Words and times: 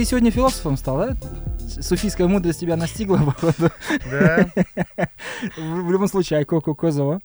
ты 0.00 0.06
сегодня 0.06 0.30
философом 0.30 0.78
стал, 0.78 0.96
да? 0.96 1.16
Суфийская 1.82 2.26
мудрость 2.26 2.60
тебя 2.60 2.74
настигла, 2.76 3.18
походу. 3.26 3.70
Да. 4.10 4.50
В 5.58 5.90
любом 5.90 6.08
случае, 6.08 6.38
Айко 6.38 6.58
Козова. 6.58 7.20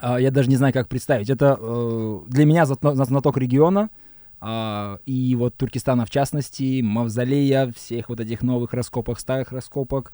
Я 0.00 0.30
даже 0.30 0.48
не 0.48 0.54
знаю, 0.54 0.72
как 0.72 0.86
представить. 0.88 1.28
Это 1.28 1.58
э, 1.60 2.20
для 2.28 2.44
меня 2.44 2.66
знаток 2.66 3.36
региона, 3.36 3.90
а, 4.40 5.00
и 5.06 5.34
вот 5.34 5.56
Туркестана 5.56 6.06
в 6.06 6.10
частности, 6.10 6.82
мавзолея, 6.82 7.72
всех 7.72 8.10
вот 8.10 8.20
этих 8.20 8.42
новых 8.42 8.74
раскопок, 8.74 9.18
старых 9.18 9.50
раскопок. 9.50 10.12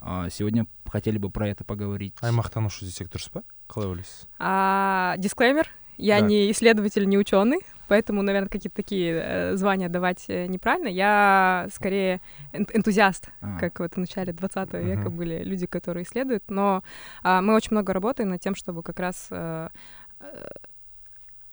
А, 0.00 0.30
Сегодня 0.30 0.66
хотели 0.86 1.18
бы 1.18 1.28
про 1.28 1.48
это 1.48 1.64
поговорить. 1.64 2.14
аймақтанушы 2.22 2.86
десек 2.86 3.10
дұрыс 3.12 3.28
па 3.30 3.42
қалай 3.68 3.90
ойлайсыз 3.90 4.26
А, 4.38 5.16
дисклеймер, 5.18 5.68
я 5.98 6.20
Да. 6.20 6.26
не 6.26 6.50
исследователь, 6.50 7.06
не 7.06 7.18
ученый, 7.18 7.60
поэтому, 7.87 8.21
наверное, 8.21 8.49
какие-то 8.49 8.75
такие 8.75 9.13
э, 9.23 9.55
звания 9.57 9.89
давать 9.89 10.25
э, 10.29 10.47
неправильно. 10.47 10.87
Я 10.89 11.67
скорее 11.73 12.19
эн- 12.53 12.69
энтузиаст, 12.73 13.29
А. 13.41 13.57
как 13.59 13.79
вот 13.79 13.93
в 13.95 13.97
начале 13.99 14.33
20 14.33 14.73
века 14.73 15.09
Мгм. 15.09 15.17
были 15.17 15.43
люди, 15.43 15.65
которые 15.67 16.03
исследуют, 16.03 16.43
но 16.49 16.81
а, 17.23 17.41
мы 17.41 17.53
очень 17.55 17.71
много 17.71 17.93
работаем 17.93 18.29
над 18.29 18.39
тем, 18.41 18.55
чтобы 18.55 18.81
как 18.83 18.99
раз 18.99 19.27
э, 19.31 19.69
э, 20.21 20.47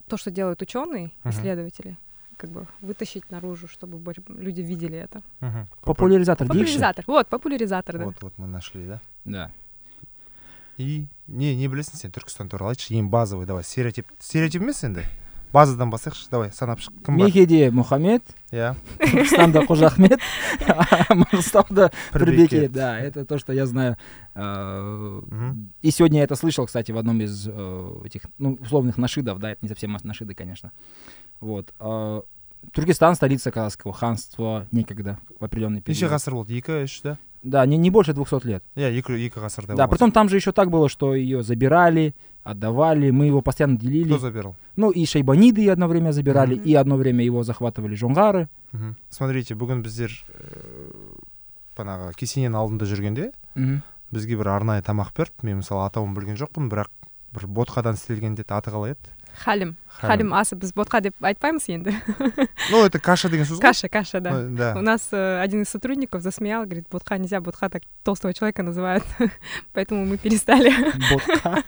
то, 0.09 0.17
что 0.17 0.31
делают 0.31 0.63
ученые, 0.63 1.11
Мгм. 1.25 1.31
исследователи, 1.31 1.97
как 2.37 2.51
бы 2.51 2.67
вытащить 2.81 3.31
наружу, 3.31 3.69
чтобы 3.69 3.99
больше 3.99 4.23
люди 4.29 4.63
видели 4.63 4.99
это. 4.99 5.23
Мгм. 5.41 5.69
Популяризатор 5.85 6.47
дейікші? 6.49 6.73
Популяризатор. 6.79 7.05
Вот, 7.07 7.27
популяризатор, 7.29 7.99
да. 7.99 8.05
вот 8.05 8.23
вот 8.23 8.33
мы 8.39 8.47
нашли 8.47 8.87
да 8.87 9.01
Да. 9.25 9.51
и 10.79 11.07
не 11.27 11.55
не 11.57 11.69
білесің 11.69 11.97
сен 11.97 12.11
түркістан 12.11 12.49
туралы 12.49 12.73
айтшы 12.73 12.95
ең 12.97 13.11
базовый 13.11 13.45
давай 13.47 13.63
стереотип 13.65 14.07
стереотип 14.19 14.63
емес 14.63 14.83
енді 14.85 15.05
базадан 15.53 15.91
бастайықшы 15.91 16.29
давай 16.31 16.53
санап 16.53 16.79
шық 16.79 16.95
кім 17.05 17.17
бар 17.19 17.27
Мехеде 17.27 17.71
Мухаммед, 17.71 18.23
иә 18.53 18.75
Түркістанда 19.01 19.65
Қожа 19.67 19.87
Ахмет, 19.91 20.21
а 20.69 21.13
Маңғыстауда 21.15 21.91
Турбеке. 22.13 22.49
Пірбеке. 22.49 22.69
Да, 22.69 22.99
это 23.01 23.25
то, 23.25 23.37
что 23.39 23.53
я 23.53 23.67
знаю. 23.67 23.97
Э, 24.35 25.21
Мгм. 25.27 25.73
И 25.83 25.91
сегодня 25.91 26.19
я 26.19 26.25
это 26.25 26.37
слышал, 26.37 26.67
кстати, 26.67 26.93
в 26.93 26.99
одном 26.99 27.21
из 27.21 27.49
э, 27.49 27.93
этих, 28.05 28.23
ну, 28.39 28.59
условных 28.61 28.97
нашидов, 28.99 29.39
да, 29.41 29.51
это 29.51 29.59
не 29.63 29.69
совсем 29.69 29.97
нашиды, 30.05 30.35
конечно. 30.35 30.71
Вот. 31.41 31.75
Э, 31.81 32.23
Туркестан, 32.73 33.15
столица 33.17 33.51
Казахского 33.51 33.93
ханства, 33.93 34.67
некогда, 34.71 35.19
в 35.41 35.45
определенный 35.45 35.83
неше 35.85 36.01
период. 36.07 36.13
ғасыр 36.13 36.35
болды 36.35 36.55
екі 36.55 36.85
үш 36.85 37.01
да 37.03 37.19
Да, 37.43 37.65
не, 37.67 37.77
не 37.79 37.91
больше 37.91 38.13
200 38.13 38.47
лет. 38.47 38.63
иә 38.77 38.91
екі 38.93 39.17
екі 39.27 39.41
ғасырда 39.41 39.75
Да, 39.75 39.87
болған 39.87 39.89
притом 39.91 40.13
там 40.13 40.29
же 40.29 40.37
еще 40.37 40.53
так 40.53 40.71
было, 40.71 40.89
что 40.89 41.15
ее 41.15 41.43
забирали, 41.43 42.15
отдавали, 42.45 43.11
мы 43.11 43.27
его 43.27 43.43
постоянно 43.43 43.77
делили. 43.79 44.09
кто 44.09 44.19
забирал 44.19 44.57
Ну, 44.77 44.91
и 44.91 45.05
шайбаниды 45.05 45.69
одно 45.69 45.89
время 45.89 46.13
забирали, 46.13 46.55
Мгм. 46.55 46.65
и 46.65 46.75
одно 46.75 46.97
время 46.97 47.25
его 47.25 47.43
захватывали 47.43 47.95
жонгары. 47.95 48.49
Мгм. 48.73 48.95
смотрите 49.11 49.55
бүгін 49.55 49.83
біздер 49.83 50.09
ііі, 50.11 51.21
бағанағы 51.77 52.15
кесененің 52.17 52.57
алдында 52.57 52.85
жүргенде 52.87 53.33
Мгм. 53.55 53.83
бізге 54.13 54.37
бір 54.39 54.49
арнайы 54.49 54.83
тамақ 54.83 55.13
берді 55.17 55.43
мен 55.43 55.59
мысалы 55.63 55.87
атауын 55.91 56.15
білген 56.15 56.37
жоқпын 56.37 56.69
бірақ 56.71 56.89
бір 57.35 57.47
ботқадан 57.47 57.95
істелген 57.95 58.35
деді 58.37 58.53
аты 58.55 58.71
қалай 58.71 58.93
еді 58.95 59.11
Халим. 59.38 59.76
Халим 60.00 60.34
асы 60.34 60.56
біз 60.60 60.74
ботқа 60.76 61.02
деп 61.02 61.16
айтпаймыз 61.24 61.70
енді. 61.70 61.96
ну 62.72 62.84
это 62.86 63.00
каша 63.00 63.30
деген 63.30 63.46
сөз 63.46 63.60
Каша, 63.60 63.90
каша, 63.90 64.20
да. 64.20 64.32
Ну, 64.32 64.58
да 64.58 64.74
У 64.76 64.82
нас 64.82 65.08
э, 65.12 65.40
один 65.42 65.64
из 65.64 65.70
сотрудников 65.70 66.22
засмеял, 66.22 66.66
говорит, 66.66 66.88
ботха 66.92 67.18
нельзя, 67.18 67.42
ботха 67.42 67.70
так 67.70 67.84
толстого 68.04 68.34
человека 68.34 68.64
называют, 68.64 69.04
поэтому 69.74 70.06
мы 70.06 70.18
перестали 70.18 70.74
Ботка. 71.12 71.64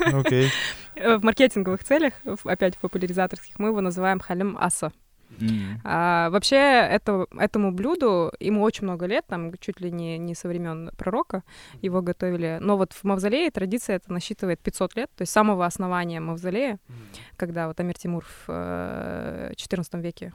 окей 0.00 0.50
Э, 1.00 1.16
в 1.16 1.24
маркетинговых 1.24 1.82
целях, 1.82 2.12
опять 2.44 2.76
в 2.76 2.78
популяризаторских, 2.78 3.58
мы 3.58 3.68
его 3.68 3.80
называем 3.80 4.20
халим 4.20 4.56
аса. 4.60 4.92
А, 5.84 6.30
вообще 6.30 6.56
это, 6.56 7.26
этому 7.38 7.72
блюду 7.72 8.32
ему 8.40 8.62
очень 8.62 8.84
много 8.84 9.06
лет, 9.06 9.24
там 9.26 9.52
чуть 9.58 9.80
ли 9.80 9.90
не, 9.90 10.18
не 10.18 10.34
со 10.34 10.48
времен 10.48 10.90
пророка 10.96 11.42
его 11.82 12.02
готовили. 12.02 12.58
Но 12.60 12.76
вот 12.76 12.92
в 12.92 13.04
мавзолее 13.04 13.50
традиция 13.50 13.96
это 13.96 14.12
насчитывает 14.12 14.60
500 14.60 14.96
лет, 14.96 15.10
то 15.16 15.22
есть 15.22 15.32
самого 15.32 15.66
основания 15.66 16.20
мавзолея, 16.20 16.78
когда 17.36 17.68
вот 17.68 17.80
Амир 17.80 17.96
Тимур 17.96 18.24
в 18.24 18.44
э, 18.48 19.52
XIV 19.56 20.00
веке 20.00 20.32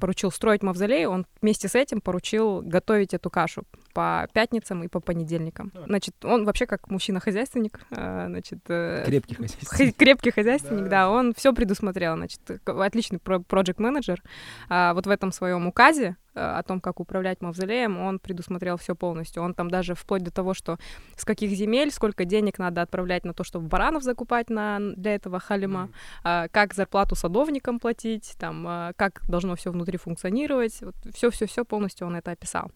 поручил 0.00 0.30
строить 0.30 0.62
мавзолей, 0.62 1.06
он 1.06 1.26
вместе 1.42 1.68
с 1.68 1.74
этим 1.74 2.00
поручил 2.00 2.62
готовить 2.62 3.14
эту 3.14 3.30
кашу 3.30 3.64
по 3.96 4.28
пятницам 4.34 4.82
и 4.82 4.88
по 4.88 5.00
понедельникам. 5.00 5.72
Значит, 5.86 6.22
он 6.22 6.44
вообще 6.44 6.66
как 6.66 6.90
мужчина-хозяйственник, 6.90 7.80
э, 7.90 8.26
значит, 8.28 8.58
э, 8.68 9.04
Крепкий 9.06 9.34
хозяйственник. 9.34 9.94
Хо- 9.94 9.98
крепкий 9.98 10.30
хозяйственник, 10.32 10.88
да, 10.90 11.08
он 11.08 11.32
все 11.32 11.54
предусмотрел, 11.54 12.14
значит, 12.14 12.40
отличный 12.66 13.18
проект 13.18 13.78
менеджер 13.80 14.22
вот 14.68 15.06
в 15.06 15.10
этом 15.10 15.32
своем 15.32 15.66
указе 15.66 16.16
э, 16.34 16.40
о 16.40 16.62
том, 16.62 16.80
как 16.80 17.00
управлять 17.00 17.40
мавзолеем, 17.40 17.98
он 17.98 18.18
предусмотрел 18.18 18.76
все 18.76 18.94
полностью. 18.94 19.42
Он 19.42 19.54
там 19.54 19.70
даже 19.70 19.94
вплоть 19.94 20.22
до 20.22 20.30
того, 20.30 20.52
что 20.52 20.78
с 21.16 21.24
каких 21.24 21.50
земель, 21.50 21.90
сколько 21.90 22.24
денег 22.26 22.58
надо 22.58 22.82
отправлять 22.82 23.24
на 23.24 23.32
то, 23.32 23.44
чтобы 23.44 23.68
баранов 23.68 24.02
закупать 24.02 24.50
на, 24.50 24.78
для 24.78 25.14
этого 25.14 25.40
халима, 25.40 25.88
а, 26.22 26.48
как 26.48 26.74
зарплату 26.74 27.14
садовникам 27.14 27.80
платить, 27.80 28.34
там, 28.38 28.64
а, 28.66 28.92
как 28.96 29.22
должно 29.28 29.56
все 29.56 29.70
внутри 29.70 29.96
функционировать. 29.96 30.80
Все-все-все 31.14 31.64
полностью 31.64 32.06
он 32.06 32.16
это 32.16 32.32
описал. 32.32 32.70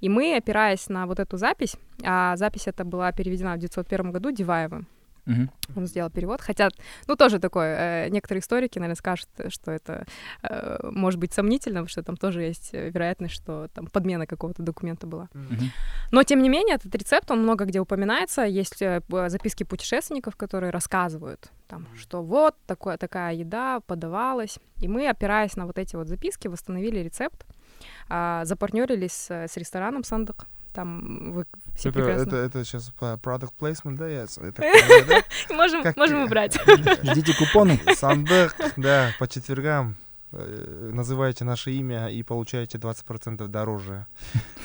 И 0.00 0.08
мы, 0.08 0.36
опираясь 0.36 0.88
на 0.88 1.06
вот 1.06 1.20
эту 1.20 1.36
запись, 1.36 1.76
а 2.04 2.36
запись 2.36 2.66
эта 2.66 2.84
была 2.84 3.12
переведена 3.12 3.50
в 3.50 3.58
1901 3.58 4.12
году 4.12 4.30
Диваевым, 4.32 4.86
Мгм. 5.26 5.50
он 5.76 5.86
сделал 5.86 6.10
перевод. 6.10 6.40
Хотя, 6.40 6.70
ну, 7.06 7.14
тоже 7.14 7.38
такое, 7.38 8.06
э, 8.06 8.08
некоторые 8.08 8.40
историки, 8.40 8.78
наверное, 8.78 8.96
скажут, 8.96 9.28
что 9.48 9.70
это 9.70 10.06
э, 10.42 10.78
может 10.90 11.20
быть 11.20 11.32
сомнительно, 11.32 11.80
потому 11.80 11.88
что 11.88 12.02
там 12.02 12.16
тоже 12.16 12.42
есть 12.42 12.70
э, 12.72 12.90
вероятность, 12.90 13.34
что 13.34 13.68
там 13.74 13.86
подмена 13.86 14.26
какого-то 14.26 14.62
документа 14.62 15.06
была. 15.06 15.28
Мгм. 15.34 15.70
Но, 16.12 16.22
тем 16.24 16.42
не 16.42 16.48
менее, 16.48 16.76
этот 16.76 16.94
рецепт, 16.94 17.30
он 17.30 17.42
много 17.42 17.64
где 17.64 17.80
упоминается. 17.80 18.42
Есть 18.44 18.82
э, 18.82 19.02
записки 19.28 19.64
путешественников, 19.64 20.36
которые 20.36 20.70
рассказывают, 20.70 21.50
там, 21.68 21.86
что 21.96 22.22
вот 22.22 22.56
такое, 22.66 22.96
такая 22.96 23.34
еда 23.34 23.80
подавалась. 23.80 24.58
И 24.82 24.88
мы, 24.88 25.08
опираясь 25.08 25.54
на 25.56 25.66
вот 25.66 25.78
эти 25.78 25.96
вот 25.96 26.08
записки, 26.08 26.48
восстановили 26.48 26.98
рецепт, 27.00 27.44
а, 28.08 28.44
запартнерились 28.44 29.30
с, 29.30 29.56
рестораном 29.56 30.04
«Сандык». 30.04 30.46
Там 30.72 31.32
вы 31.32 31.46
все 31.76 31.88
это, 31.88 31.98
прекрасно... 31.98 32.22
это, 32.28 32.36
это 32.36 32.64
сейчас 32.64 32.92
product 33.00 33.52
placement, 33.58 33.96
да, 33.96 34.06
я, 34.06 34.26
да? 35.08 35.54
Можем, 35.54 35.82
как- 35.82 35.96
можем 35.96 36.22
убрать. 36.22 36.56
Ждите 37.02 37.34
купоны. 37.36 37.80
Сандык, 37.96 38.54
да, 38.76 39.10
по 39.18 39.26
четвергам 39.26 39.96
э, 40.32 40.90
называйте 40.92 41.44
наше 41.44 41.72
имя 41.72 42.08
и 42.08 42.22
получаете 42.22 42.78
20% 42.78 43.46
дороже. 43.48 44.06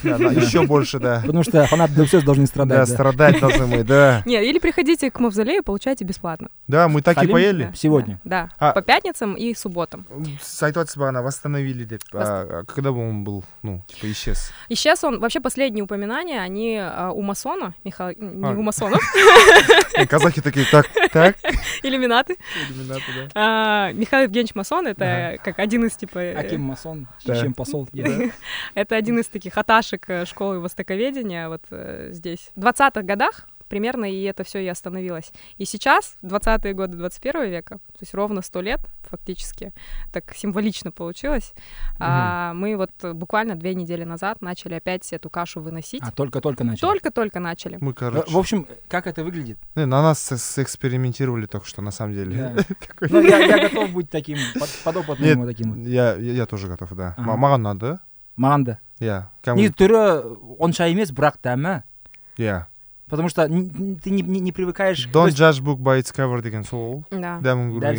Да, 0.04 0.18
да, 0.20 0.26
еще 0.26 0.68
больше, 0.68 1.00
да. 1.00 1.22
Потому 1.26 1.42
что 1.44 1.66
фанаты 1.66 2.06
все 2.06 2.22
должны 2.22 2.44
Да, 2.44 2.48
страдать. 2.50 2.78
да. 2.78 2.86
страдать 2.86 3.40
должны 3.40 3.66
мы, 3.66 3.84
да. 3.84 4.22
Нет, 4.26 4.44
или 4.44 4.60
приходите 4.60 5.10
к 5.10 5.20
мавзолею, 5.20 5.64
получайте 5.64 6.04
бесплатно. 6.06 6.50
Да, 6.68 6.88
мы 6.88 7.02
так 7.02 7.24
и 7.24 7.28
поели. 7.28 7.64
Да, 7.64 7.74
Сегодня? 7.74 8.20
Да, 8.24 8.50
А- 8.60 8.74
по 8.74 8.82
пятницам 8.84 9.34
и 9.36 9.56
субботам. 9.56 10.06
Айтыватсыз 10.62 10.98
бағана 10.98 11.24
восстановили 11.24 11.88
а, 12.14 12.62
а 12.62 12.64
когда 12.66 12.92
бы 12.92 13.08
он 13.08 13.24
был 13.24 13.44
ну 13.64 13.84
типа 13.88 14.12
исчез 14.12 14.52
Исчез 14.70 15.04
он, 15.04 15.20
вообще 15.20 15.40
последние 15.40 15.84
упоминания, 15.84 16.40
они 16.42 16.78
а, 16.80 17.12
у 17.12 17.22
масона, 17.22 17.74
Михаил, 17.84 18.16
не 18.20 18.46
А. 18.46 18.52
у 18.52 18.62
масонов, 18.62 19.02
И 20.00 20.06
казахи 20.06 20.42
такие 20.42 20.66
так 20.72 20.88
так 21.12 21.36
иллюминаты. 21.84 22.38
Иллюминаты, 22.70 23.04
да. 23.16 23.30
А, 23.34 23.92
Михаил 23.94 24.24
Евгеньевич 24.24 24.54
Масон, 24.56 24.88
это 24.88 25.06
Ага. 25.06 25.38
Как 25.56 25.60
один 25.60 25.86
из 25.86 25.96
типа... 25.96 26.20
э, 26.20 26.34
Аким 26.36 26.62
масон, 26.62 27.08
Да. 27.26 27.40
чем 27.40 27.54
посол. 27.54 27.88
Это 28.74 28.96
один 28.96 29.20
из 29.20 29.28
таких 29.28 29.58
аташек 29.58 30.10
э, 30.10 30.26
школы 30.26 30.60
востоковедения 30.60 31.48
вот 31.50 31.64
э, 31.72 32.10
здесь. 32.12 32.52
В 32.56 32.62
20-х 32.62 33.02
годах 33.04 33.48
примерно 33.69 34.05
и 34.05 34.23
это 34.25 34.43
все 34.43 34.59
и 34.59 34.67
остановилось. 34.67 35.31
И 35.57 35.65
сейчас, 35.65 36.17
в 36.23 36.27
20-е 36.35 36.75
годы 36.75 36.97
21 36.97 37.51
века, 37.51 37.77
то 37.77 37.99
есть 38.01 38.15
ровно 38.15 38.43
100 38.43 38.61
лет 38.63 38.81
фактически, 39.03 39.73
так 40.13 40.35
символично 40.35 40.91
получилось, 40.91 41.53
а, 42.01 42.53
мы 42.55 42.77
вот 42.77 42.91
э, 43.05 43.13
буквально 43.13 43.55
две 43.55 43.75
недели 43.77 44.03
назад 44.03 44.43
начали 44.43 44.75
опять 44.75 45.13
эту 45.13 45.31
кашу 45.31 45.61
выносить. 45.61 46.03
А 46.03 46.11
только-только 46.11 46.65
начали. 46.65 46.81
Только-только 46.81 47.39
начали. 47.39 47.79
Мы, 47.81 47.93
Э, 47.93 47.95
короче, 47.95 48.33
В 48.33 48.37
общем, 48.39 48.67
как 48.89 49.07
это 49.07 49.23
выглядит? 49.23 49.59
не, 49.77 49.87
на 49.87 50.03
нас 50.03 50.19
с- 50.33 50.59
экспериментировали 50.63 51.47
только 51.47 51.67
что, 51.69 51.81
на 51.81 51.93
самом 51.93 52.15
деле. 52.15 52.37
Да. 52.57 52.65
Ну, 53.09 53.21
я, 53.21 53.39
я 53.39 53.69
готов 53.69 53.93
быть 53.93 54.11
таким 54.11 54.39
под- 54.59 54.81
подопытным 54.85 55.29
Нет. 55.29 55.37
вот 55.39 55.47
таким. 55.47 55.87
Я, 55.87 56.17
я, 56.17 56.33
я 56.33 56.47
тоже 56.47 56.67
готов, 56.67 56.93
да. 56.95 57.15
Ага. 57.17 57.37
Ма- 57.37 57.37
Маған 57.55 57.59
надо, 57.63 57.99
Манда. 58.37 58.79
я. 58.99 59.31
Не 59.47 59.69
түрі 59.71 60.59
онша 60.59 60.87
емес 60.91 61.13
бірақ 61.13 61.35
дәмі 61.45 61.83
Я. 62.39 62.67
потому 63.10 63.30
что 63.30 63.48
ты 63.48 64.10
не, 64.10 64.22
не, 64.22 64.40
не 64.40 64.52
привыкаешь 64.52 65.08
Don't 65.12 65.26
есть 65.28 65.40
judge 65.40 65.62
book 65.64 65.78
by 65.78 66.00
its 66.00 66.14
cover 66.16 66.42
деген 66.42 66.64
сол. 66.64 67.04
Да. 67.12 67.40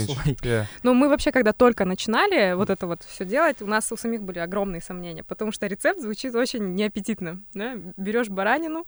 Солай. 0.06 0.36
Иә. 0.42 0.64
Ну, 0.82 0.94
мы 0.94 1.08
вообще, 1.08 1.32
когда 1.32 1.52
только 1.52 1.84
начинали 1.84 2.54
вот 2.54 2.70
это 2.70 2.86
вот 2.86 3.02
все 3.04 3.24
делать, 3.24 3.62
у 3.62 3.66
нас 3.66 3.90
у 3.92 3.96
самих 3.96 4.22
были 4.22 4.38
огромные 4.38 4.80
сомнения, 4.80 5.22
потому 5.24 5.52
что 5.52 5.66
рецепт 5.66 6.00
звучит 6.00 6.34
очень 6.34 6.74
неаппетитно. 6.74 7.40
Да? 7.54 7.74
Берешь 7.96 8.28
баранину, 8.28 8.84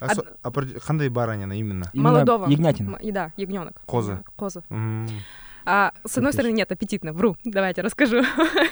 А 0.00 0.14
со- 0.14 0.24
а 0.42 0.50
баранина 1.10 1.52
именно? 1.58 1.90
Именно 1.92 2.10
молодого. 2.12 2.48
ягнятина. 2.48 2.90
м- 2.90 2.96
и 2.96 3.10
да, 3.12 3.32
ягненок. 3.36 3.80
Коза. 3.86 4.22
Коза. 4.36 4.62
М, 4.70 5.08
А, 5.64 5.92
с 6.04 6.16
одной 6.18 6.32
стороны, 6.32 6.52
нет, 6.52 6.70
аппетитно, 6.70 7.12
вру, 7.12 7.36
давайте 7.44 7.82
расскажу. 7.82 8.22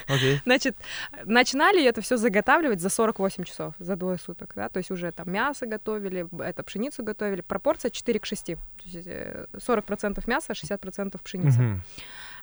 Окей. 0.09 0.41
Значит, 0.45 0.77
начинали 1.25 1.85
это 1.85 2.01
все 2.01 2.17
заготавливать 2.17 2.81
за 2.81 2.89
48 2.89 3.45
часов, 3.45 3.75
за 3.79 3.97
двое 3.97 4.19
суток, 4.19 4.53
да, 4.55 4.69
то 4.69 4.79
есть 4.79 4.91
уже 4.91 5.11
там 5.13 5.31
мясо 5.33 5.67
готовили, 5.67 6.27
это 6.43 6.63
пшеницу 6.63 7.03
готовили, 7.03 7.41
пропорция 7.41 7.91
4 7.91 8.21
к 8.21 8.27
6, 8.27 8.45
то 8.47 8.53
есть 8.85 9.07
э, 9.07 9.47
40% 9.55 10.23
мяса, 10.27 10.53
60% 10.53 11.21
пшеницы. 11.23 11.61
Мгм. 11.61 11.83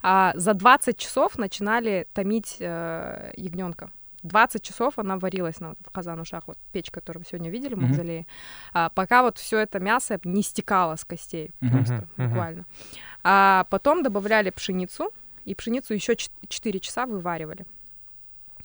А 0.01 0.31
за 0.36 0.54
20 0.54 0.98
часов 0.98 1.38
начинали 1.38 2.07
томить 2.13 2.57
э, 2.60 3.31
ягненка. 3.36 3.92
20 4.24 4.62
часов 4.62 5.00
она 5.00 5.18
варилась 5.18 5.60
на 5.60 5.69
вот 5.69 5.80
этот 5.80 5.94
казан-ушах, 5.94 6.44
вот 6.48 6.57
печь, 6.74 6.92
которую 6.92 7.24
вы 7.24 7.30
сегодня 7.30 7.50
видели 7.50 7.74
в 7.74 7.78
мавзолее, 7.78 8.25
а, 8.74 8.90
пока 8.90 9.22
вот 9.24 9.38
все 9.38 9.60
это 9.60 9.80
мясо 9.80 10.19
не 10.24 10.44
стекало 10.44 10.96
с 10.96 11.06
костей 11.06 11.51
Мгм. 11.62 11.72
просто, 11.72 12.07
мгм. 12.18 12.28
буквально. 12.30 12.66
А 13.24 13.66
потом 13.69 14.04
добавляли 14.04 14.50
пшеницу, 14.50 15.12
и 15.45 15.56
пшеницу 15.56 15.94
еще 15.94 16.16
4 16.16 16.80
часа 16.80 17.06
вываривали. 17.06 17.66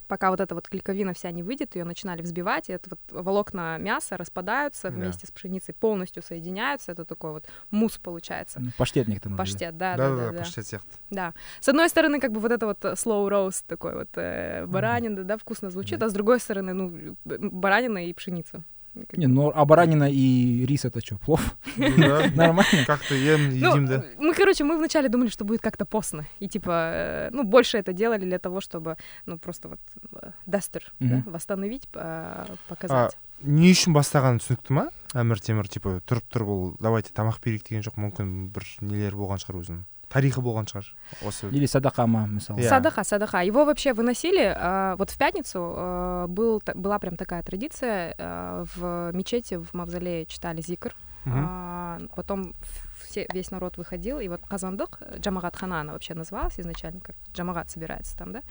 Пока 0.06 0.30
вот 0.30 0.38
эта 0.38 0.54
вот 0.54 0.68
клейковина 0.68 1.14
вся 1.14 1.30
не 1.30 1.42
выйдет, 1.42 1.76
ее 1.76 1.84
начинали 1.84 2.20
взбивать, 2.20 2.68
и 2.68 2.72
это 2.72 2.90
вот 2.90 3.24
волокна 3.24 3.78
мяса 3.78 4.18
распадаются 4.18 4.90
Да. 4.90 4.94
вместе 4.94 5.26
с 5.26 5.30
пшеницей, 5.30 5.72
полностью 5.72 6.22
соединяются, 6.22 6.92
это 6.92 7.06
такой 7.06 7.32
вот 7.32 7.46
мусс 7.70 7.96
получается. 7.96 8.60
Паштет 8.76 9.08
некоторые 9.08 9.38
называют. 9.38 9.52
Паштет, 9.52 9.78
да, 9.78 9.96
да, 9.96 10.14
да, 10.14 10.30
да. 10.32 10.38
паштет. 10.38 10.82
Да. 11.10 11.34
С 11.60 11.68
одной 11.70 11.88
стороны, 11.88 12.20
как 12.20 12.32
бы 12.32 12.40
вот 12.40 12.52
это 12.52 12.66
вот 12.66 12.84
э, 12.84 12.92
slow 12.92 13.26
roast 13.30 13.64
такой 13.66 13.94
вот 13.94 14.10
э, 14.16 14.66
баранина, 14.66 15.24
да, 15.24 15.38
вкусно 15.38 15.70
звучит, 15.70 16.02
а 16.02 16.08
с 16.10 16.12
другой 16.12 16.38
стороны, 16.38 16.74
ну, 16.74 17.16
баранина 17.24 18.06
и 18.06 18.12
пшеница. 18.12 18.62
Как 19.07 19.17
Не, 19.17 19.27
бы. 19.27 19.33
ну 19.33 19.51
а 19.55 19.65
баранина 19.65 20.09
и 20.11 20.65
рис 20.65 20.83
это 20.83 20.99
что, 20.99 21.17
плов? 21.17 21.55
Ну 21.77 21.97
да. 21.97 22.29
Нормально? 22.35 22.85
Как-то 22.87 23.13
ем, 23.15 23.49
Ну, 23.49 23.55
едим, 23.55 23.85
да. 23.85 24.03
мы, 24.17 24.33
короче, 24.33 24.63
мы 24.63 24.77
вначале 24.77 25.07
думали, 25.09 25.29
что 25.29 25.45
будет 25.45 25.61
как-то 25.61 25.85
постно. 25.85 26.25
И 26.39 26.47
типа, 26.49 26.91
э, 26.93 27.29
ну, 27.31 27.43
больше 27.43 27.77
это 27.77 27.93
делали 27.93 28.25
для 28.25 28.39
того, 28.39 28.59
чтобы, 28.61 28.97
ну, 29.25 29.37
просто 29.37 29.69
вот 29.69 29.79
э, 30.21 30.31
дастер, 30.47 30.91
да, 30.99 31.17
Мгм. 31.17 31.31
восстановить, 31.31 31.87
э, 31.93 32.45
показать. 32.67 33.17
не 33.41 33.71
үшін 33.71 33.93
бастағаны 33.95 34.41
түсінікті 34.43 34.73
ма 34.75 34.89
әмір 35.15 35.39
темір 35.39 35.69
типа 35.71 36.01
тұрып 36.03 36.25
тұр 36.27 36.43
бұл 36.43 36.75
давайте 36.83 37.13
тамақ 37.15 37.39
берейік 37.39 37.63
деген 37.69 37.83
жоқ 37.87 37.95
мүмкін 37.95 38.49
бір 38.51 38.65
нелері 38.81 39.15
болған 39.15 39.39
шығар 39.39 39.61
өзінің 39.63 39.83
тарихы 40.14 40.40
болған 40.40 40.66
шығар 40.70 40.86
осы 41.26 41.48
Или 41.50 41.66
садакама, 41.66 42.26
мысалы. 42.26 42.60
Я. 42.62 42.68
Садаха, 42.68 43.04
садаха. 43.04 43.42
Его 43.42 43.64
вообще 43.64 43.92
выносили. 43.92 44.54
э, 44.56 44.94
вот 44.96 45.10
в 45.10 45.18
пятницу 45.18 45.58
э, 45.76 46.26
был, 46.28 46.60
та- 46.60 46.74
была 46.74 46.98
прям 46.98 47.16
такая 47.16 47.42
традиция. 47.42 48.14
э, 48.18 48.64
в 48.76 49.10
мечети, 49.12 49.56
в 49.56 49.74
мавзолее 49.74 50.24
читали 50.26 50.62
зикр. 50.62 50.94
Мгм. 51.24 51.44
А, 51.48 51.98
потом 52.14 52.54
в- 52.60 52.83
все, 53.14 53.26
весь 53.32 53.52
народ 53.52 53.76
выходил, 53.76 54.18
и 54.18 54.26
вот 54.28 54.40
Казандык, 54.48 54.98
э, 55.00 55.18
Джамагат 55.18 55.54
Хана 55.56 55.80
она 55.80 55.92
вообще 55.92 56.14
называлась 56.14 56.58
изначально, 56.58 57.00
как 57.00 57.14
Джамагат 57.32 57.70
собирается 57.70 58.16
там, 58.18 58.32
да? 58.32 58.42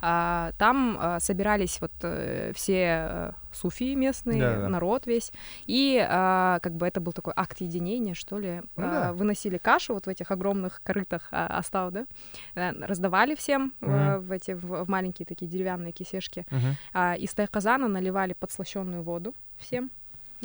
А, 0.00 0.52
там 0.56 0.96
а, 1.00 1.18
собирались 1.18 1.80
вот 1.80 1.90
э, 2.02 2.52
все 2.54 3.34
суфии 3.52 3.94
местные, 3.94 4.40
Да-да. 4.40 4.68
народ 4.68 5.06
весь, 5.06 5.32
и 5.66 6.04
а, 6.08 6.60
как 6.60 6.74
бы 6.74 6.86
это 6.86 7.00
был 7.00 7.12
такой 7.12 7.32
акт 7.34 7.60
единения, 7.60 8.14
что 8.14 8.38
ли. 8.38 8.62
Ну 8.76 8.86
А, 8.86 8.90
да. 8.90 9.12
Выносили 9.12 9.58
кашу 9.58 9.94
вот 9.94 10.06
в 10.06 10.08
этих 10.08 10.30
огромных 10.30 10.80
корытах 10.84 11.28
а, 11.32 11.58
остав, 11.58 11.92
да? 11.92 12.06
Раздавали 12.54 13.34
всем 13.34 13.72
э, 13.80 13.86
Мгм. 14.16 14.26
в 14.26 14.30
эти 14.30 14.52
в, 14.52 14.84
в 14.84 14.88
маленькие 14.88 15.26
такие 15.26 15.50
деревянные 15.50 15.92
кисешки. 15.92 16.46
Мгм. 16.50 16.76
А, 16.92 17.14
из 17.16 17.34
казана 17.50 17.88
наливали 17.88 18.32
подслащенную 18.34 19.02
воду 19.02 19.34
всем. 19.58 19.90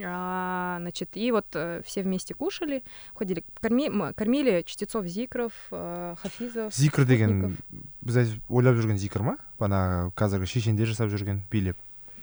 А, 0.03 0.79
значит, 0.81 1.11
и 1.15 1.31
вот 1.31 1.47
э, 1.55 1.81
все 1.87 2.03
вместе 2.03 2.35
кушали, 2.35 2.83
ходили, 3.15 3.45
корми, 3.61 3.87
м- 3.87 4.13
кормили 4.15 4.63
чтецов 4.67 5.07
зикров, 5.07 5.53
э, 5.71 6.17
хафизов. 6.21 6.75
зикр 6.75 7.05
деген 7.05 7.41
Путников. 7.43 7.65
біз 8.01 8.17
әз- 8.17 8.41
ойлап 8.49 8.75
жүрген 8.75 8.97
зикр 8.97 9.23
ма 9.23 9.37
бағанағы 9.61 10.11
қазіргі 10.17 10.47
шешендер 10.47 10.87
жасап 10.87 11.09
жүрген 11.11 11.43
билеп 11.51 11.77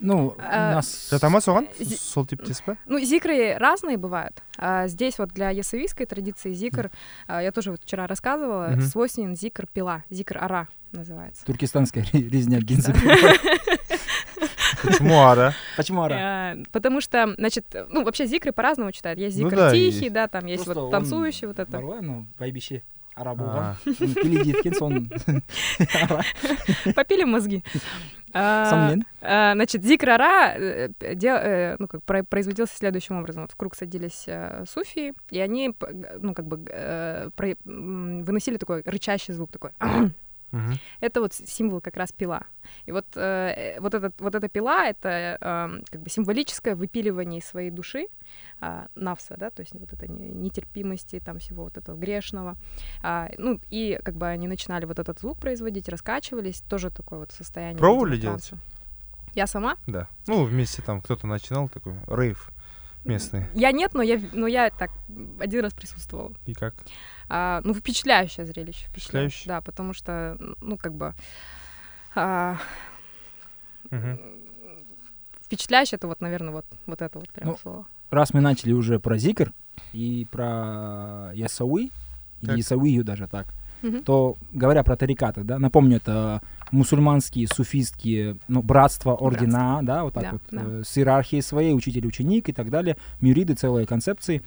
Ну, 0.03 0.29
у 0.29 0.35
А, 0.39 0.73
нас... 0.75 1.09
жата 1.11 1.29
ма 1.29 1.37
соған 1.39 1.67
зи- 1.79 1.95
сол 1.95 2.25
типтес 2.25 2.59
па 2.65 2.75
Ну, 2.87 2.99
зикры 2.99 3.55
разные 3.57 3.97
бывают. 3.97 4.41
А 4.57 4.87
здесь 4.87 5.17
вот 5.19 5.29
для 5.29 5.51
ясавийской 5.51 6.07
традиции 6.07 6.51
зикр, 6.53 6.89
а, 7.27 7.41
я 7.41 7.51
тоже 7.51 7.71
вот 7.71 7.83
вчера 7.83 8.05
рассказывала, 8.07 8.69
Мгм. 8.71 8.81
свойственен 8.81 9.35
зикр 9.35 9.67
пила, 9.71 10.03
зикр 10.09 10.39
ара 10.43 10.67
называется. 10.91 11.45
Туркестанская 11.45 12.03
ре- 12.11 12.27
резня 12.27 12.59
гинзы. 12.59 12.93
почему 14.82 15.20
ара 15.22 15.54
Почему 15.76 16.02
ара? 16.02 16.14
А, 16.18 16.56
Потому 16.72 17.00
что, 17.00 17.34
значит, 17.38 17.66
ну, 17.90 18.04
вообще 18.04 18.26
зикры 18.26 18.52
по-разному 18.52 18.92
читают. 18.92 19.18
Есть 19.18 19.38
Ну 19.38 19.48
зикр 19.48 19.56
да, 19.56 19.70
тихий, 19.72 20.04
есть. 20.04 20.12
да, 20.12 20.28
там 20.28 20.46
есть 20.46 20.64
Просто 20.64 20.82
вот 20.82 20.90
танцующий 20.90 21.46
вот 21.48 21.58
это. 21.58 21.80
Ну, 21.80 22.26
байбише. 22.38 22.82
Ара 23.18 23.32
болған. 23.34 23.76
Сон. 24.76 25.08
Ара. 26.02 26.22
Попили 26.94 27.24
мозги. 27.24 27.64
А, 28.34 28.68
Сонымен. 28.70 29.04
а, 29.22 29.54
Значит, 29.54 29.82
зикрара 29.84 30.52
э, 30.54 30.88
де- 31.14 31.28
э, 31.28 31.76
ну, 31.78 31.86
как, 31.88 32.02
про- 32.02 32.24
производился 32.24 32.76
следующим 32.76 33.16
образом. 33.18 33.42
Вот 33.42 33.52
в 33.52 33.56
круг 33.56 33.74
садились 33.74 34.24
э, 34.26 34.64
суфии, 34.68 35.14
и 35.30 35.40
они, 35.40 35.74
ну, 36.20 36.34
как 36.34 36.44
бы, 36.46 36.62
э, 36.68 37.30
выносили 37.64 38.58
такой 38.58 38.82
рычащий 38.84 39.32
звук, 39.32 39.50
такой. 39.50 39.70
мгм. 40.52 40.74
Это 41.00 41.20
вот 41.20 41.32
символ 41.32 41.80
как 41.80 41.96
раз 41.96 42.12
пила. 42.12 42.42
И 42.86 42.92
вот, 42.92 43.06
э, 43.16 43.78
вот, 43.80 43.94
этот, 43.94 44.20
вот 44.20 44.34
эта 44.34 44.48
пила— 44.48 44.86
это 44.88 45.38
э, 45.40 45.82
как 45.90 46.00
бы 46.00 46.10
символическое 46.10 46.74
выпиливание 46.74 47.40
своей 47.42 47.70
души, 47.70 48.06
а, 48.60 48.88
навса, 48.94 49.36
да, 49.38 49.50
то 49.50 49.60
есть 49.60 49.72
вот 49.74 49.92
это 49.92 50.06
не- 50.10 50.30
нетерпимости, 50.30 51.20
там 51.20 51.38
всего 51.38 51.64
вот 51.64 51.76
этого 51.76 51.96
грешного. 51.96 52.56
А, 53.02 53.28
ну, 53.38 53.60
и 53.70 53.98
как 54.02 54.14
бы 54.16 54.26
они 54.26 54.48
начинали 54.48 54.84
вот 54.84 54.98
этот 54.98 55.20
звук 55.20 55.38
производить, 55.38 55.88
раскачивались, 55.88 56.60
тоже 56.62 56.90
такое 56.90 57.20
вот 57.20 57.32
состояние. 57.32 57.78
Пробовали 57.78 58.16
делать? 58.16 58.50
Я 59.34 59.46
сама? 59.46 59.76
да 59.86 60.08
ну 60.26 60.44
вместе 60.44 60.80
там 60.80 61.02
кто-то 61.02 61.26
начинал 61.26 61.68
такой 61.68 61.94
рейв 62.06 62.50
местный 63.04 63.44
Я 63.54 63.70
нет, 63.70 63.92
но 63.94 64.02
я, 64.02 64.18
но 64.32 64.46
я 64.46 64.70
так 64.70 64.90
один 65.38 65.60
раз 65.60 65.74
присутствовала. 65.74 66.32
и 66.46 66.54
как 66.54 66.74
А, 67.28 67.60
ну, 67.64 67.74
впечатляющее 67.74 68.46
зрелище. 68.46 68.86
Впечатляющее? 68.88 69.48
Да, 69.48 69.60
потому 69.60 69.92
что, 69.92 70.36
ну, 70.60 70.76
как 70.76 70.94
бы... 70.94 71.14
а, 72.14 72.56
Мгм. 73.90 74.18
Впечатляющее 75.42 75.96
это 75.96 76.08
вот, 76.08 76.20
наверное, 76.20 76.52
вот, 76.52 76.66
вот 76.86 77.02
это 77.02 77.18
вот 77.18 77.28
прям 77.30 77.50
Ну, 77.50 77.56
слово. 77.56 77.86
Раз 78.10 78.34
мы 78.34 78.40
начали 78.40 78.72
уже 78.72 78.98
про 78.98 79.16
зикр 79.16 79.52
и 79.92 80.26
про 80.30 81.30
Ясауи, 81.34 81.90
или 82.42 82.56
Ясауию 82.58 83.04
даже 83.04 83.28
так, 83.28 83.46
Мгм. 83.82 84.02
то, 84.02 84.36
говоря 84.52 84.82
про 84.82 84.96
тарикаты, 84.96 85.44
да, 85.44 85.58
напомню, 85.58 85.98
это 85.98 86.42
мусульманские, 86.72 87.46
суфистские, 87.46 88.38
ну, 88.48 88.62
братства, 88.62 89.14
ордена, 89.14 89.80
да, 89.82 90.02
вот 90.04 90.14
так 90.14 90.22
Да, 90.24 90.30
вот, 90.32 90.42
да. 90.50 90.62
э, 90.64 90.82
с 90.84 90.98
иерархией 90.98 91.42
своей, 91.42 91.74
учитель-ученик 91.74 92.48
и 92.48 92.52
так 92.52 92.70
далее, 92.70 92.96
мюриды, 93.20 93.54
целые 93.54 93.86
концепции. 93.86 94.42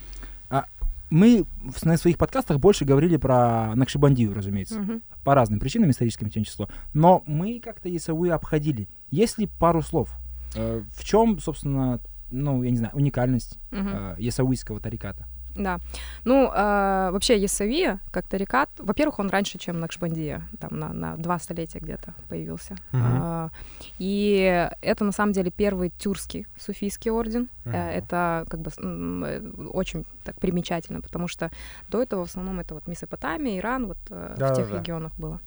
А 0.49 0.65
мы 1.09 1.45
в- 1.63 1.85
на 1.85 1.97
своих 1.97 2.17
подкастах 2.17 2.59
больше 2.59 2.85
говорили 2.85 3.17
про 3.17 3.73
Накшибандию, 3.75 4.33
разумеется, 4.33 4.79
Мгм. 4.79 5.01
по 5.23 5.35
разным 5.35 5.59
причинам, 5.59 5.89
историческим 5.91 6.29
в 6.29 6.33
том 6.33 6.43
числе. 6.43 6.67
Но 6.93 7.23
мы 7.25 7.59
как-то 7.59 7.89
Ясауи 7.89 8.29
обходили. 8.29 8.87
Если 9.11 9.45
пару 9.45 9.81
слов, 9.81 10.11
э, 10.55 10.81
в 10.95 11.03
чем, 11.03 11.39
собственно, 11.39 11.99
ну, 12.31 12.63
я 12.63 12.71
не 12.71 12.77
знаю, 12.77 12.93
уникальность 12.95 13.59
Мгм. 13.71 13.87
э, 13.91 14.15
ясауийского 14.19 14.79
тариката? 14.79 15.25
Да. 15.55 15.79
Ну, 16.23 16.49
а, 16.53 17.11
вообще, 17.11 17.37
Есавия, 17.37 17.99
как 18.11 18.27
тарикат, 18.27 18.69
во-первых, 18.77 19.19
он 19.19 19.29
раньше, 19.29 19.57
чем 19.57 19.79
Накшбандия, 19.79 20.41
там 20.59 20.79
на, 20.79 20.93
на 20.93 21.17
два 21.17 21.39
столетия 21.39 21.79
где-то 21.79 22.13
появился. 22.29 22.75
Мгм. 22.91 23.03
А, 23.03 23.49
и 23.97 24.69
это, 24.81 25.03
на 25.03 25.11
самом 25.11 25.33
деле, 25.33 25.51
первый 25.51 25.89
тюркский 25.89 26.47
суфийский 26.57 27.11
орден. 27.11 27.49
Э, 27.65 27.69
Мгм. 27.69 27.75
Это 27.75 28.45
как 28.49 28.59
бы 28.61 28.71
э, 28.77 29.51
очень 29.71 30.05
так 30.23 30.39
примечательно, 30.39 31.01
потому 31.01 31.27
что 31.27 31.51
до 31.89 32.01
этого 32.01 32.25
в 32.25 32.29
основном 32.29 32.59
это 32.59 32.73
вот 32.73 32.87
Месопотамия, 32.87 33.59
Иран, 33.59 33.87
вот 33.87 33.97
э, 34.09 34.33
в 34.35 34.37
тех 34.37 34.49
Да-да-да. 34.49 34.79
регионах 34.79 35.15
было. 35.17 35.39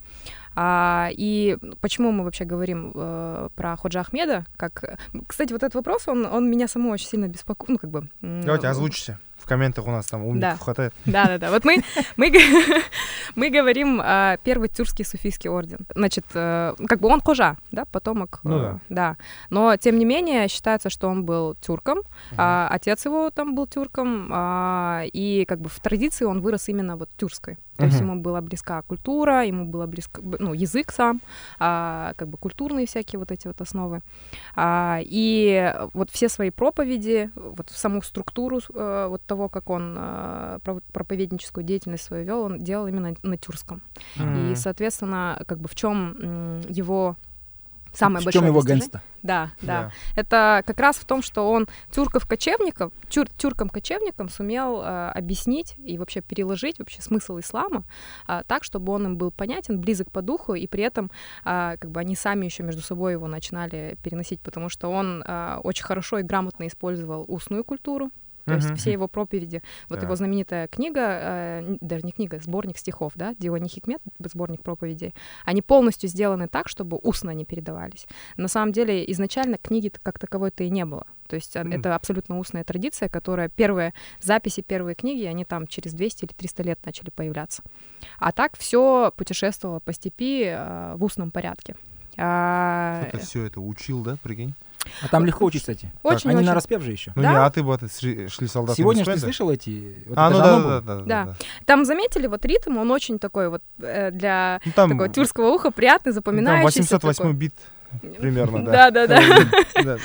А, 0.54 1.08
и 1.12 1.56
почему 1.80 2.12
мы 2.12 2.24
вообще 2.24 2.44
говорим 2.44 2.92
э, 2.94 3.48
про 3.54 3.76
Ходжа 3.76 4.00
Ахмеда? 4.00 4.44
Как... 4.56 4.98
Кстати, 5.26 5.52
вот 5.52 5.62
этот 5.62 5.74
вопрос, 5.74 6.08
он, 6.08 6.26
он 6.26 6.50
меня 6.50 6.68
саму 6.68 6.90
очень 6.90 7.06
сильно 7.06 7.28
беспокоит. 7.28 7.70
Ну, 7.70 7.78
как 7.78 7.90
бы... 7.90 8.08
давайте 8.20 8.68
озвучите 8.68 9.18
в 9.42 9.46
комментах 9.46 9.86
у 9.86 9.90
нас 9.90 10.06
там 10.06 10.24
умников 10.24 10.60
хватает 10.60 10.94
да, 11.04 11.26
да, 11.26 11.38
да. 11.38 11.50
Вот 11.50 11.64
мы, 11.64 11.82
мы, 12.16 12.32
мы 13.34 13.50
говорим 13.50 14.00
а, 14.02 14.36
первый 14.44 14.68
тюркский 14.68 15.04
суфийский 15.04 15.50
орден. 15.50 15.80
Значит, 15.94 16.24
э, 16.34 16.74
как 16.86 17.00
бы 17.00 17.08
он 17.08 17.20
кожа, 17.20 17.56
да, 17.72 17.84
потомок. 17.86 18.40
Ну 18.44 18.58
э, 18.58 18.78
да. 18.88 19.16
Но, 19.50 19.76
тем 19.76 19.98
не 19.98 20.04
менее, 20.04 20.48
считается, 20.48 20.90
что 20.90 21.08
он 21.08 21.24
был 21.24 21.54
тюрком, 21.54 22.02
а, 22.36 22.68
отец 22.70 23.04
его 23.04 23.30
там 23.30 23.54
был 23.54 23.66
тюрком, 23.66 24.28
а, 24.32 25.02
и 25.12 25.44
как 25.46 25.60
бы 25.60 25.68
в 25.68 25.80
традиции 25.80 26.24
он 26.24 26.40
вырос 26.40 26.68
именно 26.68 26.96
вот 26.96 27.10
тюркской. 27.16 27.58
То 27.76 27.86
есть 27.86 28.00
Мгм. 28.00 28.10
ему 28.10 28.22
была 28.22 28.40
близка 28.40 28.82
культура, 28.82 29.44
ему 29.46 29.64
было 29.64 29.86
близко, 29.86 30.20
ну, 30.22 30.52
язык 30.52 30.92
сам, 30.92 31.20
а, 31.58 32.12
как 32.16 32.28
бы 32.28 32.36
культурные 32.36 32.86
всякие 32.86 33.18
вот 33.18 33.32
эти 33.32 33.46
вот 33.46 33.60
основы. 33.60 34.02
А, 34.54 34.98
и 35.02 35.74
вот 35.94 36.10
все 36.10 36.28
свои 36.28 36.50
проповеди, 36.50 37.30
вот 37.34 37.70
саму 37.70 38.02
структуру 38.02 38.60
э, 38.74 39.06
вот 39.08 39.22
того, 39.22 39.48
как 39.48 39.70
он 39.70 39.96
пров- 39.96 40.82
проповедническую 40.92 41.64
деятельность 41.64 42.04
свою 42.04 42.24
вел, 42.24 42.42
он 42.42 42.58
делал 42.58 42.86
именно 42.86 43.14
на 43.22 43.36
тюркском. 43.38 43.80
И, 44.18 44.20
М. 44.50 44.56
соответственно, 44.56 45.42
как 45.46 45.58
бы 45.58 45.68
в 45.68 45.74
чем 45.74 46.60
его 46.68 47.16
самое 47.92 48.22
в 48.22 48.24
большое 48.24 48.42
чем 48.42 48.50
его 48.50 48.62
гэнста? 48.62 49.02
Да, 49.22 49.52
да, 49.60 49.92
Это 50.16 50.62
как 50.66 50.80
раз 50.80 50.96
в 50.96 51.04
том, 51.04 51.22
что 51.22 51.50
он 51.50 51.68
тюрков-кочевников, 51.92 52.92
тюр, 53.08 53.28
тюркам-кочевникам 53.28 54.28
сумел 54.28 54.82
э, 54.82 55.10
объяснить 55.10 55.76
и 55.78 55.96
вообще 55.96 56.22
переложить 56.22 56.78
вообще 56.80 57.00
смысл 57.02 57.38
ислама 57.38 57.84
а, 58.26 58.42
так, 58.42 58.64
чтобы 58.64 58.92
он 58.92 59.06
им 59.06 59.16
был 59.16 59.30
понятен, 59.30 59.80
близок 59.80 60.10
по 60.10 60.22
духу, 60.22 60.54
и 60.54 60.66
при 60.66 60.82
этом 60.82 61.10
а, 61.44 61.76
как 61.76 61.90
бы 61.90 62.00
они 62.00 62.16
сами 62.16 62.46
еще 62.46 62.64
между 62.64 62.82
собой 62.82 63.12
его 63.12 63.28
начинали 63.28 63.96
переносить, 64.02 64.40
потому 64.40 64.68
что 64.68 64.88
он 64.88 65.22
а, 65.26 65.60
очень 65.62 65.84
хорошо 65.84 66.18
и 66.18 66.22
грамотно 66.22 66.66
использовал 66.66 67.24
устную 67.28 67.64
культуру. 67.64 68.10
То 68.44 68.54
есть 68.54 68.68
Мгм. 68.68 68.76
все 68.76 68.92
его 68.92 69.08
проповеди, 69.08 69.62
вот 69.88 69.98
Да. 70.00 70.06
его 70.06 70.16
знаменитая 70.16 70.66
книга, 70.68 71.00
э, 71.00 71.76
даже 71.80 72.04
не 72.04 72.12
книга, 72.12 72.40
сборник 72.40 72.78
стихов, 72.78 73.12
да, 73.14 73.34
Диони 73.38 73.68
Хикмет, 73.68 74.00
сборник 74.18 74.62
проповедей, 74.62 75.14
они 75.44 75.62
полностью 75.62 76.08
сделаны 76.08 76.48
так, 76.48 76.68
чтобы 76.68 76.98
устно 77.02 77.30
они 77.30 77.44
передавались. 77.44 78.06
На 78.36 78.48
самом 78.48 78.72
деле 78.72 79.10
изначально 79.12 79.58
книги 79.58 79.92
как 80.02 80.18
таковой-то 80.18 80.64
и 80.64 80.70
не 80.70 80.84
было. 80.84 81.06
То 81.28 81.36
есть 81.36 81.56
М. 81.56 81.72
это 81.72 81.94
абсолютно 81.94 82.38
устная 82.38 82.62
традиция, 82.64 83.08
которая 83.08 83.48
первые 83.48 83.94
записи, 84.20 84.60
первые 84.60 84.94
книги, 84.94 85.24
они 85.24 85.44
там 85.44 85.66
через 85.66 85.94
200 85.94 86.24
или 86.26 86.32
300 86.32 86.62
лет 86.62 86.78
начали 86.84 87.08
появляться. 87.10 87.62
А 88.18 88.32
так 88.32 88.58
все 88.58 89.12
путешествовало 89.16 89.78
по 89.80 89.92
степи 89.94 90.44
э, 90.46 90.94
в 90.96 91.04
устном 91.04 91.30
порядке. 91.30 91.74
А, 92.18 93.04
Кто-то 93.08 93.24
все 93.24 93.44
это 93.44 93.60
учил, 93.60 94.02
да, 94.02 94.16
прикинь? 94.22 94.54
А 95.02 95.08
там 95.08 95.24
легко 95.24 95.44
учить, 95.44 95.62
кстати. 95.62 95.90
очень, 96.02 96.30
Они 96.30 96.38
очень. 96.38 96.48
на 96.48 96.54
распев 96.54 96.82
же 96.82 96.92
еще. 96.92 97.12
Ну 97.14 97.22
Да? 97.22 97.30
не, 97.30 97.38
а 97.38 97.50
ты 97.50 97.62
бы 97.62 97.78
шли, 97.88 98.28
шли 98.28 98.46
солдаты. 98.46 98.78
Сегодня 98.78 99.04
же 99.04 99.12
ты 99.12 99.18
слышал 99.18 99.50
эти... 99.50 99.96
вот 100.06 100.18
А, 100.18 100.30
ну 100.30 100.38
да, 100.38 100.80
да, 100.80 100.80
да, 100.80 101.02
да. 101.04 101.34
Там 101.66 101.84
заметили, 101.84 102.26
вот 102.26 102.44
ритм, 102.44 102.78
он 102.78 102.90
очень 102.90 103.18
такой 103.18 103.48
вот 103.48 103.62
э, 103.80 104.10
для 104.10 104.60
Ну, 104.64 104.72
там, 104.74 104.90
такого 104.90 105.08
тюркского 105.08 105.48
уха 105.48 105.70
приятный, 105.70 106.12
там 106.12 106.14
запоминающийся. 106.14 106.96
808 106.98 107.32
бит 107.32 107.54
примерно, 108.18 108.64
да. 108.64 108.90
Да, 108.90 109.06
да, 109.06 109.20
да. 109.84 109.98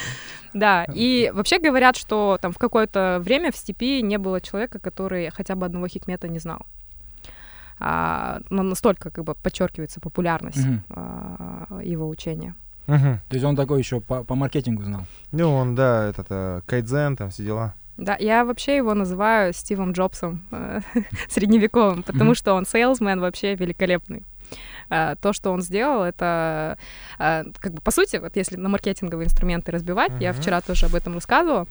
Да. 0.53 0.85
И 0.93 1.31
вообще 1.33 1.59
говорят, 1.59 1.97
что 1.97 2.37
там 2.41 2.51
в 2.51 2.57
какое-то 2.57 3.19
время 3.21 3.51
в 3.51 3.57
степи 3.57 4.01
не 4.01 4.17
было 4.17 4.41
человека, 4.41 4.79
который 4.79 5.29
хотя 5.29 5.55
бы 5.55 5.65
одного 5.65 5.87
хикмета 5.87 6.27
не 6.27 6.39
знал. 6.39 6.65
А, 7.79 8.39
но 8.49 8.63
настолько 8.63 9.11
как 9.11 9.23
бы 9.23 9.35
подчеркивается 9.35 9.99
популярность 9.99 10.65
Мгм. 10.65 10.83
а, 10.89 11.79
его 11.83 12.07
учения. 12.09 12.55
Мгм. 12.87 13.19
То 13.29 13.33
есть 13.35 13.45
он 13.45 13.55
такой 13.55 13.79
еще 13.79 13.99
по, 13.99 14.23
по 14.23 14.35
маркетингу 14.35 14.83
знал. 14.83 15.01
Ну, 15.31 15.53
он, 15.53 15.75
да, 15.75 16.05
этот, 16.05 16.27
э, 16.29 16.61
кайдзен, 16.65 17.17
там 17.17 17.29
все 17.29 17.43
дела. 17.43 17.73
Да, 17.97 18.15
я 18.19 18.45
вообще 18.45 18.77
его 18.77 18.93
называю 18.93 19.53
Стивом 19.53 19.91
Джобсом 19.91 20.45
э, 20.51 20.81
средневековым, 21.29 22.03
потому 22.03 22.33
что 22.35 22.53
он 22.53 22.65
сейлсмен 22.65 23.19
вообще 23.19 23.55
великолепный. 23.55 24.23
А, 24.89 25.15
То, 25.15 25.33
что 25.33 25.51
он 25.51 25.61
сделал, 25.61 26.03
это 26.03 26.77
а, 27.19 27.43
как 27.59 27.73
бы 27.73 27.81
по 27.81 27.91
сути, 27.91 28.17
вот 28.17 28.37
если 28.37 28.55
на 28.55 28.69
маркетинговые 28.69 29.25
инструменты 29.25 29.71
разбивать, 29.71 30.13
я 30.21 30.31
вчера 30.31 30.61
тоже 30.61 30.85
об 30.85 30.95
этом 30.95 31.13
рассказывала. 31.15 31.67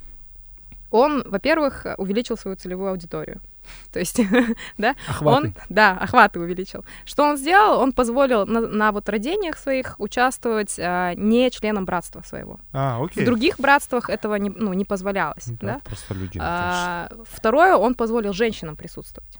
Он, 0.90 1.22
во-первых, 1.26 1.86
увеличил 1.96 2.36
свою 2.36 2.56
целевую 2.56 2.90
аудиторию. 2.90 3.40
То 3.92 3.98
есть, 3.98 4.20
да, 4.78 4.94
Охваты. 5.08 5.46
он, 5.46 5.54
да, 5.68 5.92
охваты 5.92 6.40
увеличил. 6.40 6.84
Что 7.04 7.24
он 7.24 7.36
сделал? 7.36 7.80
Он 7.80 7.92
позволил 7.92 8.46
на, 8.46 8.60
на 8.60 8.92
вот 8.92 9.08
родениях 9.08 9.56
своих 9.56 9.94
участвовать 9.98 10.76
а, 10.78 11.14
не 11.14 11.50
членам 11.50 11.84
братства 11.84 12.22
своего. 12.22 12.58
А, 12.72 13.02
окей. 13.02 13.22
В 13.22 13.26
других 13.26 13.58
братствах 13.58 14.10
этого 14.10 14.34
не, 14.36 14.50
ну, 14.50 14.72
не 14.72 14.84
позволялось, 14.84 15.46
Ну, 15.46 15.56
да? 15.60 15.80
Просто 15.84 16.14
люди. 16.14 16.38
А, 16.42 17.08
второе, 17.24 17.76
он 17.76 17.94
позволил 17.94 18.32
женщинам 18.32 18.76
присутствовать. 18.76 19.38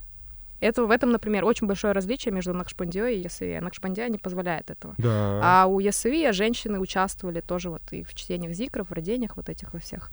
Это, 0.59 0.85
в 0.85 0.91
этом, 0.91 1.11
например, 1.11 1.45
очень 1.45 1.67
большое 1.67 1.93
различие 1.93 2.33
между 2.33 2.53
Накшбандией 2.53 3.17
и 3.17 3.21
Ясуи. 3.21 3.59
Накшбандия 3.59 4.07
не 4.09 4.17
позволяет 4.17 4.69
этого. 4.69 4.95
Да. 4.97 5.63
А 5.63 5.65
у 5.67 5.79
Ясуи 5.79 6.31
женщины 6.31 6.79
участвовали 6.79 7.41
тоже 7.41 7.69
вот 7.69 7.81
и 7.91 8.03
в 8.03 8.13
чтениях 8.13 8.53
зикров, 8.53 8.89
в 8.89 8.93
родениях 8.93 9.37
вот 9.37 9.49
этих 9.49 9.73
во 9.73 9.79
всех. 9.79 10.11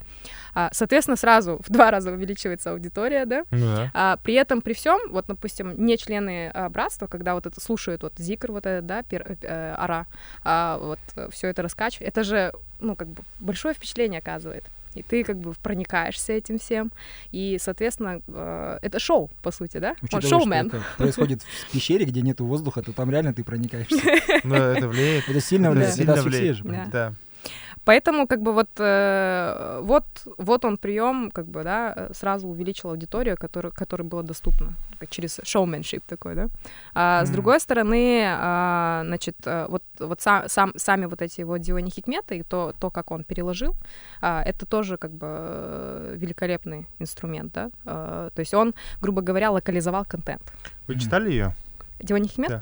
А, 0.53 0.69
соответственно, 0.71 1.17
сразу 1.17 1.59
в 1.65 1.69
два 1.69 1.91
раза 1.91 2.11
увеличивается 2.11 2.71
аудитория, 2.71 3.25
да? 3.25 3.43
Ну 3.51 3.75
да. 3.75 3.91
А, 3.93 4.17
при 4.17 4.35
этом, 4.35 4.61
при 4.61 4.73
всем, 4.73 4.99
вот, 5.09 5.25
допустим, 5.27 5.85
не 5.85 5.97
члены 5.97 6.51
а, 6.53 6.69
братства, 6.69 7.07
когда 7.07 7.33
вот 7.33 7.45
это 7.45 7.59
слушают, 7.59 8.03
вот 8.03 8.13
зикр, 8.17 8.51
вот 8.51 8.65
это, 8.65 8.85
да, 8.85 9.03
пер, 9.03 9.37
э, 9.41 9.75
ара, 9.77 10.05
а, 10.43 10.77
вот 10.77 10.99
все 11.31 11.47
это 11.47 11.61
раскачивает, 11.61 12.09
это 12.09 12.23
же, 12.23 12.53
ну, 12.79 12.95
как 12.95 13.07
бы 13.07 13.23
большое 13.39 13.73
впечатление 13.73 14.19
оказывает. 14.19 14.65
И 14.95 15.03
ты 15.03 15.23
как 15.23 15.37
бы 15.37 15.53
проникаешься 15.61 16.33
этим 16.33 16.57
всем. 16.57 16.91
И, 17.31 17.57
соответственно, 17.59 18.21
э, 18.27 18.79
это 18.81 18.99
шоу, 18.99 19.29
по 19.43 19.51
сути, 19.51 19.77
да? 19.77 19.89
Он 19.89 19.95
Учитывая, 20.01 20.21
что 20.21 20.39
шоумен. 20.39 20.67
это 20.67 20.81
происходит 20.97 21.41
в 21.43 21.71
пещере, 21.71 22.05
где 22.05 22.21
нету 22.21 22.45
воздуха, 22.45 22.81
то 22.81 22.93
там 22.93 23.11
реально 23.11 23.33
ты 23.33 23.43
проникаешься. 23.43 23.95
Да, 24.43 24.73
это 24.77 24.87
влияет. 24.87 25.27
Это 25.29 25.41
сильно 25.41 25.67
Это 25.67 25.75
влияет. 25.75 25.95
сильно 25.95 26.11
Это 26.11 26.21
влияет. 26.23 26.89
Да. 26.91 27.13
Поэтому, 27.85 28.27
как 28.27 28.41
бы, 28.41 28.51
вот, 28.53 28.69
э, 28.79 29.79
вот, 29.83 30.03
вот 30.37 30.65
он 30.65 30.77
прием, 30.77 31.29
как 31.31 31.45
бы, 31.45 31.63
да, 31.63 31.93
э, 31.95 32.13
сразу 32.13 32.47
увеличил 32.47 32.89
аудиторию, 32.89 33.37
который, 33.37 33.71
которой 33.71 34.01
было 34.03 34.23
доступно, 34.23 34.73
как 34.99 35.09
через 35.09 35.39
шоуменшип 35.43 36.03
такой, 36.07 36.35
да. 36.35 36.47
А, 36.95 37.21
С 37.23 37.27
Мгм. 37.29 37.33
другой 37.33 37.59
стороны, 37.59 38.23
а, 38.27 39.03
значит, 39.05 39.35
э, 39.45 39.67
вот, 39.69 39.83
вот 39.99 40.19
са- 40.19 40.49
сам, 40.49 40.71
сами 40.77 41.05
вот 41.05 41.21
эти 41.21 41.41
его 41.41 41.57
Диони 41.57 41.89
Хикметы 41.91 42.37
и 42.39 42.43
то, 42.43 42.73
то, 42.79 42.89
как 42.89 43.11
он 43.11 43.23
переложил, 43.23 43.75
а, 44.21 44.41
это 44.41 44.65
тоже, 44.65 44.97
как 44.97 45.11
бы, 45.11 45.27
э, 45.29 46.15
великолепный 46.17 46.87
инструмент, 46.99 47.53
да. 47.53 47.69
А, 47.85 48.29
То 48.35 48.39
есть 48.39 48.53
он, 48.53 48.73
грубо 49.01 49.21
говоря, 49.21 49.51
локализовал 49.51 50.05
контент. 50.05 50.41
Вы 50.87 50.95
читали 50.99 51.29
ее? 51.29 51.53
Диони 51.99 52.27
Хикмет? 52.27 52.49
Да. 52.49 52.61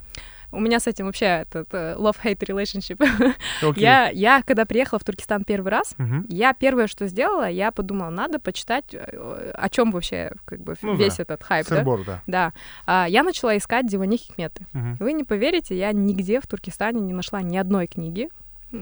У 0.54 0.60
меня 0.60 0.80
с 0.80 0.88
этим 0.88 1.06
вообще 1.08 1.26
этот 1.26 1.68
э, 1.74 1.96
love-hate 1.98 2.38
relationship. 2.40 3.04
Окей. 3.62 3.84
я, 3.84 4.10
я, 4.10 4.42
когда 4.44 4.66
приехала 4.66 5.00
в 5.00 5.04
Туркестан 5.04 5.44
первый 5.44 5.70
раз, 5.72 5.96
Мгм. 5.98 6.26
я 6.30 6.54
первое, 6.54 6.88
что 6.88 7.08
сделала, 7.08 7.50
я 7.50 7.72
подумала, 7.72 8.10
надо 8.12 8.40
почитать, 8.40 8.86
э, 8.94 9.52
о 9.56 9.70
чем 9.70 9.92
вообще 9.92 10.32
как 10.46 10.60
бы 10.62 10.76
Ну 10.82 10.96
весь 10.96 11.18
да. 11.18 11.24
этот 11.24 11.44
хайп, 11.44 11.68
да? 11.68 11.76
Сырбор, 11.78 12.04
да. 12.06 12.22
Да. 12.28 12.54
А, 12.86 13.08
я 13.10 13.24
начала 13.24 13.58
искать 13.58 13.88
Дивани 13.88 14.18
Хикметы. 14.18 14.66
Мгм. 14.74 14.98
Вы 15.00 15.14
не 15.14 15.24
поверите, 15.24 15.78
я 15.78 15.92
нигде 15.92 16.40
в 16.40 16.48
Туркестане 16.48 17.02
не 17.02 17.14
нашла 17.14 17.42
ни 17.42 17.58
одной 17.58 17.88
книги 17.88 18.30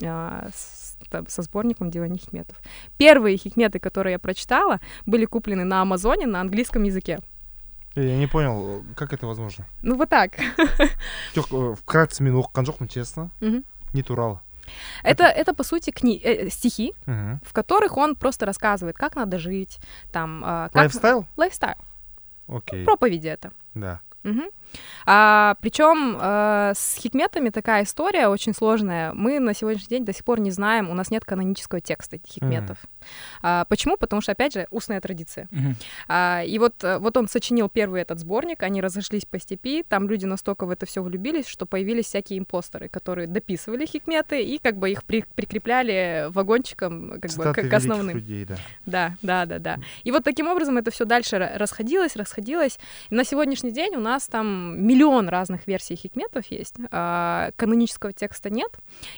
а, 0.03 0.47
с- 0.53 0.97
там, 1.09 1.27
со 1.27 1.41
сборником 1.41 1.89
Дивани 1.91 2.17
Хикметов. 2.17 2.57
Первые 2.97 3.37
хикметы, 3.37 3.79
которые 3.79 4.13
я 4.13 4.19
прочитала, 4.19 4.79
были 5.05 5.25
куплены 5.25 5.63
на 5.65 5.81
Амазоне 5.81 6.27
на 6.27 6.39
английском 6.41 6.83
языке. 6.83 7.19
Э, 7.95 8.03
Я 8.07 8.17
не 8.17 8.27
понял, 8.27 8.83
как 8.95 9.13
это 9.13 9.27
возможно. 9.27 9.65
Ну 9.81 9.95
вот 9.95 10.09
так. 10.09 10.31
Жоқ, 11.35 11.47
э, 11.51 11.75
вкратце 11.75 12.23
мен 12.23 12.35
оқыған 12.35 12.65
жоқпын 12.65 12.87
честно 12.87 13.29
Мгм. 13.41 13.63
не 13.93 14.03
туралы 14.03 14.39
Это, 15.03 15.25
это, 15.25 15.53
по 15.53 15.63
сути, 15.63 15.89
кни- 15.91 16.21
э, 16.23 16.49
стихи, 16.49 16.93
Мгм. 17.05 17.41
в 17.45 17.51
которых 17.51 17.97
он 17.97 18.15
просто 18.15 18.45
рассказывает, 18.45 18.95
как 18.95 19.15
надо 19.15 19.37
жить, 19.39 19.79
там, 20.11 20.41
а, 20.45 20.67
как... 20.69 20.75
lifestyle 20.75 21.25
Lifestyle. 21.37 21.75
окей 22.47 22.85
Проповеди 22.85 23.27
это. 23.27 23.51
да 23.73 23.99
Мгм. 24.23 24.49
А, 25.05 25.55
причем 25.61 26.17
э, 26.19 26.73
с 26.75 26.95
хикметами 26.97 27.49
такая 27.49 27.83
история 27.83 28.27
очень 28.27 28.53
сложная. 28.53 29.13
Мы 29.13 29.39
на 29.39 29.53
сегодняшний 29.53 29.87
день 29.97 30.05
до 30.05 30.13
сих 30.13 30.23
пор 30.23 30.39
не 30.39 30.51
знаем, 30.51 30.89
у 30.89 30.93
нас 30.93 31.11
нет 31.11 31.25
канонического 31.25 31.81
текста 31.81 32.17
этих 32.17 32.33
хикметов. 32.33 32.77
А, 33.41 33.65
почему? 33.65 33.97
Потому 33.97 34.21
что, 34.21 34.31
опять 34.33 34.53
же, 34.53 34.67
устная 34.71 35.01
традиция. 35.01 35.47
Мгм. 35.51 35.75
А, 36.07 36.43
и 36.43 36.59
вот, 36.59 36.83
э, 36.83 36.97
вот 36.99 37.17
он 37.17 37.27
сочинил 37.27 37.69
первый 37.69 38.01
этот 38.01 38.19
сборник, 38.19 38.63
они 38.63 38.81
разошлись 38.81 39.25
по 39.25 39.39
степи, 39.39 39.83
там 39.87 40.07
люди 40.07 40.25
настолько 40.25 40.65
в 40.65 40.69
это 40.69 40.85
все 40.85 41.01
влюбились, 41.01 41.47
что 41.47 41.65
появились 41.65 42.05
всякие 42.05 42.39
imposter 42.39 42.79
ы, 42.79 42.89
которые 42.89 43.27
дописывали 43.27 43.85
хикметы 43.85 44.43
и 44.43 44.57
как 44.59 44.77
бы 44.77 44.91
их 44.91 45.03
при- 45.03 45.25
прикрепляли 45.35 46.27
вагончиком 46.29 47.19
как 47.19 47.31
бы 47.33 47.53
к, 47.53 47.69
к 47.69 47.73
основным. 47.73 48.15
людей 48.17 48.45
да 48.45 48.55
Да, 48.85 49.15
да, 49.21 49.45
да, 49.45 49.59
да. 49.59 49.77
И 50.03 50.11
вот 50.11 50.23
таким 50.23 50.47
образом 50.47 50.77
это 50.77 50.91
все 50.91 51.05
дальше 51.05 51.37
ра- 51.37 51.57
расходилось, 51.57 52.15
расходилось. 52.15 52.79
И 53.09 53.15
на 53.15 53.23
сегодняшний 53.23 53.71
день 53.71 53.95
у 53.95 53.99
нас 53.99 54.27
там 54.27 54.60
миллион 54.77 55.29
разных 55.29 55.67
версий 55.67 55.95
хикметов 55.95 56.45
есть. 56.47 56.75
а, 56.91 57.51
канонического 57.55 58.13
текста 58.13 58.49
нет. 58.49 58.71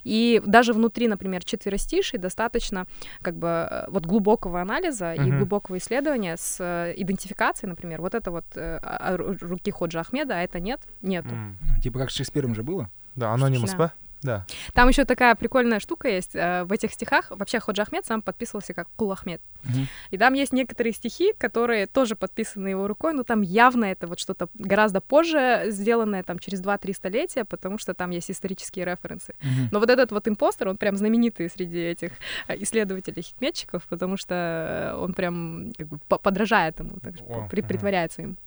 И 0.04 0.42
даже 0.46 0.74
внутри, 0.74 1.08
например, 1.08 1.44
четверостишей 1.44 2.20
достаточно 2.20 2.86
как 3.22 3.36
бы 3.36 3.48
э, 3.70 3.86
вот 3.90 4.06
глубокого 4.06 4.62
анализа 4.62 5.14
и 5.14 5.20
Мгм. 5.20 5.38
глубокого 5.38 5.78
исследования 5.78 6.38
с 6.38 6.58
э, 6.60 6.94
идентификацией, 6.98 7.70
например, 7.70 8.02
вот 8.02 8.14
это 8.16 8.32
вот 8.32 8.46
э, 8.56 8.80
ру- 9.16 9.38
руки 9.42 9.72
Ходжа 9.72 10.02
Ахмеда, 10.02 10.36
а 10.36 10.42
это 10.42 10.60
нет, 10.60 10.80
нету. 11.02 11.30
М. 11.30 11.58
Типа 11.82 12.00
как 12.00 12.12
с 12.12 12.16
Шекспиром 12.16 12.56
же 12.56 12.64
было. 12.64 12.90
да 13.16 13.32
анонимус 13.32 13.72
Да. 13.72 13.94
Да. 14.24 14.46
Там 14.74 14.90
еще 14.90 15.06
такая 15.06 15.36
прикольная 15.36 15.80
штука 15.80 16.08
есть. 16.08 16.36
э, 16.36 16.64
В 16.64 16.72
этих 16.72 16.92
стихах 16.94 17.30
вообще 17.32 17.60
Ходжа 17.60 17.84
Ахмед 17.84 18.06
сам 18.06 18.22
подписывался 18.22 18.74
как 18.74 18.88
Кул 18.96 19.12
Ахмед. 19.12 19.42
Мгм. 19.64 19.88
И 20.12 20.18
там 20.18 20.34
есть 20.34 20.54
некоторые 20.54 20.94
стихи, 20.94 21.34
которые 21.38 21.88
тоже 21.88 22.16
подписаны 22.16 22.70
его 22.70 22.88
рукой, 22.88 23.14
но 23.14 23.24
там 23.24 23.42
явно 23.42 23.86
это 23.86 24.08
вот 24.08 24.20
что-то 24.20 24.50
гораздо 24.56 25.00
позже 25.02 25.66
сделанное, 25.68 26.24
там 26.24 26.40
через 26.40 26.62
2-3 26.62 26.94
столетия, 26.94 27.46
потому 27.46 27.78
что 27.78 27.94
там 27.94 28.10
есть 28.12 28.32
исторические 28.32 28.86
референсы. 28.86 29.34
Мгм. 29.42 29.70
Но 29.72 29.80
вот 29.80 29.90
этот 29.90 30.12
вот 30.12 30.28
импостер, 30.28 30.68
он 30.70 30.78
прям 30.78 30.98
знаменитый 30.98 31.50
среди 31.50 31.80
этих 31.80 32.12
э, 32.48 32.56
исследователей-хикметчиков, 32.64 33.86
потому 33.88 34.18
что 34.18 34.94
э, 34.94 34.96
он 34.98 35.14
прям 35.14 35.72
как 35.78 35.88
бы 35.88 36.00
по- 36.08 36.18
подражает 36.18 36.80
ему, 36.80 36.98
так 37.02 37.14
О, 37.28 37.48
при- 37.50 37.60
ага. 37.62 37.68
притворяется 37.70 38.22
им. 38.22 38.38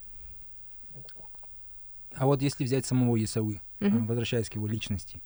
А 2.14 2.24
вот 2.26 2.40
если 2.42 2.64
взять 2.64 2.86
самого 2.86 3.22
Исавы, 3.22 3.60
Мгм. 3.80 4.06
возвращаясь 4.06 4.48
к 4.48 4.54
его 4.54 4.66
личности, 4.66 5.20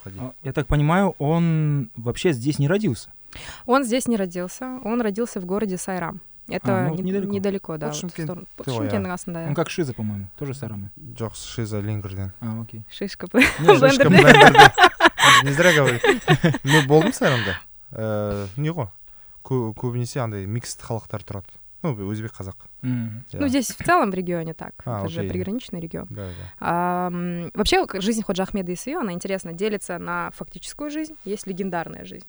Уходи. 0.00 0.18
а, 0.20 0.32
я 0.42 0.52
так 0.52 0.66
понимаю, 0.66 1.14
он 1.18 1.90
вообще 1.96 2.32
здесь 2.32 2.58
не 2.58 2.68
родился. 2.68 3.10
Он 3.66 3.84
здесь 3.84 4.06
не 4.08 4.16
родился, 4.16 4.78
он 4.84 5.00
родился 5.00 5.40
в 5.40 5.46
городе 5.46 5.78
Сайрам. 5.78 6.20
Это 6.48 6.86
А, 6.86 6.88
ну 6.88 6.96
не- 6.96 7.02
недалеко. 7.02 7.32
недалеко, 7.32 7.76
да. 7.78 7.90
В 7.90 7.94
Шымкент 7.94 8.28
вот 8.58 8.66
Шымкент, 8.68 9.20
да. 9.26 9.46
Он 9.48 9.54
как 9.54 9.70
Шиза, 9.70 9.94
по-моему, 9.94 10.26
тоже 10.38 10.54
Сарамы. 10.54 10.90
Жоқ 10.96 11.34
шиза 11.34 11.80
лингерден 11.80 12.32
А, 12.40 12.60
окей. 12.60 12.82
Шишка. 12.90 13.26
Шишка 13.32 13.62
Блендерде. 13.62 14.08
блендерде. 14.08 14.72
Он 15.40 15.46
не 15.46 15.52
зря 15.52 15.72
говорит 15.74 16.02
мен 16.64 16.86
болдым 16.86 17.12
сайрамда 17.12 17.58
Э, 17.94 18.46
не 18.56 18.70
ғой 18.70 18.88
Кө- 19.44 19.74
көбінесе 19.74 20.20
андай 20.20 20.46
микст 20.46 20.80
халықтар 20.82 21.22
тұрады 21.22 21.44
ну 21.82 22.10
өзбек 22.10 22.32
қазақ 22.32 22.54
М. 22.82 23.24
Иә. 23.32 23.38
Ну, 23.40 23.48
здесь 23.48 23.68
в 23.68 23.84
целом 23.84 24.10
в 24.10 24.14
регионе 24.14 24.54
так. 24.54 24.72
А, 24.84 25.00
Это 25.00 25.08
же 25.08 25.20
окей. 25.20 25.30
приграничный 25.30 25.80
регион. 25.80 26.06
да 26.10 26.26
да 26.26 26.32
А, 26.60 27.10
вообще, 27.54 27.84
жизнь 28.00 28.22
Ходжа 28.22 28.42
Ахмеда 28.42 28.72
Исаи, 28.74 28.94
она 28.94 29.12
интересно 29.12 29.52
делится 29.52 29.98
на 29.98 30.30
фактическую 30.32 30.90
жизнь, 30.90 31.14
есть 31.24 31.46
легендарная 31.46 32.04
жизнь. 32.04 32.26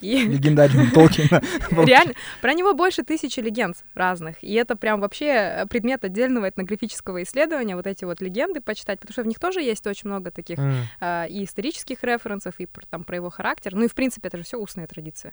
И 0.00 0.18
Легендарный 0.28 0.90
Толкина. 0.94 1.40
реально, 1.86 2.14
про 2.42 2.52
него 2.52 2.74
больше 2.74 3.02
тысячи 3.04 3.40
легенд 3.40 3.76
разных. 3.94 4.42
И 4.42 4.52
это 4.54 4.76
прям 4.76 5.00
вообще 5.00 5.26
э, 5.26 5.66
предмет 5.66 6.04
отдельного 6.04 6.48
этнографического 6.48 7.22
исследования, 7.22 7.76
вот 7.76 7.86
эти 7.86 8.04
вот 8.04 8.20
легенды 8.20 8.60
почитать, 8.60 9.00
потому 9.00 9.12
что 9.12 9.22
в 9.22 9.26
них 9.26 9.38
тоже 9.38 9.62
есть 9.62 9.86
очень 9.86 10.08
много 10.10 10.30
таких 10.30 10.58
М, 10.58 10.74
а, 11.00 11.24
и 11.26 11.44
исторических 11.44 12.02
референсов, 12.04 12.54
и 12.58 12.66
про, 12.66 12.84
там, 12.86 13.04
про 13.04 13.16
его 13.16 13.30
характер. 13.30 13.74
Ну 13.74 13.84
и, 13.84 13.88
в 13.88 13.94
принципе, 13.94 14.28
это 14.28 14.36
же 14.38 14.44
все 14.44 14.58
устная 14.58 14.86
традиция. 14.86 15.32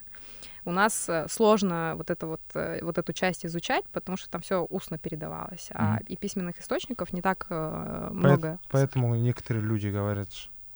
У 0.64 0.72
нас 0.72 1.10
э, 1.10 1.26
сложно 1.30 1.96
вот, 1.98 2.10
это 2.10 2.28
вот, 2.28 2.42
э, 2.54 2.80
вот 2.82 2.98
эту 2.98 3.14
часть 3.14 3.46
изучать, 3.46 3.84
потому 3.92 4.18
что 4.18 4.30
там 4.30 4.42
все 4.42 4.64
устно 4.70 4.98
передавалось. 4.98 5.70
А 5.74 5.96
Мгм. 5.96 6.06
и 6.08 6.16
письменных 6.16 6.60
источников 6.60 7.12
не 7.14 7.22
так 7.22 7.48
э, 7.50 8.10
много. 8.12 8.60
поэтому 8.70 9.16
некоторые 9.16 9.66
люди 9.66 9.88
говорят 9.88 10.30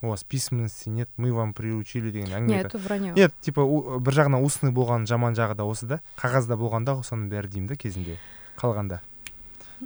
у 0.06 0.10
вас 0.10 0.24
письменности 0.24 0.90
нет 0.90 1.10
мы 1.18 1.34
вам 1.34 1.54
приучили 1.54 2.12
деген 2.12 2.30
әңгіме 2.32 2.48
Нет, 2.58 2.66
это. 2.68 2.78
вранье. 2.78 3.14
нет 3.14 3.34
типа 3.42 3.62
у- 3.62 4.00
бір 4.00 4.14
жағынан 4.14 4.44
устный 4.44 4.72
болған 4.72 5.06
жаман 5.06 5.34
жағы 5.36 5.56
да 5.56 5.64
осы 5.66 5.86
да. 5.86 6.02
Қағазда 6.18 6.56
болғанда 6.58 7.00
соның 7.04 7.30
бәрі 7.30 7.48
деймін 7.50 7.68
да 7.68 7.76
кезінде 7.76 8.18
қалғанда. 8.58 9.02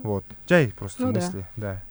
Вот. 0.04 0.24
Жай 0.48 0.72
просто 0.78 1.04
Ну 1.04 1.12
мысли 1.12 1.46
да. 1.56 1.82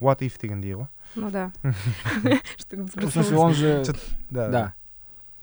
What 0.00 0.20
if 0.20 0.40
дегендей 0.40 0.74
ғой. 0.74 0.86
Ну 1.14 1.30
да. 1.30 1.52
Он 3.36 3.54
же... 3.54 3.84
Да. 4.30 4.48
Да. 4.48 4.74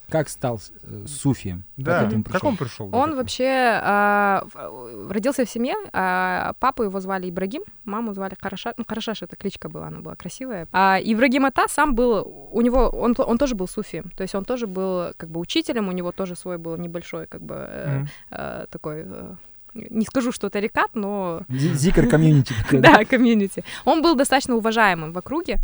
Как 0.09 0.29
стал 0.29 0.59
э, 0.83 1.05
суфием? 1.07 1.63
да 1.77 2.09
Как 2.09 2.31
как 2.33 2.43
он 2.43 2.57
пришел 2.57 2.89
Он 2.95 3.15
вообще 3.15 3.43
в- 3.83 5.11
родился 5.11 5.45
в 5.45 5.49
семье, 5.49 5.73
а, 5.91 6.53
папу 6.59 6.83
его 6.83 6.99
звали 6.99 7.29
Ибрагим, 7.29 7.63
маму 7.85 8.13
звали 8.13 8.35
Караша. 8.35 8.73
Ну, 8.77 8.85
Карашаш 8.85 9.23
это 9.23 9.35
кличка 9.35 9.69
была, 9.69 9.87
она 9.87 9.99
была 9.99 10.15
красивая. 10.15 10.67
А 10.71 10.99
Ибрагим 11.01 11.45
Ата 11.45 11.67
сам 11.67 11.95
был, 11.95 12.49
у 12.51 12.61
него, 12.61 12.89
он, 12.89 13.15
он 13.17 13.37
тоже 13.37 13.55
был 13.55 13.67
суфием, 13.67 14.11
то 14.15 14.23
есть 14.23 14.35
он 14.35 14.45
тоже 14.45 14.67
был 14.67 15.13
как 15.17 15.29
бы 15.29 15.39
учителем, 15.39 15.87
у 15.87 15.91
него 15.91 16.11
тоже 16.11 16.35
свой 16.35 16.57
был 16.57 16.77
небольшой 16.77 17.25
как 17.27 17.41
бы 17.41 17.55
э, 17.57 17.97
Мгм. 17.99 18.07
э, 18.31 18.65
такой, 18.69 19.03
э, 19.05 19.35
не 19.73 20.05
скажу, 20.05 20.31
что 20.31 20.49
тарикат, 20.49 20.91
но 20.95 21.41
Зи- 21.49 21.73
Зикр 21.73 22.07
комьюнити. 22.07 22.53
да? 22.71 23.03
комьюнити. 23.05 23.63
Он 23.85 24.01
был 24.01 24.15
достаточно 24.15 24.55
уважаемым 24.55 25.13
в 25.13 25.17
округе, 25.17 25.57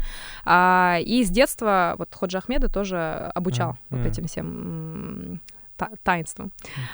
а, 0.45 0.97
и 1.01 1.23
с 1.23 1.29
детства 1.29 1.95
вот 1.97 2.09
Ходжа 2.13 2.39
Ахмеда 2.39 2.69
тоже 2.69 3.31
обучал 3.35 3.77
Мгм. 3.89 4.01
вот 4.03 4.05
этим 4.11 4.25
всем 4.27 4.45
м, 4.47 5.41
та- 5.77 5.89
таинствам. 6.03 6.51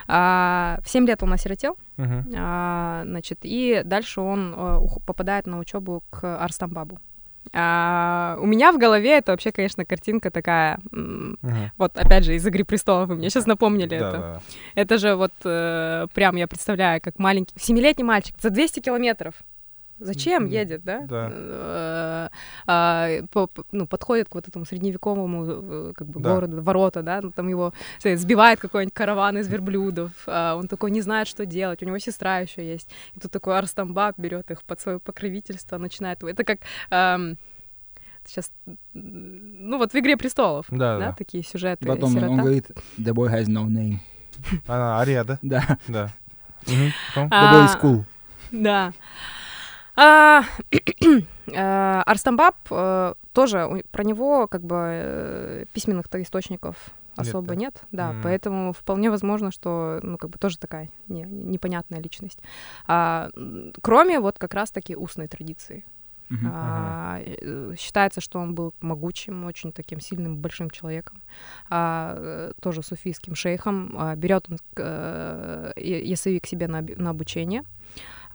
А, 0.07 0.79
в 0.83 0.89
7 0.89 1.05
лет 1.07 1.23
он 1.23 1.33
осиротел, 1.33 1.77
а, 1.97 3.03
значит, 3.05 3.39
и 3.43 3.81
дальше 3.85 4.21
он 4.21 4.53
э, 4.55 4.77
попадает 5.05 5.47
на 5.47 5.59
учебу 5.59 6.03
к 6.09 6.37
Арстамбабу. 6.43 6.99
А, 7.53 8.37
у 8.39 8.45
меня 8.45 8.71
в 8.71 8.77
голове 8.77 9.17
это 9.17 9.31
вообще, 9.31 9.51
конечно, 9.51 9.85
картинка 9.85 10.31
такая, 10.31 10.79
Мгм. 10.91 11.71
вот 11.77 11.97
опять 11.97 12.23
же 12.25 12.35
из 12.35 12.45
«Игры 12.45 12.63
престолов» 12.63 13.09
вы 13.09 13.15
мне 13.15 13.29
сейчас 13.29 13.45
напомнили 13.45 13.97
Да, 13.97 14.09
это. 14.09 14.11
да, 14.11 14.19
да. 14.19 14.41
Это 14.75 14.97
же 14.97 15.15
вот 15.15 15.31
э, 15.43 16.07
прям 16.13 16.35
я 16.35 16.47
представляю, 16.47 17.01
как 17.01 17.19
маленький, 17.19 17.53
семилетний 17.59 18.03
мальчик 18.05 18.35
за 18.41 18.49
200 18.49 18.79
километров. 18.81 19.35
Зачем 19.99 20.45
едет, 20.47 20.83
да? 20.83 20.99
да. 21.07 22.29
А, 22.67 23.09
по- 23.31 23.49
ну, 23.71 23.87
подходит 23.87 24.27
к 24.29 24.35
вот 24.35 24.47
этому 24.47 24.65
средневековому 24.65 25.45
э, 25.47 25.93
как 25.95 26.07
бы, 26.07 26.19
Да. 26.19 26.33
городу, 26.33 26.61
ворота, 26.61 27.01
да, 27.01 27.21
ну, 27.21 27.31
там 27.31 27.47
его 27.47 27.73
сбивает 28.03 28.59
какой-нибудь 28.59 28.93
караван 28.93 29.37
из 29.37 29.47
верблюдов, 29.53 30.11
а 30.27 30.55
он 30.55 30.67
такой 30.67 30.91
не 30.91 31.01
знает, 31.01 31.27
что 31.27 31.45
делать, 31.45 31.81
у 31.81 31.85
него 31.85 31.97
сестра 31.99 32.39
еще 32.39 32.65
есть, 32.67 32.89
и 33.15 33.19
тут 33.19 33.31
такой 33.31 33.57
Арстамбаб 33.57 34.17
берет 34.19 34.51
их 34.51 34.63
под 34.63 34.79
свое 34.81 34.99
покровительство, 34.99 35.77
начинает, 35.77 36.21
это 36.23 36.43
как 36.43 36.59
сейчас, 38.25 38.51
ну 38.93 39.77
вот 39.77 39.91
в 39.93 39.95
«Игре 39.95 40.17
престолов», 40.17 40.65
Да, 40.71 40.97
да, 40.97 41.05
да. 41.07 41.11
такие 41.13 41.43
сюжеты, 41.43 41.85
И 41.85 41.87
потом 41.87 42.09
сирота. 42.11 42.29
он 42.31 42.37
говорит, 42.39 42.65
the 42.97 43.13
boy 43.13 43.31
has 43.31 43.45
no 43.45 43.67
name. 43.67 43.97
Она 44.67 44.99
Ария, 44.99 45.23
да? 45.25 45.39
Да, 45.41 45.77
Да. 45.87 46.09
The 46.65 47.29
boy 47.29 47.65
is 47.67 47.79
cool. 47.81 48.03
Да. 48.51 48.93
А, 49.95 50.43
э, 51.47 52.01
Арстамбаб 52.05 52.55
э, 52.69 53.13
тоже 53.33 53.83
про 53.91 54.03
него 54.03 54.47
как 54.47 54.61
бы 54.63 54.75
э, 54.79 55.65
письменных-то 55.73 56.21
источников 56.21 56.75
Нет, 57.17 57.27
особо 57.27 57.47
да? 57.49 57.55
нет, 57.55 57.83
да, 57.91 58.09
М. 58.11 58.21
поэтому 58.23 58.73
вполне 58.73 59.09
возможно, 59.09 59.51
что 59.51 59.99
ну 60.03 60.17
как 60.17 60.29
бы 60.31 60.37
тоже 60.37 60.57
такая 60.57 60.89
не- 61.07 61.23
непонятная 61.23 61.99
личность. 62.01 62.39
А, 62.87 63.29
кроме 63.81 64.19
вот 64.19 64.37
как 64.37 64.53
раз-таки 64.53 64.95
устной 64.95 65.27
традиции. 65.27 65.85
Мгм. 66.29 66.51
А, 66.51 67.19
э, 67.23 67.75
считается, 67.77 68.19
что 68.19 68.39
он 68.39 68.55
был 68.55 68.73
могучим, 68.81 69.45
очень 69.45 69.71
таким 69.71 69.99
сильным, 69.99 70.37
большим 70.37 70.71
человеком, 70.71 71.21
а, 71.69 72.51
тоже 72.61 72.81
суфийским 72.81 73.35
шейхом. 73.35 73.93
А, 73.97 74.15
берет 74.15 74.47
он 74.49 74.57
э, 74.77 75.71
Я- 75.75 75.99
Ясави 76.01 76.39
к 76.39 76.47
себе 76.47 76.67
на, 76.67 76.81
на 76.81 77.11
обучение. 77.11 77.63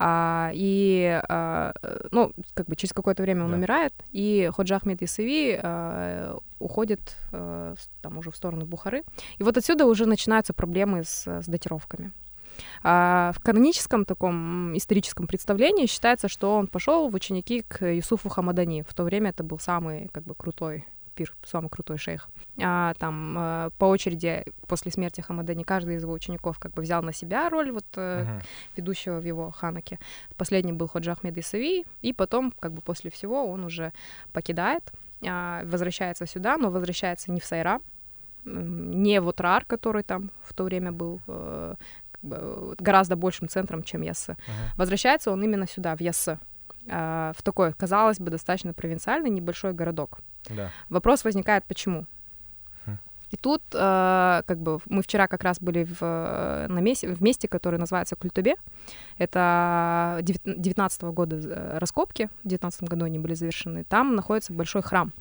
А, 0.02 0.50
и, 0.54 1.20
а, 1.28 1.72
ну, 2.10 2.32
как 2.54 2.66
бы 2.66 2.74
через 2.74 2.94
какое-то 2.94 3.22
время 3.22 3.44
он 3.44 3.50
Да. 3.50 3.56
умирает, 3.58 3.92
и 4.12 4.50
Ходжа 4.52 4.76
Ахмед 4.76 5.02
Ясави 5.02 5.60
а, 5.62 6.38
уходит 6.58 7.16
в- 7.32 7.76
там 8.00 8.16
уже 8.18 8.30
в 8.30 8.36
сторону 8.36 8.64
Бухары. 8.64 9.02
И 9.38 9.42
вот 9.42 9.56
отсюда 9.58 9.84
уже 9.84 10.06
начинаются 10.06 10.52
проблемы 10.54 11.04
с, 11.04 11.26
с 11.26 11.46
датировками. 11.46 12.12
А 12.82 13.32
в 13.34 13.40
каноническом 13.40 14.04
таком 14.04 14.76
историческом 14.76 15.26
представлении 15.26 15.86
считается, 15.86 16.28
что 16.28 16.56
он 16.56 16.66
пошел 16.66 17.08
в 17.08 17.14
ученики 17.14 17.62
к 17.68 17.86
Юсуфу 17.86 18.28
Хамадани. 18.30 18.82
В 18.82 18.92
то 18.94 19.04
время 19.04 19.30
это 19.30 19.42
был 19.44 19.58
самый 19.58 20.08
как 20.12 20.24
бы 20.24 20.34
крутой 20.34 20.84
пир, 21.14 21.32
самый 21.44 21.68
крутой 21.68 21.98
шейх. 21.98 22.28
А, 22.62 22.94
там 22.98 23.36
э, 23.38 23.70
по 23.78 23.86
очереди 23.86 24.44
после 24.66 24.90
смерти 24.92 25.20
Хамадани 25.20 25.62
каждый 25.64 25.96
из 25.96 26.02
его 26.02 26.12
учеников 26.12 26.58
как 26.58 26.72
бы 26.72 26.82
взял 26.82 27.02
на 27.02 27.12
себя 27.12 27.48
роль 27.48 27.70
вот 27.72 27.86
э, 27.96 28.24
Мгм. 28.24 28.42
ведущего 28.76 29.20
в 29.20 29.24
его 29.24 29.50
ханаке. 29.50 29.98
Последний 30.36 30.72
был 30.72 30.88
Ходжа 30.88 31.12
Ахмед 31.12 31.36
Исави, 31.38 31.84
и 32.02 32.12
потом 32.12 32.52
как 32.60 32.72
бы 32.72 32.82
после 32.82 33.10
всего 33.10 33.50
он 33.50 33.64
уже 33.64 33.92
покидает, 34.32 34.92
а, 35.26 35.62
возвращается 35.64 36.26
сюда, 36.26 36.56
но 36.56 36.70
возвращается 36.70 37.30
не 37.32 37.40
в 37.40 37.44
Сайра, 37.44 37.80
не 38.44 39.20
в 39.20 39.26
Утрар, 39.28 39.64
который 39.64 40.02
там 40.02 40.30
в 40.42 40.54
то 40.54 40.64
время 40.64 40.92
был 40.92 41.20
э, 41.26 41.74
гораздо 42.22 43.16
большим 43.16 43.48
центром, 43.48 43.82
чем 43.82 44.02
Яссы. 44.02 44.32
Ага. 44.32 44.74
Возвращается 44.76 45.30
он 45.30 45.42
именно 45.42 45.66
сюда, 45.66 45.94
в 45.96 46.00
Яссы, 46.00 46.38
в 46.86 47.36
такой, 47.42 47.72
казалось 47.72 48.18
бы, 48.18 48.30
достаточно 48.30 48.72
провинциальный 48.72 49.30
небольшой 49.30 49.72
городок. 49.72 50.20
Да. 50.48 50.70
Вопрос 50.88 51.24
возникает, 51.24 51.64
почему? 51.64 52.06
Хм. 52.86 52.98
И 53.30 53.36
тут, 53.36 53.62
э, 53.72 54.42
как 54.46 54.58
бы, 54.58 54.80
мы 54.86 55.02
вчера 55.02 55.28
как 55.28 55.44
раз 55.44 55.60
были 55.60 55.84
в, 55.84 55.98
э, 56.00 56.66
на 56.68 56.80
месте, 56.80 57.08
в 57.14 57.22
месте, 57.22 57.46
которое 57.48 57.78
называется 57.78 58.16
Культубе. 58.16 58.56
Это 59.18 60.18
19 60.22 61.02
года 61.12 61.36
э, 61.36 61.78
раскопки, 61.78 62.28
в 62.42 62.48
19 62.48 62.82
году 62.84 63.04
они 63.04 63.18
были 63.18 63.34
завершены. 63.34 63.84
Там 63.84 64.16
находится 64.16 64.52
большой 64.52 64.82
храм. 64.82 65.12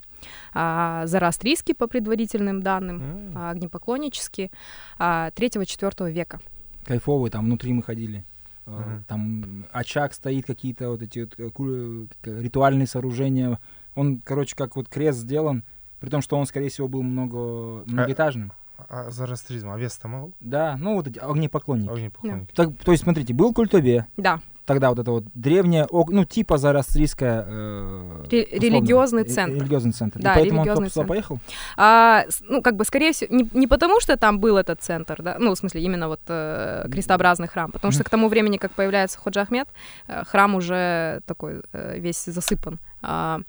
А, 0.54 1.06
Зороастрийский, 1.06 1.74
по 1.76 1.88
предварительным 1.88 2.62
данным, 2.62 3.02
М. 3.02 3.38
а, 3.38 3.52
огнепоклоннический, 3.52 4.52
а, 4.98 5.32
3-4 5.32 6.12
века. 6.12 6.39
Кайфовый, 6.86 7.30
там 7.32 7.45
внутри 7.45 7.74
мы 7.74 7.84
ходили. 7.84 8.24
Мгм. 8.69 9.03
Там 9.08 9.65
очаг 9.71 10.13
стоит, 10.13 10.45
какие-то 10.45 10.89
вот 10.89 11.01
эти 11.01 11.19
вот 11.19 11.36
э, 11.38 12.05
э, 12.23 12.41
ритуальные 12.41 12.88
сооружения. 12.88 13.60
Он, 13.95 14.19
короче, 14.19 14.55
как 14.55 14.75
вот 14.75 14.88
крест 14.88 15.19
сделан, 15.19 15.63
При 15.99 16.10
том, 16.10 16.21
что 16.21 16.38
он, 16.38 16.45
скорее 16.45 16.69
всего, 16.69 16.88
был 16.88 17.03
много, 17.03 17.84
многоэтажным. 17.86 18.53
А 18.88 19.12
Зороастризм, 19.12 19.69
Авеста 19.69 20.08
ма 20.08 20.23
ол? 20.23 20.34
Да, 20.39 20.77
ну 20.79 20.95
вот 20.95 21.08
эти 21.08 21.19
огнепоклонники. 21.19 21.89
Огнепоклонники. 21.91 22.53
Так, 22.55 22.69
то 22.77 22.91
есть, 22.91 23.03
смотрите, 23.03 23.34
был 23.34 23.53
культове, 23.53 24.08
Да, 24.15 24.39
тогда 24.69 24.89
вот 24.89 24.99
это 24.99 25.12
вот 25.12 25.23
древняя, 25.34 25.86
ог- 25.89 26.12
ну, 26.12 26.25
типа 26.25 26.58
зороастрийская... 26.58 27.43
э, 27.47 28.23
религиозный 28.29 29.23
ре- 29.23 29.29
центр. 29.29 29.55
Религиозный 29.63 29.91
центр. 29.93 30.19
И 30.19 30.21
Да, 30.21 30.34
поэтому 30.36 30.60
он 30.62 30.65
религиозный 30.65 30.89
туда 30.89 30.93
центр. 31.01 31.08
поехал? 31.10 31.39
А, 31.75 32.23
ну, 32.49 32.62
как 32.62 32.75
бы, 32.75 32.86
скорее 32.86 33.12
всего, 33.12 33.36
не, 33.36 33.49
не 33.53 33.67
потому, 33.67 33.99
что 33.99 34.15
там 34.15 34.39
был 34.39 34.58
этот 34.58 34.82
центр, 34.82 35.21
да, 35.23 35.38
ну, 35.39 35.51
в 35.51 35.58
смысле, 35.58 35.82
именно 35.82 36.08
вот 36.08 36.19
э, 36.27 36.86
крестообразный 36.91 37.47
храм, 37.47 37.71
потому 37.71 37.91
что 37.91 38.03
к 38.03 38.10
тому 38.10 38.27
времени, 38.29 38.58
как 38.58 38.71
появляется 38.71 39.17
Ходжа 39.19 39.41
Ахмед, 39.41 39.67
э, 40.08 40.23
храм 40.25 40.53
уже 40.55 41.21
такой 41.25 41.62
э, 41.73 41.99
весь 41.99 42.23
засыпан. 42.25 42.77
А, 43.01 43.39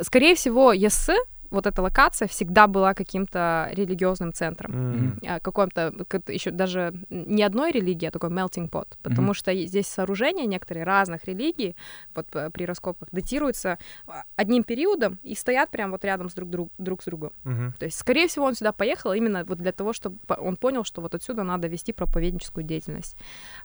скорее 0.00 0.34
всего, 0.34 0.72
Яссы, 0.72 1.14
вот 1.50 1.66
эта 1.66 1.82
локация 1.82 2.28
всегда 2.28 2.66
была 2.66 2.94
каким-то 2.94 3.68
религиозным 3.72 4.32
центром. 4.32 5.18
А, 5.26 5.40
каком-то, 5.40 5.92
еще 6.28 6.50
даже 6.50 6.94
не 7.10 7.42
одной 7.42 7.72
религии, 7.72 8.06
а 8.06 8.10
такой 8.10 8.30
melting 8.30 8.70
pot, 8.70 8.88
потому 9.02 9.28
Мгм. 9.28 9.34
что 9.34 9.54
здесь 9.54 9.86
сооружения 9.86 10.46
некоторые 10.46 10.84
разных 10.84 11.24
религий 11.24 11.76
вот 12.14 12.26
э, 12.34 12.50
при 12.50 12.64
раскопках 12.64 13.08
датируются 13.12 13.78
а, 14.06 14.24
одним 14.36 14.62
периодом 14.62 15.18
и 15.22 15.34
стоят 15.34 15.70
прям 15.70 15.90
вот 15.90 16.04
рядом 16.04 16.30
с 16.30 16.34
друг, 16.34 16.50
друг, 16.50 16.72
друг 16.78 17.02
с 17.02 17.06
другом. 17.06 17.32
Мгм. 17.44 17.74
То 17.78 17.86
есть, 17.86 17.98
скорее 17.98 18.28
всего, 18.28 18.46
он 18.46 18.54
сюда 18.54 18.72
поехал 18.72 19.12
именно 19.12 19.44
вот 19.44 19.58
для 19.58 19.72
того, 19.72 19.92
чтобы 19.92 20.18
он 20.38 20.56
понял, 20.56 20.84
что 20.84 21.00
вот 21.00 21.14
отсюда 21.14 21.42
надо 21.42 21.68
вести 21.68 21.92
проповедническую 21.92 22.64
деятельность. 22.64 23.16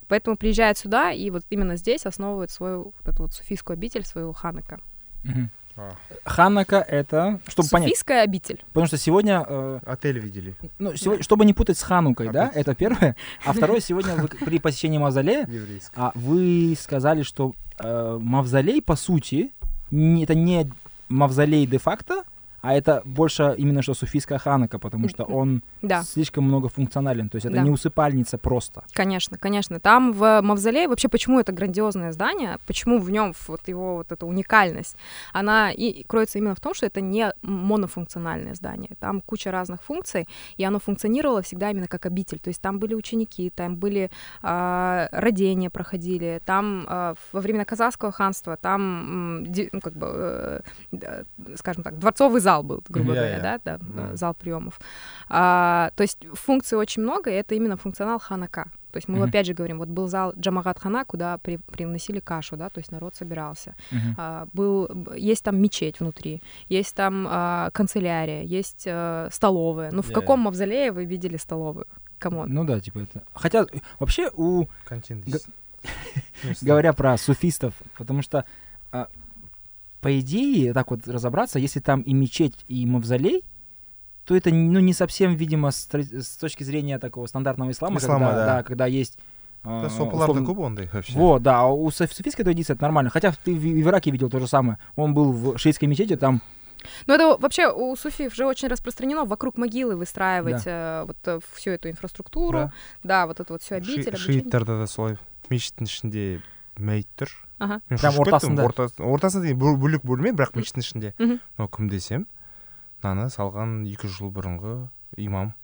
Поэтому 0.08 0.36
приезжает 0.36 0.78
сюда 0.78 1.12
и 1.12 1.30
вот 1.30 1.44
именно 1.50 1.76
здесь 1.76 2.06
основывает 2.06 2.50
свою 2.50 2.94
вот 2.98 3.08
эту 3.08 3.22
вот 3.22 3.32
суфийскую 3.32 3.74
обитель, 3.74 4.04
свою 4.04 4.32
ханака. 4.32 4.80
Мгм. 5.24 5.50
А, 5.78 5.92
Ханака 6.24 6.76
это, 6.76 7.40
чтобы 7.48 7.68
понять, 7.68 7.88
Суфийская 7.88 8.22
обитель. 8.22 8.64
потому 8.68 8.86
что 8.86 8.96
сегодня, 8.96 9.44
э, 9.46 9.80
Отель 9.84 10.18
видели. 10.18 10.54
ну, 10.78 10.96
сего- 10.96 11.22
чтобы 11.22 11.44
не 11.44 11.52
путать 11.52 11.76
с 11.78 11.82
Ханукой, 11.82 12.30
да, 12.30 12.44
Опять. 12.44 12.56
это 12.56 12.74
первое, 12.74 13.16
а 13.44 13.52
второе, 13.52 13.80
сегодня 13.80 14.14
вы 14.16 14.28
при 14.28 14.58
посещении 14.58 14.98
мавзолея. 14.98 15.46
А 15.94 16.12
вы 16.14 16.76
сказали, 16.80 17.22
что 17.22 17.54
э, 17.78 18.18
мавзолей, 18.20 18.80
по 18.80 18.96
сути, 18.96 19.52
не- 19.90 20.24
это 20.24 20.34
не 20.34 20.70
мавзолей 21.10 21.66
де-факто, 21.66 22.24
а 22.66 22.74
это 22.74 23.02
больше 23.04 23.54
именно 23.58 23.80
что 23.82 23.94
суфийская 23.94 24.38
ханака, 24.38 24.78
потому 24.80 25.08
что 25.08 25.22
он 25.24 25.62
Да. 25.82 26.02
слишком 26.02 26.44
многофункционален. 26.44 27.28
То 27.28 27.36
есть 27.36 27.46
это 27.46 27.54
Да. 27.56 27.62
не 27.62 27.70
усыпальница 27.70 28.38
просто. 28.38 28.82
Конечно, 28.92 29.38
конечно. 29.38 29.78
Там 29.78 30.12
в 30.12 30.40
Мавзолее 30.42 30.88
вообще 30.88 31.08
почему 31.08 31.38
это 31.38 31.52
грандиозное 31.52 32.10
здание, 32.12 32.58
почему 32.66 32.98
в 32.98 33.08
нем 33.10 33.34
вот 33.46 33.68
его 33.68 33.96
вот 33.96 34.10
эта 34.10 34.26
уникальность, 34.26 34.96
она 35.32 35.70
и 35.70 36.02
кроется 36.02 36.38
именно 36.38 36.54
в 36.56 36.60
том, 36.60 36.74
что 36.74 36.86
это 36.86 37.00
не 37.00 37.32
монофункциональное 37.42 38.54
здание. 38.54 38.90
Там 38.98 39.20
куча 39.20 39.52
разных 39.52 39.82
функций, 39.84 40.26
и 40.56 40.64
оно 40.64 40.80
функционировало 40.80 41.42
всегда 41.42 41.70
именно 41.70 41.86
как 41.86 42.06
обитель. 42.06 42.40
То 42.40 42.48
есть 42.48 42.60
там 42.60 42.80
были 42.80 42.94
ученики, 42.94 43.50
там 43.50 43.76
были 43.76 44.10
а, 44.42 45.08
родения 45.12 45.70
проходили, 45.70 46.40
там 46.44 46.84
а, 46.88 47.14
во 47.32 47.40
времена 47.40 47.64
казахского 47.64 48.10
ханства 48.10 48.56
там 48.56 49.44
ну, 49.44 49.80
как 49.80 49.92
бы, 49.92 50.62
э, 50.92 51.24
скажем 51.54 51.82
так, 51.82 51.98
дворцовый 51.98 52.40
зал 52.40 52.55
был, 52.62 52.82
грубо 52.88 53.12
Я- 53.14 53.20
говоря, 53.20 53.36
я. 53.36 53.42
да, 53.42 53.58
да, 53.64 53.78
Да. 53.80 54.16
зал 54.16 54.34
приемов. 54.34 54.78
А, 55.28 55.90
то 55.96 56.02
есть 56.02 56.18
функций 56.34 56.78
очень 56.78 57.02
много, 57.02 57.30
и 57.30 57.34
это 57.34 57.54
именно 57.54 57.76
функционал 57.76 58.18
ханака. 58.18 58.70
То 58.92 58.98
есть 58.98 59.08
мы 59.08 59.18
Мгм. 59.18 59.28
опять 59.28 59.46
же 59.46 59.52
говорим, 59.52 59.78
вот 59.78 59.88
был 59.88 60.08
зал 60.08 60.32
Джамагат 60.38 60.78
хана, 60.78 61.04
куда 61.04 61.36
при- 61.38 61.58
привносили 61.58 62.18
кашу, 62.20 62.56
да, 62.56 62.70
то 62.70 62.78
есть 62.78 62.90
народ 62.92 63.14
собирался. 63.14 63.74
Мгм. 63.90 64.14
А, 64.16 64.46
был, 64.54 64.88
есть 65.14 65.44
там 65.44 65.60
мечеть 65.60 66.00
внутри, 66.00 66.42
есть 66.68 66.94
там 66.94 67.26
а, 67.28 67.70
канцелярия, 67.72 68.42
есть 68.42 68.84
а, 68.88 69.28
столовая. 69.30 69.90
Ну 69.92 70.00
в 70.02 70.08
Я- 70.08 70.14
каком 70.14 70.40
мавзолее 70.40 70.92
вы 70.92 71.04
видели 71.04 71.36
столовую? 71.36 71.86
Come 72.18 72.35
on. 72.35 72.48
Ну 72.50 72.64
да, 72.64 72.80
типа 72.80 73.00
это. 73.00 73.22
Хотя 73.34 73.64
э, 73.64 73.66
вообще 73.98 74.30
у 74.34 74.64
здесь. 74.88 75.44
Ну, 76.42 76.52
говоря 76.62 76.94
про 76.94 77.18
суфистов, 77.18 77.74
потому 77.98 78.22
что 78.22 78.46
а, 78.92 79.08
по 80.01 80.19
идее, 80.19 80.73
так 80.73 80.89
вот 80.91 81.07
разобраться, 81.07 81.59
если 81.59 81.79
там 81.79 82.01
и 82.01 82.13
мечеть, 82.13 82.55
и 82.67 82.85
мавзолей, 82.85 83.43
то 84.25 84.35
это 84.35 84.49
ну, 84.51 84.79
не 84.79 84.93
совсем, 84.93 85.35
видимо, 85.35 85.71
с, 85.71 85.85
тра- 85.85 86.03
с 86.03 86.37
точки 86.37 86.63
зрения 86.63 86.99
такого 86.99 87.25
стандартного 87.27 87.71
ислама, 87.71 87.99
Ислама, 87.99 88.27
когда, 88.27 88.45
да. 88.45 88.63
когда 88.63 88.85
есть... 88.87 89.17
а, 89.63 89.83
Да, 89.83 89.89
сопыларды 89.89 90.41
условно- 90.41 90.47
көп 90.49 90.65
ондай 90.65 90.89
вообще. 90.93 91.13
Вот, 91.13 91.43
да, 91.43 91.59
а 91.61 91.67
у 91.67 91.89
суф- 91.89 92.13
суфийской 92.13 92.43
традиции 92.45 92.73
это 92.73 92.81
нормально. 92.83 93.09
Хотя 93.09 93.31
ты 93.31 93.53
в, 93.53 93.59
в 93.59 93.87
Ираке 93.87 94.11
видел 94.11 94.29
то 94.29 94.39
же 94.39 94.47
самое. 94.47 94.77
Он 94.95 95.13
был 95.13 95.31
в 95.31 95.57
шиитской 95.57 95.87
мечети, 95.87 96.15
там 96.15 96.41
Ну 97.05 97.13
это 97.13 97.37
вообще 97.39 97.69
у 97.71 97.95
суфиев 97.95 98.33
же 98.33 98.45
очень 98.47 98.67
распространено 98.67 99.23
вокруг 99.25 99.57
могилы 99.57 99.95
выстраивать 99.95 100.63
э, 100.65 101.05
вот 101.05 101.43
всю 101.53 101.69
эту 101.71 101.89
инфраструктуру, 101.91 102.57
Да. 102.57 102.73
да, 103.03 103.27
вот 103.27 103.39
эту 103.39 103.53
вот 103.53 103.61
всю 103.61 103.75
обитель, 103.75 104.03
Ши- 104.03 104.09
обучение. 104.09 104.41
шииттарда 104.41 104.79
да 104.79 104.87
солай 104.87 105.17
мешіттің 105.51 105.83
ішінде 105.85 106.41
мәйіт 106.79 107.07
тұр 107.19 107.29
Мен 107.58 107.80
Прям 107.88 108.14
ортасында? 108.20 108.64
Орта- 108.64 108.90
ортасында 109.00 109.42
деген 109.46 109.58
бөл- 109.58 109.78
бөлек 109.80 110.02
бөлме 110.04 110.32
бірақ 110.36 110.52
мешіттің 110.58 110.82
ішінде. 110.84 111.12
Мынау 111.18 111.68
кім 111.72 111.88
десем 111.88 112.26
мынаны 113.02 113.30
салған 113.32 113.86
екі 113.88 114.06
жүз 114.08 114.18
жыл 114.20 114.30
бұрынғы 114.30 114.88
имам 115.16 115.54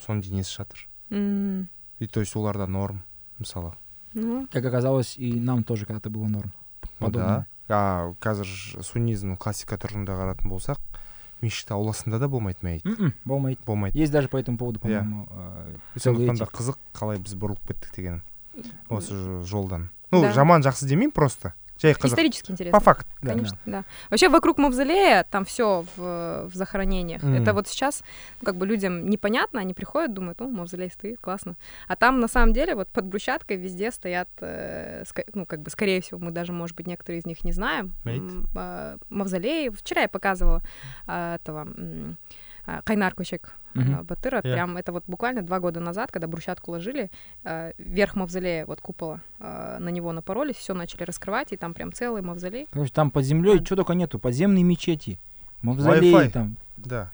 соның 0.00 0.22
денесі 0.22 0.56
жатыр 0.62 0.86
М, 1.10 1.68
и 2.00 2.06
то 2.06 2.20
есть 2.20 2.34
оларда 2.36 2.66
норм 2.66 3.02
мысалы. 3.38 3.74
Ну, 4.14 4.46
Как 4.50 4.64
оказалось, 4.64 5.16
и 5.18 5.32
нам 5.40 5.62
тоже 5.64 5.84
когда-то 5.86 6.08
было 6.10 6.26
норм. 6.26 6.52
Подобное. 6.98 7.46
да. 7.68 8.06
А 8.08 8.14
қазір 8.20 8.82
суннизм 8.82 9.36
классика 9.36 9.76
тұрғында 9.76 10.12
қарайтын 10.16 10.48
болсақ 10.48 10.78
мешіт 11.42 11.70
ауласында 11.70 12.18
да 12.18 12.28
болмайды 12.28 12.58
мәйіт 12.62 12.84
М-м, 12.86 13.12
болмайды. 13.24 13.58
болмайды. 13.66 13.96
Есть 13.98 14.12
даже 14.12 14.28
по 14.28 14.36
этому 14.36 14.56
поводу, 14.58 14.80
Я. 14.84 15.00
по-моему, 15.00 15.28
э, 15.30 15.76
целый 15.98 16.26
сондықтан 16.28 16.38
да 16.38 16.44
қызық 16.46 16.76
қалай 16.94 17.18
біз 17.18 17.34
бұрылып 17.34 17.66
кеттік 17.66 17.94
деген 17.96 18.22
осы 18.88 19.42
жолдан. 19.44 19.90
Ну 20.12 20.22
Да. 20.22 20.32
жаман 20.32 20.62
жақсы 20.62 20.86
демеймін 20.86 21.10
просто 21.10 21.54
жай 21.82 21.94
қызық 21.94 22.06
исторически 22.14 22.52
интересно. 22.52 22.78
по 22.78 22.84
факту 22.84 23.10
Да, 23.22 23.32
Конечно, 23.32 23.58
да. 23.66 23.84
Вообще 24.10 24.28
вокруг 24.28 24.58
мавзолея 24.58 25.24
там 25.24 25.44
все 25.44 25.84
в, 25.96 26.46
в 26.46 26.54
захоронениях. 26.54 27.22
Мгм. 27.22 27.34
Это 27.42 27.52
вот 27.54 27.66
сейчас 27.66 28.02
ну, 28.40 28.46
как 28.46 28.56
бы 28.56 28.66
людям 28.66 29.08
непонятно, 29.08 29.60
они 29.60 29.74
приходят, 29.74 30.12
думают, 30.12 30.40
ну, 30.40 30.50
мавзолей 30.50 30.90
стоит, 30.90 31.18
классно. 31.20 31.56
А 31.88 31.96
там 31.96 32.20
на 32.20 32.28
самом 32.28 32.52
деле 32.52 32.74
вот 32.74 32.88
под 32.88 33.06
брусчаткой 33.06 33.56
везде 33.56 33.90
стоят, 33.90 34.28
э, 34.40 35.04
ну, 35.34 35.46
как 35.46 35.60
бы, 35.60 35.70
скорее 35.70 36.00
всего, 36.00 36.20
мы 36.20 36.30
даже, 36.30 36.52
может 36.52 36.76
быть, 36.76 36.86
некоторые 36.86 37.20
из 37.20 37.26
них 37.26 37.44
не 37.44 37.52
знаем. 37.52 37.92
М, 38.04 38.46
а, 38.54 38.96
Мавзолей. 39.10 39.70
Вчера 39.70 40.02
я 40.02 40.08
показывала 40.08 40.62
а, 41.06 41.36
этого 41.36 41.66
Кайнар 42.84 43.14
Кучек 43.14 43.54
Мгм. 43.74 43.94
а, 44.00 44.02
Батыра. 44.04 44.40
Я. 44.44 44.52
Прям 44.52 44.76
это 44.76 44.92
вот 44.92 45.04
буквально 45.06 45.42
два 45.42 45.58
года 45.58 45.80
назад, 45.80 46.12
когда 46.12 46.26
брусчатку 46.26 46.70
ложили, 46.72 47.10
а, 47.44 47.72
верх 47.78 48.14
мавзолея, 48.16 48.66
вот 48.66 48.80
купола, 48.80 49.20
а, 49.40 49.78
на 49.78 49.88
него 49.88 50.12
напоролись, 50.12 50.56
все 50.56 50.74
начали 50.74 51.04
раскрывать, 51.04 51.52
и 51.52 51.56
там 51.56 51.72
прям 51.74 51.92
целый 51.92 52.22
мавзолей. 52.22 52.68
Короче, 52.70 52.92
там 52.92 53.10
под 53.10 53.24
землей 53.24 53.58
Да. 53.58 53.64
что 53.64 53.76
только 53.76 53.94
нету. 53.94 54.18
Подземные 54.18 54.62
мечети, 54.64 55.18
мавзолеи 55.62 56.12
Wi-Fi. 56.14 56.30
там. 56.30 56.56
да 56.76 57.10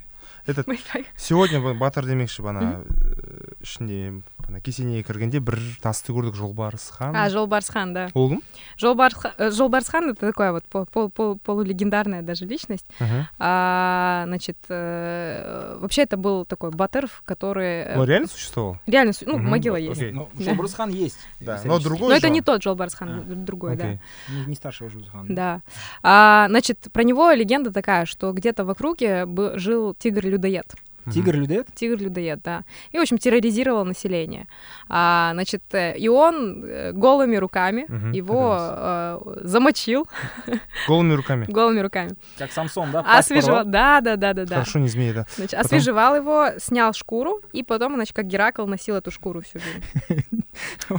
этот 0.47 0.67
Wi-Fi. 0.67 1.05
сегодня 1.17 1.59
ба- 1.61 1.73
батыр 1.73 2.05
демекші 2.05 2.41
бана 2.41 2.61
э, 2.61 3.63
ішінде 3.63 4.13
бана 4.39 4.59
кесенеге 4.59 5.03
кіргенде 5.03 5.39
бір 5.39 5.55
тасты 5.81 6.11
көрдік 6.13 6.35
жолбарыс 6.35 6.89
хан 6.91 7.15
А, 7.15 7.29
Жолбарсхан, 7.29 7.93
да. 7.93 8.09
ол 8.13 8.29
кім 8.29 8.41
Жолбарсхан, 8.77 9.31
э, 9.39 9.51
Жолбарсхан 9.51 10.09
это 10.11 10.19
такое 10.27 10.51
вот 10.51 10.63
пол- 10.65 10.85
пол- 10.85 11.09
пол- 11.09 11.37
полулегендарная 11.39 12.21
даже 12.21 12.45
личность. 12.45 12.85
Мгм. 12.99 13.27
А, 13.39 14.23
значит, 14.27 14.57
э, 14.69 15.77
вообще 15.79 16.03
это 16.03 16.17
был 16.17 16.45
такой 16.45 16.71
батыр, 16.71 17.09
который... 17.25 17.83
э, 17.83 17.97
он 17.99 18.05
реально 18.07 18.27
существовал 18.27 18.77
реально 18.85 19.13
су- 19.13 19.25
ну, 19.27 19.37
Мгм, 19.37 19.49
могила 19.49 19.77
окей. 19.77 19.89
есть. 19.89 20.01
Ну, 20.11 20.29
Да. 20.33 20.43
Шобрусхан 20.45 20.89
есть. 20.89 21.17
Да, 21.39 21.55
исторически. 21.55 21.67
но 21.67 21.79
другой 21.79 22.09
Но 22.09 22.15
это 22.15 22.27
же 22.27 22.33
не 22.33 22.39
он. 22.39 22.43
тот 22.45 22.63
Жолбарсхан, 22.63 23.09
А, 23.09 23.21
д- 23.21 23.35
другой, 23.35 23.75
да. 23.77 23.83
Окей. 23.85 23.99
Не, 24.29 24.45
не 24.47 24.55
старшего 24.55 24.89
Шобрусхана. 24.89 25.25
Да. 25.29 25.61
А, 26.03 26.47
значит, 26.49 26.87
про 26.91 27.03
него 27.03 27.31
легенда 27.31 27.71
такая, 27.71 28.05
что 28.05 28.31
где-то 28.33 28.65
в 28.65 28.69
округе 28.69 29.25
бы- 29.25 29.53
жил 29.57 29.93
тигр-людоед. 30.28 30.74
Тигр-людоед? 31.12 31.66
Тигр-людоед, 31.74 32.40
да. 32.42 32.64
И, 32.90 32.98
в 32.98 33.00
общем, 33.00 33.18
терроризировал 33.18 33.84
население. 33.84 34.46
А, 34.88 35.30
значит, 35.32 35.62
э, 35.72 35.96
и 35.96 36.08
он 36.08 36.64
э, 36.64 36.92
голыми 36.92 37.36
руками 37.36 37.86
Мгм, 37.88 38.12
его 38.12 38.56
э, 38.58 39.20
замочил 39.42 40.06
голыми 40.86 41.14
руками 41.14 41.46
голыми 41.48 41.80
руками. 41.80 42.10
Как 42.36 42.52
Самсон, 42.52 42.90
да? 42.92 43.00
Освежевал, 43.00 43.64
да, 43.64 44.00
да, 44.00 44.16
да, 44.16 44.34
да, 44.34 44.44
да. 44.44 44.54
хорошо 44.56 44.78
не 44.78 44.88
змея 44.88 45.14
да 45.14 45.26
Значит, 45.36 45.58
Потом? 45.58 45.66
освежевал 45.66 46.16
его, 46.16 46.48
снял 46.58 46.92
шкуру, 46.92 47.40
и 47.52 47.62
потом, 47.62 47.94
значит, 47.94 48.14
как 48.14 48.26
Геракл 48.26 48.66
носил 48.66 48.96
эту 48.96 49.10
шкуру 49.10 49.40
всю 49.40 49.58
жизнь. 49.58 50.44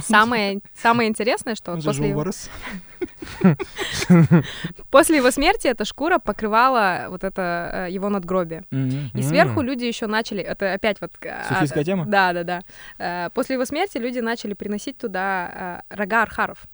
Самое, 0.00 0.60
самое 0.74 1.08
интересное, 1.08 1.54
что 1.54 1.72
Он 1.72 1.80
вот 1.80 1.94
же 1.94 2.02
после, 4.90 5.16
его, 5.16 5.30
смерти 5.30 5.68
эта 5.68 5.84
шкура 5.84 6.18
покрывала 6.18 7.06
вот 7.08 7.24
это 7.24 7.86
э, 7.88 7.90
его 7.90 8.08
надгробие. 8.08 8.64
И 9.14 9.22
сверху 9.22 9.62
люди 9.62 9.84
еще 9.84 10.06
начали, 10.06 10.42
это 10.42 10.72
опять 10.72 11.00
вот... 11.00 11.12
э, 11.22 11.44
Суфийская 11.48 11.82
а, 11.82 11.84
тема? 11.84 12.06
Да, 12.06 12.32
да, 12.32 12.44
да. 12.44 12.62
Э, 12.98 13.30
После 13.30 13.54
его 13.54 13.64
смерти 13.64 13.98
люди 13.98 14.18
начали 14.20 14.54
приносить 14.54 14.98
туда 14.98 15.82
рога 15.90 16.22
архаров. 16.22 16.66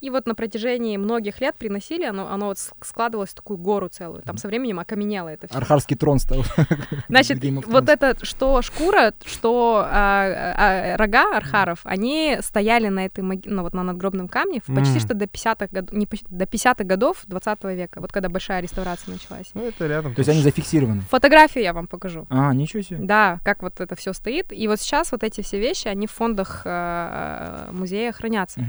И 0.00 0.10
вот 0.10 0.26
на 0.26 0.34
протяжении 0.34 0.96
многих 0.96 1.40
лет 1.40 1.56
приносили, 1.56 2.04
оно, 2.04 2.28
оно 2.32 2.46
вот 2.46 2.58
складывалось 2.58 3.30
в 3.30 3.34
такую 3.34 3.58
гору 3.58 3.88
целую. 3.88 4.22
Там 4.22 4.36
со 4.36 4.48
временем 4.48 4.78
окаменело 4.78 5.28
это 5.28 5.48
все. 5.48 5.56
Архарский 5.56 5.96
трон 5.96 6.18
стал. 6.18 6.44
Значит, 7.08 7.38
вот 7.66 7.88
это, 7.88 8.16
что 8.24 8.62
шкура, 8.62 9.12
что 9.24 9.84
а, 9.86 10.54
а, 10.56 10.96
рога 10.96 11.36
архаров, 11.36 11.80
они 11.84 12.38
стояли 12.40 12.88
на 12.88 13.04
этой 13.04 13.22
моги- 13.24 13.48
ну, 13.48 13.62
вот 13.62 13.74
на 13.74 13.82
надгробном 13.82 14.28
камне 14.28 14.60
в 14.60 14.74
почти 14.74 14.98
что 15.00 15.14
до 15.14 15.24
50-х 15.24 15.68
годов, 15.70 15.92
не 15.92 16.06
почти, 16.06 16.26
до 16.30 16.44
50-х 16.44 16.84
годов 16.84 17.22
20 17.26 17.64
века, 17.64 18.00
вот 18.00 18.12
когда 18.12 18.28
большая 18.28 18.60
реставрация 18.60 19.12
началась. 19.12 19.50
Ну, 19.54 19.66
это 19.68 19.86
рядом. 19.86 20.14
То 20.14 20.20
есть 20.20 20.28
они 20.28 20.40
зафиксированы. 20.40 21.02
Фотографию 21.02 21.64
я 21.64 21.72
вам 21.72 21.86
покажу. 21.86 22.26
А, 22.30 22.52
ничего 22.54 22.82
себе. 22.82 22.98
Да, 23.00 23.40
как 23.44 23.62
вот 23.62 23.80
это 23.80 23.96
все 23.96 24.12
стоит. 24.12 24.52
И 24.52 24.68
вот 24.68 24.80
сейчас 24.80 25.12
вот 25.12 25.22
эти 25.24 25.40
все 25.40 25.58
вещи, 25.58 25.88
они 25.88 26.06
в 26.06 26.10
фондах 26.12 26.62
э, 26.64 27.68
музея 27.72 28.12
хранятся. 28.12 28.60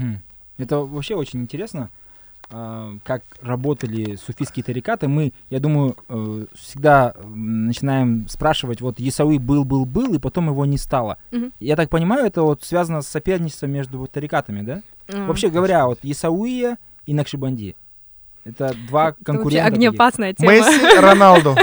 Это 0.58 0.78
вообще 0.78 1.14
очень 1.14 1.40
интересно, 1.40 1.90
а, 2.50 2.96
как 3.04 3.22
работали 3.40 4.16
суфийские 4.16 4.62
тарикаты. 4.62 5.08
Мы, 5.08 5.32
я 5.50 5.58
думаю, 5.60 5.96
э, 6.08 6.46
всегда 6.54 7.14
начинаем 7.24 8.28
спрашивать, 8.28 8.80
вот 8.80 9.00
Исауи 9.00 9.38
был-был-был, 9.38 10.14
и 10.14 10.18
потом 10.18 10.48
его 10.48 10.64
не 10.66 10.78
стало. 10.78 11.18
Мгм. 11.32 11.52
Я 11.58 11.74
так 11.76 11.90
понимаю, 11.90 12.26
это 12.26 12.42
вот 12.42 12.62
связано 12.62 13.02
с 13.02 13.08
соперничеством 13.08 13.70
между 13.70 13.98
вот 13.98 14.12
тарикатами, 14.12 14.62
да? 14.62 14.82
М. 15.08 15.26
Вообще 15.26 15.48
говоря, 15.48 15.86
вот 15.86 15.98
Исауия 16.02 16.76
и 17.06 17.14
Накшибанди. 17.14 17.74
Это 18.44 18.74
два 18.88 19.08
Это 19.08 19.16
вообще 19.18 19.24
конкурента. 19.24 19.66
огнеопасная 19.66 20.34
тема. 20.34 20.52
Месси, 20.52 21.00
Роналду. 21.00 21.56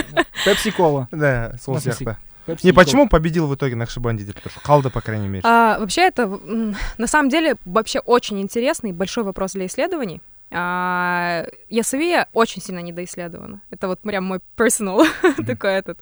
Пепси-кола. 0.46 1.08
Да, 1.12 1.54
сол 1.62 1.76
сияқты. 1.78 2.18
Пепси 2.46 2.66
Не, 2.66 2.72
Кола. 2.72 2.84
почему 2.84 3.08
победил 3.10 3.48
в 3.48 3.56
итоге 3.56 3.76
Нахшибанди? 3.76 4.26
Потому 4.26 4.52
что 4.52 4.60
Халда, 4.62 4.90
по 4.90 5.02
крайней 5.02 5.28
мере. 5.28 5.42
А, 5.46 5.78
вообще 5.80 6.02
это 6.02 6.28
на 6.28 7.08
самом 7.08 7.30
деле 7.30 7.56
вообще 7.66 8.00
очень 8.00 8.42
интересный 8.42 8.92
большой 8.92 9.24
вопрос 9.24 9.54
для 9.54 9.66
исследований. 9.68 10.22
А, 10.54 11.46
Ясовия 11.70 12.28
очень 12.34 12.62
сильно 12.62 12.80
недоисследована. 12.80 13.62
Это 13.70 13.88
вот 13.88 14.02
прям 14.02 14.26
мой 14.26 14.40
personal 14.58 15.08
такой 15.46 15.72
этот. 15.74 16.00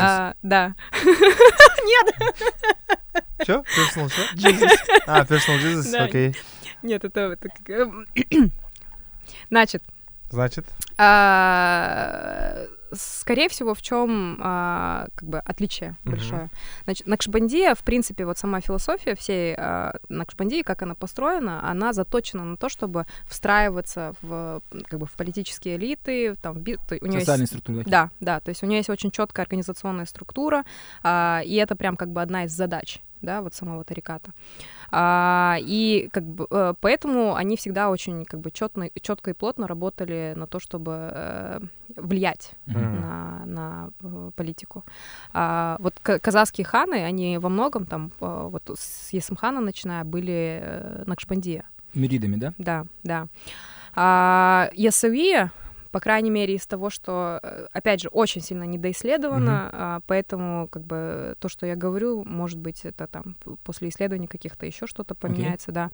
А, 0.00 0.34
да. 0.42 0.74
Чё? 3.46 3.62
Personal 3.62 4.08
что? 4.08 4.22
А, 5.06 5.22
Personal 5.24 5.58
Jesus, 5.62 5.94
окей. 5.96 6.34
Нет, 6.82 7.04
это... 7.04 7.20
это 7.20 7.48
как, 7.48 7.70
эм, 7.70 8.06
Значит, 9.50 9.82
Значит, 10.30 10.66
а, 10.98 12.66
скорее 12.92 13.48
всего, 13.48 13.74
в 13.74 13.82
чем 13.82 14.36
как 14.38 15.22
бы 15.22 15.38
отличие 15.38 15.96
Мгм. 16.04 16.12
большое. 16.12 16.50
Значит, 16.84 17.06
Накшбандия, 17.06 17.74
в 17.74 17.82
принципе, 17.84 18.24
вот 18.24 18.38
сама 18.38 18.60
философия 18.60 19.14
всей 19.14 19.54
а, 19.56 19.96
Накшбандии, 20.08 20.62
как 20.62 20.82
она 20.82 20.94
построена, 20.94 21.68
она 21.68 21.92
заточена 21.92 22.44
на 22.44 22.56
то, 22.56 22.68
чтобы 22.68 23.06
встраиваться 23.28 24.14
в 24.22 24.62
как 24.88 24.98
бы 25.00 25.06
в 25.06 25.12
политические 25.12 25.76
элиты, 25.76 26.34
там, 26.36 26.54
в 26.54 26.60
би- 26.60 26.78
у 27.00 27.06
нее 27.06 27.20
Социальные 27.20 27.42
есть 27.42 27.52
структуры. 27.52 27.84
Да, 27.86 28.10
да, 28.20 28.40
то 28.40 28.48
есть 28.50 28.62
у 28.62 28.66
нее 28.66 28.78
есть 28.78 28.90
очень 28.90 29.10
четкая 29.10 29.44
организационная 29.44 30.06
структура, 30.06 30.64
а, 31.02 31.42
и 31.44 31.54
это 31.54 31.76
прям 31.76 31.96
как 31.96 32.10
бы 32.12 32.20
одна 32.22 32.44
из 32.44 32.52
задач, 32.52 33.00
да, 33.22 33.42
вот 33.42 33.54
самого 33.54 33.84
тариката. 33.84 34.32
А, 34.90 35.56
и 35.60 36.08
как 36.12 36.24
бы 36.24 36.46
э, 36.50 36.74
поэтому 36.80 37.34
они 37.34 37.56
всегда 37.56 37.90
очень 37.90 38.24
как 38.24 38.40
бы 38.40 38.50
четно, 38.50 38.88
четко 39.00 39.30
и 39.30 39.34
плотно 39.34 39.66
работали 39.66 40.34
на 40.36 40.46
то, 40.46 40.58
чтобы 40.60 40.92
э, 41.12 41.60
влиять. 41.96 42.52
Мгм. 42.66 43.00
на, 43.00 43.42
на 43.46 43.90
э, 44.02 44.30
политику. 44.34 44.84
А, 45.32 45.76
вот 45.80 45.98
ка- 46.00 46.18
казахские 46.18 46.64
ханы, 46.64 47.04
они 47.04 47.38
во 47.38 47.48
многом 47.48 47.86
там, 47.86 48.12
э, 48.20 48.48
вот 48.50 48.70
с 48.76 49.12
Есымхана 49.12 49.60
начиная, 49.60 50.04
были 50.04 50.60
э, 50.62 51.02
Накшбандия. 51.06 51.64
Миридами, 51.94 52.36
да? 52.36 52.52
Да, 52.58 52.84
да. 53.02 53.26
А, 53.94 54.68
Ясауия, 54.74 55.50
по 55.98 56.02
крайней 56.02 56.30
мере, 56.30 56.54
из 56.54 56.64
того, 56.64 56.90
что, 56.90 57.40
э, 57.42 57.66
опять 57.72 58.00
же, 58.00 58.08
очень 58.10 58.40
сильно 58.40 58.62
недоисследовано, 58.62 59.68
а, 59.72 60.00
поэтому, 60.06 60.68
как 60.68 60.84
бы, 60.84 61.34
то, 61.40 61.48
что 61.48 61.66
я 61.66 61.74
говорю, 61.74 62.24
может 62.24 62.56
быть, 62.56 62.84
это 62.84 63.08
там 63.08 63.34
после 63.64 63.88
исследований 63.88 64.28
каких-то 64.28 64.64
еще 64.64 64.86
что-то 64.86 65.16
поменяется, 65.16 65.72
да. 65.72 65.90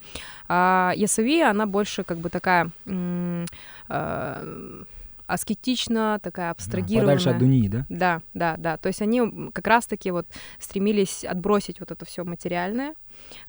А 0.46 0.92
она 1.40 1.64
больше, 1.64 2.04
как 2.04 2.18
бы, 2.18 2.28
такая 2.28 2.70
м, 2.84 3.46
а, 3.88 4.84
аскетична, 5.26 6.18
такая 6.22 6.50
абстрагированная. 6.50 7.16
Подальше 7.16 7.30
от 7.30 7.38
Дунии, 7.38 7.68
да? 7.68 7.86
Да, 7.88 8.20
да, 8.34 8.56
да. 8.58 8.76
То 8.76 8.88
есть 8.88 9.00
они 9.00 9.50
как 9.54 9.66
раз-таки 9.66 10.10
вот 10.10 10.26
стремились 10.58 11.24
отбросить 11.24 11.80
вот 11.80 11.90
это 11.90 12.04
все 12.04 12.24
материальное, 12.24 12.94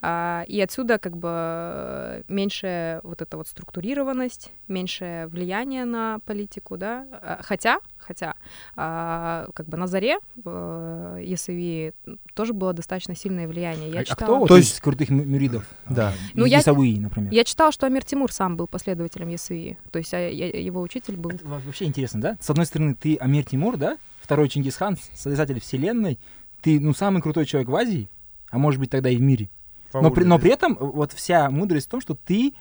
и 0.01 0.61
отсюда 0.63 0.97
как 0.99 1.17
бы 1.17 1.27
э, 1.31 2.23
меньше 2.27 2.99
вот 3.03 3.21
эта 3.21 3.37
вот 3.37 3.47
структурированность, 3.47 4.51
меньше 4.67 5.27
влияние 5.29 5.85
на 5.85 6.19
политику, 6.25 6.77
да. 6.77 7.05
А, 7.11 7.39
Хотя, 7.43 7.79
хотя, 7.97 8.35
а, 8.75 9.47
как 9.53 9.67
бы 9.67 9.77
на 9.77 9.87
заре 9.87 10.17
э, 10.43 11.19
Ясави 11.23 11.93
тоже 12.33 12.53
было 12.53 12.73
достаточно 12.73 13.15
сильное 13.15 13.47
влияние. 13.47 13.89
Я 13.91 13.99
а, 13.99 14.01
а 14.01 14.05
читала... 14.05 14.27
кто 14.27 14.39
вот 14.39 14.47
То 14.47 14.57
из 14.57 14.65
есть- 14.69 14.79
крутых 14.81 15.09
мюридов? 15.09 15.67
Да. 15.89 16.13
Ну, 16.33 16.45
я- 16.45 16.59
Исауии, 16.59 16.97
например. 16.99 17.31
Я 17.33 17.43
читала, 17.43 17.71
что 17.71 17.85
Амир 17.85 18.03
Тимур 18.03 18.31
сам 18.31 18.57
был 18.57 18.67
последователем 18.67 19.29
Ясави, 19.29 19.77
то 19.91 19.99
есть 19.99 20.13
а, 20.13 20.19
я- 20.19 20.47
его 20.49 20.81
учитель 20.81 21.15
был. 21.17 21.31
Это 21.31 21.45
во- 21.47 21.59
вообще 21.59 21.85
интересно, 21.85 22.21
да? 22.21 22.37
С 22.39 22.49
одной 22.49 22.65
стороны, 22.65 22.95
ты 22.95 23.15
Амир 23.17 23.43
Тимур, 23.45 23.77
да? 23.77 23.97
Второй 24.21 24.49
Чингисхан, 24.49 24.97
создатель 25.13 25.59
вселенной. 25.59 26.19
Ты, 26.61 26.79
ну, 26.79 26.93
самый 26.95 27.21
крутой 27.21 27.45
человек 27.45 27.69
в 27.69 27.75
Азии, 27.75 28.09
а 28.49 28.57
может 28.57 28.79
быть 28.79 28.89
тогда 28.89 29.09
и 29.09 29.17
в 29.17 29.21
мире. 29.21 29.49
По 29.95 30.01
Но 30.01 30.11
при, 30.11 30.25
но 30.25 30.39
при 30.39 30.51
этом 30.51 30.73
э, 30.73 30.77
вот 30.79 31.13
вся 31.13 31.49
мудрость 31.49 31.87
в 31.87 31.89
том, 31.89 32.01
что 32.01 32.15
ты 32.15 32.53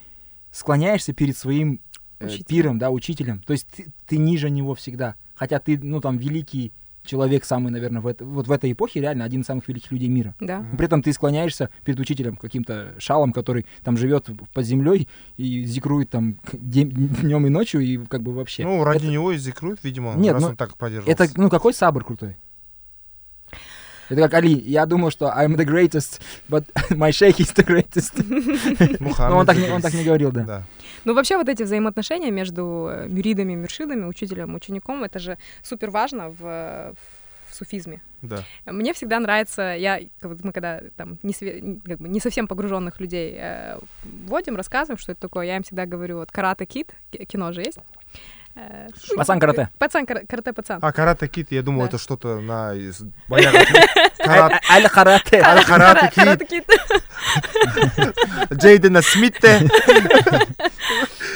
склоняешься 0.53 1.13
перед 1.13 1.37
своим 1.37 1.81
э, 2.21 2.27
Учителем. 2.27 2.47
пиром, 2.47 2.79
да, 2.79 2.91
учителем. 2.91 3.43
То 3.45 3.53
есть 3.53 3.67
ты, 3.67 3.93
ты 4.07 4.19
ниже 4.19 4.51
него 4.51 4.77
всегда. 4.77 5.17
Хотя 5.35 5.59
ты, 5.59 5.77
ну, 5.77 6.01
там, 6.01 6.17
великий 6.17 6.73
человек 7.05 7.45
самый, 7.45 7.71
наверное, 7.71 8.01
в 8.01 8.07
это, 8.07 8.25
вот 8.25 8.47
в 8.47 8.53
этой 8.53 8.71
эпохе 8.71 9.01
реально 9.01 9.25
один 9.25 9.41
из 9.41 9.47
самых 9.47 9.67
великих 9.69 9.91
людей 9.91 10.09
мира. 10.09 10.35
Да. 10.39 10.61
Но 10.61 10.77
при 10.77 10.87
этом 10.87 11.03
ты 11.03 11.13
склоняешься 11.13 11.71
перед 11.85 11.99
учителем, 12.01 12.37
каким-то 12.37 12.95
шалом, 12.99 13.33
который 13.33 13.67
там 13.83 13.97
живет 13.97 14.31
под 14.53 14.65
землей 14.65 15.09
и 15.37 15.65
зикрует 15.65 16.11
там 16.11 16.39
днем 16.53 17.47
и 17.47 17.51
ночью, 17.51 17.81
и 17.81 17.99
как 18.07 18.23
бы 18.23 18.33
вообще. 18.33 18.65
Ну, 18.65 18.85
ради 18.85 19.05
это, 19.05 19.13
него 19.13 19.33
и 19.33 19.39
зикруют, 19.39 19.83
видимо, 19.83 20.15
Нет, 20.15 20.35
раз 20.35 20.43
ну, 20.43 20.49
он 20.51 20.57
так 20.57 20.77
продержался. 20.77 21.11
это, 21.11 21.29
ну, 21.41 21.51
какой 21.51 21.75
сабр 21.75 22.05
крутой? 22.05 22.37
Это 24.09 24.21
как 24.23 24.35
Али. 24.35 24.53
Я 24.53 24.87
думал, 24.87 25.11
что 25.11 25.27
I'm 25.27 25.57
the 25.57 25.65
greatest, 25.65 26.21
but 26.49 26.65
my 26.91 27.11
sheikh 27.11 27.39
is 27.39 27.55
the 27.55 27.65
greatest. 27.65 28.15
Но 29.31 29.39
он 29.39 29.47
так, 29.47 29.57
не, 29.57 29.71
он 29.71 29.81
так 29.83 29.95
не 29.95 30.05
говорил, 30.05 30.33
да. 30.33 30.43
Да. 30.43 30.63
Ну, 31.05 31.15
вообще, 31.15 31.37
вот 31.37 31.49
эти 31.49 31.63
взаимоотношения 31.63 32.31
между 32.31 32.89
э, 32.91 33.07
мюридами, 33.09 33.55
мюршидами, 33.55 34.05
учителем, 34.05 34.55
учеником, 34.55 35.05
это 35.05 35.19
же 35.19 35.39
супер 35.63 35.91
важно 35.91 36.31
в, 36.31 36.41
в 36.41 37.55
суфизме. 37.55 38.01
Да. 38.23 38.43
Мне 38.65 38.95
всегда 38.95 39.21
нравится, 39.21 39.75
я, 39.77 40.01
мы 40.23 40.53
когда 40.53 40.81
там 40.97 41.19
не, 41.23 41.33
све- 41.33 41.81
как 41.85 41.99
бы 41.99 42.09
не 42.09 42.21
совсем 42.21 42.47
погруженных 42.47 43.01
людей 43.01 43.37
э, 43.39 43.79
вводим, 44.05 44.57
рассказываем, 44.57 44.99
что 44.99 45.13
это 45.13 45.21
такое, 45.21 45.47
я 45.47 45.57
им 45.57 45.63
всегда 45.63 45.85
говорю, 45.85 46.19
вот 46.19 46.31
карате 46.31 46.65
кит, 46.65 46.95
кино 47.29 47.53
же 47.53 47.61
есть. 47.61 47.79
Э, 48.57 48.87
Пацан 49.17 49.41
карате. 49.41 49.69
Пацан, 49.79 50.07
кара- 50.07 50.25
карате 50.29 50.53
пацан. 50.53 50.79
А, 50.81 50.93
карате 50.93 51.27
кит, 51.27 51.49
я 51.51 51.63
думал, 51.63 51.87
это 51.87 51.99
что-то 51.99 52.41
на 52.41 52.71
Аль 52.71 52.95
карате. 54.89 55.41
Ара- 55.41 55.65
Карате 56.15 56.47
кит. 56.47 56.65
Джейдена 58.53 59.03
Смитте. 59.03 59.61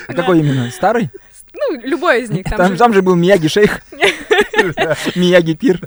А 0.06 0.12
Какой 0.14 0.38
именно? 0.40 0.70
Старый? 0.70 1.10
Ну, 1.52 1.80
любой 1.80 2.22
из 2.22 2.30
них. 2.30 2.44
Там 2.44 2.56
Там, 2.56 2.72
же- 2.72 2.76
там 2.78 2.94
же 2.94 3.02
был 3.02 3.16
Мияги 3.16 3.48
шейх. 3.48 3.80
Мияги 5.16 5.54
пир. 5.54 5.80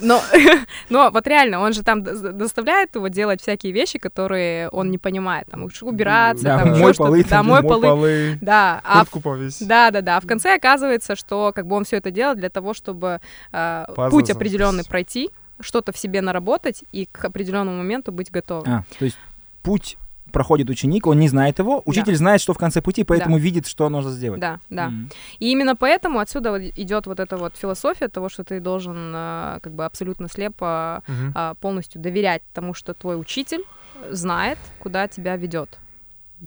Но, 0.00 0.20
но 0.88 1.10
вот 1.10 1.26
реально, 1.26 1.60
он 1.60 1.72
же 1.72 1.82
там 1.82 2.02
доставляет 2.02 2.94
его 2.94 3.08
делать 3.08 3.40
всякие 3.40 3.72
вещи, 3.72 3.98
которые 3.98 4.68
он 4.68 4.90
не 4.90 4.98
понимает. 4.98 5.46
Там 5.50 5.68
убираться, 5.82 6.44
Да, 6.44 6.58
там 6.58 6.78
мой 6.78 6.94
полы, 6.94 7.24
Да, 7.24 7.42
мой 7.42 7.62
полы. 7.62 7.82
полы. 7.82 8.38
Да, 8.40 8.80
а 8.84 9.04
повесь. 9.04 9.58
Да, 9.60 9.90
да, 9.90 10.00
да. 10.00 10.16
А 10.16 10.20
в 10.20 10.26
конце 10.26 10.54
оказывается, 10.54 11.16
что 11.16 11.52
как 11.54 11.66
бы 11.66 11.76
он 11.76 11.84
все 11.84 11.96
это 11.96 12.10
делает 12.10 12.38
для 12.38 12.50
того, 12.50 12.74
чтобы 12.74 13.20
э, 13.52 13.84
путь 14.10 14.30
определенный 14.30 14.84
пройти, 14.84 15.30
что-то 15.60 15.92
в 15.92 15.98
себе 15.98 16.20
наработать 16.20 16.84
и 16.92 17.06
к 17.06 17.24
определенному 17.24 17.78
моменту 17.78 18.12
быть 18.12 18.30
готовым. 18.30 18.68
А, 18.68 18.84
то 18.98 19.04
есть 19.04 19.18
путь 19.62 19.96
проходит 20.31 20.69
ученик, 20.69 21.07
он 21.07 21.19
не 21.19 21.29
знает 21.29 21.59
его, 21.59 21.81
учитель 21.85 22.15
знает, 22.15 22.41
что 22.41 22.53
в 22.53 22.57
конце 22.57 22.81
пути, 22.81 23.03
поэтому 23.03 23.37
видит, 23.37 23.65
что 23.65 23.89
нужно 23.89 24.11
сделать. 24.11 24.39
Да, 24.41 24.59
да. 24.69 24.87
М. 24.87 25.09
И 25.39 25.51
именно 25.51 25.75
поэтому 25.75 26.19
отсюда 26.19 26.51
вот 26.51 26.61
идет 26.61 27.07
вот 27.07 27.19
эта 27.19 27.37
вот 27.37 27.55
философия 27.55 28.07
того, 28.09 28.29
что 28.29 28.43
ты 28.43 28.59
должен 28.59 29.13
э, 29.15 29.59
как 29.61 29.73
бы 29.73 29.85
абсолютно 29.85 30.27
слепо 30.29 31.01
Мгм. 31.07 31.31
а, 31.35 31.53
полностью 31.55 32.01
доверять 32.01 32.41
тому, 32.53 32.73
что 32.73 32.93
твой 32.93 33.19
учитель 33.19 33.63
знает, 34.11 34.57
куда 34.79 35.07
тебя 35.07 35.37
ведет. 35.37 35.79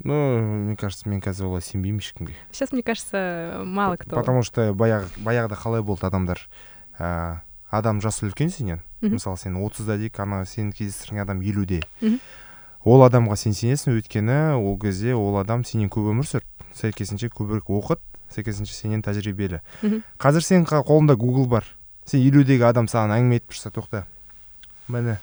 Ну, 0.04 0.38
мне 0.38 0.76
кажется, 0.76 1.08
мен 1.08 1.18
қазір 1.20 1.46
олай 1.46 1.62
сенбеймін 1.62 1.98
ешкімге 1.98 2.34
Сейчас, 2.52 2.70
мне 2.70 2.82
кажется, 2.84 3.62
мало 3.64 3.96
кто. 3.96 4.14
потому 4.14 4.44
что 4.44 4.70
баяғы 4.72 5.08
баяғыда 5.18 5.56
қалай 5.58 5.82
болды 5.82 6.06
адамдар 6.06 6.38
ә, 6.96 7.40
адам 7.70 8.00
жасы 8.00 8.26
үлкен 8.28 8.50
сенен 8.50 8.82
Мгм. 9.00 9.14
мысалы 9.18 9.36
сен 9.36 9.56
отызда 9.56 9.96
дейік 9.98 10.20
ана 10.20 10.44
сені 10.46 10.70
кездестірген 10.72 11.22
адам 11.22 11.40
елуде 11.40 11.82
Мгм. 12.00 12.20
ол 12.85 13.03
адамға 13.05 13.35
сен 13.41 13.55
сенесің 13.57 13.97
өйткені 13.97 14.39
ол 14.55 14.77
кезде 14.79 15.15
ол 15.17 15.39
адам 15.41 15.65
сенен 15.65 15.89
көп 15.89 16.11
өмір 16.13 16.29
сүрді. 16.29 16.47
Сәйкесінше 16.75 17.29
көбірек 17.33 17.71
оқыды 17.71 18.01
сәйкесінше 18.35 18.73
сенен 18.75 19.03
тәжірибелі. 19.05 19.61
Қазір 20.21 20.43
сенің 20.45 20.65
қолыңда 20.69 21.15
гугл 21.19 21.47
бар. 21.49 21.67
Сен 22.05 22.21
елудегі 22.21 22.67
адам 22.67 22.89
саған 22.91 23.15
әңгіме 23.15 23.39
айтып 23.39 23.53
тұрса 23.53 23.71
тоқта. 23.73 24.03
Міне. 24.87 25.17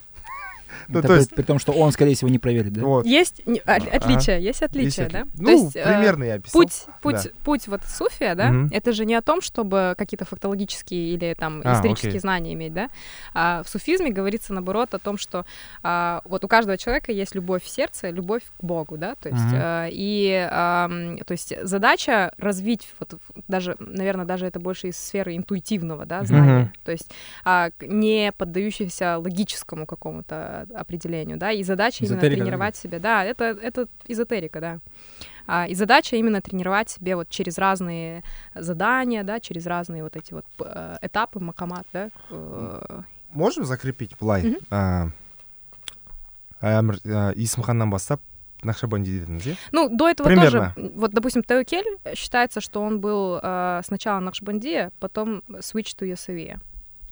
Ну, 0.88 1.02
то 1.02 1.08
при- 1.08 1.16
есть- 1.16 1.34
при 1.34 1.42
том, 1.42 1.58
что 1.58 1.72
он, 1.72 1.92
скорее 1.92 2.14
всего, 2.14 2.30
не 2.30 2.38
проверит, 2.38 2.72
да? 2.72 2.82
вот 2.84 3.06
Есть 3.06 3.42
а- 3.66 3.72
Ага. 3.76 3.90
отличия, 3.96 4.38
есть 4.38 4.62
отличия, 4.62 5.04
Есть 5.04 5.12
да? 5.12 5.24
ну 5.34 5.50
есть, 5.50 5.76
э, 5.76 5.84
примерно 5.84 6.24
я 6.24 6.34
описал 6.34 6.62
Путь, 6.62 6.84
путь, 7.02 7.14
Да. 7.24 7.30
путь 7.44 7.68
вот 7.68 7.82
суфия, 7.84 8.34
да, 8.34 8.52
это 8.70 8.92
же 8.92 9.04
не 9.04 9.14
о 9.14 9.22
том, 9.22 9.40
чтобы 9.40 9.94
какие-то 9.96 10.24
фактологические 10.24 11.14
или 11.14 11.34
там 11.38 11.60
А, 11.64 11.74
исторические 11.74 12.20
знания 12.20 12.52
иметь, 12.54 12.72
да. 12.72 12.88
А 13.34 13.62
в 13.62 13.68
суфизме 13.68 14.10
говорится 14.10 14.52
наоборот 14.52 14.94
о 14.94 14.98
том, 14.98 15.18
что 15.18 15.44
а, 15.82 16.20
вот 16.24 16.44
у 16.44 16.48
каждого 16.48 16.76
человека 16.78 17.12
есть 17.12 17.34
любовь 17.34 17.62
в 17.62 17.68
сердце, 17.68 18.10
любовь 18.10 18.42
к 18.60 18.64
Богу, 18.64 18.96
да, 18.96 19.14
то 19.16 19.28
есть 19.28 19.42
а, 19.54 19.88
и 19.90 20.48
то 21.24 21.32
есть 21.32 21.54
задача 21.62 22.32
развить 22.38 22.88
вот 23.00 23.14
даже, 23.48 23.76
наверное, 23.78 24.24
даже 24.26 24.46
это 24.46 24.60
больше 24.60 24.88
из 24.88 24.96
сферы 24.96 25.36
интуитивного, 25.36 26.06
да, 26.06 26.24
знания, 26.24 26.72
то 26.84 26.92
есть 26.92 27.10
а, 27.44 27.70
не 27.80 28.32
поддающегося 28.36 29.18
логическому 29.18 29.86
какому-то 29.86 30.61
определению, 30.75 31.37
да, 31.37 31.51
и 31.51 31.63
задача 31.63 32.03
именно 32.05 32.17
Эзотерика, 32.17 32.37
да? 32.37 32.43
тренировать 32.45 32.75
себя, 32.75 32.99
да, 32.99 33.23
это 33.23 33.43
это 33.45 33.87
эзотерика, 34.07 34.59
да. 34.61 34.79
А, 35.47 35.65
и 35.67 35.75
задача 35.75 36.15
именно 36.17 36.41
тренировать 36.41 36.89
себе 36.89 37.15
вот 37.15 37.29
через 37.29 37.57
разные 37.57 38.23
задания, 38.55 39.23
да, 39.23 39.39
через 39.39 39.65
разные 39.65 40.03
вот 40.03 40.15
эти 40.17 40.33
вот 40.33 40.45
п- 40.57 40.65
э, 40.67 40.97
этапы 41.01 41.39
макамат, 41.39 41.85
да. 41.93 42.09
э, 42.29 43.01
можем 43.33 43.63
закрепить 43.65 44.11
былай 44.19 44.43
Мгм. 44.43 44.57
ә, 44.71 45.11
әмір 46.61 46.99
ә, 47.05 47.33
есімханнан 47.37 47.89
бастап 47.89 48.19
нақшабанди 48.65 49.13
дедіңіз 49.21 49.45
иә 49.51 49.55
Ну, 49.71 49.89
до 49.95 50.09
этого 50.09 50.27
Примерно. 50.27 50.73
тоже, 50.75 50.91
вот, 50.95 51.11
допустим, 51.13 51.43
Теокель 51.43 51.85
считается, 52.15 52.59
что 52.61 52.81
он 52.81 52.99
был 52.99 53.39
э, 53.41 53.81
сначала 53.85 54.19
Накшбандия, 54.19 54.91
потом 54.99 55.43
switch 55.61 55.95
to 55.99 56.05
Ясавия. 56.05 56.59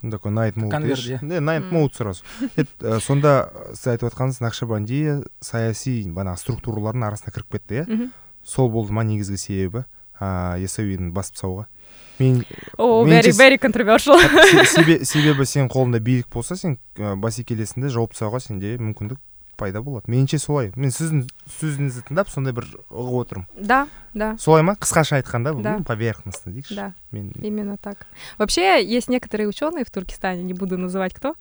Ну, 0.02 0.10
такой 0.10 0.32
найт 0.32 0.54
Конверт, 0.54 1.00
иә. 1.04 1.18
не 1.22 1.40
найт 1.40 1.62
М. 1.64 1.74
моуд 1.74 1.94
сразу 1.94 2.22
ә, 2.56 3.00
сонда 3.00 3.50
сіз 3.74 3.86
айтып 3.96 4.08
жатқаныңыз 4.10 4.40
нақшабандия 4.40 5.22
саяси 5.40 6.02
бағанағы 6.08 6.40
структуралардың 6.40 7.04
арасына 7.04 7.32
кіріп 7.34 7.52
кетті 7.58 7.82
иә 7.84 8.10
сол 8.42 8.70
болды 8.70 8.92
ма 8.96 9.04
негізгі 9.04 9.36
себебі 9.36 9.84
ыыы 10.20 10.62
ясауиді 10.64 11.10
басып 11.12 11.36
тастауға 11.36 11.66
мен 12.20 12.44
О, 12.78 13.04
Мен 13.04 13.14
very, 13.18 13.28
чес- 13.32 13.38
very 13.38 13.58
controversial. 13.58 14.18
се- 14.20 14.64
себе- 14.66 15.04
себебі 15.04 15.44
сен 15.46 15.68
қолыңда 15.68 16.00
билік 16.00 16.28
болса 16.32 16.56
сен 16.56 16.78
ә, 16.96 17.14
бәсекелесінде 17.20 17.88
жауып 17.92 18.12
тастауға 18.16 18.40
сенде 18.40 18.76
мүмкіндік 18.78 19.18
пайда 19.59 19.79
болады 19.81 20.11
меніңше 20.11 20.35
солай 20.43 20.71
мен 20.75 20.91
сіздің 20.91 21.21
сөзіңізді 21.61 22.01
тыңдап 22.09 22.27
сондай 22.27 22.51
бір 22.51 22.65
ұғып 22.91 23.19
отырмын 23.21 23.45
Да, 23.55 23.87
да, 24.13 24.33
солай 24.37 24.63
ма 24.67 24.73
қысқаша 24.75 25.15
айтқанда 25.21 25.53
бұл 25.55 25.61
Да. 25.63 25.77
ну, 25.79 25.83
поверхностно 25.87 26.51
дейікші 26.51 26.75
да, 26.75 26.93
мен 27.11 27.31
именно 27.41 27.77
так. 27.77 28.05
Вообще, 28.37 28.83
есть 28.83 29.07
некоторые 29.07 29.47
ученые 29.47 29.85
в 29.85 29.91
Туркестане, 29.91 30.43
не 30.43 30.53
буду 30.53 30.77
называть 30.77 31.13
кто, 31.13 31.35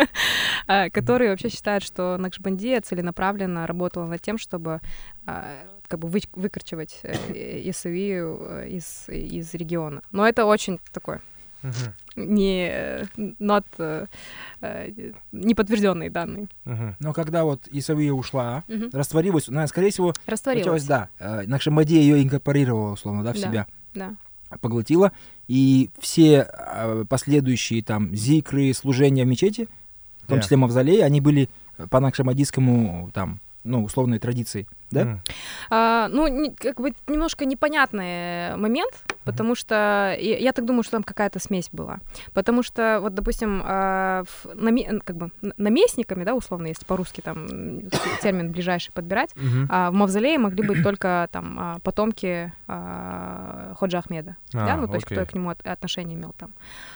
а, 0.67 0.89
которые 0.89 1.29
вообще 1.29 1.49
считают, 1.49 1.83
что 1.83 2.17
Накшбандия 2.17 2.81
целенаправленно 2.81 3.65
работала 3.67 4.05
над 4.05 4.21
тем, 4.21 4.37
чтобы 4.37 4.81
а, 5.25 5.45
как 5.87 5.99
бы 5.99 6.07
вы- 6.09 6.21
выкорчевать 6.33 6.99
э, 7.03 7.61
Ясавию 7.61 8.37
э, 8.41 8.69
из, 8.69 9.07
из 9.07 9.53
региона. 9.53 10.01
Но 10.11 10.27
это 10.27 10.45
очень 10.45 10.79
такое 10.91 11.21
Мгм, 11.62 11.94
не 12.16 12.68
not 13.38 13.64
э, 13.78 14.06
э, 14.60 15.12
неподтвержденные 15.32 16.10
данные. 16.10 16.48
мгм. 16.64 16.96
Но 17.00 17.12
когда 17.12 17.44
вот 17.44 17.68
Исавия 17.70 18.12
ушла, 18.12 18.64
Мгм. 18.68 18.90
растворилась, 18.92 19.48
она, 19.48 19.66
скорее 19.66 19.90
всего, 19.90 20.14
Растворилась. 20.26 20.84
да, 20.84 21.08
э, 21.18 21.42
Накшабандия 21.46 22.00
ее 22.00 22.22
инкорпорировала, 22.22 22.92
условно, 22.92 23.22
да, 23.22 23.32
в 23.32 23.40
Да. 23.40 23.40
себя, 23.40 23.66
Да. 23.94 24.14
поглотила, 24.60 25.12
и 25.48 25.90
все 26.00 26.48
э, 26.52 27.04
последующие 27.08 27.82
там 27.82 28.14
зикры, 28.14 28.72
служения 28.74 29.24
в 29.24 29.28
мечети, 29.28 29.68
в 30.22 30.26
том 30.28 30.38
Да. 30.38 30.42
числе 30.42 30.56
мавзолеи, 30.56 31.00
они 31.00 31.20
были 31.20 31.48
по 31.90 32.00
накшабандийскому 32.00 33.10
там, 33.14 33.40
ну, 33.64 33.84
условной 33.84 34.18
традиции, 34.18 34.66
да? 34.90 35.04
Мгм. 35.04 35.22
А, 35.70 36.08
ну, 36.08 36.26
не- 36.28 36.54
как 36.54 36.80
бы 36.80 36.92
немножко 37.08 37.44
непонятный 37.44 38.56
момент, 38.56 38.92
потому 39.24 39.54
что 39.54 39.74
я, 40.18 40.38
я 40.38 40.52
так 40.52 40.64
думаю, 40.64 40.82
что 40.82 40.92
там 40.92 41.02
какая-то 41.02 41.38
смесь 41.38 41.68
была. 41.72 42.00
Потому 42.32 42.62
что, 42.62 42.98
вот, 43.00 43.14
допустим, 43.14 43.62
а, 43.64 44.22
в- 44.24 44.46
наме- 44.54 45.00
как 45.04 45.16
бы 45.16 45.30
наместниками, 45.56 46.24
да, 46.24 46.34
условно, 46.34 46.66
если 46.68 46.84
по-русски 46.84 47.20
там 47.20 47.46
термин 48.22 48.50
ближайший 48.52 48.92
подбирать, 48.92 49.34
Мгм. 49.36 49.66
а 49.70 49.90
в 49.90 49.94
мавзолее 49.94 50.38
могли 50.38 50.66
быть 50.66 50.82
только 50.82 51.28
там 51.32 51.56
а, 51.58 51.78
потомки 51.80 52.52
а, 52.66 53.74
Ходжа 53.78 53.98
Ахмеда, 53.98 54.36
да, 54.52 54.74
А, 54.74 54.76
ну, 54.76 54.86
то 54.88 54.94
есть 54.94 55.06
кто 55.06 55.14
окей. 55.20 55.26
к 55.26 55.34
нему 55.34 55.50
от- 55.50 55.66
отношение 55.66 56.16
имел 56.16 56.34
там. 56.38 56.52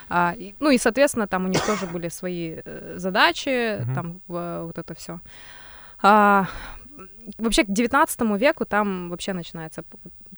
А, 0.09 0.35
и- 0.37 0.55
ну, 0.61 0.71
и, 0.71 0.79
соответственно, 0.79 1.27
там 1.27 1.45
у 1.45 1.49
них 1.49 1.65
тоже 1.67 1.87
были 1.87 2.09
свои 2.09 2.61
э, 2.65 2.95
задачи, 2.97 3.81
Мгм. 3.83 3.95
там 3.95 4.21
в- 4.29 4.63
вот 4.65 4.79
это 4.79 4.95
все. 4.95 5.21
вообще, 7.39 7.65
к 7.65 7.69
19 7.71 8.37
веку 8.37 8.65
там 8.65 9.09
вообще 9.11 9.33
начинается 9.33 9.85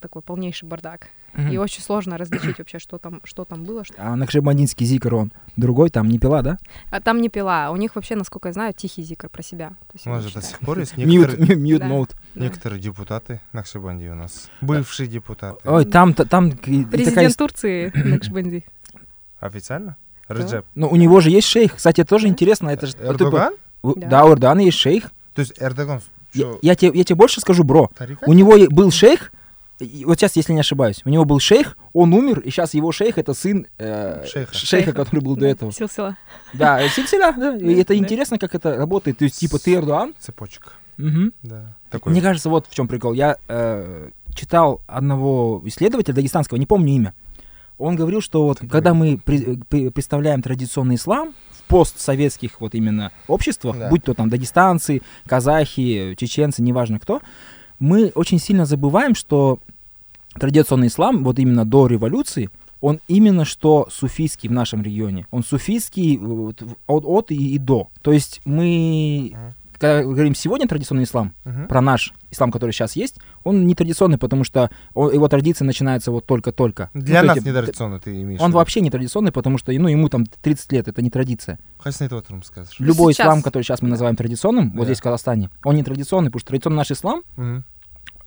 такой 0.01 0.22
полнейший 0.22 0.68
бардак. 0.68 1.09
Мгм. 1.37 1.51
И 1.51 1.57
очень 1.59 1.83
сложно 1.83 2.16
различить 2.16 2.59
вообще, 2.59 2.79
что 2.79 2.99
там, 2.99 3.20
что 3.25 3.44
там 3.44 3.64
было. 3.64 3.85
Что... 3.85 3.94
А 3.99 4.16
накшабандинский 4.16 4.87
зикр 4.87 5.14
он 5.14 5.33
другой, 5.57 5.90
там 5.90 6.09
не 6.09 6.18
пила, 6.18 6.42
да? 6.42 6.59
А 6.90 7.01
там 7.01 7.20
не 7.20 7.29
пила. 7.29 7.70
У 7.70 7.77
них 7.77 7.94
вообще, 7.94 8.16
насколько 8.16 8.49
я 8.49 8.53
знаю, 8.53 8.72
тихий 8.75 9.03
зикр 9.03 9.29
про 9.29 9.42
себя. 9.42 9.75
У 9.92 10.09
они 10.09 10.16
нас 10.16 10.25
же 10.25 10.33
до 10.33 10.42
сих 10.42 10.59
пор 10.61 10.79
есть 10.79 10.96
некоторые, 10.96 11.57
мьют 11.57 11.83
мод. 11.85 12.16
Некоторые 12.35 12.81
депутаты 12.81 13.40
Накшабанди 13.53 14.09
у 14.09 14.14
нас. 14.14 14.51
Бывшие 14.61 15.09
депутаты. 15.09 15.59
Ой, 15.68 15.85
там, 15.85 16.14
та- 16.14 16.25
там 16.25 16.53
Президент 16.53 17.37
Турции 17.37 17.92
Накшбанди. 17.94 18.64
Официально? 19.40 19.96
Реджеп. 20.29 20.64
Ну, 20.75 20.88
у 20.88 20.96
него 20.96 21.20
же 21.20 21.31
есть 21.31 21.46
шейх. 21.46 21.77
Кстати, 21.77 22.01
это 22.01 22.11
тоже 22.11 22.27
интересно. 22.27 22.70
Это 22.70 22.87
же, 22.87 22.94
Эрдоган? 22.99 23.55
Да. 23.83 24.25
у 24.25 24.33
Эрдогана 24.33 24.61
есть 24.61 24.79
шейх. 24.79 25.12
То 25.35 25.40
есть 25.40 25.55
Эрдоган 25.59 26.01
Я, 26.62 26.75
тебе, 26.75 26.99
я 26.99 27.05
тебе 27.05 27.14
больше 27.14 27.40
скажу, 27.40 27.62
бро. 27.62 27.90
У 28.27 28.33
него 28.33 28.57
был 28.70 28.90
шейх, 28.90 29.33
вот 30.06 30.18
сейчас, 30.18 30.36
если 30.36 30.52
не 30.52 30.60
ошибаюсь, 30.60 31.02
у 31.04 31.08
него 31.10 31.24
был 31.24 31.38
шейх, 31.38 31.76
он 31.92 32.12
умер, 32.14 32.40
и 32.40 32.50
сейчас 32.50 32.74
его 32.74 32.92
шейх 32.92 33.18
это 33.18 33.34
сын 33.34 33.66
э, 33.78 34.24
Шейха. 34.26 34.54
шейха, 34.54 34.92
который 34.92 35.20
был 35.20 35.36
до 35.36 35.46
этого. 35.46 35.72
Силсила. 35.72 36.16
Да, 36.54 36.80
э, 36.80 36.88
сильсиля, 36.88 37.32
да. 37.36 37.56
И 37.56 37.74
это 37.74 37.96
интересно, 37.96 38.38
как 38.38 38.54
это 38.54 38.76
работает. 38.76 39.18
То 39.18 39.24
есть, 39.24 39.38
типа, 39.38 39.58
ты 39.58 39.74
Эрдоган. 39.74 40.14
Цепочка. 40.18 40.70
Мгм. 40.96 41.32
Да. 41.42 41.76
Такой. 41.90 42.12
Мне 42.12 42.22
кажется, 42.22 42.48
вот 42.48 42.66
в 42.70 42.74
чем 42.74 42.88
прикол. 42.88 43.12
Я 43.12 43.36
э, 43.48 44.08
читал 44.34 44.80
одного 44.86 45.60
исследователя 45.66 46.14
дагестанского, 46.14 46.56
не 46.58 46.66
помню 46.66 46.94
имя. 46.94 47.14
Он 47.78 47.96
говорил, 47.96 48.22
что 48.22 48.44
вот 48.46 48.60
Ты 48.60 48.66
когда 48.68 48.94
мы 48.94 49.18
при- 49.22 49.56
э, 49.56 49.58
при- 49.68 49.90
представляем 49.90 50.40
традиционный 50.40 50.94
ислам 50.94 51.34
в 51.50 51.62
постсоветских 51.64 52.62
вот 52.62 52.74
именно 52.74 53.12
обществах, 53.28 53.78
Да. 53.78 53.90
будь 53.90 54.04
то 54.04 54.14
там 54.14 54.30
дагестанцы, 54.30 55.02
казахи, 55.26 56.14
чеченцы, 56.18 56.62
неважно 56.62 56.98
кто, 56.98 57.20
мы 57.78 58.12
очень 58.14 58.38
сильно 58.38 58.64
забываем, 58.66 59.14
что 59.14 59.58
традиционный 60.34 60.88
ислам, 60.88 61.24
вот 61.24 61.38
именно 61.38 61.64
до 61.64 61.86
революции, 61.86 62.50
он 62.80 63.00
именно 63.08 63.44
что 63.44 63.88
суфийский 63.90 64.48
в 64.48 64.52
нашем 64.52 64.82
регионе. 64.82 65.26
Он 65.30 65.42
суфийский 65.42 66.16
э, 66.16 66.52
от, 66.86 67.04
от 67.06 67.30
и, 67.30 67.54
и 67.54 67.58
до. 67.58 67.88
То 68.02 68.12
есть 68.12 68.40
мы, 68.44 69.34
когда 69.72 70.02
говорим 70.04 70.34
сегодня 70.34 70.68
традиционный 70.68 71.04
ислам, 71.04 71.32
Мгм. 71.44 71.68
про 71.68 71.80
наш 71.80 72.12
ислам, 72.30 72.50
который 72.52 72.72
сейчас 72.72 72.94
есть, 72.94 73.18
он 73.44 73.66
не 73.66 73.74
традиционный, 73.74 74.18
потому 74.18 74.44
что 74.44 74.70
он- 74.94 75.12
его 75.12 75.26
традиция 75.28 75.64
начинается 75.64 76.10
вот 76.10 76.26
только-только. 76.26 76.90
Для 76.92 77.22
Ну, 77.22 77.28
нас 77.28 77.36
есть, 77.36 77.46
нетрадиционно 77.46 77.98
ты 77.98 78.20
имеешь. 78.22 78.40
Он 78.40 78.52
вообще 78.52 78.80
не 78.82 78.90
традиционный, 78.90 79.32
потому 79.32 79.56
что 79.56 79.72
ну, 79.72 79.88
ему 79.88 80.08
там 80.10 80.26
30 80.26 80.70
лет, 80.72 80.86
это 80.88 81.00
не 81.00 81.10
традиция. 81.10 81.58
Айтып 81.87 82.18
отырмыз 82.18 82.51
қазір 82.51 82.75
Любой 82.81 83.12
сейчас. 83.14 83.27
ислам, 83.27 83.42
который 83.42 83.62
сейчас 83.62 83.81
мы 83.83 83.88
называем 83.88 84.16
традиционным, 84.16 84.70
вот 84.72 84.81
Да. 84.81 84.85
здесь 84.87 84.99
в 84.99 85.03
Казахстане, 85.03 85.51
он 85.64 85.77
не 85.77 85.83
традиционный, 85.85 86.31
потому 86.31 86.40
что 86.40 86.49
традиционный 86.49 86.77
наш 86.79 86.90
ислам, 86.90 87.22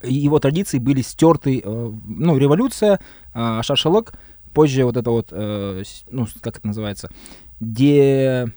и 0.02 0.14
его 0.14 0.38
традиции 0.38 0.78
были 0.78 1.02
стерты, 1.02 1.60
э, 1.62 1.92
ну, 2.06 2.38
революция, 2.38 3.00
э, 3.34 3.60
шашалык, 3.62 4.14
позже 4.54 4.84
вот 4.84 4.96
это 4.96 5.10
вот, 5.10 5.28
э, 5.30 5.82
ну, 6.10 6.26
как 6.40 6.56
это 6.58 6.66
называется, 6.66 7.10
де... 7.60 8.50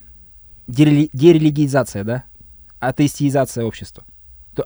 дерели- 0.67 1.09
дерелигизация, 1.11 2.03
да, 2.05 2.23
атеистизация 2.79 3.65
общества. 3.65 4.03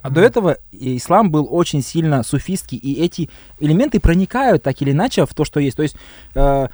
А 0.03 0.09
до 0.09 0.19
Мгм. 0.19 0.27
этого 0.27 0.57
и 0.71 0.97
ислам 0.97 1.31
был 1.31 1.47
очень 1.49 1.81
сильно 1.81 2.21
суфистский, 2.21 2.77
и 2.77 3.01
эти 3.01 3.29
элементы 3.59 3.99
проникают 3.99 4.61
так 4.61 4.81
или 4.81 4.91
иначе 4.91 5.25
в 5.25 5.33
то, 5.33 5.45
что 5.45 5.59
есть. 5.59 5.77
То 5.77 5.83
есть 5.83 5.95
э, 6.35 6.67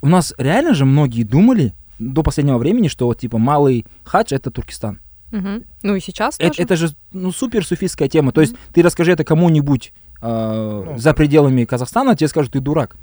у 0.00 0.08
нас 0.08 0.34
реально 0.38 0.74
же 0.74 0.84
многие 0.84 1.22
думали 1.24 1.72
до 2.12 2.22
последнего 2.22 2.58
времени, 2.58 2.88
что 2.88 3.06
вот 3.06 3.18
типа 3.18 3.38
малый 3.38 3.86
хадж 4.04 4.32
это 4.34 4.50
Туркестан. 4.50 5.00
Мгм. 5.30 5.64
Ну 5.82 5.94
и 5.94 6.00
сейчас 6.00 6.36
Э- 6.38 6.48
тоже. 6.48 6.62
Это, 6.62 6.76
же 6.76 6.90
ну 7.12 7.32
супер 7.32 7.64
суфистская 7.66 8.08
тема. 8.08 8.32
То 8.32 8.40
есть 8.42 8.54
ты 8.74 8.82
расскажи 8.82 9.12
это 9.12 9.24
кому-нибудь 9.24 9.92
э, 10.20 10.82
Ну, 10.86 10.98
за 10.98 11.14
пределами 11.14 11.64
Казахстана, 11.64 12.14
тебе 12.16 12.28
скажут, 12.28 12.52
ты 12.52 12.60
дурак. 12.60 12.96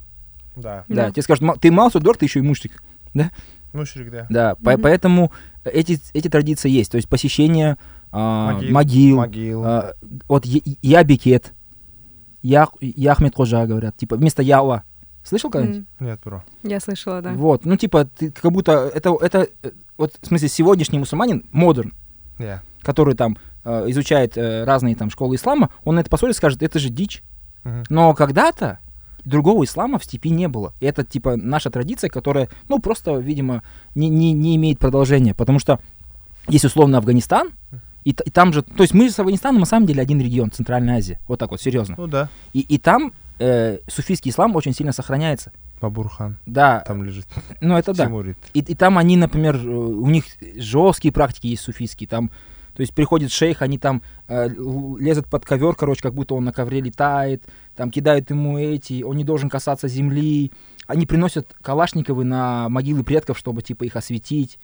Да. 0.56 0.86
Да, 0.88 1.06
Да. 1.06 1.12
тебе 1.12 1.22
скажут, 1.24 1.42
«Ма- 1.44 1.56
ты 1.58 1.72
мало 1.72 1.90
дурак, 1.92 2.18
ты 2.18 2.26
еще 2.26 2.40
и 2.40 2.44
мушрик. 2.44 2.84
Ну, 3.14 3.86
ширик, 3.86 4.12
да. 4.12 4.26
Да, 4.30 4.56
по- 4.56 4.74
Мгм. 4.74 4.82
поэтому 4.82 5.32
эти, 5.64 6.00
эти 6.14 6.28
традиции 6.28 6.70
есть. 6.70 6.92
То 6.92 6.96
есть 6.98 7.08
посещение 7.10 7.78
а, 8.12 8.54
Могил. 8.54 8.72
могил, 8.74 9.18
Могил. 9.18 9.64
а, 9.66 9.94
вот 10.28 10.46
я, 10.46 10.60
я 10.82 11.04
бекет, 11.04 11.54
я, 12.42 12.68
я 12.82 13.12
Ахмед 13.12 13.36
Кожа 13.36 13.66
говорят, 13.68 13.96
типа 13.98 14.16
вместо 14.16 14.42
яла. 14.42 14.84
Слышал 15.30 15.52
когда-нибудь? 15.52 15.86
Нет, 16.00 16.20
бро. 16.26 16.44
Я 16.64 16.80
слышала, 16.80 17.22
да. 17.22 17.34
Вот, 17.34 17.64
ну 17.64 17.78
типа 17.78 18.06
ты 18.06 18.32
как 18.32 18.52
будто 18.52 18.92
это, 18.94 19.16
это 19.22 19.48
э, 19.62 19.72
вот 19.96 20.16
в 20.20 20.26
смысле 20.26 20.50
сегодняшний 20.50 20.98
мусульманин, 20.98 21.46
модерн, 21.52 21.94
Я. 22.40 22.64
который 22.82 23.14
там 23.14 23.38
э, 23.64 23.86
изучает 23.90 24.38
э, 24.38 24.64
разные 24.64 24.96
там 24.96 25.12
школы 25.12 25.36
ислама, 25.36 25.70
он 25.84 25.96
на 25.96 26.00
это 26.00 26.10
посмотрит 26.10 26.36
и 26.36 26.38
скажет, 26.38 26.64
это 26.64 26.80
же 26.80 26.90
дичь. 26.90 27.22
Мгм. 27.64 27.84
Но 27.90 28.16
когда-то 28.16 28.80
другого 29.24 29.66
ислама 29.66 30.00
в 30.00 30.04
степи 30.04 30.32
не 30.32 30.48
было. 30.48 30.74
И 30.80 30.88
это 30.88 31.04
типа 31.04 31.36
наша 31.36 31.70
традиция, 31.70 32.10
которая, 32.10 32.50
ну, 32.68 32.80
просто, 32.80 33.16
видимо, 33.18 33.62
не, 33.94 34.10
не, 34.10 34.32
не 34.32 34.56
имеет 34.56 34.80
продолжения. 34.80 35.36
Потому 35.36 35.60
что 35.60 35.80
есть 36.48 36.66
условно 36.66 36.98
Афганистан, 36.98 37.52
и, 38.04 38.12
и 38.12 38.30
там 38.32 38.52
же, 38.52 38.64
то 38.64 38.82
есть 38.82 38.96
мы 38.96 39.12
с 39.12 39.20
Афганистаном 39.20 39.60
на 39.60 39.68
самом 39.68 39.86
деле 39.86 40.02
один 40.02 40.20
регион, 40.20 40.50
Центральная 40.50 40.98
Азия. 40.98 41.20
Вот 41.28 41.38
так 41.38 41.52
вот, 41.52 41.62
серьезно. 41.62 41.94
Ну 41.98 42.08
да. 42.08 42.30
И, 42.54 42.62
и 42.62 42.80
там 42.80 43.14
э, 43.40 43.80
суфийский 43.88 44.32
ислам 44.32 44.56
очень 44.56 44.74
сильно 44.74 44.92
сохраняется. 44.92 45.52
Бабурхан 45.82 46.38
Да, 46.46 46.82
там 46.82 47.04
лежит. 47.04 47.26
ну 47.62 47.78
это 47.78 47.94
да. 47.94 48.06
Тимурид. 48.06 48.38
И, 48.54 48.60
и 48.60 48.76
там 48.76 48.98
они, 48.98 49.18
например, 49.18 49.56
э, 49.56 49.68
у 49.68 50.08
них 50.08 50.26
жесткие 50.56 51.12
практики 51.12 51.48
есть 51.48 51.64
суфийские. 51.64 52.08
Там, 52.08 52.30
то 52.76 52.82
есть 52.82 52.94
приходит 52.94 53.32
шейх, 53.32 53.62
они 53.62 53.78
там 53.78 54.02
э, 54.28 54.50
лезут 55.00 55.28
под 55.28 55.46
ковер, 55.46 55.76
короче, 55.76 56.02
как 56.02 56.14
будто 56.14 56.36
он 56.36 56.44
на 56.44 56.54
ковре 56.54 56.82
летает, 56.82 57.44
там 57.76 57.92
кидают 57.92 58.30
ему 58.30 58.58
эти, 58.58 59.04
он 59.04 59.18
не 59.18 59.24
должен 59.24 59.50
касаться 59.50 59.88
земли. 59.88 60.52
Они 60.86 61.06
приносят 61.06 61.56
калашниковы 61.62 62.24
на 62.24 62.68
могилы 62.68 63.04
предков, 63.04 63.38
чтобы 63.38 63.62
типа 63.62 63.84
их 63.84 63.96
осветить. 63.96 64.60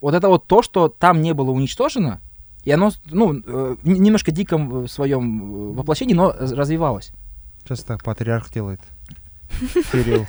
Вот 0.00 0.14
это 0.14 0.28
вот 0.28 0.46
то, 0.46 0.62
что 0.62 0.88
там 0.88 1.22
не 1.22 1.34
было 1.34 1.50
уничтожено, 1.50 2.20
и 2.64 2.70
оно, 2.70 2.90
ну, 3.06 3.34
э, 3.34 3.76
немножко 3.84 4.30
диком 4.30 4.68
в 4.68 4.88
своем 4.88 5.70
э, 5.70 5.74
воплощении, 5.74 6.14
но 6.14 6.32
развивалось. 6.38 7.12
Сейчас 7.67 7.83
так 7.83 8.03
патриарх 8.03 8.51
делает. 8.51 8.79
Кирилл. 9.91 10.25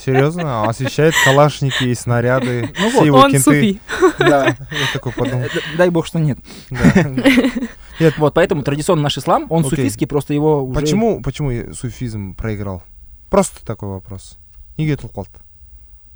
Серьезно? 0.00 0.64
Освещает 0.68 1.14
калашники 1.24 1.84
и 1.84 1.94
снаряды. 1.94 2.72
Ну 2.78 2.88
все 2.90 2.98
вот, 2.98 3.06
его 3.06 3.18
Он 3.18 3.30
кенты. 3.30 3.44
суфий. 3.44 3.80
Да. 4.18 4.46
Я 4.48 4.56
такой 4.92 5.12
подумал. 5.12 5.44
Э, 5.44 5.48
Дай 5.76 5.90
бог, 5.90 6.06
что 6.06 6.18
нет. 6.18 6.38
да. 6.70 8.08
Вот, 8.16 8.32
поэтому 8.34 8.62
традиционный 8.62 9.02
наш 9.02 9.18
ислам, 9.18 9.46
он 9.50 9.60
Окей. 9.60 9.70
суфийский, 9.70 10.06
просто 10.06 10.32
его 10.32 10.64
уже... 10.64 10.80
Почему, 10.80 11.22
почему 11.22 11.74
суфизм 11.74 12.34
проиграл? 12.34 12.82
Просто 13.28 13.64
такой 13.64 13.90
вопрос. 13.90 14.38
неге 14.80 14.94
ұтылып 14.96 15.12
қалды 15.12 15.40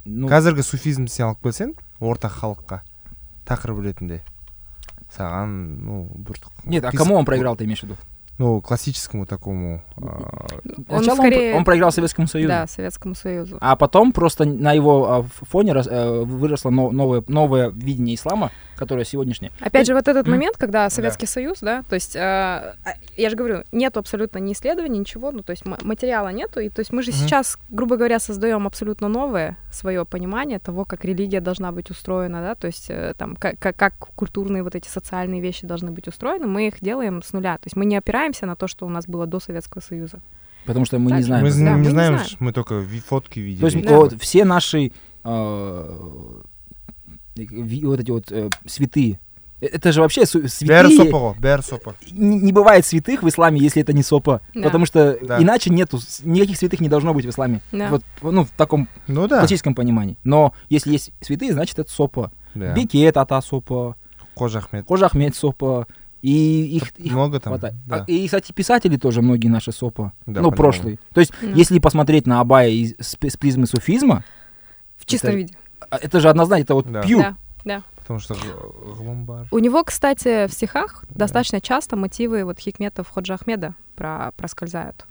Ну, 0.06 0.28
қазіргі 0.28 0.62
суфизм 0.64 1.04
сен 1.08 1.26
алып 1.26 1.42
келсең 1.44 1.74
орта 2.00 2.30
халыққа 2.32 2.80
тақырып 3.44 3.82
ретінде 3.84 4.22
саған 5.12 5.52
ну 5.84 6.08
бір 6.16 6.40
Нет, 6.64 6.84
а 6.84 6.90
пис- 6.90 6.96
кому 6.98 7.16
он 7.16 7.24
проиграл, 7.24 7.56
ты 7.56 7.64
имеешь 7.64 7.80
в 7.80 7.84
виду? 7.84 7.96
ну 8.39 8.61
классическому 8.61 9.25
такому 9.25 9.83
а, 9.97 10.47
Он 10.87 11.03
Сначала 11.03 11.17
скорее... 11.17 11.55
он, 11.55 11.65
проиграл 11.65 11.91
Советскому 11.91 12.27
Союзу. 12.27 12.47
Да, 12.47 12.67
Советскому 12.67 13.13
Союзу. 13.13 13.57
А 13.59 13.75
потом 13.75 14.13
просто 14.13 14.45
на 14.45 14.71
его 14.71 15.11
а, 15.11 15.23
фоне 15.23 15.73
э, 15.73 16.23
выросло 16.23 16.69
но- 16.69 16.89
новое, 16.89 17.21
новое 17.27 17.69
видение 17.69 18.15
ислама, 18.15 18.51
которое 18.79 19.03
сегодняшнее. 19.05 19.51
Опять 19.59 19.85
же, 19.87 19.93
вот 19.93 20.07
этот 20.07 20.25
момент, 20.27 20.57
когда 20.57 20.89
Советский 20.89 21.27
Союз, 21.27 21.59
да, 21.61 21.83
то 21.89 21.95
есть, 21.95 22.15
э, 22.15 22.73
я 23.17 23.29
же 23.29 23.35
говорю, 23.35 23.63
нету 23.71 23.99
абсолютно 23.99 24.39
ни 24.39 24.53
исследований, 24.53 24.97
ничего, 24.99 25.31
ну, 25.31 25.43
то 25.43 25.51
есть 25.51 25.65
м- 25.65 25.75
материала 25.83 26.29
нету, 26.29 26.59
и 26.61 26.69
то 26.69 26.79
есть 26.79 26.91
мы 26.93 27.03
же 27.03 27.11
Мгм. 27.11 27.17
сейчас, 27.19 27.59
грубо 27.69 27.97
говоря, 27.97 28.19
создаем 28.19 28.65
абсолютно 28.65 29.07
новое 29.09 29.57
свое 29.71 30.05
понимание 30.05 30.59
того, 30.59 30.85
как 30.85 31.05
религия 31.05 31.41
должна 31.41 31.71
быть 31.71 31.91
устроена, 31.91 32.41
да, 32.41 32.55
то 32.55 32.67
есть 32.67 32.87
э, 32.89 33.13
там, 33.17 33.35
как, 33.35 33.59
как, 33.59 33.75
как 33.75 33.93
культурные 34.15 34.63
вот 34.63 34.75
эти 34.75 34.87
социальные 34.87 35.41
вещи 35.41 35.67
должны 35.67 35.91
быть 35.91 36.07
устроены, 36.07 36.47
мы 36.47 36.67
их 36.67 36.79
делаем 36.81 37.21
с 37.21 37.33
нуля, 37.33 37.57
то 37.57 37.65
есть 37.65 37.75
мы 37.75 37.85
не 37.85 37.97
опираемся 37.97 38.45
на 38.45 38.55
то, 38.55 38.67
что 38.67 38.85
у 38.85 38.89
нас 38.89 39.05
было 39.05 39.27
до 39.27 39.39
Советского 39.39 39.81
Союза. 39.81 40.19
Потому 40.65 40.85
что 40.85 40.99
мы 40.99 41.09
Так 41.09 41.19
не 41.19 41.23
знаем. 41.23 41.43
мы, 41.45 41.49
Да, 41.51 41.71
мы 41.71 41.79
не 41.79 41.85
не 41.85 41.89
знаем 41.89 42.19
мы 42.39 42.51
только 42.53 42.83
фотки 43.07 43.39
видели 43.39 43.61
То 43.61 43.65
есть 43.67 43.87
Да. 43.87 43.95
вот 43.95 44.13
все 44.21 44.45
наши 44.45 44.91
э, 45.23 45.95
вот 47.85 47.99
эти 47.99 48.11
вот 48.11 48.31
э, 48.31 48.49
святые. 48.65 49.19
э, 49.61 49.65
Это 49.67 49.91
же 49.91 50.01
вообще 50.01 50.25
святые. 50.25 50.95
сопы 50.97 51.11
ғой 51.17 51.35
бәрі 51.39 51.61
сопы 51.61 51.93
Не, 52.11 52.39
не 52.39 52.51
бывает 52.53 52.85
святых 52.85 53.23
в 53.23 53.27
исламе, 53.27 53.59
если 53.59 53.81
это 53.81 53.93
не 53.93 54.03
сопа. 54.03 54.41
Да. 54.55 54.63
Потому 54.63 54.85
что 54.85 55.17
Да. 55.21 55.41
иначе 55.41 55.69
нету, 55.69 55.99
никаких 56.23 56.57
святых 56.57 56.79
не 56.79 56.89
должно 56.89 57.13
быть 57.13 57.25
в 57.25 57.29
исламе. 57.29 57.61
Да. 57.71 57.89
Вот, 57.89 58.03
ну, 58.21 58.43
в 58.45 58.49
таком 58.51 58.87
ну 59.07 59.27
да 59.27 59.39
классическом 59.39 59.75
понимании. 59.75 60.17
Но 60.23 60.53
если 60.69 60.91
есть 60.93 61.11
святые, 61.21 61.53
значит 61.53 61.77
это 61.79 61.91
сопа. 61.91 62.31
Да. 62.55 62.73
Бекет 62.73 63.17
ата 63.17 63.41
сопа, 63.41 63.95
қожа 64.35 64.59
ахмет 64.59 64.85
Кожа 64.85 65.05
Ахмед 65.07 65.35
сопа. 65.35 65.85
И 66.21 66.75
их, 66.75 66.91
их 66.97 67.13
много 67.13 67.39
там 67.39 67.53
хватает. 67.53 67.75
да. 67.85 68.03
А, 68.05 68.11
И, 68.11 68.25
кстати, 68.25 68.51
писатели 68.51 68.97
тоже 68.97 69.21
многие 69.21 69.47
наши 69.47 69.71
сопа. 69.71 70.11
Да, 70.25 70.41
ну, 70.41 70.51
понимаю. 70.51 70.55
прошлые. 70.57 70.99
То 71.13 71.21
есть, 71.21 71.31
Да. 71.41 71.47
если 71.55 71.79
посмотреть 71.79 72.27
на 72.27 72.41
Абая 72.41 72.69
из, 72.69 72.93
с, 72.99 73.15
с 73.21 73.37
призмы 73.37 73.67
суфизма, 73.67 74.25
В 74.97 75.05
чистом 75.05 75.29
Это- 75.29 75.37
виде. 75.37 75.53
А, 75.89 75.97
это 75.97 76.19
же 76.19 76.29
однозначно, 76.29 76.63
это 76.63 76.73
вот 76.75 76.91
Да. 76.91 77.01
пью. 77.03 77.19
Да, 77.19 77.35
да. 77.65 77.83
потому 77.97 78.19
что 78.19 78.33
г- 78.35 78.41
ғылым 78.41 79.25
бар 79.25 79.47
У 79.51 79.59
него, 79.59 79.83
кстати, 79.83 80.47
в 80.47 80.51
стихах 80.53 81.03
достаточно 81.09 81.61
часто 81.61 81.95
мотивы 81.95 82.43
вот 82.43 82.59
хикметов 82.59 83.07
Ходжа 83.09 83.35
Ахмеда 83.35 83.75
про 83.95 84.31
проскользают. 84.37 85.05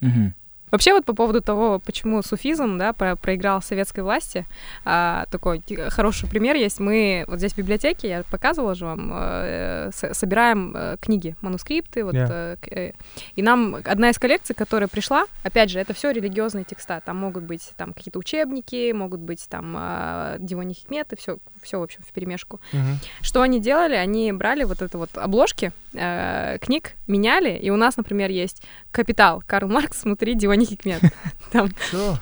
Мгм. 0.00 0.34
Вообще 0.72 0.94
вот 0.94 1.04
по 1.04 1.12
поводу 1.14 1.40
того, 1.42 1.78
почему 1.78 2.22
суфизм, 2.22 2.78
да, 2.78 2.92
про- 2.94 3.14
проиграл 3.14 3.60
советской 3.62 4.00
власти, 4.00 4.46
а, 4.86 5.26
такой 5.30 5.62
хороший 5.90 6.28
пример 6.28 6.56
есть. 6.56 6.80
Мы 6.80 7.24
вот 7.28 7.38
здесь 7.38 7.52
в 7.52 7.58
библиотеке, 7.58 8.08
я 8.08 8.22
показывала 8.30 8.74
же 8.74 8.86
вам, 8.86 9.10
э, 9.14 9.90
собираем 9.92 10.72
э, 10.74 10.96
книги, 11.00 11.36
манускрипты, 11.42 12.02
вот, 12.04 12.14
Yeah. 12.14 12.56
э, 12.70 12.88
э, 12.88 12.92
и 13.36 13.42
нам 13.42 13.76
одна 13.84 14.08
из 14.10 14.18
коллекций, 14.18 14.54
которая 14.54 14.88
пришла, 14.88 15.26
опять 15.42 15.70
же, 15.70 15.78
это 15.78 15.92
все 15.92 16.10
религиозные 16.10 16.64
текста, 16.64 17.02
там 17.04 17.18
могут 17.18 17.44
быть 17.44 17.70
там 17.76 17.92
какие-то 17.92 18.18
учебники, 18.18 18.92
могут 18.92 19.20
быть 19.20 19.46
там 19.50 19.76
э, 19.78 20.36
Дивони 20.38 20.72
Хикметы, 20.72 21.16
все, 21.16 21.36
все 21.62 21.78
в 21.78 21.82
общем 21.82 22.00
в 22.02 22.12
перемешку. 22.12 22.60
Мгм. 22.72 22.98
Что 23.20 23.42
они 23.42 23.60
делали? 23.60 23.94
Они 23.94 24.32
брали 24.32 24.64
вот 24.64 24.80
это 24.80 24.96
вот 24.96 25.10
обложки 25.16 25.70
э, 25.92 26.56
книг, 26.62 26.92
меняли, 27.06 27.50
и 27.58 27.68
у 27.68 27.76
нас, 27.76 27.98
например, 27.98 28.30
есть 28.30 28.62
«Капитал» 28.90 29.42
Карл 29.46 29.68
Маркс 29.68 30.04
внутри 30.04 30.34
Дивани 30.61 30.65
Хикмет. 30.65 31.01
Там 31.51 31.69
Всё. 31.91 32.17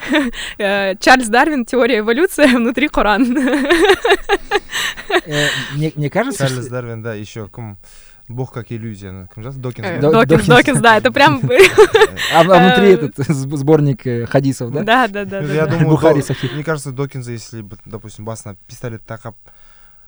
э, 0.58 0.96
Чарльз 1.00 1.28
Дарвин 1.30 1.66
«Теория 1.66 2.00
эволюции» 2.00 2.46
внутри 2.48 2.88
Коран. 2.88 3.38
Э, 5.26 5.48
Мне 5.76 5.92
мне 5.96 6.10
кажется, 6.10 6.48
чарльз 6.48 6.66
что- 6.66 6.72
дарвин 6.72 7.02
да 7.02 7.14
еще 7.14 7.48
кім 7.54 7.78
бог 8.28 8.52
как 8.52 8.72
иллюзия 8.72 9.12
ну, 9.12 9.28
кім 9.34 9.44
жазды 9.44 9.60
докинс 9.62 9.88
Э, 9.88 9.96
ба? 9.96 10.02
До- 10.02 10.12
Докинс, 10.12 10.30
Докинс. 10.30 10.48
Докинс, 10.48 10.80
да, 10.82 10.98
это 10.98 11.12
прям... 11.12 11.42
а, 12.34 12.40
а 12.42 12.44
внутри 12.44 12.92
э, 12.92 12.94
этот 12.96 13.18
сб- 13.20 13.56
сборник 13.58 14.06
э, 14.08 14.26
хадисов, 14.26 14.72
да? 14.72 14.84
Да, 14.84 15.08
да, 15.08 15.26
да. 15.26 15.42
Ну, 15.42 15.48
да, 15.48 15.54
я 15.54 15.66
да. 15.66 15.72
думаю 15.72 15.90
Бухари 15.90 16.20
до- 16.22 16.26
Сахих. 16.26 16.54
мне 16.54 16.64
кажется 16.64 16.92
докинза 16.92 17.32
если 17.32 17.62
бы 17.62 17.78
допустим 17.86 18.26
басына 18.26 18.56
пистолет 18.68 19.02
тақап 19.08 19.34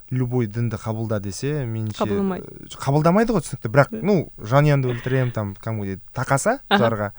любой 0.09 0.47
дінді 0.47 0.75
қабылда 0.77 1.19
десе 1.19 1.65
меніңше 1.65 1.99
Қабылдамайды. 1.99 2.47
э, 2.47 2.77
қабылдамайды 2.79 3.33
ғой 3.35 3.41
түсінікті 3.43 3.67
бірақ 3.69 3.87
Да. 3.91 3.99
ну 4.01 4.31
жанұямды 4.39 4.87
өлтіремін 4.95 5.31
там 5.33 5.55
кәдімгідей 5.61 5.99
тақаса 6.15 6.59
Ага. 6.69 6.79
жарға 6.83 7.11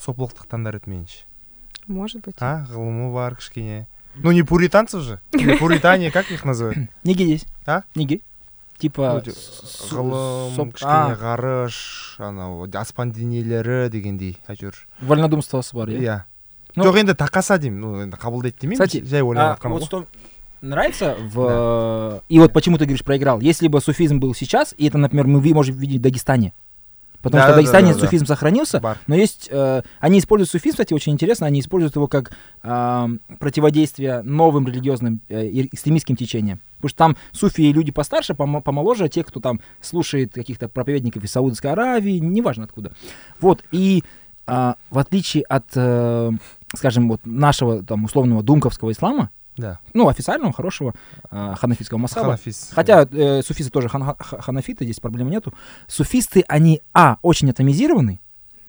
сопылықтық 0.00 0.46
таңдар 0.50 0.76
еді 0.80 0.90
меніңше 0.90 1.24
Может 1.86 2.22
быть. 2.22 2.36
а 2.40 2.64
ғылымы 2.70 3.12
бар 3.12 3.36
кішкене 3.36 3.86
ну 4.16 4.32
не 4.32 4.42
пуританцев 4.42 5.02
же 5.02 5.20
не 5.32 5.56
пуритане 5.56 6.10
как 6.10 6.30
их 6.30 6.44
называют 6.44 6.88
Неге 7.04 7.26
есть. 7.28 7.46
А? 7.66 7.82
Неге. 7.94 8.20
Типа... 8.78 9.22
Ну, 9.24 9.32
с- 9.32 9.92
ғылым 9.92 10.54
соп- 10.56 10.72
кішкене 10.72 11.14
а, 11.14 11.16
ғарыш 11.20 12.16
анау 12.18 12.66
аспан 12.74 13.12
денелері 13.12 13.88
дегендей 13.90 14.38
әйтеуір 14.48 14.74
вольнодумствосы 15.02 15.74
бар, 15.76 15.88
иә? 15.88 16.00
иә 16.00 16.22
Ну- 16.76 16.84
жоқ 16.84 16.98
енді 16.98 17.12
тақаса 17.14 17.58
деймін 17.58 17.80
ну 17.80 18.00
енді 18.02 18.16
қабылдайды 18.16 18.58
демеймін 18.60 18.78
Кстати, 18.80 19.04
жай 19.06 19.20
А, 19.20 19.24
ойлап 19.24 19.58
жатқаным 19.60 19.72
вот 19.78 19.82
ғой 19.82 19.86
что 19.86 20.06
нравится 20.60 21.14
в... 21.20 22.22
И 22.28 22.38
вот 22.38 22.52
почему 22.52 22.78
ты 22.78 22.84
говоришь 22.86 23.04
проиграл. 23.04 23.40
Если 23.40 23.68
бы 23.68 23.80
суфизм 23.80 24.18
был 24.18 24.34
сейчас, 24.34 24.74
и 24.78 24.88
это, 24.88 24.96
например, 24.98 25.26
мы 25.26 25.40
ви- 25.40 25.52
можем 25.54 25.76
видеть 25.76 25.98
в 25.98 26.02
Дагестане. 26.02 26.52
Потому 27.21 27.41
Да, 27.41 27.43
что 27.43 27.51
в 27.51 27.55
да, 27.55 27.55
Дагестане 27.57 27.87
да, 27.89 27.93
да, 27.93 27.99
суфизм 28.05 28.25
сохранился, 28.25 28.79
бар 28.79 28.97
но 29.07 29.15
есть... 29.15 29.49
э, 29.51 29.81
они 29.99 30.19
используют 30.19 30.49
суфизм, 30.49 30.75
кстати, 30.75 30.93
очень 30.93 31.11
интересно, 31.11 31.47
они 31.47 31.59
используют 31.59 31.95
его 31.95 32.07
как 32.07 32.31
а, 32.63 33.09
противодействие 33.39 34.21
новым 34.21 34.67
религиозным 34.67 35.21
э, 35.27 35.49
экстремистским 35.65 36.15
течениям. 36.15 36.61
Потому 36.77 36.89
что 36.89 36.97
там 36.97 37.17
суфи 37.33 37.61
и 37.61 37.73
люди 37.73 37.91
постарше, 37.91 38.33
помо- 38.33 38.61
помоложе, 38.61 39.09
те, 39.09 39.23
кто 39.25 39.41
там 39.41 39.59
слушает 39.81 40.33
каких-то 40.33 40.69
проповедников 40.69 41.23
из 41.25 41.31
Саудовской 41.31 41.71
Аравии, 41.71 42.19
неважно 42.19 42.63
откуда. 42.63 42.93
Вот, 43.41 43.63
и 43.71 44.03
а, 44.47 44.75
в 44.89 44.97
отличие 44.97 45.43
от, 45.43 45.65
э, 45.75 46.31
скажем, 46.73 47.09
вот 47.09 47.21
нашего 47.25 47.83
там 47.83 48.05
условного 48.05 48.43
думковского 48.43 48.91
ислама, 48.91 49.29
да 49.59 49.79
ну, 49.93 50.07
официального, 50.07 50.53
хорошего 50.53 50.93
э, 51.31 51.53
ханафитского 51.57 51.97
масхаба. 51.97 52.25
ханафиз 52.27 52.69
Хотя 52.73 53.07
э, 53.11 53.41
суфисты 53.43 53.71
тоже 53.71 53.87
хана- 53.89 54.15
ха- 54.17 54.41
ханафиты, 54.41 54.83
здесь 54.85 54.99
проблем 54.99 55.29
нету. 55.29 55.53
Суфисты, 55.87 56.43
они, 56.47 56.81
а, 56.93 57.17
очень 57.21 57.49
атомизированы, 57.49 58.19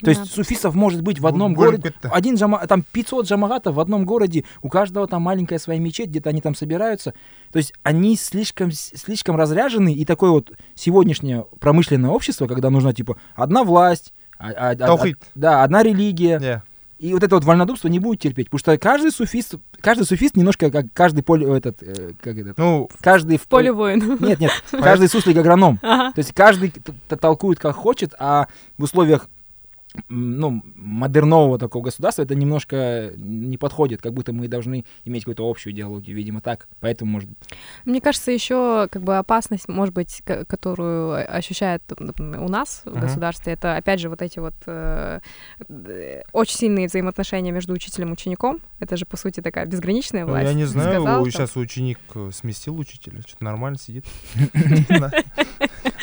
То 0.00 0.06
Да. 0.06 0.10
есть 0.12 0.32
суфистов 0.32 0.74
может 0.74 1.02
быть 1.02 1.20
в 1.20 1.26
одном 1.26 1.52
городе, 1.52 1.92
один 2.04 2.36
джама, 2.36 2.66
там 2.66 2.82
500 2.90 3.26
джамагатов 3.26 3.74
в 3.74 3.80
одном 3.80 4.06
городе, 4.06 4.44
у 4.62 4.70
каждого 4.70 5.06
там 5.06 5.20
маленькая 5.22 5.58
своя 5.58 5.78
мечеть, 5.78 6.08
где-то 6.08 6.30
они 6.30 6.40
там 6.40 6.54
собираются. 6.54 7.12
То 7.52 7.58
есть 7.58 7.74
они 7.82 8.16
слишком, 8.16 8.72
слишком 8.72 9.36
разряжены, 9.36 9.92
и 9.92 10.06
такое 10.06 10.30
вот 10.30 10.52
сегодняшнее 10.74 11.44
промышленное 11.60 12.08
общество, 12.10 12.46
когда 12.46 12.70
нужна 12.70 12.94
типа 12.94 13.16
одна 13.34 13.62
власть, 13.62 14.14
а- 14.38 14.48
а- 14.52 14.70
а- 14.70 14.74
Таухид. 14.74 15.18
да, 15.34 15.62
одна 15.62 15.82
религия, 15.82 16.38
Иә. 16.38 16.62
И 17.00 17.14
вот 17.14 17.22
это 17.22 17.34
вот 17.34 17.44
вольнодумство 17.44 17.88
не 17.88 17.98
будет 17.98 18.20
терпеть, 18.20 18.50
потому 18.50 18.58
что 18.58 18.76
каждый 18.76 19.10
суфист, 19.10 19.54
каждый 19.80 20.04
суфист 20.04 20.36
немножко 20.36 20.70
как 20.70 20.86
каждый 20.92 21.22
поле, 21.22 21.56
этот, 21.56 21.82
э, 21.82 22.12
как 22.20 22.36
этот, 22.36 22.58
Ну, 22.58 22.90
каждый 23.00 23.38
в 23.38 23.46
Поле 23.48 23.72
воин. 23.72 24.18
Нет, 24.20 24.38
нет, 24.38 24.52
каждый 24.70 25.08
суслик 25.08 25.38
агроном. 25.38 25.78
Ага. 25.82 26.12
То 26.12 26.18
есть 26.18 26.34
каждый 26.34 26.72
толкует 27.08 27.58
как 27.58 27.74
хочет, 27.74 28.14
а 28.18 28.48
в 28.76 28.82
условиях 28.82 29.28
ну, 30.08 30.62
модернового 30.76 31.58
такого 31.58 31.84
государства 31.84 32.22
это 32.22 32.34
немножко 32.34 33.12
не 33.16 33.56
подходит, 33.58 34.00
как 34.02 34.12
будто 34.14 34.32
мы 34.32 34.46
должны 34.48 34.84
иметь 35.04 35.22
какую-то 35.24 35.48
общую 35.48 35.72
идеологию, 35.72 36.16
видимо, 36.16 36.40
так. 36.40 36.68
Поэтому, 36.80 37.10
может, 37.12 37.28
Мне 37.84 38.00
кажется, 38.00 38.30
еще 38.30 38.88
как 38.90 39.02
бы 39.02 39.16
опасность, 39.18 39.68
может 39.68 39.94
быть, 39.94 40.22
ко- 40.24 40.44
которую 40.44 41.14
ощущает 41.36 41.82
у 41.98 42.48
нас 42.48 42.82
в 42.84 42.90
Мгм. 42.90 43.00
государстве, 43.00 43.52
это 43.54 43.76
опять 43.76 44.00
же 44.00 44.08
вот 44.08 44.22
эти 44.22 44.38
вот 44.38 44.54
э, 44.66 45.20
э, 45.68 46.22
очень 46.32 46.56
сильные 46.56 46.86
взаимоотношения 46.86 47.50
между 47.52 47.72
учителем 47.72 48.10
и 48.10 48.12
учеником. 48.12 48.60
Это 48.78 48.96
же 48.96 49.04
по 49.06 49.16
сути 49.16 49.40
такая 49.40 49.66
безграничная 49.66 50.24
ну, 50.24 50.30
власть. 50.30 50.46
я 50.46 50.54
не 50.54 50.64
знаю, 50.64 51.02
Сказал, 51.02 51.22
там. 51.24 51.30
сейчас 51.32 51.56
ученик 51.56 51.98
э, 52.14 52.30
сместил 52.32 52.78
учителя, 52.78 53.20
что-то 53.26 53.44
нормально 53.44 53.78
сидит. 53.78 54.04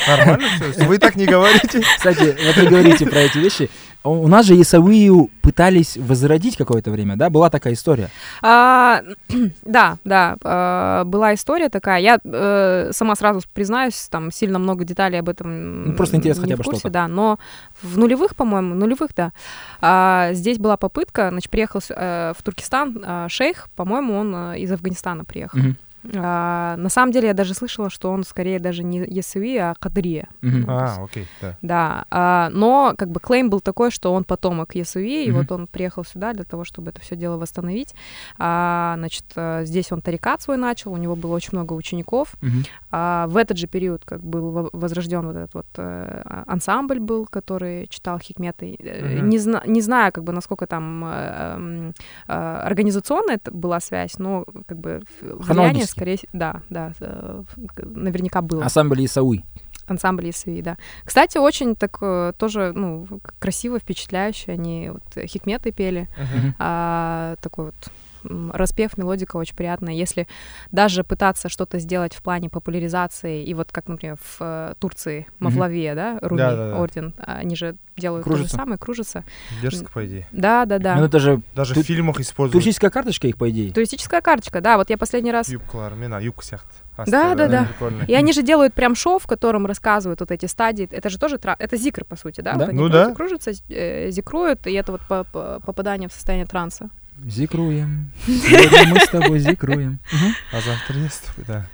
Нормально 0.07 0.47
все? 0.71 0.85
Вы 0.85 0.97
так 0.99 1.15
не 1.15 1.25
говорите. 1.25 1.81
кстати, 1.81 2.35
вот 2.45 2.55
вы 2.55 2.69
говорите 2.69 3.05
про 3.05 3.19
эти 3.19 3.37
вещи. 3.39 3.69
У 4.03 4.27
нас 4.27 4.45
же 4.45 4.59
Исавию 4.61 5.29
пытались 5.41 5.97
возродить 5.97 6.57
какое-то 6.57 6.91
время, 6.91 7.15
да? 7.15 7.29
Была 7.29 7.49
такая 7.49 7.73
история. 7.73 8.09
А, 8.41 9.01
да, 9.65 9.97
да, 10.03 10.37
а, 10.43 11.03
была 11.03 11.33
история 11.33 11.69
такая. 11.69 12.01
Я 12.01 12.19
э, 12.23 12.91
сама 12.93 13.15
сразу 13.15 13.41
признаюсь, 13.53 14.07
там 14.09 14.31
сильно 14.31 14.59
много 14.59 14.83
деталей 14.83 15.19
об 15.19 15.29
этом. 15.29 15.83
Ну, 15.85 15.93
просто 15.93 16.17
интересно 16.17 16.43
хотя 16.43 16.57
бы 16.57 16.63
что-то. 16.63 16.89
Да, 16.89 17.07
но 17.07 17.39
в 17.81 17.97
нулевых, 17.97 18.35
по-моему, 18.35 18.75
нулевых, 18.75 19.11
да. 19.15 19.31
а, 19.81 20.33
здесь 20.33 20.57
была 20.57 20.77
попытка, 20.77 21.29
значит, 21.29 21.49
приехал 21.49 21.81
э, 21.89 22.33
в 22.37 22.43
Туркестан 22.43 23.03
а, 23.05 23.29
шейх, 23.29 23.69
по-моему, 23.75 24.17
он 24.17 24.35
э, 24.35 24.59
из 24.59 24.71
Афганистана 24.71 25.23
приехал. 25.25 25.59
Мгм, 25.59 25.77
А, 26.15 26.75
на 26.77 26.89
самом 26.89 27.11
деле 27.11 27.27
я 27.27 27.33
даже 27.33 27.53
слышала, 27.53 27.89
что 27.89 28.11
он 28.11 28.23
скорее 28.23 28.59
даже 28.59 28.83
не 28.83 28.99
Ясуи, 28.99 29.57
а 29.57 29.73
Кадрия. 29.79 30.27
мгм. 30.41 30.65
А, 30.67 31.03
окей, 31.03 31.27
да. 31.41 31.57
Да, 31.61 32.05
а, 32.09 32.49
но 32.51 32.93
как 32.97 33.09
бы 33.09 33.19
клейм 33.19 33.49
был 33.49 33.59
такой, 33.61 33.91
что 33.91 34.13
он 34.13 34.23
потомок 34.23 34.75
Ясуи, 34.75 35.25
и 35.25 35.31
Мгм. 35.31 35.39
вот 35.41 35.51
он 35.51 35.67
приехал 35.67 36.03
сюда 36.05 36.33
для 36.33 36.43
того, 36.43 36.63
чтобы 36.63 36.91
это 36.91 37.01
все 37.01 37.15
дело 37.15 37.37
восстановить. 37.37 37.93
А, 38.37 38.95
значит, 38.97 39.25
э, 39.35 39.65
здесь 39.65 39.91
он 39.91 40.01
тарикат 40.01 40.41
свой 40.41 40.57
начал, 40.57 40.93
у 40.93 40.97
него 40.97 41.15
было 41.15 41.35
очень 41.35 41.49
много 41.53 41.73
учеников. 41.73 42.35
Мгм. 42.41 42.63
А 42.91 43.27
в 43.27 43.37
этот 43.37 43.57
же 43.57 43.67
период 43.67 44.03
как 44.05 44.21
был 44.23 44.51
во- 44.51 44.69
возрожден 44.73 45.25
вот 45.27 45.35
этот 45.35 45.53
вот 45.53 45.65
э, 45.77 46.21
а- 46.25 46.43
ансамбль 46.47 46.99
был, 46.99 47.25
который 47.25 47.87
читал 47.87 48.19
хикметы. 48.19 48.75
Э, 48.79 49.17
Мгм. 49.17 49.29
Не, 49.29 49.37
зна- 49.39 49.63
не 49.65 49.81
знаю, 49.81 50.11
как 50.11 50.23
бы 50.23 50.33
насколько 50.33 50.67
там 50.67 51.03
э, 51.05 51.55
м, 51.55 51.93
э, 52.27 52.33
организационная 52.65 53.35
это 53.35 53.51
была 53.51 53.79
связь, 53.79 54.17
но 54.19 54.45
как 54.67 54.77
бы 54.79 55.01
влияние. 55.21 55.85
Скорее, 55.97 56.17
да, 56.33 56.61
да, 56.69 56.93
э, 56.99 57.43
наверняка 57.83 58.41
было 58.41 58.63
Ансамбль 58.63 59.03
Исауи. 59.05 59.43
ансамбль 59.87 60.29
ИСВИ, 60.29 60.61
да. 60.61 60.77
Кстати, 61.05 61.37
очень 61.37 61.75
так 61.75 61.97
э, 62.01 62.33
тоже, 62.37 62.73
ну, 62.75 63.07
красиво, 63.39 63.79
впечатляюще. 63.79 64.51
Они 64.51 64.91
вот 64.91 65.25
хикметы 65.27 65.71
пели. 65.71 66.07
Мгм. 66.17 66.55
А, 66.59 67.35
такой 67.41 67.65
вот 67.65 67.91
распев, 68.23 68.97
мелодика 68.97 69.37
очень 69.37 69.55
приятная. 69.55 69.93
Если 69.93 70.27
даже 70.71 71.03
пытаться 71.03 71.49
что-то 71.49 71.79
сделать 71.79 72.13
в 72.13 72.21
плане 72.21 72.49
популяризации, 72.49 73.43
и 73.43 73.53
вот 73.53 73.71
как, 73.71 73.87
например, 73.87 74.17
в 74.21 74.37
э, 74.41 74.73
Турции 74.79 75.27
Мавлавия, 75.39 75.95
да, 75.95 76.19
Руми, 76.21 76.37
Да-да-да. 76.39 76.77
орден, 76.79 77.13
они 77.19 77.55
же 77.55 77.75
делают 77.95 78.23
то 78.25 78.29
Кружится. 78.29 78.51
же 78.57 78.61
самое, 78.61 78.77
кружится. 78.77 79.23
Дерзко, 79.61 79.91
по 79.91 80.05
идее. 80.05 80.27
Да, 80.31 80.65
да, 80.65 80.77
да. 80.77 80.95
Ну, 80.97 81.05
это 81.05 81.19
же 81.19 81.41
Даже 81.55 81.73
Тут- 81.73 81.83
в 81.83 81.87
фильмах 81.87 82.19
используют 82.19 82.53
туристическая 82.53 82.91
карточка 82.91 83.27
их, 83.27 83.37
по 83.37 83.49
идее. 83.49 83.71
Туристическая 83.73 84.21
карточка, 84.21 84.61
да, 84.61 84.77
вот 84.77 84.89
я 84.89 84.97
последний 84.97 85.31
раз... 85.31 85.49
юбкалармен, 85.49 86.13
а 86.13 86.21
юбка. 86.21 86.59
Да, 87.05 87.35
да, 87.35 87.47
да. 87.47 87.65
Прикольно. 87.65 88.03
И 88.07 88.13
они 88.15 88.33
же 88.33 88.41
делают 88.41 88.73
прям 88.73 88.95
шоу, 88.95 89.19
в 89.19 89.27
котором 89.27 89.65
рассказывают 89.67 90.19
вот 90.19 90.31
эти 90.31 90.45
стадии. 90.47 90.87
Это 90.91 91.09
же 91.09 91.19
тоже 91.19 91.37
тра- 91.37 91.55
это 91.59 91.77
зикр, 91.77 92.03
по 92.05 92.15
сути, 92.15 92.41
да? 92.41 92.53
Да. 92.53 92.59
Вот 92.65 92.69
они 92.69 92.79
Ну 92.79 92.87
кружатся, 92.89 93.09
да. 93.09 93.15
кружатся, 93.15 93.51
э, 93.69 94.11
зикруют, 94.11 94.65
и 94.67 94.73
это 94.73 94.91
вот 94.93 95.01
по- 95.07 95.23
по- 95.23 95.59
попадание 95.63 96.09
в 96.09 96.13
состояние 96.13 96.47
транса. 96.47 96.89
Зикруем. 97.25 98.11
Сегодня 98.25 98.93
мы 98.93 98.99
с 98.99 99.09
тобой 99.09 99.39
зикруем. 99.39 99.99
А 100.51 100.61
завтра 100.61 100.95
с 101.09 101.19
тобой, 101.19 101.45
да. 101.47 101.65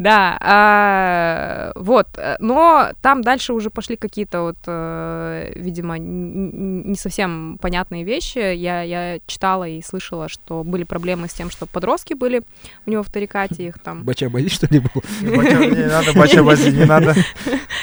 Да, 0.00 0.38
а, 0.40 1.72
вот, 1.74 2.08
э, 2.16 2.36
но 2.38 2.88
там 3.02 3.20
дальше 3.20 3.52
уже 3.52 3.68
пошли 3.68 3.96
какие-то 3.96 4.40
вот, 4.40 4.56
э, 4.66 5.52
видимо, 5.54 5.98
не 5.98 6.94
совсем 6.96 7.58
понятные 7.60 8.02
вещи. 8.02 8.38
Я, 8.38 8.80
я 8.80 9.18
читала 9.26 9.68
и 9.68 9.82
слышала, 9.82 10.30
что 10.30 10.64
были 10.64 10.84
проблемы 10.84 11.28
с 11.28 11.34
тем, 11.34 11.50
что 11.50 11.66
подростки 11.66 12.14
были 12.14 12.40
у 12.86 12.90
него 12.90 13.02
в 13.02 13.10
тарикате, 13.10 13.66
их 13.66 13.78
там... 13.78 14.04
Бача-бази, 14.04 14.48
что 14.48 14.66
ли, 14.70 14.80
был? 14.80 15.02
Не 15.20 15.86
надо, 15.86 16.14
бача-бази, 16.14 16.70
не 16.78 16.86
надо. 16.86 17.14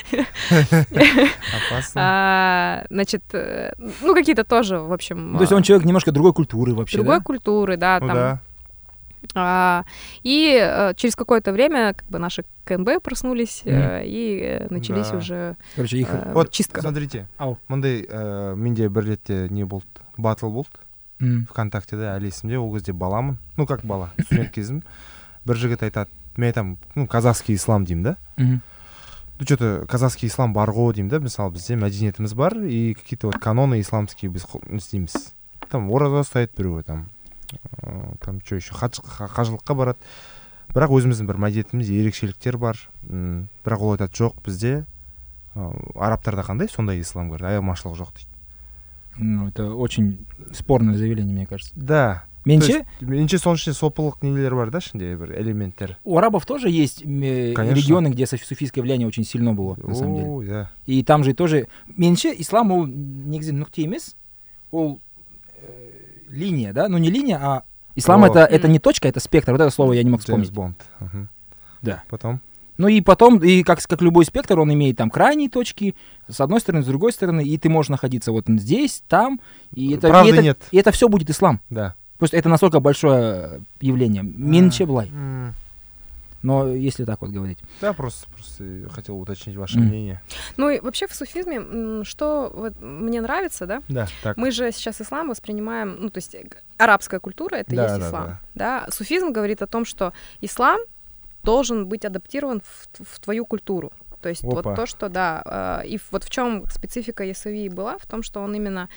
Опасно. 0.10 1.94
а, 1.98 2.86
значит, 2.90 3.22
э, 3.34 3.74
ну, 4.02 4.16
какие-то 4.16 4.44
тоже, 4.44 4.80
в 4.80 4.92
общем... 4.92 5.34
Ну, 5.34 5.38
То 5.38 5.44
есть 5.44 5.54
он 5.54 5.62
человек 5.62 5.86
немножко 5.86 6.12
другой 6.12 6.34
культуры 6.34 6.74
вообще, 6.74 6.98
другой 6.98 7.22
культуры, 7.22 7.78
да, 7.78 8.00
Ну 8.02 8.08
там. 8.08 8.18
А, 8.18 8.40
и 10.24 10.58
э, 10.60 10.94
через 10.96 11.16
какое-то 11.16 11.52
время 11.52 11.94
как 11.94 12.08
бы 12.10 12.20
наши 12.20 12.44
КНБ 12.66 13.02
проснулись 13.04 13.62
э, 13.66 14.04
и 14.06 14.66
начались 14.70 15.10
Да. 15.10 15.18
уже 15.18 15.56
Короче, 15.76 15.98
их... 15.98 16.08
э, 16.12 16.32
Вот, 16.34 16.52
чистка. 16.52 16.82
смотрите, 16.82 17.28
Ау. 17.38 17.58
мындай 17.68 18.04
ә, 18.06 18.56
менде 18.56 18.90
бір 18.90 19.06
ретте 19.06 19.48
не 19.50 19.64
болды 19.64 19.86
батл 20.18 20.50
болды 20.50 20.70
М. 21.22 21.48
вконтактеде 21.50 22.04
әлі 22.14 22.28
есімде 22.30 22.58
ол 22.58 22.74
кезде 22.74 22.94
баламын 22.94 23.38
ну 23.58 23.66
как 23.66 23.86
бала 23.86 24.12
студент 24.26 24.52
кезім 24.52 24.84
бір 25.46 25.56
жігіт 25.58 25.82
айтады 25.84 26.10
мен 26.38 26.52
айтамын 26.52 26.78
ну 26.96 27.08
казахский 27.08 27.56
ислам 27.56 27.86
деймін 27.86 28.04
да 28.04 28.16
Мгм. 28.38 28.62
ну 29.40 29.46
что 29.46 29.58
то 29.58 29.86
казахский 29.88 30.28
ислам 30.30 30.54
бар 30.54 30.70
ғой 30.70 30.94
деймін 30.94 31.10
да 31.10 31.18
мысалы 31.20 31.52
бізде 31.58 31.76
мәдениетіміз 31.76 32.34
бар 32.34 32.58
и 32.62 32.94
какие 32.94 33.18
то 33.18 33.28
вот 33.28 33.38
каноны 33.42 33.80
исламские 33.82 34.30
біз 34.30 34.46
не 34.70 34.78
істейміз 34.78 35.34
там 35.70 35.90
ораза 35.92 36.22
ұстайды 36.22 36.54
біреуі 36.58 36.84
там 36.84 37.10
там 38.24 38.42
что 38.46 38.56
еще 38.56 38.74
қажылыққа 38.74 39.76
барады. 39.76 40.00
Бірақ 40.74 40.92
өзіміздің 40.92 41.28
бір 41.30 41.38
мәдениетіміз 41.40 41.90
ерекшеліктер 41.90 42.58
бар. 42.58 42.78
М, 43.10 43.48
бірақ 43.64 43.80
ол 43.82 43.92
айтады 43.96 44.12
жоқ 44.14 44.42
бізде 44.44 44.86
ыыы, 45.56 45.72
арабтарда 45.96 46.44
қандай? 46.44 46.68
Сондай 46.70 47.00
ислам 47.02 47.30
говорит 47.30 47.48
айырмашылық 47.48 47.96
жоқ 47.96 48.12
дейді. 48.16 48.30
Ну, 49.20 49.48
это 49.48 49.74
очень 49.74 50.26
спорное 50.54 50.96
заявление, 50.98 51.34
мне 51.34 51.46
кажется. 51.48 51.74
да. 51.76 52.24
Меньше? 52.46 52.86
меніңше 53.02 53.42
соның 53.44 53.58
ішінде 53.60 53.74
сопылық 53.76 54.22
нелер 54.24 54.54
бар 54.56 54.70
да 54.72 54.80
ішінде 54.80 55.18
бір 55.20 55.34
элементтер? 55.36 55.98
У 56.06 56.18
арабов 56.18 56.46
тоже 56.46 56.70
есть 56.70 57.02
э, 57.04 57.52
Конечно. 57.54 57.76
регионы, 57.76 58.08
где 58.08 58.24
суф- 58.24 58.46
суфийское 58.46 58.82
влияние 58.82 59.06
очень 59.06 59.26
сильно 59.26 59.54
было, 59.54 59.76
на 59.84 59.94
самом 59.94 60.16
деле. 60.16 60.28
О, 60.30 60.42
да. 60.44 60.70
И 60.86 61.04
там 61.04 61.26
же 61.26 61.34
тоже... 61.34 61.68
Меньше 61.98 62.30
ислам, 62.38 62.72
ол 62.72 62.88
негізі 62.88 63.52
нүкте 63.52 63.84
емес, 63.84 64.16
ол 64.72 64.96
э, 64.96 65.00
линия, 66.30 66.74
да? 66.74 66.88
Ну, 66.88 66.98
не 66.98 67.10
линия, 67.10 67.38
а 67.42 67.64
ислам 67.96 68.24
О. 68.24 68.28
это, 68.28 68.40
это 68.40 68.68
не 68.68 68.80
точка, 68.80 69.08
это 69.08 69.20
спектр. 69.20 69.52
Вот 69.52 69.62
это 69.62 69.70
слово 69.70 69.94
я 69.94 70.04
не 70.04 70.10
мог 70.10 70.22
Джеймс 70.22 70.48
вспомнить. 70.48 70.52
Бонд 70.52 70.86
Мгм. 71.00 71.30
Да. 71.82 72.04
потом 72.10 72.42
Ну 72.78 72.88
и 72.88 73.02
потом, 73.02 73.40
и 73.40 73.64
как, 73.64 73.82
как 73.82 74.02
любой 74.02 74.26
спектр, 74.26 74.60
он 74.60 74.72
имеет 74.74 74.98
там 74.98 75.10
крайние 75.10 75.50
точки, 75.50 75.96
с 76.28 76.40
одной 76.40 76.60
стороны, 76.60 76.84
с 76.84 76.88
другой 76.88 77.12
стороны, 77.12 77.44
и 77.44 77.58
ты 77.58 77.70
можешь 77.70 77.90
находиться 77.90 78.32
вот 78.32 78.46
здесь, 78.48 79.04
там, 79.08 79.40
и 79.74 79.94
это, 79.94 80.10
Правды 80.10 80.30
и 80.30 80.34
это, 80.34 80.42
нет. 80.44 80.60
и 80.72 80.78
это 80.78 80.92
все 80.92 81.08
будет 81.10 81.30
ислам. 81.30 81.62
да 81.70 81.96
Просто 82.18 82.38
это 82.38 82.50
настолько 82.50 82.80
большое 82.80 83.62
явление. 83.80 84.24
Меньше 84.24 84.86
блай. 84.86 85.12
Но 86.44 86.68
если 86.70 87.06
так 87.06 87.22
вот 87.22 87.32
говорить. 87.32 87.58
Да, 87.82 87.94
просто, 87.94 88.28
просто 88.30 88.64
хотел 88.92 89.20
уточнить 89.20 89.56
ваше 89.56 89.78
М. 89.80 89.86
мнение. 89.88 90.22
Ну 90.56 90.70
и 90.70 90.80
вообще 90.80 91.08
в 91.08 91.14
суфизме, 91.14 92.04
что 92.04 92.52
вот 92.54 92.80
мне 92.80 93.22
нравится, 93.22 93.66
да, 93.66 93.82
Да, 93.88 94.08
так. 94.24 94.38
мы 94.38 94.52
же 94.52 94.72
сейчас 94.72 95.02
ислам 95.02 95.30
воспринимаем, 95.30 95.98
ну 96.00 96.10
то 96.10 96.20
есть 96.20 96.36
э, 96.36 96.46
арабская 96.78 97.20
культура 97.20 97.56
это 97.56 97.76
Да, 97.76 97.84
есть 97.84 98.00
да, 98.00 98.08
ислам, 98.08 98.40
да. 98.56 98.88
Суфизм 98.92 99.32
говорит 99.32 99.62
о 99.62 99.68
том, 99.68 99.84
что 99.86 100.14
ислам 100.42 100.80
должен 101.44 101.88
быть 101.88 102.06
адаптирован 102.06 102.62
в, 102.62 103.04
в 103.04 103.20
твою 103.20 103.46
культуру. 103.46 103.92
То 104.22 104.30
есть 104.30 104.44
Опа. 104.44 104.62
вот 104.62 104.76
то, 104.76 104.86
что, 104.86 105.10
да, 105.10 105.82
э, 105.84 105.88
и 105.88 106.00
вот 106.12 106.24
в 106.24 106.30
чем 106.30 106.68
специфика 106.70 107.24
Ясуи 107.24 107.70
была, 107.70 107.98
в 107.98 108.06
том, 108.06 108.24
что 108.24 108.42
он 108.42 108.56
именно 108.56 108.90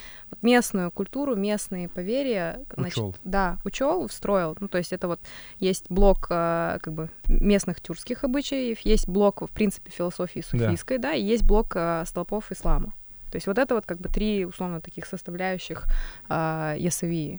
местную 0.42 0.90
культуру, 0.90 1.36
местные 1.36 1.88
поверья, 1.88 2.60
значит, 2.74 2.98
Учёл. 2.98 3.14
да, 3.24 3.58
учел, 3.64 4.06
встроил. 4.08 4.56
Ну, 4.60 4.68
то 4.68 4.78
есть 4.78 4.92
это 4.92 5.08
вот 5.08 5.20
есть 5.58 5.86
блок 5.90 6.26
э, 6.30 6.78
как 6.80 6.92
бы 6.94 7.10
местных 7.26 7.80
тюркских 7.80 8.24
обычаев, 8.24 8.80
есть 8.80 9.08
блок, 9.08 9.42
в 9.42 9.50
принципе, 9.50 9.90
философии 9.90 10.40
суфийской, 10.40 10.98
да, 10.98 11.12
и 11.12 11.22
есть 11.22 11.44
блок 11.44 11.72
э, 11.74 12.04
столпов 12.06 12.50
ислама. 12.50 12.92
То 13.30 13.36
есть 13.36 13.46
вот 13.46 13.58
это 13.58 13.74
вот 13.74 13.86
как 13.86 13.98
бы 13.98 14.08
три 14.08 14.44
условно 14.44 14.80
таких 14.80 15.06
составляющих. 15.06 15.86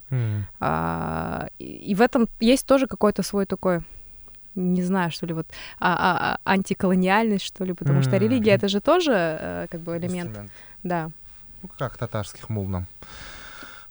М. 0.09 0.45
А, 0.59 1.47
и, 1.59 1.91
и 1.91 1.95
в 1.95 2.01
этом 2.01 2.29
есть 2.39 2.65
тоже 2.65 2.87
какой-то 2.87 3.23
свой 3.23 3.45
такой 3.45 3.81
не 4.55 4.83
знаю, 4.83 5.11
что 5.11 5.25
ли, 5.25 5.33
вот 5.33 5.47
а, 5.79 5.93
а, 5.93 6.39
а, 6.43 6.53
антиколониальность, 6.53 7.45
что 7.45 7.63
ли, 7.65 7.73
потому 7.73 8.01
что 8.01 8.15
М. 8.15 8.21
религия 8.21 8.51
это 8.51 8.67
же 8.67 8.81
тоже 8.81 9.11
э, 9.13 9.67
как 9.69 9.81
бы 9.81 9.97
элемент, 9.97 10.29
Инструмент. 10.29 10.51
да. 10.83 11.11
Ну, 11.63 11.69
как 11.77 11.97
татарских 11.97 12.49
мул 12.49 12.65
нам 12.67 12.87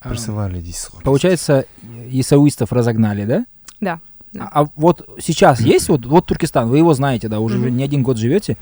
присылали 0.00 0.60
ғой. 0.60 1.02
Получается, 1.04 1.66
исауистов 2.10 2.72
разогнали, 2.72 3.24
да? 3.24 3.46
Да, 3.80 4.00
да. 4.32 4.50
А, 4.52 4.62
а 4.62 4.68
вот 4.76 5.08
сейчас 5.20 5.60
есть, 5.74 5.88
вот, 5.88 6.06
вот 6.06 6.26
Туркестан, 6.26 6.68
вы 6.68 6.78
его 6.78 6.94
знаете, 6.94 7.28
да, 7.28 7.40
уже 7.40 7.58
Мгм. 7.58 7.76
не 7.76 7.84
один 7.84 8.02
год 8.02 8.16
живете. 8.16 8.56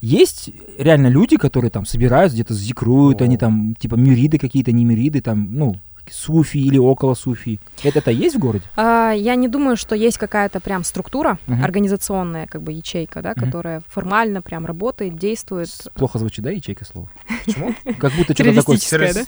Есть 0.00 0.50
реально 0.78 1.08
люди, 1.08 1.36
которые 1.36 1.70
там 1.70 1.84
собираются, 1.84 2.34
где-то 2.36 2.54
зикруют, 2.54 3.20
О. 3.20 3.24
они 3.24 3.36
там, 3.36 3.74
типа, 3.74 3.96
мюриды 3.96 4.38
какие-то, 4.38 4.72
не 4.72 4.84
мюриды, 4.84 5.20
там, 5.20 5.54
ну, 5.54 5.76
суфи 6.12 6.58
или 6.58 6.78
около 6.78 7.14
суфи. 7.14 7.60
Это, 7.82 7.98
это 8.00 8.10
есть 8.10 8.36
в 8.36 8.38
городе? 8.38 8.64
А, 8.76 9.12
Я 9.12 9.34
не 9.34 9.48
думаю, 9.48 9.76
что 9.76 9.94
есть 9.94 10.18
какая-то 10.18 10.60
прям 10.60 10.84
структура, 10.84 11.38
Мгм. 11.46 11.62
организационная 11.64 12.46
как 12.46 12.62
бы 12.62 12.72
ячейка, 12.72 13.22
да, 13.22 13.32
Мгм. 13.36 13.44
которая 13.46 13.82
формально 13.88 14.42
прям 14.42 14.66
работает, 14.66 15.16
действует. 15.16 15.70
Плохо 15.94 16.18
звучит, 16.18 16.44
да, 16.44 16.50
ячейка 16.50 16.84
слово? 16.84 17.08
Почему? 17.44 17.74
Как 17.98 18.12
будто 18.12 18.34
что-то 18.34 18.54
такое... 18.54 18.78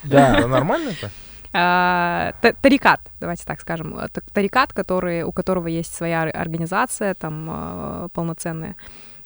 Да? 0.04 0.46
Нормально 0.46 0.90
это? 0.90 1.10
А, 1.54 2.32
та- 2.40 2.54
Тарикат, 2.54 3.00
давайте 3.20 3.44
так 3.44 3.60
скажем, 3.60 3.98
это 3.98 4.22
тарикат, 4.32 4.72
который, 4.72 5.22
у 5.22 5.32
которого 5.32 5.66
есть 5.68 5.94
своя 5.94 6.22
ор- 6.22 6.30
организация 6.34 7.14
там 7.14 7.46
а, 7.50 8.08
полноценная. 8.14 8.74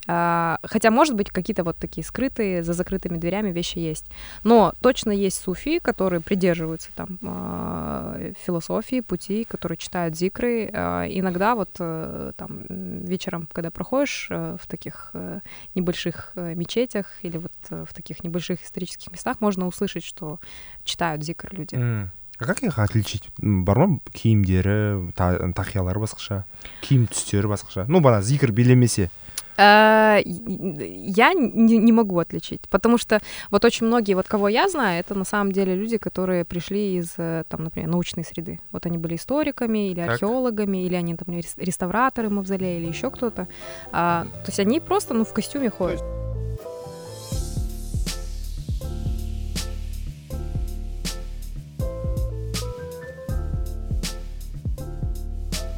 А, 0.07 0.57
Хотя, 0.63 0.89
может 0.91 1.15
быть, 1.15 1.29
какие-то 1.29 1.63
вот 1.63 1.77
такие 1.77 2.03
скрытые, 2.03 2.63
за 2.63 2.73
закрытыми 2.73 3.17
дверями 3.17 3.51
вещи 3.51 3.77
есть. 3.79 4.05
Но 4.43 4.73
точно 4.81 5.11
есть 5.11 5.37
суфи, 5.41 5.79
которые 5.79 6.21
придерживаются 6.21 6.89
там 6.95 7.19
а, 7.23 8.31
философии, 8.45 9.01
пути, 9.01 9.45
которые 9.45 9.77
читают 9.77 10.15
зикры. 10.17 10.69
А, 10.73 11.05
Иногда 11.07 11.55
вот 11.55 11.69
э, 11.79 12.31
там 12.35 12.61
м, 12.69 13.05
вечером, 13.05 13.47
когда 13.53 13.69
проходишь 13.69 14.27
э, 14.31 14.57
в 14.61 14.67
таких 14.67 15.11
э, 15.13 15.39
небольших 15.75 16.31
э, 16.35 16.55
мечетях 16.55 17.05
или 17.21 17.37
вот 17.37 17.51
э, 17.69 17.85
в 17.87 17.93
таких 17.93 18.23
небольших 18.23 18.63
исторических 18.63 19.11
местах, 19.11 19.37
можно 19.39 19.67
услышать, 19.67 20.03
что 20.03 20.39
читают 20.83 21.23
зикр 21.23 21.53
люди. 21.53 21.75
М. 21.75 22.11
А 22.39 22.45
как 22.45 22.63
их 22.63 22.79
отличить? 22.79 23.29
М, 23.43 23.63
бар 23.65 23.77
ма 23.87 23.99
киімдері 24.13 25.13
та- 25.15 25.37
тақиялары 25.53 26.01
басқаша 26.01 26.43
киім 26.81 27.05
түстері 27.07 27.45
басқаша 27.45 27.85
ну 27.87 27.99
бана 27.99 28.21
зикір 28.21 28.51
билемесе 28.51 29.03
Э, 29.03 29.24
я 29.58 31.32
не, 31.34 31.78
не 31.78 31.92
могу 31.92 32.18
отличить, 32.18 32.60
потому 32.70 32.98
что 32.98 33.20
вот 33.50 33.64
очень 33.64 33.86
многие, 33.86 34.14
вот 34.14 34.26
кого 34.26 34.48
я 34.48 34.68
знаю, 34.68 35.00
это 35.00 35.14
на 35.14 35.24
самом 35.24 35.52
деле 35.52 35.74
люди, 35.74 35.96
которые 35.96 36.44
пришли 36.44 36.96
из, 36.96 37.14
э, 37.18 37.44
там, 37.48 37.64
например, 37.64 37.88
научной 37.88 38.24
среды. 38.24 38.60
Вот 38.72 38.86
они 38.86 38.98
были 38.98 39.16
историками 39.16 39.88
или 39.90 40.00
Так. 40.00 40.10
археологами, 40.10 40.84
или 40.84 40.94
они 40.94 41.14
там 41.16 41.34
рес- 41.34 41.56
реставраторы 41.56 42.28
мавзолея, 42.30 42.78
или 42.78 42.86
еще 42.86 43.10
кто-то. 43.10 43.48
А, 43.92 44.24
то 44.24 44.46
есть 44.48 44.60
они 44.60 44.80
просто, 44.80 45.14
ну, 45.14 45.24
в 45.24 45.32
костюме 45.32 45.70
ходят. 45.70 46.02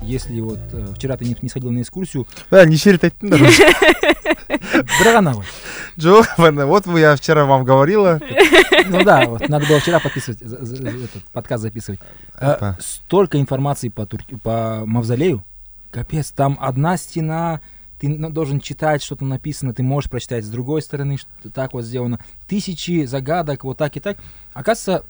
Если 0.08 0.40
вот 0.40 0.58
э, 0.72 0.86
вчера 0.96 1.18
ты 1.18 1.26
не, 1.26 1.36
не 1.42 1.50
сходил 1.50 1.70
на 1.70 1.82
экскурсию, 1.82 2.26
бә 2.50 2.64
неше 2.64 2.92
рет 2.96 3.04
айттыңдар 3.04 3.42
бірақ 4.98 5.18
ана 5.20 5.34
ғой. 5.36 5.44
жоқ 5.98 6.30
бана 6.38 6.64
вот 6.66 6.86
я 6.96 7.14
вчера 7.14 7.44
вам 7.44 7.64
говорила 7.64 8.18
Ну 8.88 9.04
да, 9.04 9.26
вот, 9.28 9.46
надо 9.50 9.66
было 9.66 9.80
вчера 9.80 10.00
подписывать, 10.00 10.40
этот 10.40 11.24
подкаст 11.32 11.62
записывать. 11.62 12.00
Опа. 12.34 12.78
столько 12.80 13.38
информации 13.38 13.90
по, 13.90 14.06
Турки- 14.06 14.38
по 14.38 14.84
Мавзолею. 14.86 15.44
Капец, 15.90 16.30
там 16.30 16.56
одна 16.58 16.96
стена, 16.96 17.60
ты 18.00 18.08
должен 18.16 18.60
читать, 18.60 19.02
что 19.02 19.14
там 19.14 19.28
написано, 19.28 19.74
ты 19.74 19.82
можешь 19.82 20.08
прочитать 20.08 20.44
с 20.44 20.48
другой 20.48 20.80
стороны, 20.80 21.18
что 21.18 21.50
так 21.50 21.74
вот 21.74 21.84
сделано. 21.84 22.18
Тысячи 22.46 23.04
загадок, 23.04 23.64
вот 23.64 23.76
так 23.76 23.94
и 23.96 24.00
так. 24.00 24.16
Оказывается, 24.54 25.04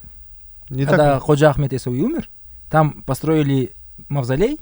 не 0.70 0.86
когда 0.86 1.14
так 1.14 1.22
Ходжа 1.22 1.50
Ахмед 1.50 1.72
Исауи 1.72 2.00
умер, 2.00 2.28
там 2.68 3.02
построили 3.02 3.72
мавзолей, 4.08 4.58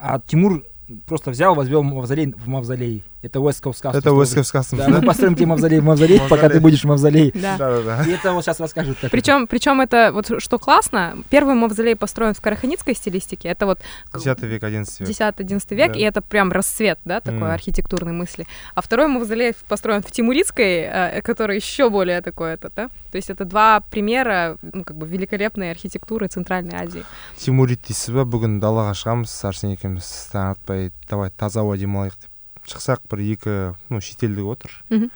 а 0.00 0.20
Тимур 0.20 0.64
просто 1.06 1.30
взял, 1.30 1.54
возвел 1.54 1.82
мавзолей 1.82 2.32
в 2.32 2.48
мавзолей. 2.48 3.02
Это 3.25 3.39
Уэстков 3.39 3.77
сказка. 3.77 3.99
это 3.99 4.13
Уэсков 4.13 4.47
сказка 4.47 4.75
Да, 4.77 4.89
мы 4.89 5.01
построим 5.03 5.35
тебе 5.35 5.45
мавзолей 5.45 5.79
в 5.79 5.83
мавзолей, 5.83 6.19
пока 6.21 6.35
ты 6.35 6.41
Мавзолей. 6.43 6.59
будешь 6.61 6.81
в 6.81 6.87
мавзолей. 6.87 7.31
Да. 7.35 7.55
да 7.57 7.69
да 7.77 7.81
да 7.83 8.03
И 8.05 8.11
это 8.13 8.33
вот 8.33 8.43
сейчас 8.43 8.59
расскажут. 8.59 8.95
как 8.95 9.03
это. 9.05 9.11
Причем, 9.11 9.45
причем 9.45 9.79
это 9.79 10.11
вот 10.11 10.41
что 10.41 10.57
классно, 10.57 11.15
первый 11.29 11.53
мавзолей 11.53 11.95
построен 11.95 12.33
в 12.33 12.41
караханитской 12.41 12.95
стилистике, 12.95 13.49
это 13.49 13.67
вот 13.67 13.79
10 14.13 14.41
век 14.41 14.63
11 14.63 14.99
век 15.01 15.09
10-11 15.09 15.75
век, 15.75 15.91
Да. 15.93 15.99
и 15.99 16.01
это 16.01 16.21
прям 16.23 16.51
расцвет, 16.51 16.97
да, 17.05 17.19
такой 17.21 17.41
Мгм. 17.41 17.51
архитектурной 17.51 18.13
мысли. 18.13 18.47
А 18.73 18.81
второй 18.81 19.07
мавзолей 19.07 19.53
построен 19.69 20.01
в 20.01 20.11
Тимуридской, 20.11 20.79
э, 20.81 21.21
который 21.21 21.57
еще 21.57 21.89
более 21.91 22.21
такой 22.21 22.53
это, 22.53 22.71
да. 22.75 22.87
То 23.11 23.17
есть 23.17 23.29
это 23.29 23.45
два 23.45 23.81
примера, 23.91 24.57
ну, 24.63 24.83
как 24.83 24.95
бы 24.97 25.05
великолепной 25.05 25.69
архитектуры 25.69 26.27
Центральной 26.27 26.75
Азии. 26.75 27.03
тимурид 27.37 27.81
дейсіз 27.87 28.09
ба 28.15 28.23
бүгін 28.25 28.59
далаға 28.61 28.93
шығамыз 28.97 29.33
арсен 29.45 29.73
екеуміз 29.75 30.07
таң 30.33 30.55
атпай 30.55 30.91
давай 31.09 31.29
таза 31.29 31.59
ауа 31.61 31.75
демалайық 31.77 32.13
деп 32.21 32.29
шықсақ 32.67 32.99
бір 33.09 33.19
екі 33.33 33.55
ну 33.89 34.01
шетелдік 34.01 34.45
отыр 34.45 34.83
Мгм. 34.89 35.09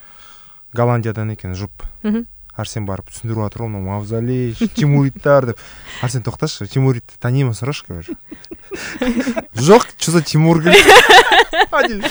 голландиядан 0.74 1.32
екен 1.32 1.54
жұп 1.56 1.72
Мгм. 2.04 2.26
арсен 2.56 2.86
барып 2.88 3.10
түсіндіріп 3.12 3.44
жатыр 3.48 3.62
ғой 3.66 3.68
мынау 3.70 4.00
мавзолей 4.00 4.54
тимуридтар 4.76 5.46
деп 5.54 5.60
арсен 6.02 6.24
тоқташы 6.24 6.68
тимуридті 6.68 7.20
танимын 7.20 7.54
сұрашы 7.54 7.84
говорю 7.88 8.16
жоқ 9.56 9.88
что 9.98 10.12
за 10.12 10.22
тимур 10.22 10.60
говорит 10.62 10.86
они 11.72 12.02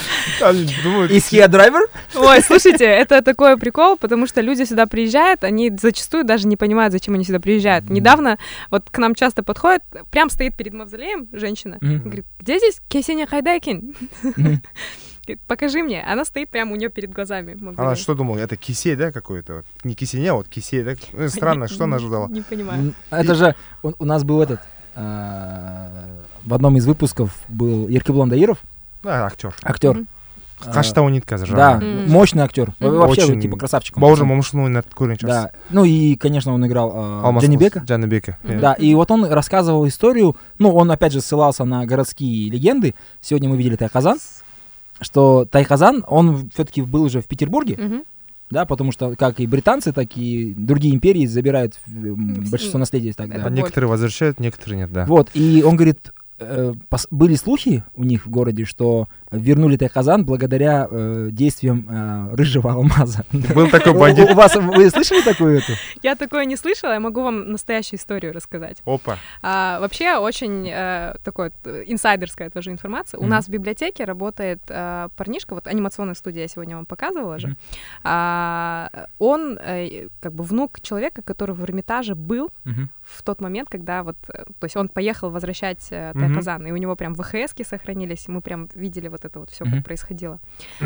они 0.40 0.68
думают 0.82 1.10
Is 1.12 1.28
he 1.30 1.40
a 1.40 1.48
driver? 1.48 1.86
Ой, 2.14 2.42
слушайте, 2.42 2.84
это 2.84 3.20
такой 3.22 3.56
прикол, 3.58 3.96
потому 3.96 4.26
что 4.26 4.40
люди 4.40 4.64
сюда 4.64 4.86
приезжают, 4.86 5.44
они 5.44 5.70
зачастую 5.80 6.24
даже 6.24 6.46
не 6.46 6.56
понимают, 6.56 6.92
зачем 6.92 7.14
они 7.14 7.24
сюда 7.24 7.40
приезжают. 7.40 7.84
Мгм. 7.84 7.94
Недавно 7.94 8.38
вот 8.70 8.88
к 8.90 8.98
нам 8.98 9.14
часто 9.14 9.42
подходит, 9.42 9.82
прям 10.10 10.30
стоит 10.30 10.56
перед 10.56 10.72
мавзолеем 10.72 11.28
женщина, 11.32 11.78
Мгм. 11.80 12.02
говорит, 12.04 12.26
где 12.40 12.58
здесь 12.58 12.80
Кесеня 12.88 13.26
Хайдайкин? 13.26 13.94
Покажи 15.47 15.83
мне. 15.83 16.03
Она 16.03 16.25
стоит 16.25 16.49
прямо 16.49 16.73
у 16.73 16.75
нее 16.75 16.89
перед 16.89 17.11
глазами. 17.11 17.53
мавзолей. 17.53 17.87
она 17.87 17.95
что 17.95 18.15
думала 18.15 18.37
это 18.37 18.55
кисей 18.55 18.95
да 18.95 19.11
какой-то 19.11 19.55
вот 19.57 19.65
не 19.83 19.95
кисеня 19.95 20.31
а 20.31 20.35
вот 20.35 20.47
кисей 20.47 20.83
да 20.83 20.93
Ну, 21.13 21.29
странно 21.29 21.67
что 21.67 21.83
она 21.83 21.97
ожидала 21.97 22.27
Не 22.27 22.41
понимаю. 22.41 22.93
Это 23.09 23.35
же 23.35 23.55
у, 23.83 24.05
нас 24.05 24.23
был 24.23 24.41
этот 24.41 24.59
а, 24.95 25.89
в 26.45 26.53
одном 26.53 26.77
из 26.77 26.85
выпусков 26.85 27.37
был 27.47 27.87
Еркеблон 27.87 28.29
Даиров, 28.29 28.59
да 29.03 29.25
актер 29.25 29.53
актер. 29.63 30.05
Қашта 30.59 31.01
ойнайды 31.01 31.25
қазір 31.25 31.55
Да, 31.55 31.79
мощный 31.79 32.43
актер. 32.43 32.73
Вообще, 32.79 33.23
Очень. 33.23 33.41
типа, 33.41 33.55
красавчик. 33.57 33.95
он. 33.95 34.01
бауыржан 34.03 34.27
момышұлын 34.27 34.65
ойнады 34.65 34.87
көрген 34.93 35.17
Да. 35.21 35.51
Ну 35.69 35.85
и, 35.85 36.17
конечно, 36.17 36.53
он 36.53 36.65
играл 36.67 36.91
алмас 37.23 37.43
Джанибека. 37.43 37.83
жаныбека 37.87 38.37
Мгм. 38.43 38.59
Да, 38.59 38.73
и 38.73 38.93
вот 38.93 39.09
он 39.09 39.23
рассказывал 39.25 39.87
историю, 39.87 40.35
ну, 40.57 40.75
он 40.75 40.91
опять 40.91 41.13
же 41.13 41.21
ссылался 41.21 41.63
на 41.63 41.85
городские 41.85 42.51
легенды. 42.51 42.93
Сегодня 43.21 43.47
мы 43.47 43.55
видели 43.55 43.77
Тайказан, 43.77 44.17
что 45.01 45.45
Тайказан, 45.45 46.03
он 46.07 46.49
все-таки 46.53 46.81
был 46.81 47.03
уже 47.03 47.21
в 47.21 47.25
Петербурге, 47.27 47.77
Мгм. 47.77 48.03
да, 48.49 48.65
потому 48.65 48.91
что 48.91 49.15
как 49.15 49.39
и 49.39 49.47
британцы, 49.47 49.91
так 49.93 50.09
и 50.17 50.53
другие 50.57 50.93
империи 50.95 51.25
забирают 51.25 51.79
Вс- 51.87 52.49
большинство 52.49 52.79
наследия 52.79 53.13
тогда. 53.13 53.35
Это 53.35 53.47
А 53.47 53.49
некоторые 53.49 53.89
возвращают 53.89 54.39
некоторые 54.39 54.79
нет 54.79 54.91
да 54.91 55.05
Вот, 55.05 55.29
и 55.33 55.63
он 55.65 55.75
говорит, 55.75 56.11
э, 56.39 56.73
пос- 56.89 57.07
были 57.11 57.35
слухи 57.35 57.83
у 57.95 58.03
них 58.03 58.25
в 58.25 58.29
городе, 58.29 58.65
что 58.65 59.07
вернули 59.31 59.77
Тайказан 59.77 60.25
благодаря 60.25 60.87
э, 60.89 61.29
действиям 61.31 61.87
э, 61.89 62.35
рыжего 62.35 62.71
алмаза. 62.71 63.25
был 63.31 63.69
такой 63.69 63.93
бандит 63.93 64.29
у 64.31 64.35
вас, 64.35 64.55
вы 64.55 64.89
слышали 64.89 65.21
такую 65.21 65.57
эту? 65.57 65.73
Я 66.01 66.15
такое 66.15 66.45
не 66.45 66.55
слышала, 66.55 66.93
я 66.93 66.99
могу 66.99 67.21
вам 67.21 67.51
настоящую 67.51 67.99
историю 67.99 68.33
рассказать. 68.33 68.77
опа 68.85 69.17
А, 69.41 69.79
вообще 69.79 70.17
очень 70.17 70.67
э, 70.69 71.15
такой 71.23 71.51
э, 71.63 71.83
инсайдерская 71.87 72.49
тоже 72.49 72.71
информация. 72.71 73.19
У 73.19 73.25
нас 73.25 73.45
в 73.45 73.49
библиотеке 73.49 74.05
работает 74.05 74.61
э, 74.67 75.09
парнишка, 75.15 75.53
вот 75.55 75.67
анимационная 75.67 76.15
студия 76.15 76.43
я 76.43 76.47
сегодня 76.47 76.75
вам 76.75 76.85
показывала 76.85 77.39
же. 77.39 77.55
А, 78.03 78.89
он 79.19 79.57
э, 79.57 80.07
как 80.21 80.33
бы 80.33 80.43
внук 80.43 80.81
человека, 80.81 81.21
который 81.21 81.55
в 81.55 81.63
Эрмитаже 81.63 82.15
был 82.15 82.51
в 83.09 83.23
тот 83.23 83.41
момент, 83.41 83.69
когда 83.69 84.03
вот, 84.03 84.17
э, 84.29 84.45
то 84.59 84.65
есть 84.65 84.77
он 84.77 84.87
поехал 84.87 85.29
возвращать 85.29 85.87
э, 85.91 86.11
Мгм. 86.13 86.19
Тайказан, 86.19 86.67
и 86.67 86.71
у 86.71 86.77
него 86.77 86.95
прям 86.95 87.15
ВХСки 87.15 87.63
сохранились, 87.63 88.27
и 88.27 88.31
мы 88.31 88.41
прям 88.41 88.69
видели 88.75 89.07
вот 89.07 89.18
это 89.25 89.39
вот 89.39 89.49
все, 89.49 89.65
Мгм. 89.65 89.75
как 89.77 89.85
происходило. 89.85 90.39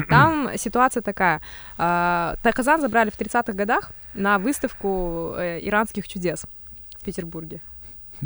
Там 0.10 0.50
ситуация 0.58 1.02
такая. 1.02 1.42
а, 1.78 2.36
Тайказан 2.44 2.82
забрали 2.82 3.10
в 3.10 3.18
30-х 3.18 3.54
годах 3.54 3.92
на 4.14 4.38
выставку 4.40 5.34
э, 5.38 5.60
иранских 5.62 6.08
чудес 6.08 6.46
в 7.00 7.04
Петербурге. 7.04 7.62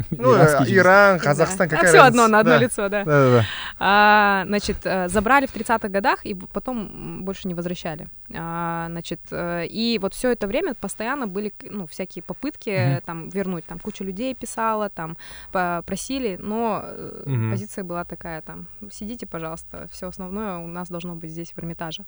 Ну, 0.11 0.35
э, 0.35 0.63
Иран, 0.67 1.19
Казахстан, 1.19 1.69
какая 1.69 1.87
все 1.87 1.99
одно 1.99 2.27
на 2.27 2.39
одно 2.39 2.57
лицо, 2.57 2.89
да. 2.89 3.43
А, 3.79 4.43
значит, 4.45 4.77
э, 4.83 5.07
забрали 5.09 5.45
в 5.45 5.55
30-х 5.55 5.87
годах 5.89 6.25
и 6.25 6.33
потом 6.33 7.23
больше 7.23 7.47
не 7.47 7.53
возвращали. 7.53 8.07
А, 8.33 8.87
значит, 8.89 9.19
э, 9.31 9.67
и 9.67 9.99
вот 10.01 10.13
все 10.13 10.31
это 10.31 10.47
время 10.47 10.73
постоянно 10.73 11.27
были 11.27 11.53
ну, 11.69 11.85
всякие 11.87 12.23
попытки 12.23 12.69
Мгм. 12.69 13.01
там 13.01 13.29
вернуть. 13.29 13.65
Там 13.65 13.79
куча 13.79 14.03
людей 14.03 14.33
писала, 14.35 14.89
там 14.89 15.17
просили, 15.51 16.37
но 16.39 16.81
э, 16.83 17.49
позиция 17.51 17.83
была 17.83 18.03
такая 18.03 18.41
там, 18.41 18.67
сидите, 18.91 19.25
пожалуйста, 19.25 19.87
все 19.91 20.07
основное 20.07 20.57
у 20.57 20.67
нас 20.67 20.89
должно 20.89 21.15
быть 21.15 21.31
здесь 21.31 21.51
в 21.55 21.59
Эрмитаже. 21.59 22.03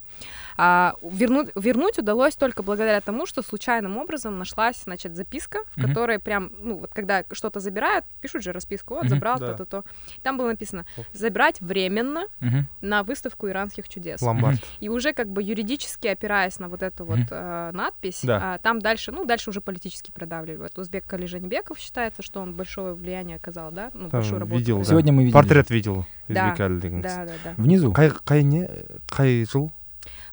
А, 0.58 0.94
вернуть, 1.02 1.50
вернуть 1.56 2.00
удалось 2.00 2.36
только 2.36 2.64
благодаря 2.64 3.02
тому, 3.02 3.26
что 3.26 3.42
случайным 3.42 3.98
образом 3.98 4.38
нашлась, 4.38 4.84
значит, 4.84 5.16
записка, 5.16 5.60
в 5.76 5.82
которой 5.82 6.20
прям, 6.20 6.52
ну, 6.60 6.78
вот 6.78 6.92
когда 6.94 7.24
что-то 7.32 7.60
забирают, 7.79 8.05
пишут 8.21 8.43
же 8.43 8.53
расписку, 8.53 8.95
вот, 8.95 9.05
Мгм. 9.05 9.11
забрал 9.11 9.39
Да. 9.39 9.47
то-то, 9.55 9.65
то. 9.65 9.85
Там 10.23 10.39
было 10.39 10.49
написано, 10.49 10.85
забрать 11.13 11.61
временно 11.61 12.27
Мгм. 12.41 12.67
на 12.81 13.03
выставку 13.03 13.49
иранских 13.49 13.89
чудес. 13.89 14.23
Ломбард. 14.23 14.61
И 14.81 14.89
уже 14.89 15.13
как 15.13 15.29
бы 15.29 15.43
юридически 15.43 16.09
опираясь 16.09 16.59
на 16.61 16.69
вот 16.69 16.83
эту 16.83 17.05
вот 17.05 17.19
Мгм. 17.19 17.29
э, 17.31 17.71
надпись, 17.73 18.21
Да. 18.25 18.55
а, 18.55 18.59
там 18.59 18.79
дальше, 18.81 19.13
ну, 19.13 19.25
дальше 19.25 19.51
уже 19.51 19.61
политически 19.61 20.11
продавливают. 20.11 20.79
Узбек 20.79 21.05
Кали 21.07 21.27
Жанибеков 21.27 21.79
считается, 21.79 22.23
что 22.23 22.41
он 22.41 22.55
большое 22.55 22.95
влияние 22.95 23.37
оказал, 23.37 23.73
да? 23.73 23.91
Ну, 23.95 24.11
Там 24.11 24.21
большую 24.21 24.41
работу. 24.41 24.59
видел, 24.59 24.75
провел. 24.77 24.85
да. 24.85 24.91
Сегодня 24.91 25.13
мы 25.13 25.19
видели. 25.25 25.33
Портрет 25.33 25.71
видел. 25.71 26.05
Да, 26.29 26.49
Избек 26.55 26.61
Әлі 26.61 26.81
деген 26.81 27.03
кісі. 27.03 27.17
Да, 27.17 27.25
да, 27.25 27.33
да. 27.45 27.63
Внизу. 27.63 27.93
Қай, 27.93 28.09
қай 28.25 28.43
не 28.45 28.69
қай 29.09 29.45
жыл 29.47 29.71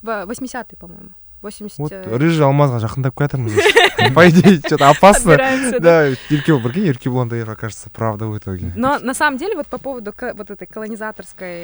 В 0.02 0.26
80-й, 0.26 0.76
по-моему. 0.78 1.10
80... 1.47 1.79
вот 1.79 1.93
э, 1.93 2.03
рыжий 2.19 2.45
алмазға 2.45 2.83
жақындап 2.83 3.15
келатырмыз 3.17 3.55
уже. 3.55 4.13
по 4.15 4.29
идее 4.29 4.59
что 4.59 4.77
то 4.77 4.91
опасно 4.91 5.37
да. 5.81 6.11
еркебұлан 6.31 6.63
прикинь 6.67 6.91
еркебұлан 6.91 7.31
да 7.31 7.41
окажется 7.53 7.91
правда 7.91 8.27
в 8.27 8.37
итоге 8.37 8.73
Но 8.77 8.99
на 8.99 9.15
самом 9.15 9.39
деле 9.39 9.57
вот 9.57 9.67
по 9.69 9.79
поводу 9.79 10.13
вот 10.35 10.51
этой 10.51 10.67
колонизаторской 10.67 11.57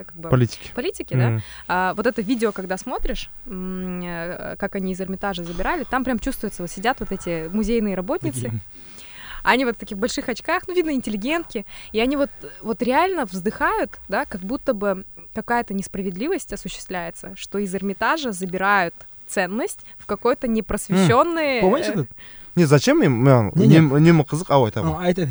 э, 0.00 0.04
как 0.06 0.16
бы, 0.16 0.28
политики 0.30 0.70
политики, 0.74 1.14
да. 1.14 1.40
А, 1.68 1.94
вот 1.94 2.06
это 2.06 2.22
видео, 2.22 2.52
когда 2.52 2.76
смотришь, 2.76 3.30
э, 3.46 4.56
как 4.58 4.74
они 4.74 4.92
из 4.92 5.00
Эрмитажа 5.00 5.44
забирали, 5.44 5.84
там 5.84 6.04
прям 6.04 6.18
чувствуется, 6.18 6.62
вот 6.62 6.70
сидят 6.70 7.00
вот 7.00 7.12
эти 7.12 7.48
музейные 7.48 7.94
работницы, 7.94 8.50
они 9.42 9.64
вот 9.64 9.76
в 9.76 9.78
таких 9.78 9.98
больших 9.98 10.28
очках, 10.28 10.64
ну, 10.66 10.74
видно, 10.74 10.90
интеллигентки, 10.90 11.66
и 11.92 12.00
они 12.00 12.16
вот, 12.16 12.30
вот 12.62 12.82
реально 12.82 13.26
вздыхают, 13.26 13.92
да, 14.08 14.24
как 14.24 14.40
будто 14.40 14.74
бы 14.74 15.04
какая-то 15.34 15.74
несправедливость 15.74 16.52
осуществляется, 16.52 17.34
что 17.36 17.58
из 17.58 17.74
Эрмитажа 17.74 18.32
забирают 18.32 18.94
ценность 19.26 19.80
в 19.98 20.06
какой-то 20.06 20.48
непросвещенный... 20.48 21.60
Помнишь 21.60 21.86
э, 21.86 21.92
этот? 21.92 22.10
не 22.56 22.64
зачем 22.64 23.02
им 23.02 23.22
не. 23.22 23.80
үнемі 23.80 24.24
қызық 24.24 24.50
ау 24.50 24.64
айтамын 24.64 24.96
А, 24.96 25.04
а 25.04 25.10
это... 25.10 25.28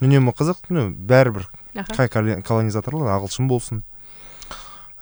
үнемі 0.00 0.32
қызық 0.32 0.64
ну 0.70 0.88
бәрібір 0.90 1.46
қай 1.92 2.08
колонизаторлар 2.08 3.18
ағылшын 3.18 3.48
болсын 3.48 3.82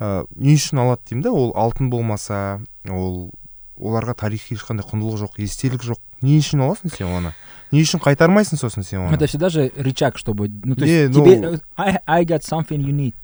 ә, 0.00 0.26
не 0.34 0.56
үшін 0.58 0.82
алады 0.82 1.06
деймін 1.08 1.22
да 1.22 1.32
ол 1.32 1.54
алтын 1.54 1.90
болмаса 1.90 2.60
ол 2.88 3.30
оларға 3.78 4.16
тарихи 4.26 4.58
ешқандай 4.58 4.84
құндылық 4.84 5.22
жоқ 5.22 5.38
естелік 5.46 5.86
жоқ 5.86 6.02
не 6.20 6.40
үшін 6.42 6.66
аласың 6.66 6.92
сен 6.98 7.14
оны 7.14 7.32
не 7.70 7.84
үшін 7.84 8.02
қайтармайсың 8.02 8.58
сосын 8.58 8.82
сен 8.82 9.06
оны 9.06 9.14
Это 9.14 9.26
всегда 9.26 9.48
же 9.48 9.70
рычаг, 9.76 10.18
чтобы... 10.18 10.48
Ну, 10.48 10.74
то 10.74 10.84
есть 10.84 11.14
тебе... 11.14 11.38
э, 11.38 11.58
I, 11.76 12.00
I 12.06 12.24
got 12.24 12.42
something 12.42 12.82
you 12.82 12.90
need. 12.90 13.14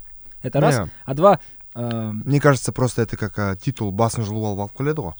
Это 0.42 0.60
раз. 0.60 0.88
А 1.04 1.14
два... 1.14 1.40
э, 1.76 2.10
мне 2.24 2.40
кажется 2.40 2.72
просто 2.72 3.02
это 3.02 3.16
как 3.16 3.38
а, 3.38 3.56
титул 3.56 3.92
басын 3.92 4.24
жұлып 4.24 4.44
алып 4.50 4.60
алып 4.66 4.76
келеді 4.78 5.00
ғой 5.00 5.14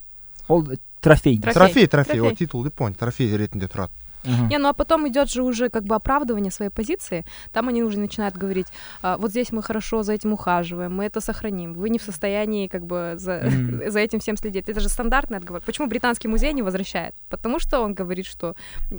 ол 0.48 0.62
трофей. 1.00 1.38
Трофей. 1.38 1.54
трофей 1.54 1.86
трофей 1.86 2.20
ол 2.20 2.34
титул 2.34 2.64
деп 2.64 2.74
понял 2.74 2.94
трофей 2.94 3.36
ретінде 3.36 3.66
тұрады 3.66 3.92
Ага. 4.28 4.46
Не, 4.50 4.58
ну 4.58 4.68
а 4.68 4.72
потом 4.72 5.06
идет 5.08 5.30
же 5.30 5.42
уже 5.42 5.68
как 5.68 5.84
бы 5.84 5.94
оправдывание 5.94 6.50
своей 6.50 6.70
позиции. 6.70 7.24
Там 7.52 7.68
они 7.68 7.84
уже 7.84 8.00
начинают 8.00 8.34
говорить, 8.36 8.66
«А, 9.00 9.16
вот 9.18 9.30
здесь 9.30 9.52
мы 9.52 9.62
хорошо 9.62 10.02
за 10.02 10.14
этим 10.14 10.32
ухаживаем, 10.32 10.92
мы 10.96 11.04
это 11.04 11.20
сохраним. 11.20 11.74
Вы 11.74 11.90
не 11.90 11.98
в 11.98 12.02
состоянии 12.02 12.66
как 12.66 12.84
бы 12.84 13.14
за, 13.18 13.42
Мгм. 13.44 13.88
за 13.90 14.00
этим 14.00 14.18
всем 14.18 14.36
следить. 14.36 14.68
Это 14.68 14.80
же 14.80 14.88
стандартный 14.88 15.38
отговор. 15.38 15.62
Почему 15.64 15.86
британский 15.86 16.26
музей 16.28 16.52
не 16.54 16.62
возвращает? 16.62 17.14
Потому 17.28 17.60
что 17.60 17.80
он 17.80 17.94
говорит, 17.94 18.26
что 18.26 18.56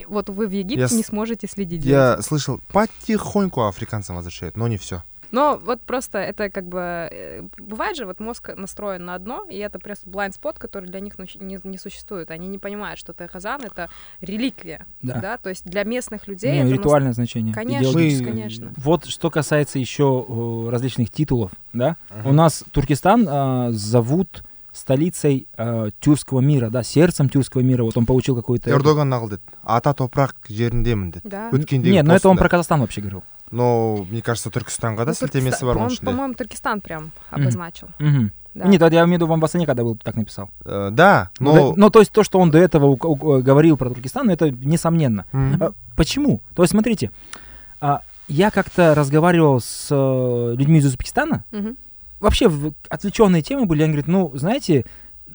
вот 0.07 0.29
вы 0.29 0.47
в 0.47 0.51
Египте 0.51 0.87
Я 0.89 0.95
не 0.97 1.03
сможете 1.03 1.47
следить. 1.47 1.83
я 1.83 2.13
этим. 2.13 2.23
слышал 2.23 2.61
потихоньку 2.71 3.65
африканцам 3.67 4.15
возвращают 4.15 4.55
но 4.55 4.67
не 4.69 4.77
все 4.77 5.03
Но 5.32 5.58
вот 5.64 5.80
просто 5.80 6.18
это 6.18 6.50
как 6.50 6.64
бы... 6.66 6.78
э, 6.78 7.42
Бывает 7.56 7.96
же, 7.96 8.04
вот 8.04 8.20
мозг 8.20 8.50
настроен 8.54 9.06
на 9.06 9.14
одно, 9.14 9.46
и 9.50 9.56
это 9.56 9.78
просто 9.78 10.10
blind 10.10 10.32
спот, 10.34 10.58
который 10.58 10.84
для 10.90 11.00
них 11.00 11.14
ну, 11.18 11.24
не, 11.40 11.58
не 11.64 11.78
существует. 11.78 12.30
Они 12.30 12.48
не 12.48 12.58
понимают, 12.58 12.98
что 12.98 13.14
Тайхазан — 13.14 13.64
это 13.64 13.88
реликвия, 14.20 14.84
Да. 15.00 15.20
да. 15.20 15.36
То 15.38 15.48
есть 15.48 15.64
для 15.64 15.84
местных 15.84 16.28
людей 16.28 16.52
Ну, 16.52 16.58
это... 16.58 16.68
нас- 16.70 16.78
ритуальное 16.78 17.12
значение. 17.14 17.54
Конечно, 17.54 17.80
идеологическое. 17.88 18.26
Мы- 18.28 18.40
конечно. 18.40 18.72
Вот 18.76 19.06
что 19.06 19.30
касается 19.30 19.78
еще 19.78 20.04
э, 20.28 20.70
различных 20.70 21.10
титулов, 21.10 21.52
да, 21.72 21.96
у 22.26 22.32
нас 22.34 22.62
Туркестан 22.70 23.26
э, 23.26 23.70
зовут 23.72 24.44
столицей 24.72 25.46
э, 25.56 25.90
тюркского 26.00 26.40
мира, 26.40 26.68
да, 26.70 26.82
сердцем 26.82 27.28
тюркского 27.30 27.62
мира. 27.62 27.84
Вот 27.84 27.96
он 27.96 28.04
получил 28.06 28.36
какой-то... 28.36 28.68
эрдоган 28.70 29.08
нағыл 29.12 29.30
деді 29.30 29.42
ата 29.64 29.92
топырақ 29.92 30.34
жеріндемін 30.50 31.10
деді 31.10 31.28
Да. 31.28 31.50
өткендегі 31.52 31.92
Нет, 31.92 32.04
но 32.06 32.14
это 32.14 32.28
он 32.28 32.36
постында. 32.36 32.38
про 32.38 32.48
Казахстан 32.48 32.80
вообще 32.80 33.00
говорил. 33.00 33.22
но 33.50 34.06
мне 34.10 34.22
кажется 34.22 34.50
түркістанға 34.50 35.04
да 35.04 35.12
Ну, 35.12 35.14
сілтемесі 35.14 35.60
Туркестан- 35.60 35.66
бар 35.66 35.76
оның 35.76 35.82
Он, 35.86 35.92
ішінде 35.92 36.06
по-моему, 36.06 36.34
Туркестан 36.34 36.80
прям 36.80 37.10
обозначил. 37.30 37.88
Мгм. 37.98 38.30
Да. 38.54 38.66
Нет, 38.66 38.82
это 38.82 38.92
я 38.94 39.00
имею 39.04 39.08
в 39.08 39.12
виду 39.22 39.26
в 39.26 39.32
Амбасане, 39.32 39.64
когда 39.66 39.82
был 39.82 39.96
так 39.96 40.14
написал. 40.16 40.50
Э, 40.66 40.90
да 40.92 41.30
Ну, 41.40 41.54
но 41.54 41.68
да, 41.70 41.74
ну, 41.76 41.90
то 41.90 42.00
есть 42.00 42.12
то, 42.12 42.22
что 42.22 42.38
он 42.38 42.50
до 42.50 42.58
этого 42.58 42.86
ук- 42.94 43.06
ук- 43.06 43.42
говорил 43.42 43.76
про 43.78 43.88
Туркестан, 43.88 44.28
это 44.30 44.50
несомненно. 44.50 45.24
М. 45.32 45.56
А, 45.62 45.72
Почему? 45.96 46.40
То 46.54 46.62
есть, 46.62 46.70
смотрите, 46.72 47.10
а, 47.80 48.00
я 48.28 48.50
как-то 48.50 48.94
разговаривал 48.94 49.60
с 49.60 49.88
э, 49.90 50.54
людьми 50.56 50.78
из 50.78 50.86
Узбекистана, 50.86 51.44
Мгм. 51.50 51.76
вообще 52.20 52.48
в- 52.48 52.72
отвлеченные 52.90 53.42
темы 53.42 53.64
были, 53.66 53.82
они 53.84 53.92
говорят, 53.92 54.08
ну, 54.08 54.30
знаете, 54.34 54.84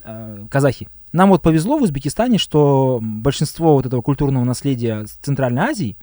э, 0.04 0.46
казахи, 0.50 0.88
нам 1.12 1.30
вот 1.30 1.42
повезло 1.42 1.78
в 1.78 1.82
Узбекистане, 1.82 2.38
что 2.38 2.98
большинство 3.02 3.74
вот 3.74 3.86
этого 3.86 4.00
культурного 4.02 4.44
наследия 4.44 5.04
с 5.06 5.10
Центральной 5.22 5.62
Азии 5.62 5.96
э, 6.00 6.01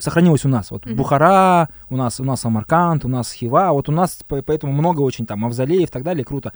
сохранилось 0.00 0.44
у 0.44 0.48
нас. 0.48 0.70
Вот 0.70 0.86
Мгм. 0.86 0.96
Бухара, 0.96 1.68
у 1.90 1.96
нас, 1.96 2.20
у 2.20 2.24
нас 2.24 2.40
Самарканд, 2.40 3.04
у 3.04 3.08
нас 3.08 3.32
Хива, 3.32 3.72
вот 3.72 3.88
у 3.88 3.92
нас 3.92 4.18
по- 4.26 4.42
поэтому 4.42 4.72
много 4.72 5.00
очень 5.02 5.26
там 5.26 5.40
мавзолеев 5.40 5.88
и 5.88 5.92
так 5.92 6.02
далее, 6.02 6.24
круто. 6.24 6.52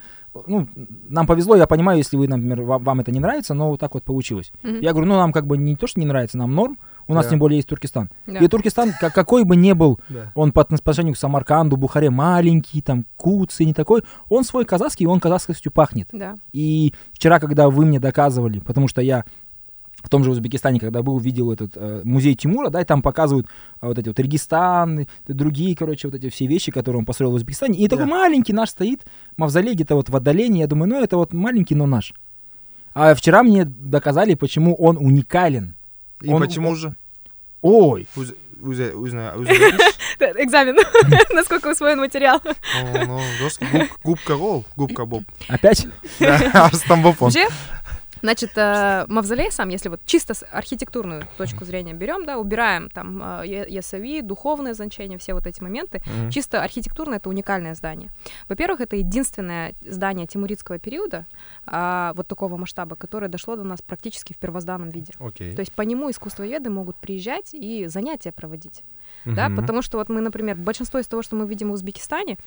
Ну, 0.47 0.67
нам 1.07 1.27
повезло, 1.27 1.55
я 1.55 1.67
понимаю, 1.67 1.97
если 1.99 2.17
вы, 2.17 2.27
например, 2.27 2.61
вам, 2.63 2.83
вам 2.83 2.99
это 2.99 3.11
не 3.11 3.19
нравится, 3.19 3.53
но 3.53 3.69
вот 3.69 3.79
так 3.79 3.93
вот 3.93 4.03
получилось. 4.03 4.51
Мгм. 4.63 4.79
Я 4.81 4.91
говорю, 4.91 5.07
ну, 5.07 5.15
нам 5.15 5.31
как 5.31 5.45
бы 5.47 5.57
не 5.57 5.75
то, 5.75 5.87
что 5.87 5.99
не 5.99 6.05
нравится, 6.05 6.37
нам 6.37 6.53
норм, 6.53 6.77
у 7.07 7.13
нас 7.13 7.25
Да. 7.25 7.29
тем 7.31 7.39
более 7.39 7.57
есть 7.57 7.69
Туркестан. 7.69 8.09
Да. 8.25 8.39
И 8.39 8.47
Туркестан, 8.47 8.91
как, 8.99 9.13
какой 9.13 9.43
бы 9.43 9.55
ни 9.55 9.73
был 9.73 9.99
Да. 10.09 10.31
он 10.33 10.51
по 10.51 10.61
отношению 10.61 11.13
к 11.13 11.17
Самарканду, 11.17 11.77
Бухаре 11.77 12.09
маленький, 12.09 12.81
там, 12.81 13.05
Куцы, 13.15 13.63
не 13.63 13.73
такой. 13.75 14.03
Он 14.29 14.43
свой 14.43 14.65
казахский, 14.65 15.05
он 15.05 15.19
казахскостью 15.19 15.71
пахнет. 15.71 16.07
Да. 16.11 16.35
И 16.51 16.93
вчера, 17.13 17.39
когда 17.39 17.69
вы 17.69 17.85
мне 17.85 17.99
доказывали, 17.99 18.59
потому 18.59 18.87
что 18.87 19.01
я 19.01 19.23
в 20.04 20.08
том 20.08 20.24
же 20.24 20.30
Узбекистане, 20.30 20.80
когда 20.80 21.02
был, 21.02 21.18
видел 21.18 21.52
этот 21.52 21.72
э, 21.76 22.00
музей 22.04 22.34
Тимура, 22.34 22.70
да, 22.70 22.80
и 22.80 22.84
там 22.84 23.02
показывают 23.02 23.46
э, 23.82 23.86
вот 23.86 23.98
эти 23.98 24.08
вот 24.08 24.18
Регистан, 24.18 25.00
и 25.00 25.06
другие, 25.26 25.76
короче, 25.76 26.08
вот 26.08 26.14
эти 26.14 26.30
все 26.30 26.46
вещи, 26.46 26.72
которые 26.72 27.00
он 27.00 27.04
построил 27.04 27.32
в 27.32 27.34
Узбекистане. 27.34 27.78
И 27.78 27.86
такой 27.88 28.06
Да. 28.06 28.10
маленький 28.10 28.54
наш 28.54 28.70
стоит, 28.70 29.00
мавзолей 29.36 29.74
где-то 29.74 29.96
вот 29.96 30.08
в 30.08 30.16
отдалении. 30.16 30.60
Я 30.60 30.66
думаю, 30.66 30.88
ну, 30.88 31.02
это 31.02 31.16
вот 31.18 31.34
маленький, 31.34 31.74
но 31.74 31.86
наш. 31.86 32.14
А 32.94 33.14
вчера 33.14 33.42
мне 33.42 33.64
доказали, 33.66 34.34
почему 34.34 34.74
он 34.74 34.96
уникален. 34.96 35.74
и 36.22 36.32
Он- 36.32 36.40
почему 36.40 36.74
же 36.74 36.94
Ой, 37.62 38.06
Өз- 38.16 38.34
өзі 38.62 38.92
өзіне 38.96 39.34
өзі 39.36 39.52
білесіз? 39.52 39.96
Экзамен. 40.40 40.76
Насколько 41.34 41.70
усвоен 41.72 41.98
материал. 41.98 42.40
О, 42.44 43.04
ну, 43.06 43.20
жестко. 43.38 43.64
Губ- 43.66 43.88
губка 44.04 44.32
ғой 44.32 44.50
ол 44.50 44.64
губка 44.76 45.04
болып 45.04 45.24
опять? 45.48 45.86
Да, 46.20 46.38
арыстан 46.54 47.02
болып 47.02 47.20
он 47.22 47.30
Вообще, 47.30 47.48
значит, 48.25 48.51
э, 48.57 49.05
мавзолей 49.07 49.51
сам, 49.51 49.69
если 49.69 49.89
вот 49.89 50.01
чисто 50.05 50.33
архитектурную 50.51 51.27
точку 51.37 51.63
зрения 51.65 51.93
берем, 51.93 52.25
да, 52.25 52.37
убираем 52.37 52.89
там 52.89 53.21
э, 53.21 53.47
я- 53.47 53.65
ясави, 53.65 54.21
духовное 54.21 54.73
значение, 54.73 55.17
все 55.17 55.33
вот 55.33 55.47
эти 55.47 55.61
моменты, 55.63 56.01
Мгм. 56.05 56.29
Чисто 56.31 56.61
архитектурно 56.63 57.15
это 57.15 57.29
уникальное 57.29 57.75
здание. 57.75 58.09
Во-первых, 58.49 58.81
это 58.81 58.95
единственное 58.95 59.73
здание 59.87 60.27
тимуридского 60.27 60.79
периода, 60.79 61.25
а, 61.65 62.13
вот 62.15 62.27
такого 62.27 62.57
масштаба, 62.57 62.95
которое 62.95 63.27
дошло 63.27 63.55
до 63.55 63.63
нас 63.63 63.81
практически 63.81 64.33
в 64.33 64.37
первозданном 64.37 64.89
виде. 64.89 65.13
окей 65.19 65.53
То 65.53 65.61
есть 65.61 65.71
по 65.73 65.83
нему 65.83 66.09
искусствоведы 66.09 66.69
могут 66.69 66.95
приезжать 66.95 67.53
и 67.53 67.87
занятия 67.87 68.31
проводить. 68.31 68.83
Да, 69.25 69.47
Мгм. 69.49 69.55
потому 69.57 69.81
что 69.81 69.97
вот 69.97 70.09
мы, 70.09 70.21
например, 70.21 70.55
большинство 70.55 70.99
из 70.99 71.07
того, 71.07 71.21
что 71.23 71.35
мы 71.35 71.47
видим 71.47 71.69
в 71.69 71.73
Узбекистане, 71.73 72.37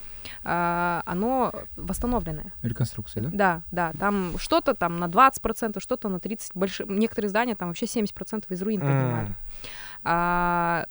а, 0.45 1.03
оно 1.07 1.53
восстановленное. 1.77 2.53
Реконструкция, 2.63 3.23
да? 3.25 3.31
Да, 3.33 3.63
да, 3.73 3.93
там 3.99 4.39
что-то 4.39 4.75
там 4.75 4.99
на 4.99 5.09
20%, 5.09 5.81
что-то 5.81 6.09
на 6.09 6.17
30%, 6.19 6.51
больше, 6.55 6.85
некоторые 6.89 7.29
здания 7.31 7.55
там 7.57 7.69
вообще 7.69 7.87
70% 7.87 8.45
из 8.51 8.63
руин 8.63 8.81
поднимали. 8.81 9.27
а, 9.27 9.27
п- 9.27 9.35
э, 10.05 10.85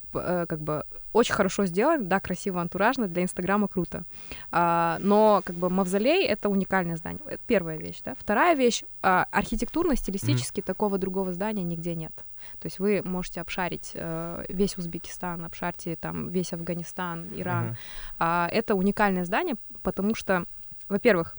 как 0.48 0.60
бы 0.62 0.84
очень 1.18 1.34
хорошо 1.34 1.66
сделан, 1.66 2.08
да, 2.08 2.20
красиво, 2.20 2.62
антуражно, 2.62 3.08
для 3.08 3.24
Инстаграма 3.24 3.68
круто. 3.68 4.04
А, 4.52 4.98
но 5.02 5.42
как 5.44 5.56
бы 5.56 5.70
мавзолей— 5.70 6.26
это 6.28 6.48
уникальное 6.50 6.96
здание. 6.96 7.22
Это 7.26 7.42
первая 7.48 7.78
вещь, 7.78 8.02
да. 8.06 8.14
Вторая 8.20 8.56
вещь 8.56 8.84
а,— 9.02 9.26
архитектурно, 9.32 9.96
стилистически 9.96 10.62
такого 10.62 10.98
другого 10.98 11.34
здания 11.34 11.64
нигде 11.64 11.96
нет. 11.96 12.14
То 12.60 12.68
есть 12.68 12.80
вы 12.80 13.02
можете 13.04 13.42
обшарить 13.42 13.92
э, 13.94 14.46
весь 14.48 14.78
Узбекистан, 14.78 15.44
обшарьте 15.44 15.96
там 15.96 16.30
весь 16.30 16.54
Афганистан, 16.54 17.28
Иран. 17.36 17.66
Мгм. 17.66 17.78
А, 18.20 18.48
это 18.52 18.76
уникальное 18.76 19.26
здание, 19.26 19.56
потому 19.82 20.16
что, 20.16 20.44
во-первых, 20.88 21.36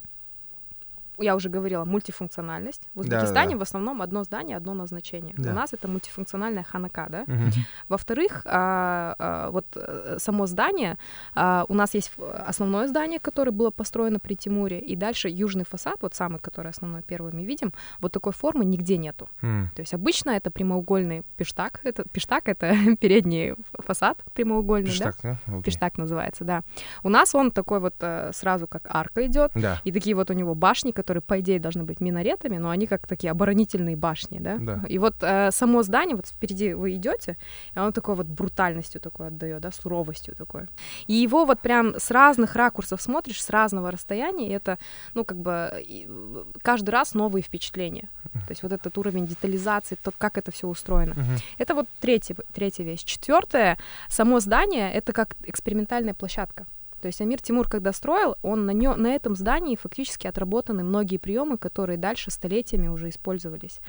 я 1.19 1.35
уже 1.37 1.49
говорила, 1.49 1.85
мультифункциональность. 1.85 2.83
В. 2.95 3.01
Узбекистане 3.01 3.57
в 3.57 3.63
основном 3.63 4.03
одно 4.03 4.25
здание, 4.25 4.57
одно 4.57 4.75
назначение. 4.75 5.35
Да. 5.39 5.51
У 5.51 5.55
нас 5.55 5.73
это 5.73 5.89
мультифункциональная 5.89 6.65
ханака, 6.65 7.07
да? 7.09 7.25
Мгм. 7.27 7.51
Во-вторых, 7.89 8.43
а, 8.47 9.15
а, 9.19 9.51
вот 9.51 9.67
э, 9.77 10.17
само 10.19 10.47
здание, 10.47 10.97
а, 11.35 11.65
у 11.69 11.75
нас 11.75 11.95
есть 11.95 12.13
основное 12.47 12.89
здание, 12.89 13.19
которое 13.19 13.51
было 13.51 13.71
построено 13.71 14.19
при 14.19 14.35
Тимуре, 14.35 14.79
и 14.79 14.97
дальше 14.97 15.29
южный 15.29 15.65
фасад, 15.65 15.97
вот 16.03 16.15
самый, 16.15 16.39
который 16.39 16.71
основной, 16.71 17.03
первый 17.03 17.33
мы 17.33 17.45
видим, 17.45 17.73
вот 18.01 18.13
такой 18.13 18.33
формы 18.33 18.65
нигде 18.65 18.99
нету. 18.99 19.29
М. 19.43 19.71
То 19.75 19.83
есть 19.83 19.95
обычно 19.95 20.31
это 20.31 20.51
прямоугольный 20.51 21.23
пиштак, 21.37 21.81
это 21.85 22.05
пиштак 22.13 22.49
это 22.49 22.71
передний 23.01 23.55
фасад 23.73 24.19
прямоугольный, 24.35 24.87
да? 24.87 24.93
Пиштак, 24.93 25.17
да? 25.23 25.39
Окей. 25.47 25.63
Пиштак 25.63 25.99
называется, 25.99 26.45
да. 26.45 26.63
У 27.03 27.09
нас 27.09 27.35
он 27.35 27.51
такой 27.51 27.81
вот 27.81 27.95
э, 28.01 28.31
сразу 28.33 28.67
как 28.67 28.83
арка 28.89 29.27
идет, 29.27 29.53
Да. 29.55 29.81
и 29.85 29.93
такие 29.93 30.15
вот 30.15 30.31
у 30.31 30.35
него 30.35 30.55
башни, 30.55 30.93
которые, 30.93 31.08
по 31.21 31.41
идее, 31.41 31.59
должны 31.59 31.85
быть 31.85 32.01
минаретами, 32.01 32.59
но 32.59 32.71
они 32.71 32.87
как 32.87 33.07
такие 33.07 33.31
оборонительные 33.31 33.97
башни, 33.97 34.39
да? 34.39 34.57
Да. 34.59 34.83
И 34.89 34.99
вот 34.99 35.15
э, 35.21 35.51
само 35.51 35.83
здание, 35.83 36.17
вот 36.17 36.27
впереди 36.27 36.75
вы 36.75 36.95
идете, 36.95 37.37
и 37.75 37.79
оно 37.79 37.91
такой 37.93 38.15
вот 38.15 38.27
брутальностью 38.27 39.01
такой 39.01 39.29
отдает, 39.29 39.63
да, 39.63 39.71
суровостью 39.73 40.35
такой. 40.35 40.67
И 41.07 41.15
его 41.15 41.45
вот 41.45 41.61
прям 41.61 41.95
с 41.99 42.11
разных 42.11 42.57
ракурсов 42.57 43.03
смотришь, 43.03 43.43
с 43.43 43.51
разного 43.51 43.91
расстояния, 43.91 44.49
и 44.49 44.53
это, 44.53 44.79
ну, 45.15 45.25
как 45.25 45.39
бы 45.39 45.51
э, 45.53 46.45
каждый 46.63 46.91
раз 46.91 47.15
новые 47.15 47.43
впечатления. 47.43 48.09
То 48.33 48.51
есть 48.51 48.63
вот 48.63 48.73
этот 48.73 48.97
уровень 48.99 49.27
детализации, 49.27 49.97
то, 50.03 50.13
как 50.17 50.39
это 50.39 50.51
все 50.51 50.69
устроено. 50.69 51.15
Мгм. 51.15 51.37
Это 51.59 51.75
вот 51.75 51.89
третья, 52.01 52.37
третья 52.53 52.85
вещь. 52.85 53.05
Четвертое, 53.05 53.79
само 54.09 54.41
здание 54.41 54.93
это 54.93 55.13
как 55.13 55.37
экспериментальная 55.45 56.15
площадка. 56.15 56.67
То 57.01 57.07
есть 57.07 57.21
Амир 57.21 57.41
Тимур, 57.41 57.69
когда 57.69 57.93
строил, 57.93 58.37
он 58.43 58.67
на, 58.67 58.73
нё- 58.73 58.97
на 58.97 59.15
этом 59.15 59.37
здании 59.37 59.77
фактически 59.77 60.27
отработаны 60.27 60.83
многие 60.85 61.19
приемы, 61.19 61.57
которые 61.59 61.97
дальше 61.97 62.31
столетиями 62.31 62.89
уже 62.89 63.09
использовались. 63.09 63.81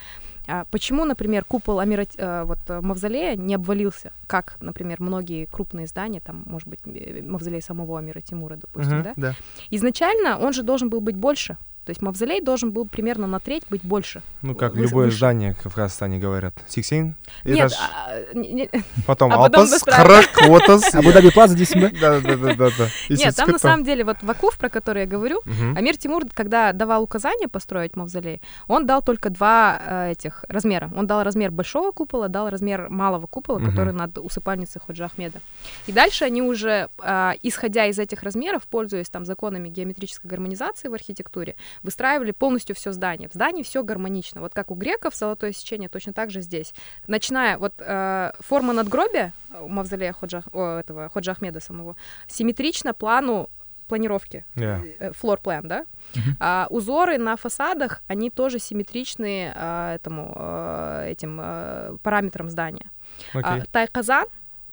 А 0.47 0.65
почему, 0.71 1.05
например, 1.05 1.43
купол 1.45 1.79
Амира, 1.79 2.05
э, 2.17 2.43
вот, 2.43 2.59
э, 2.67 2.81
мавзолея 2.81 3.35
не 3.35 3.55
обвалился, 3.55 4.11
как, 4.27 4.57
например, 4.61 4.97
многие 5.01 5.45
крупные 5.45 5.87
здания, 5.87 6.19
там, 6.21 6.43
может 6.45 6.67
быть, 6.67 6.79
э, 6.85 7.21
мавзолей 7.23 7.61
самого 7.61 7.97
Амира 7.99 8.21
Тимура, 8.21 8.55
допустим, 8.55 8.95
Мгм. 8.99 9.03
да? 9.03 9.13
Да. 9.15 9.33
Изначально 9.71 10.37
он 10.39 10.53
же 10.53 10.63
должен 10.63 10.89
был 10.89 11.01
быть 11.01 11.15
больше. 11.15 11.57
То 11.85 11.91
есть 11.91 12.01
мавзолей 12.01 12.41
должен 12.41 12.71
был 12.71 12.85
примерно 12.85 13.25
на 13.25 13.39
треть 13.39 13.63
быть 13.69 13.83
больше. 13.83 14.21
Ну, 14.41 14.53
как 14.55 14.73
Выше- 14.73 14.81
любое 14.83 15.05
выше. 15.07 15.17
здание 15.17 15.53
в 15.53 15.73
Казахстане 15.73 16.19
говорят. 16.19 16.53
Сексен? 16.67 17.15
Нет, 17.43 17.71
а, 17.79 18.33
не- 18.33 18.51
не- 18.51 18.69
Потом 19.07 19.33
а 19.33 19.49
достраивают. 19.49 20.27
қырық, 20.27 20.55
отыз. 20.63 20.93
Абу-Даби 20.95 21.31
Плаза 21.31 21.55
бе? 21.57 21.65
Да, 21.99 22.19
да, 22.21 22.35
да, 22.37 22.53
да, 22.55 22.69
да. 22.77 22.87
Нет, 23.09 23.35
там 23.35 23.49
на 23.49 23.59
самом 23.59 23.83
деле 23.83 24.03
вот 24.03 24.17
Вакуф, 24.21 24.57
про 24.57 24.69
который 24.69 25.01
я 25.03 25.07
говорю. 25.07 25.41
Амир 25.75 25.97
Тимур, 25.97 26.23
когда 26.33 26.73
давал 26.73 27.03
указание 27.03 27.47
построить 27.47 27.95
мавзолей, 27.95 28.41
он 28.67 28.85
дал 28.85 29.01
только 29.01 29.29
два 29.29 29.79
э, 29.83 30.11
этих 30.11 30.45
размера. 30.47 30.91
Он 30.95 31.07
дал 31.07 31.23
размер 31.23 31.51
большого 31.51 31.91
купола, 31.91 32.27
дал 32.29 32.49
размер 32.49 32.89
малого 32.89 33.25
купола, 33.27 33.59
который 33.59 33.93
над 33.93 34.17
усыпальницей 34.17 34.79
Ходжа 34.85 35.05
Ахмеда. 35.05 35.39
И 35.87 35.91
дальше 35.91 36.25
они 36.25 36.41
уже, 36.41 36.89
э, 37.03 37.31
исходя 37.41 37.85
из 37.87 37.97
этих 37.99 38.23
размеров, 38.23 38.63
пользуясь 38.69 39.09
там 39.09 39.25
законами 39.25 39.69
геометрической 39.69 40.29
гармонизации 40.29 40.87
в 40.87 40.93
архитектуре, 40.93 41.55
выстраивали 41.83 42.31
полностью 42.31 42.75
все 42.75 42.91
здание. 42.91 43.29
В 43.29 43.33
здании 43.33 43.63
все 43.63 43.83
гармонично. 43.83 44.41
Вот 44.41 44.53
как 44.53 44.71
у 44.71 44.75
греков 44.75 45.15
золотое 45.15 45.51
сечение, 45.51 45.89
точно 45.89 46.13
так 46.13 46.31
же 46.31 46.41
здесь. 46.41 46.73
Начиная 47.07 47.57
вот 47.57 47.73
э, 47.79 48.31
форма 48.39 48.73
надгробия 48.73 49.33
у 49.61 49.67
мавзолея 49.67 50.13
Ходжа, 50.13 50.43
о, 50.53 50.79
этого, 50.79 51.09
Ходжа 51.09 51.31
Ахмеда 51.31 51.59
самого, 51.59 51.95
симметрично 52.27 52.93
плану 52.93 53.49
планировки 53.87 54.45
Да. 54.55 54.81
флор 55.13 55.39
план, 55.39 55.67
да? 55.67 55.85
Мгм. 56.15 56.37
А, 56.39 56.67
узоры 56.69 57.17
на 57.17 57.35
фасадах, 57.35 58.01
они 58.07 58.29
тоже 58.29 58.59
симметричны 58.59 59.51
а, 59.55 59.95
этому, 59.95 60.31
а, 60.35 61.05
этим 61.07 61.39
а, 61.41 61.97
параметрам 62.03 62.49
здания. 62.49 62.85
А, 63.33 63.39
Окей. 63.55 63.63
Тайказан 63.71 64.25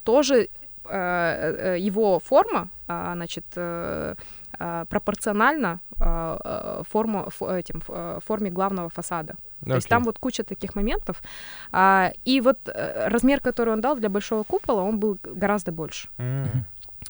тоже 0.05 0.49
э, 0.85 1.75
э, 1.75 1.79
его 1.81 2.21
форма, 2.21 2.69
а, 2.89 3.15
значит, 3.15 3.45
э, 4.59 4.85
пропорциональна 4.89 5.81
а, 5.99 6.39
а, 6.45 6.83
форму, 6.85 7.29
фо- 7.29 7.59
этим, 7.59 7.83
э, 7.89 8.19
форме 8.25 8.51
главного 8.51 8.89
фасада. 8.89 9.37
То 9.65 9.75
есть 9.75 9.89
там 9.89 10.05
вот 10.05 10.19
куча 10.19 10.45
таких 10.45 10.77
моментов. 10.77 11.23
А, 11.73 12.13
и 12.25 12.41
вот 12.41 12.59
э, 12.69 13.09
размер, 13.09 13.41
который 13.41 13.73
он 13.73 13.81
дал 13.81 13.97
для 13.97 14.09
большого 14.09 14.45
купола, 14.45 14.83
он 14.83 14.99
был 14.99 15.19
гораздо 15.23 15.73
больше. 15.73 16.09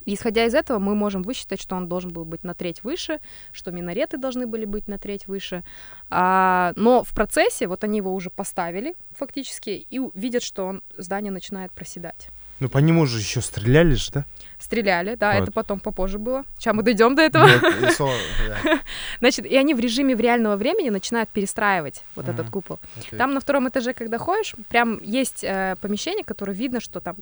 И 0.05 0.15
Исходя 0.15 0.45
из 0.45 0.55
этого, 0.55 0.79
мы 0.79 0.95
можем 0.95 1.23
высчитать, 1.23 1.61
что 1.61 1.77
он 1.77 1.89
должен 1.89 2.13
был 2.13 2.25
быть 2.25 2.45
на 2.45 2.55
треть 2.55 2.85
выше, 2.85 3.19
что 3.53 3.73
минареты 3.73 4.19
должны 4.19 4.47
были 4.47 4.65
быть 4.65 4.89
на 4.89 4.99
треть 4.99 5.27
выше. 5.27 5.65
А, 6.11 6.73
но 6.77 7.03
в 7.03 7.13
процессе, 7.13 7.67
вот 7.67 7.85
они 7.85 7.99
его 7.99 8.15
уже 8.15 8.31
поставили 8.31 8.95
фактически, 9.11 9.71
и 9.71 10.01
видят, 10.15 10.43
что 10.43 10.67
он, 10.67 10.83
здание 10.97 11.33
начинает 11.33 11.73
проседать. 11.73 12.29
Ну, 12.61 12.69
по 12.69 12.79
нему 12.79 13.07
же 13.07 13.19
еще 13.19 13.41
стреляли 13.41 13.95
же, 13.95 14.11
да? 14.13 14.25
Стреляли, 14.59 15.17
да, 15.17 15.35
Вот. 15.35 15.43
это 15.43 15.53
потом 15.53 15.81
попозже 15.81 16.19
было. 16.19 16.45
Сейчас 16.59 16.75
мы 16.75 16.83
дойдем 16.83 17.15
до 17.15 17.23
этого. 17.23 17.47
Да. 17.47 18.79
Значит, 19.21 19.45
и 19.45 19.55
они 19.55 19.75
в 19.75 19.81
режиме 19.81 20.17
в 20.17 20.21
реального 20.21 20.57
времени 20.57 20.89
начинают 20.89 21.29
перестраивать 21.29 22.03
вот 22.15 22.29
этот 22.29 22.49
купол. 22.49 22.79
Там 23.11 23.35
на 23.35 23.41
втором 23.41 23.69
этаже, 23.69 23.93
когда 23.93 24.17
ходишь, 24.17 24.55
прям 24.71 24.99
есть 25.03 25.45
э, 25.45 25.77
помещение, 25.83 26.25
которое 26.25 26.55
видно, 26.55 26.81
что 26.81 27.01
там 27.01 27.17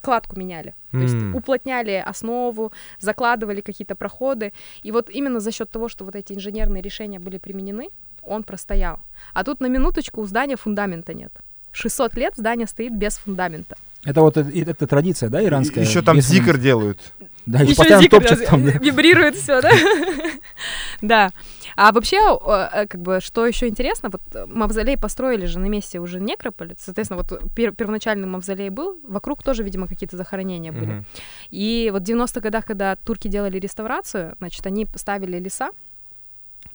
кладку 0.00 0.36
меняли. 0.36 0.74
То 0.90 0.98
есть 0.98 1.16
уплотняли 1.34 2.02
основу, 2.04 2.72
закладывали 2.98 3.60
какие-то 3.60 3.94
проходы. 3.94 4.52
И 4.82 4.90
вот 4.90 5.08
именно 5.10 5.38
за 5.40 5.52
счет 5.52 5.70
того, 5.70 5.88
что 5.88 6.04
вот 6.04 6.16
эти 6.16 6.32
инженерные 6.32 6.82
решения 6.82 7.20
были 7.20 7.38
применены, 7.38 7.90
он 8.22 8.42
простоял. 8.42 8.98
А 9.34 9.44
тут 9.44 9.60
на 9.60 9.66
минуточку 9.66 10.20
у 10.20 10.26
здания 10.26 10.56
фундамента 10.56 11.14
нет. 11.14 11.32
600 11.72 12.16
лет 12.16 12.34
здание 12.36 12.66
стоит 12.66 12.92
без 12.96 13.18
фундамента. 13.18 13.76
Это 14.06 14.20
вот 14.22 14.36
это 14.36 14.86
традиция, 14.86 15.28
да, 15.28 15.44
иранская? 15.44 15.84
Еще 15.84 16.00
там 16.00 16.16
Если- 16.16 16.34
зикр 16.34 16.56
делают. 16.56 16.98
Да, 17.44 17.60
Ещё 17.60 17.76
постоянно 17.76 18.08
раз- 18.10 18.40
там. 18.48 18.64
да. 18.64 18.72
Вибрирует 18.72 19.36
все, 19.36 19.60
да? 19.60 19.70
Да. 21.02 21.30
А 21.76 21.92
вообще, 21.92 22.16
э, 22.16 22.86
как 22.88 23.00
бы, 23.02 23.20
что 23.20 23.46
еще 23.46 23.68
интересно, 23.68 24.08
вот 24.10 24.22
э, 24.34 24.46
мавзолей 24.46 24.96
построили 24.96 25.44
же 25.46 25.58
на 25.58 25.66
месте 25.66 26.00
уже 26.00 26.20
некрополя. 26.20 26.74
Соответственно, 26.78 27.22
вот 27.22 27.40
пер- 27.54 27.74
первоначальный 27.74 28.26
мавзолей 28.26 28.70
был, 28.70 28.98
вокруг 29.06 29.42
тоже, 29.42 29.62
видимо, 29.62 29.86
какие-то 29.86 30.16
захоронения 30.16 30.72
были. 30.72 30.86
Мгм. 30.92 31.06
И 31.50 31.90
вот 31.92 32.02
в 32.02 32.04
90-х 32.04 32.40
годах, 32.40 32.64
когда 32.64 32.96
турки 32.96 33.28
делали 33.28 33.58
реставрацию, 33.58 34.34
значит, 34.38 34.66
они 34.66 34.86
ставили 34.96 35.38
леса, 35.38 35.70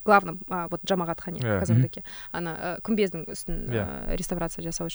главным, 0.05 0.39
а, 0.49 0.67
вот 0.69 0.81
Джамагат 0.85 1.21
Хани, 1.21 1.39
Yeah. 1.39 1.57
в 1.57 1.59
Казандыке, 1.59 2.03
она, 2.31 2.55
э, 2.59 2.77
Кумбездин, 2.81 3.25
э, 3.27 3.33
Yeah. 3.47 4.15
реставрация 4.15 4.63
жасау 4.63 4.87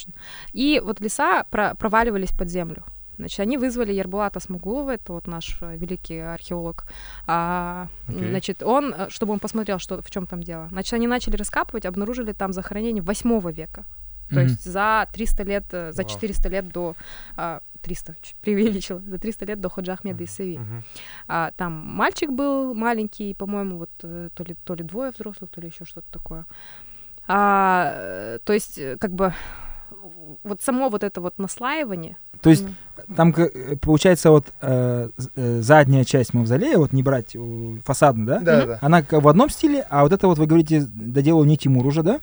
И 0.52 0.80
вот 0.84 1.00
леса 1.00 1.44
про- 1.50 1.74
проваливались 1.74 2.30
под 2.32 2.48
землю. 2.48 2.82
Значит, 3.18 3.40
они 3.40 3.56
вызвали 3.56 3.94
Ербулата 3.94 4.40
Смугулова, 4.40 4.90
это 4.94 5.12
вот 5.12 5.26
наш 5.26 5.58
э, 5.62 5.76
великий 5.78 6.18
археолог. 6.18 6.84
А, 7.26 7.86
Окей. 8.08 8.28
Значит, 8.30 8.62
он, 8.62 8.92
э, 8.92 9.06
чтобы 9.08 9.32
он 9.32 9.38
посмотрел, 9.38 9.78
что, 9.78 10.02
в 10.02 10.10
чем 10.10 10.26
там 10.26 10.42
дело. 10.42 10.68
Значит, 10.70 10.92
они 10.94 11.06
начали 11.06 11.36
раскапывать, 11.36 11.86
обнаружили 11.86 12.32
там 12.32 12.52
захоронение 12.52 13.02
8 13.02 13.50
века. 13.50 13.84
То 14.28 14.34
Мгм. 14.34 14.42
есть 14.48 14.64
за 14.64 15.06
300 15.12 15.44
лет, 15.44 15.64
э, 15.72 15.92
за. 15.92 16.04
400 16.04 16.48
лет 16.50 16.68
до... 16.68 16.94
а, 17.36 17.60
300, 17.86 18.14
чуть 18.20 18.36
преувеличила, 18.36 19.00
за 19.06 19.18
300 19.18 19.46
лет 19.46 19.60
до 19.60 19.68
Ходжа 19.68 19.92
Ахмеда 19.92 20.24
Исави. 20.24 20.58
Мгм. 20.58 20.82
А, 21.28 21.50
там 21.56 21.72
мальчик 21.72 22.30
был 22.30 22.74
маленький, 22.74 23.34
по-моему, 23.34 23.78
вот 23.78 23.90
э, 24.02 24.28
то 24.34 24.44
ли, 24.44 24.56
то 24.64 24.74
ли 24.74 24.82
двое 24.82 25.10
взрослых, 25.10 25.50
то 25.50 25.60
ли 25.60 25.68
еще 25.68 25.84
что-то 25.84 26.10
такое. 26.10 26.44
А, 27.28 27.92
э, 27.94 28.38
то 28.44 28.52
есть, 28.52 28.78
э, 28.78 28.96
как 28.98 29.12
бы, 29.12 29.32
вот 30.42 30.62
само 30.62 30.88
вот 30.88 31.04
это 31.04 31.20
вот 31.20 31.38
наслаивание, 31.38 32.16
То 32.40 32.50
есть 32.50 32.64
там 33.16 33.34
э, 33.36 33.76
получается 33.76 34.30
вот 34.30 34.46
э, 34.60 35.10
э, 35.36 35.60
задняя 35.60 36.04
часть 36.04 36.34
мавзолея, 36.34 36.78
вот 36.78 36.92
не 36.92 37.02
брать 37.02 37.34
э, 37.34 37.76
фасадно, 37.84 38.26
да? 38.26 38.38
Да, 38.40 38.66
да. 38.66 38.78
Она 38.80 39.02
как 39.02 39.22
в 39.22 39.28
одном 39.28 39.50
стиле, 39.50 39.86
а 39.90 40.02
вот 40.02 40.12
это 40.12 40.26
вот 40.26 40.38
вы 40.38 40.46
говорите 40.46 40.80
доделал 40.88 41.44
не 41.44 41.56
Тимур 41.56 41.86
уже, 41.86 42.02
да? 42.02 42.20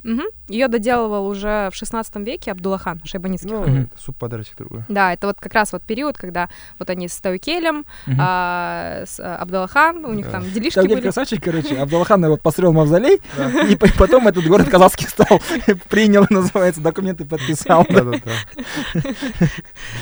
Ее 0.47 0.67
доделывал 0.67 1.28
уже 1.28 1.69
в 1.71 1.76
16 1.76 2.15
веке 2.17 2.51
Абдулахан 2.51 3.01
Шайбаницкий. 3.05 3.49
Ну, 3.49 3.61
Мгм. 3.61 3.82
это 3.93 4.01
субподарочек 4.03 4.57
другой. 4.57 4.84
Да, 4.89 5.13
это 5.13 5.28
вот 5.28 5.38
как 5.39 5.53
раз 5.53 5.71
вот 5.74 5.84
период, 5.84 6.17
когда 6.17 6.49
вот 6.80 6.89
они 6.89 7.07
с 7.07 7.15
Таукелем, 7.19 7.86
Мгм. 8.07 8.17
а, 8.19 9.03
с 9.05 9.19
а, 9.19 9.38
Абдулахан, 9.38 10.03
у 10.05 10.13
них 10.13 10.26
Да. 10.26 10.34
там 10.34 10.51
делишки 10.51 10.76
Тавгель 10.76 10.95
были. 10.95 11.01
красавчик, 11.03 11.43
короче, 11.43 11.78
Абдулахан 11.78 12.26
вот 12.28 12.41
построил 12.41 12.74
мавзолей, 12.74 13.19
Да. 13.38 13.49
и 13.67 13.76
по- 13.76 13.88
потом 13.97 14.28
этот 14.28 14.45
город 14.45 14.69
казахский 14.69 15.07
стал, 15.07 15.39
принял, 15.89 16.26
называется, 16.30 16.82
документы 16.82 17.26
подписал. 17.26 17.86
Да, 17.89 18.03
да, 18.03 18.11
да. 18.24 19.01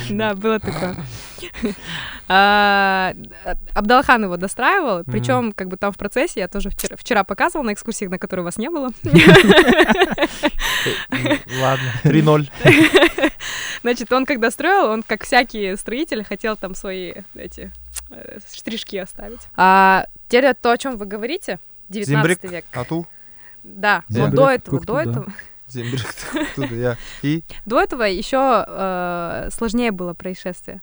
Да, 0.09 0.33
было 0.35 0.59
такое. 0.61 0.95
А, 2.33 3.13
Абдалхан 3.73 4.23
его 4.23 4.37
достраивал, 4.37 5.03
причем 5.03 5.51
как 5.51 5.67
бы 5.67 5.75
там 5.75 5.91
в 5.91 5.97
процессе 5.97 6.39
я 6.39 6.47
тоже 6.47 6.69
вчера, 6.69 7.25
показывала 7.25 7.65
на 7.65 7.73
экскурсиях, 7.73 8.09
на 8.09 8.17
которой 8.17 8.41
вас 8.41 8.57
не 8.57 8.69
было. 8.69 8.91
Ладно, 11.59 11.91
3-0. 12.03 12.49
Значит, 13.81 14.13
он 14.13 14.25
когда 14.25 14.49
строил, 14.51 14.91
он, 14.91 15.03
как 15.03 15.25
всякий 15.25 15.75
строитель, 15.75 16.23
хотел 16.23 16.55
там 16.55 16.73
свои 16.75 17.13
эти 17.35 17.71
э, 18.11 18.39
штришки 18.53 18.95
оставить. 18.95 19.41
А 19.55 20.05
теперь 20.29 20.53
то, 20.53 20.71
о 20.71 20.77
чем 20.77 20.97
вы 20.97 21.05
говорите, 21.05 21.59
19 21.89 22.07
Зембрик, 22.07 22.43
век. 22.51 22.65
Ату, 22.71 23.07
Да, 23.63 24.03
но 24.07 24.15
Зембрик, 24.15 24.35
до 24.35 24.49
этого, 24.49 24.81
до 24.81 24.99
этого, 24.99 25.33
оттуда 26.33 26.75
я. 26.75 26.97
И 27.21 27.43
до 27.65 27.79
этого 27.79 28.03
еще 28.03 28.65
э, 28.67 29.49
сложнее 29.51 29.91
было 29.91 30.13
происшествие. 30.13 30.81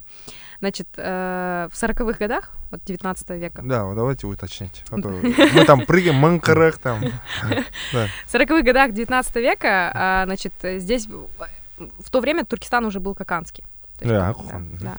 Значит, 0.61 0.89
э, 0.97 1.69
в 1.71 1.75
40-х 1.75 2.19
годах, 2.19 2.51
вот 2.71 2.81
19 2.85 3.31
века, 3.31 3.63
Да, 3.65 3.85
вот 3.85 3.95
давайте 3.95 4.27
уточнять. 4.27 4.85
А 4.91 4.97
мы 4.97 5.65
там 5.65 5.87
прыгаем, 5.87 6.15
манкарах 6.17 6.79
там. 6.79 7.01
В 7.93 8.35
40-х 8.35 8.63
годах 8.63 8.93
19 8.93 9.37
века, 9.37 9.93
а, 9.95 10.25
значит, 10.27 10.53
здесь 10.63 11.07
в 11.07 12.11
то 12.11 12.21
время 12.21 12.45
Туркестан 12.45 12.85
уже 12.85 12.99
был 12.99 13.15
каканский. 13.15 13.65
То 13.99 14.05
есть, 14.05 14.15
Да, 14.15 14.33
хон, 14.33 14.79
да. 14.81 14.97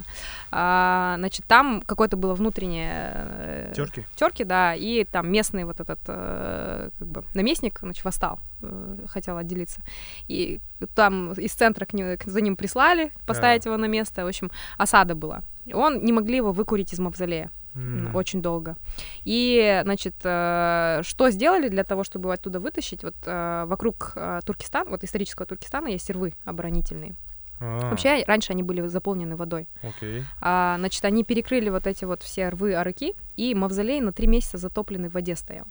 А, 0.52 1.16
значит, 1.18 1.46
там 1.46 1.82
какое-то 1.86 2.18
было 2.18 2.34
внутреннее 2.34 3.12
э, 3.16 3.74
Терки. 3.76 4.04
терки, 4.16 4.44
да, 4.44 4.76
и 4.76 5.04
там 5.06 5.32
местный 5.32 5.64
вот 5.64 5.80
этот 5.80 6.00
э, 6.08 6.90
как 7.00 7.08
бы 7.08 7.24
наместник, 7.34 7.80
значит, 7.82 8.04
восстал, 8.04 8.40
э, 8.62 8.98
хотел 9.08 9.38
отделиться. 9.38 9.82
И 10.28 10.60
там 10.96 11.32
из 11.34 11.54
центра 11.54 11.86
к 11.86 11.92
к- 11.92 12.24
за 12.26 12.42
ним 12.42 12.56
прислали 12.56 13.12
поставить 13.26 13.66
его 13.66 13.78
на 13.78 13.86
место. 13.88 14.26
В 14.26 14.28
общем, 14.28 14.52
осада 14.78 15.16
была. 15.16 15.42
Он 15.74 16.04
не 16.04 16.12
могли 16.12 16.38
его 16.38 16.52
выкурить 16.52 16.94
из 16.94 17.00
мавзолея. 17.00 17.50
М, 17.76 18.16
очень 18.16 18.42
долго. 18.42 18.76
И, 19.24 19.82
значит, 19.84 20.16
э, 20.24 21.02
что 21.04 21.30
сделали 21.30 21.70
для 21.70 21.84
того, 21.84 22.04
чтобы 22.04 22.24
его 22.26 22.32
оттуда 22.32 22.60
вытащить? 22.60 23.04
Вот 23.04 23.16
э, 23.26 23.64
вокруг 23.68 24.14
э, 24.16 24.40
Туркестана, 24.44 24.90
вот 24.90 25.04
исторического 25.04 25.46
Туркестана 25.46 25.88
есть 25.88 26.10
рвы 26.10 26.34
оборонительные. 26.46 27.14
А, 27.60 27.90
Вообще, 27.90 28.24
раньше 28.26 28.54
они 28.54 28.64
были 28.64 28.88
заполнены 28.88 29.36
водой. 29.36 29.68
Окей. 29.84 30.24
А, 30.42 30.76
значит, 30.80 31.04
они 31.06 31.24
перекрыли 31.24 31.70
вот 31.70 31.88
эти 31.88 32.06
вот 32.06 32.24
все 32.24 32.50
рвы 32.50 32.74
арыки, 32.74 33.14
и 33.36 33.54
мавзолей 33.54 34.00
на 34.02 34.14
три 34.14 34.28
месяца 34.28 34.58
затопленный 34.58 35.10
в 35.10 35.14
воде 35.14 35.36
стоял. 35.36 35.66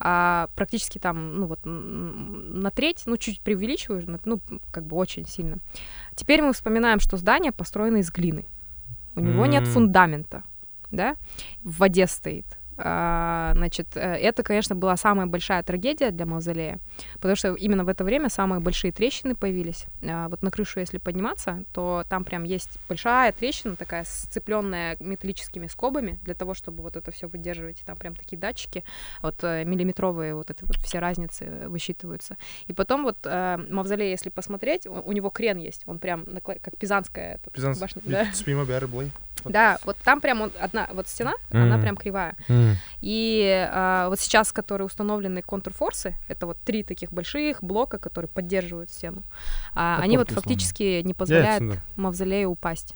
А, 0.00 0.48
практически 0.56 0.98
там, 0.98 1.38
ну 1.38 1.46
вот, 1.46 1.60
на 1.64 2.70
треть, 2.70 3.02
ну, 3.06 3.16
чуть 3.16 3.40
преувеличиваю, 3.40 4.20
ну, 4.24 4.40
как 4.72 4.84
бы 4.84 4.96
очень 4.96 5.26
сильно. 5.26 5.58
Теперь 6.16 6.42
мы 6.42 6.52
вспоминаем, 6.52 6.98
что 6.98 7.16
здание 7.16 7.52
построено 7.52 7.98
из 7.98 8.10
глины. 8.10 8.44
У 9.14 9.20
него 9.20 9.46
нет 9.46 9.62
М. 9.62 9.66
фундамента, 9.66 10.42
да, 10.90 11.14
в 11.62 11.78
воде 11.78 12.08
стоит. 12.08 12.46
А, 12.76 13.52
значит, 13.54 13.86
э, 13.96 14.00
это, 14.00 14.42
конечно, 14.42 14.74
была 14.74 14.96
самая 14.96 15.26
большая 15.26 15.62
трагедия 15.62 16.10
для 16.10 16.26
мавзолея, 16.26 16.78
потому 17.14 17.36
что 17.36 17.54
именно 17.54 17.84
в 17.84 17.88
это 17.88 18.04
время 18.04 18.28
самые 18.28 18.60
большие 18.60 18.92
трещины 18.92 19.34
появились. 19.34 19.86
А, 20.02 20.28
вот 20.28 20.42
на 20.42 20.50
крышу, 20.50 20.80
если 20.80 20.98
подниматься, 20.98 21.64
то 21.72 22.04
там 22.08 22.24
прям 22.24 22.44
есть 22.44 22.78
большая 22.88 23.32
трещина, 23.32 23.76
такая 23.76 24.04
сцепленная 24.04 24.96
металлическими 25.00 25.66
скобами, 25.68 26.18
для 26.22 26.34
того, 26.34 26.54
чтобы 26.54 26.82
вот 26.82 26.96
это 26.96 27.10
все 27.10 27.28
выдерживать. 27.28 27.80
И 27.80 27.84
там 27.84 27.96
прям 27.96 28.16
такие 28.16 28.38
датчики, 28.38 28.84
вот 29.22 29.36
э, 29.44 29.64
миллиметровые, 29.64 30.34
вот 30.34 30.50
это 30.50 30.66
вот 30.66 30.76
все 30.76 30.98
разницы 30.98 31.44
э, 31.44 31.68
высчитываются. 31.68 32.36
И 32.66 32.72
потом 32.72 33.04
вот 33.04 33.24
мавзолей, 33.24 34.10
если 34.10 34.30
посмотреть, 34.30 34.86
у, 34.86 35.12
него 35.12 35.30
крен 35.30 35.58
есть, 35.58 35.82
он 35.86 35.98
прям 35.98 36.26
как 36.42 36.76
пизанская 36.78 37.38
Пизанс. 37.52 37.78
башня. 37.78 38.02
Да. 38.04 38.24
Да, 39.44 39.78
вот 39.84 39.96
там 40.04 40.20
прям 40.20 40.40
он- 40.42 40.52
одна 40.58 40.88
вот 40.92 41.08
стена, 41.08 41.34
она 41.50 41.74
Мгм. 41.76 41.82
прям 41.82 41.96
кривая. 41.96 42.34
И 43.00 43.68
а, 43.72 44.08
вот 44.08 44.20
сейчас, 44.20 44.52
которые 44.52 44.86
установлены 44.86 45.42
контрфорсы, 45.42 46.14
это 46.28 46.46
вот 46.46 46.56
три 46.64 46.82
таких 46.82 47.12
больших 47.12 47.62
блока, 47.62 47.98
которые 47.98 48.28
поддерживают 48.28 48.90
стену, 48.90 49.22
а, 49.74 49.98
они 50.00 50.18
вот 50.18 50.30
фактически 50.30 51.02
не 51.02 51.14
позволяют 51.14 51.78
мавзолею 51.96 52.50
упасть. 52.50 52.94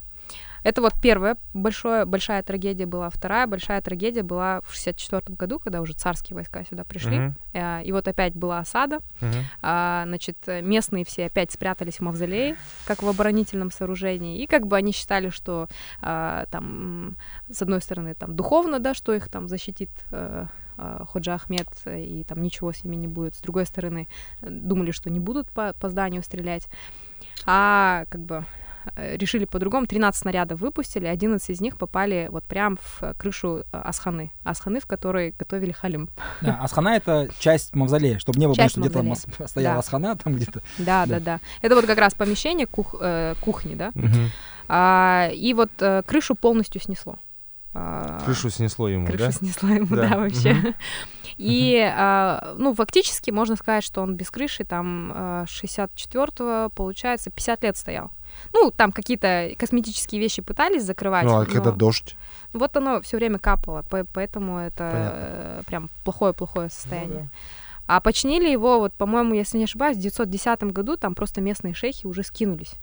Это 0.65 0.81
вот 0.83 0.95
первая 1.01 1.37
большое, 1.55 2.05
большая 2.05 2.43
трагедия 2.43 2.87
была. 2.87 3.11
Вторая 3.11 3.47
большая 3.47 3.81
трагедия 3.81 4.23
была 4.23 4.61
в 4.63 4.73
64 4.75 5.37
году, 5.37 5.59
когда 5.59 5.81
уже 5.81 5.93
царские 5.93 6.35
войска 6.35 6.65
сюда 6.65 6.85
пришли. 6.85 7.19
Мгм, 7.19 7.37
А, 7.55 7.81
И 7.83 7.93
вот 7.93 8.09
опять 8.09 8.35
была 8.35 8.59
осада. 8.61 9.01
мгм. 9.21 9.33
А, 9.63 10.05
значит, 10.07 10.37
э, 10.47 10.61
местные 10.63 11.05
все 11.05 11.27
опять 11.27 11.53
спрятались 11.53 11.97
в 11.99 12.01
мавзолее, 12.03 12.57
как 12.87 13.03
в 13.03 13.09
оборонительном 13.09 13.71
сооружении. 13.71 14.43
И 14.43 14.47
как 14.47 14.67
бы 14.67 14.77
они 14.77 14.93
считали, 14.93 15.31
что 15.31 15.69
а, 16.03 16.47
там, 16.51 17.17
с 17.51 17.63
одной 17.63 17.81
стороны, 17.81 18.15
там 18.15 18.35
духовно, 18.37 18.79
да, 18.81 18.95
что 18.95 19.15
их 19.15 19.29
там 19.29 19.49
защитит 19.49 19.91
э, 20.13 20.47
а, 20.77 21.05
Ходжа 21.07 21.35
Ахмед, 21.35 21.69
э, 21.87 22.03
и 22.03 22.25
там 22.25 22.43
ничего 22.43 22.73
с 22.73 22.85
ними 22.85 22.97
не 22.97 23.09
будет. 23.09 23.35
С 23.35 23.41
другой 23.41 23.67
стороны, 23.67 24.09
э, 24.41 24.47
думали, 24.51 24.91
что 24.93 25.11
не 25.11 25.21
будут 25.21 25.51
по, 25.51 25.73
по 25.73 25.89
зданию 25.89 26.23
стрелять. 26.23 26.69
А 27.47 28.05
как 28.11 28.21
бы 28.21 28.37
э, 28.37 28.45
решили 28.97 29.45
по-другому. 29.45 29.87
13 29.87 30.21
снарядов 30.23 30.61
выпустили, 30.61 31.07
11 31.07 31.51
из 31.51 31.61
них 31.61 31.77
попали 31.79 32.29
вот 32.31 32.45
прям 32.45 32.77
в 32.77 33.03
э, 33.03 33.15
крышу 33.15 33.65
э, 33.73 33.77
Асханы. 33.79 34.31
Асханы, 34.45 34.81
в 34.81 34.87
которой 34.87 35.35
готовили 35.39 35.73
халим. 35.73 36.09
Да, 36.41 36.59
Асхана 36.63 36.97
это 36.97 37.29
часть 37.39 37.75
мавзолея, 37.75 38.19
чтобы 38.19 38.39
не 38.39 38.47
было, 38.47 38.55
Часть 38.57 38.73
что 38.73 38.81
где-то 38.81 39.03
мас- 39.03 39.27
стояла 39.47 39.75
Да. 39.75 39.79
Асхана, 39.81 40.17
там 40.17 40.35
где-то. 40.35 40.61
Да, 40.79 41.07
Да. 41.07 41.15
да, 41.15 41.21
да. 41.21 41.41
Это 41.63 41.75
вот 41.75 41.87
как 41.87 41.99
раз 41.99 42.15
помещение 42.15 42.67
кух- 42.67 42.97
э, 43.01 43.35
кухни, 43.41 43.75
да. 43.75 43.91
Мгм. 43.95 44.31
А, 44.69 45.31
и 45.33 45.55
вот 45.55 45.71
э, 45.81 46.03
крышу 46.07 46.35
полностью 46.35 46.81
снесло. 46.81 47.19
А, 47.75 48.21
Крышу 48.25 48.51
снесло 48.51 48.89
ему, 48.89 49.07
крышу 49.07 49.25
да? 49.27 49.33
снесло 49.33 49.69
ему, 49.69 49.95
Да. 49.95 50.09
да, 50.09 50.17
вообще. 50.19 50.53
Мгм. 50.55 50.75
И, 51.37 51.79
а, 51.97 52.55
ну, 52.59 52.75
фактически 52.75 53.31
можно 53.31 53.55
сказать, 53.57 53.85
что 53.85 54.03
он 54.03 54.17
без 54.17 54.31
крыши 54.31 54.65
там 54.65 55.13
а, 55.15 55.45
64-го, 55.47 56.71
получается, 56.75 57.31
50 57.31 57.63
лет 57.63 57.77
стоял. 57.77 58.11
Ну, 58.53 58.71
там 58.71 58.93
какие-то 58.93 59.51
косметические 59.59 60.21
вещи 60.21 60.43
пытались 60.43 60.85
закрывать. 60.85 61.25
Ну, 61.25 61.35
а 61.37 61.41
но 61.41 61.47
когда 61.47 61.71
дождь? 61.71 62.17
Вот 62.53 62.77
оно 62.77 63.01
все 63.03 63.17
время 63.19 63.39
капало, 63.39 63.83
по- 63.83 64.05
поэтому 64.05 64.59
это 64.59 64.91
Понятно. 64.91 65.19
э, 65.21 65.63
прям 65.67 65.91
плохое-плохое 66.05 66.71
состояние. 66.71 67.23
Ну 67.25 67.31
А 67.87 68.01
починили 68.01 68.49
его, 68.51 68.79
вот, 68.79 68.93
по-моему, 68.95 69.35
если 69.35 69.59
не 69.59 69.65
ошибаюсь, 69.65 69.97
в 69.97 70.01
910 70.01 70.63
году 70.73 70.97
там 70.97 71.15
просто 71.15 71.41
местные 71.41 71.75
шейхи 71.75 72.07
уже 72.07 72.23
скинулись. 72.23 72.75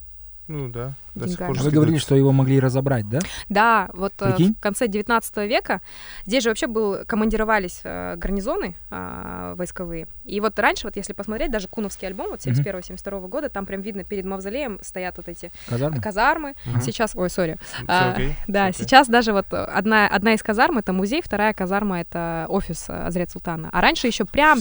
Ну 0.48 0.68
да. 0.68 0.94
До 1.16 1.26
сих 1.26 1.38
Деньгами. 1.38 1.54
пор 1.54 1.60
А 1.60 1.64
Вы 1.64 1.70
говорили, 1.70 1.96
что 1.98 2.14
его 2.14 2.30
могли 2.32 2.60
разобрать, 2.60 3.08
да? 3.08 3.18
Да, 3.48 3.88
вот 3.94 4.12
э, 4.20 4.34
Прикинь. 4.34 4.54
в 4.54 4.60
конце 4.60 4.86
19 4.86 5.36
века 5.48 5.80
здесь 6.26 6.42
же 6.44 6.50
вообще 6.50 6.66
был, 6.66 6.98
командировались 7.06 7.80
э, 7.84 8.16
гарнизоны 8.16 8.76
э, 8.90 9.54
войсковые. 9.56 10.06
И 10.24 10.38
вот 10.40 10.58
раньше, 10.58 10.86
вот 10.86 10.96
если 10.96 11.12
посмотреть, 11.14 11.50
даже 11.50 11.68
Куновский 11.68 12.06
альбом, 12.06 12.28
вот 12.30 12.40
71-72 12.40 13.28
года, 13.28 13.48
там 13.48 13.64
прям 13.66 13.80
видно 13.80 14.04
перед 14.04 14.24
мавзолеем 14.26 14.78
стоят 14.82 15.16
вот 15.16 15.28
эти 15.28 15.50
Казармы? 15.68 16.00
казармы. 16.00 16.54
Мгм. 16.66 16.80
Сейчас, 16.82 17.16
ой, 17.16 17.30
сори. 17.30 17.56
Всё 17.62 17.84
А, 17.88 18.16
Да, 18.46 18.66
окей. 18.66 18.84
сейчас 18.84 19.08
даже 19.08 19.32
вот 19.32 19.46
одна, 19.52 20.06
одна 20.08 20.34
из 20.34 20.42
казарм 20.42 20.78
это 20.78 20.92
музей, 20.92 21.22
вторая 21.24 21.52
казарма 21.54 22.00
это 22.00 22.44
офис 22.48 22.86
э, 22.88 23.06
Азрет 23.06 23.30
Султана. 23.30 23.70
А 23.72 23.80
раньше 23.80 24.06
еще 24.06 24.24
прям, 24.26 24.58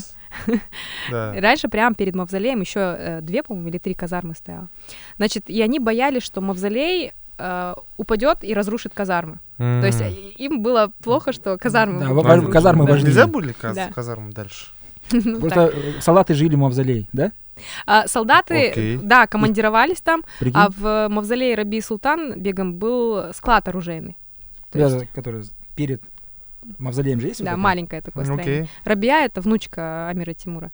Да. 1.10 1.34
раньше 1.40 1.68
прям 1.68 1.96
перед 1.96 2.16
мавзолеем 2.16 2.62
еще 2.62 3.20
две, 3.22 3.44
по-моему, 3.44 3.70
или 3.70 3.78
три 3.78 3.94
казармы 3.94 4.36
стояло. 4.36 4.68
Значит, 5.18 5.50
и 5.50 5.62
они 5.62 5.80
боялись, 5.80 6.24
что 6.24 6.42
мавзолей 6.46 7.12
э, 7.38 7.74
упадет 7.98 8.44
и 8.44 8.54
разрушит 8.54 8.94
казармы. 8.94 9.40
То 9.58 9.86
есть 9.86 10.02
э, 10.02 10.10
им 10.38 10.62
было 10.64 10.92
плохо, 11.04 11.32
что 11.34 11.58
казармы... 11.58 12.00
Да, 12.00 12.08
разрушены. 12.10 12.52
казармы 12.52 12.86
Да. 12.86 12.92
важнее. 12.94 13.08
Нельзя 13.10 13.28
были 13.28 13.54
каз- 13.54 13.76
Да. 13.76 13.92
казармы 13.94 14.32
дальше? 14.32 14.68
Ну, 15.12 15.40
Просто 15.40 15.68
так. 15.68 15.76
э, 15.76 16.02
солдаты 16.02 16.34
жили 16.34 16.56
в 16.56 16.60
мавзолей, 16.60 17.08
да? 17.14 17.32
А, 17.86 18.08
солдаты, 18.08 18.70
Окей. 18.72 18.98
да, 19.02 19.28
командировались 19.28 20.02
там, 20.02 20.24
Прикинь? 20.40 20.60
а 20.60 20.70
в 20.70 21.08
мавзолее 21.10 21.56
Раби 21.56 21.80
Султан 21.80 22.40
бегом 22.40 22.74
был 22.76 23.34
склад 23.34 23.68
оружейный. 23.70 24.18
Есть, 24.74 25.10
который 25.14 25.46
перед 25.76 26.02
мавзолеем 26.78 27.22
же 27.22 27.28
есть? 27.28 27.40
вот 27.40 27.46
да, 27.46 27.52
это? 27.52 27.60
маленькое 27.60 28.02
такое 28.02 28.26
строение. 28.26 28.68
Рабия— 28.84 29.26
это 29.26 29.40
внучка 29.40 30.10
Амира 30.10 30.34
Тимура. 30.34 30.72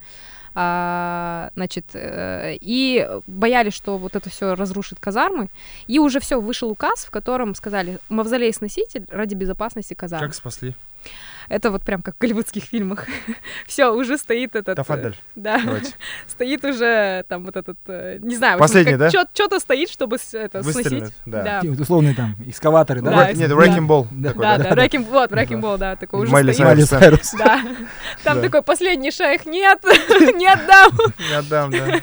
А, 0.54 1.52
значит, 1.56 1.86
э, 1.94 2.58
и 2.60 3.08
боялись, 3.28 3.74
что 3.74 3.98
вот 3.98 4.16
это 4.16 4.30
все 4.30 4.56
разрушит 4.56 5.00
казармы, 5.00 5.50
и 5.88 6.00
уже 6.00 6.20
все 6.20 6.40
вышел 6.42 6.70
указ, 6.70 7.06
в 7.06 7.12
котором 7.12 7.56
сказали, 7.56 8.00
мавзолей 8.10 8.54
сноситель 8.54 9.06
ради 9.10 9.36
безопасности 9.36 9.94
казарм. 9.94 10.26
Как 10.26 10.36
спасли? 10.36 10.76
Это 11.52 11.70
вот 11.70 11.84
прям 11.84 12.02
как 12.02 12.16
в 12.16 12.18
голливудских 12.20 12.64
фильмах. 12.64 13.08
Все, 13.68 13.94
уже 13.94 14.18
стоит 14.18 14.56
этот... 14.56 14.70
э, 14.70 14.76
Тафадель. 14.76 15.18
Да, 15.36 15.60
Давайте. 15.62 15.92
стоит 16.28 16.64
уже 16.64 17.26
там 17.28 17.44
вот 17.44 17.58
этот, 17.58 17.78
э, 17.88 18.20
не 18.22 18.38
знаю, 18.38 18.58
Последний, 18.58 18.96
да? 18.96 19.10
Что-то 19.10 19.60
стоит, 19.60 19.90
чтобы 19.90 20.18
это 20.34 20.64
сносить. 20.64 21.14
Да. 21.26 21.62
Условные 21.78 22.16
там 22.16 22.38
экскаваторы, 22.46 23.02
да? 23.02 23.34
Нет, 23.34 23.50
да. 23.50 23.56
Wrecking 23.56 23.86
Ball. 23.86 24.08
Да. 24.12 24.30
такой, 24.30 24.42
Да, 24.44 24.58
да, 24.58 24.70
Wrecking, 24.76 25.04
вот, 25.04 25.32
Wrecking 25.32 25.60
Да. 25.62 25.68
Ball, 25.68 25.78
да, 25.78 25.96
такой 25.98 26.22
уже 26.22 26.32
Майли 26.32 26.54
Сайрус. 26.54 27.34
Да. 27.38 27.62
Там 28.24 28.38
Да. 28.38 28.42
такой 28.42 28.62
последний 28.62 29.12
шейх, 29.12 29.46
нет, 29.46 29.84
не 29.84 30.48
отдам. 30.48 30.92
Не 31.20 31.34
отдам, 31.34 31.72
да. 31.72 32.00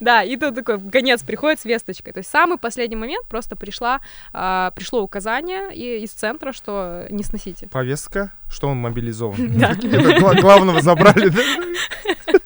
Да, 0.00 0.22
и 0.22 0.36
тут 0.36 0.54
такой 0.54 0.78
гонец 0.78 1.22
приходит 1.22 1.60
с 1.60 1.64
весточкой. 1.66 2.12
То 2.14 2.18
есть 2.20 2.30
самый 2.30 2.56
последний 2.58 2.96
момент 2.96 3.26
просто 3.28 3.56
пришла, 3.56 4.00
а, 4.32 4.70
пришло 4.70 5.02
указание 5.02 5.74
и- 5.74 6.02
из 6.04 6.12
центра, 6.12 6.52
что 6.52 7.06
не 7.10 7.22
сносите. 7.24 7.66
Повестка, 7.68 8.32
что 8.50 8.68
он 8.68 8.78
мобилизован. 8.85 9.51
Да. 9.59 9.71
Это 9.71 10.19
гла- 10.19 10.35
главного 10.41 10.81
забрали, 10.81 11.29
да? 11.29 11.41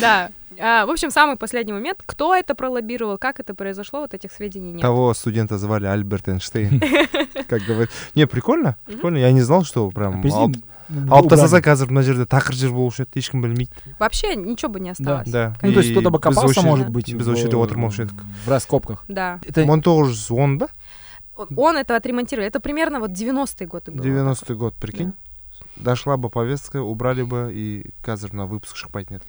Да. 0.00 0.30
А, 0.58 0.86
в 0.86 0.90
общем, 0.90 1.10
самый 1.10 1.36
последний 1.36 1.72
момент. 1.74 1.98
Кто 2.06 2.34
это 2.34 2.54
пролоббировал, 2.54 3.18
как 3.18 3.40
это 3.40 3.54
произошло, 3.54 4.00
вот 4.00 4.14
этих 4.14 4.32
сведений 4.32 4.72
нет. 4.72 4.82
Того 4.82 5.12
студента 5.14 5.58
звали 5.58 5.84
Альберт 5.86 6.28
Эйнштейн. 6.28 6.80
Как 7.48 7.62
говорит. 7.62 7.90
Не, 8.14 8.26
прикольно. 8.26 8.76
Прикольно. 8.86 9.18
Я 9.18 9.32
не 9.32 9.42
знал, 9.42 9.64
что 9.64 9.90
прям 9.90 10.22
алып 10.24 10.56
алып 11.10 11.28
тастаса 11.28 11.58
қазір 11.60 11.90
мына 11.90 12.02
жерде 12.06 12.24
тақыр 12.30 12.54
жер 12.54 12.70
болушы 12.70 13.02
еді 13.02 13.18
ешкім 13.18 13.42
білмейді 13.42 13.68
Вообще 13.98 14.36
ничего 14.36 14.70
бы 14.72 14.78
не 14.80 14.90
осталось. 14.90 15.28
да 15.28 15.56
Ну, 15.60 15.72
то 15.72 15.80
есть 15.80 15.90
И 15.90 15.92
кто-то 15.92 16.10
бы 16.10 16.18
біз 16.18 16.22
копался, 16.22 16.46
вообще- 16.46 16.62
может 16.62 16.88
быть, 16.90 17.12
біз 17.12 17.26
в- 17.26 17.30
осы 17.32 17.36
жерде 17.36 17.56
отырмаушы 17.56 18.02
едік 18.02 18.14
в 18.46 18.48
раскопках. 18.48 19.04
Да. 19.08 19.40
Это 19.42 19.66
мың 19.66 19.82
тоғыз 19.82 20.14
жүз 20.14 20.30
он 20.38 20.58
ба 20.58 20.68
Он- 21.36 21.48
Он 21.56 21.76
это 21.76 21.96
отремонтировал. 21.96 22.46
Это 22.48 22.60
примерно 22.60 23.00
вот 23.00 23.10
90-е 23.10 23.66
годы 23.66 23.90
было. 23.90 24.00
90 24.02 24.54
год 24.54 24.74
прикинь 24.76 25.12
дошла 25.80 26.16
бы 26.16 26.28
повестка 26.30 26.82
убрали 26.82 27.22
бы 27.22 27.50
и 27.52 27.84
қазір 28.02 28.32
мына 28.32 28.46
выпуск 28.46 28.76
шықпайтын 28.76 29.16
еді 29.16 29.24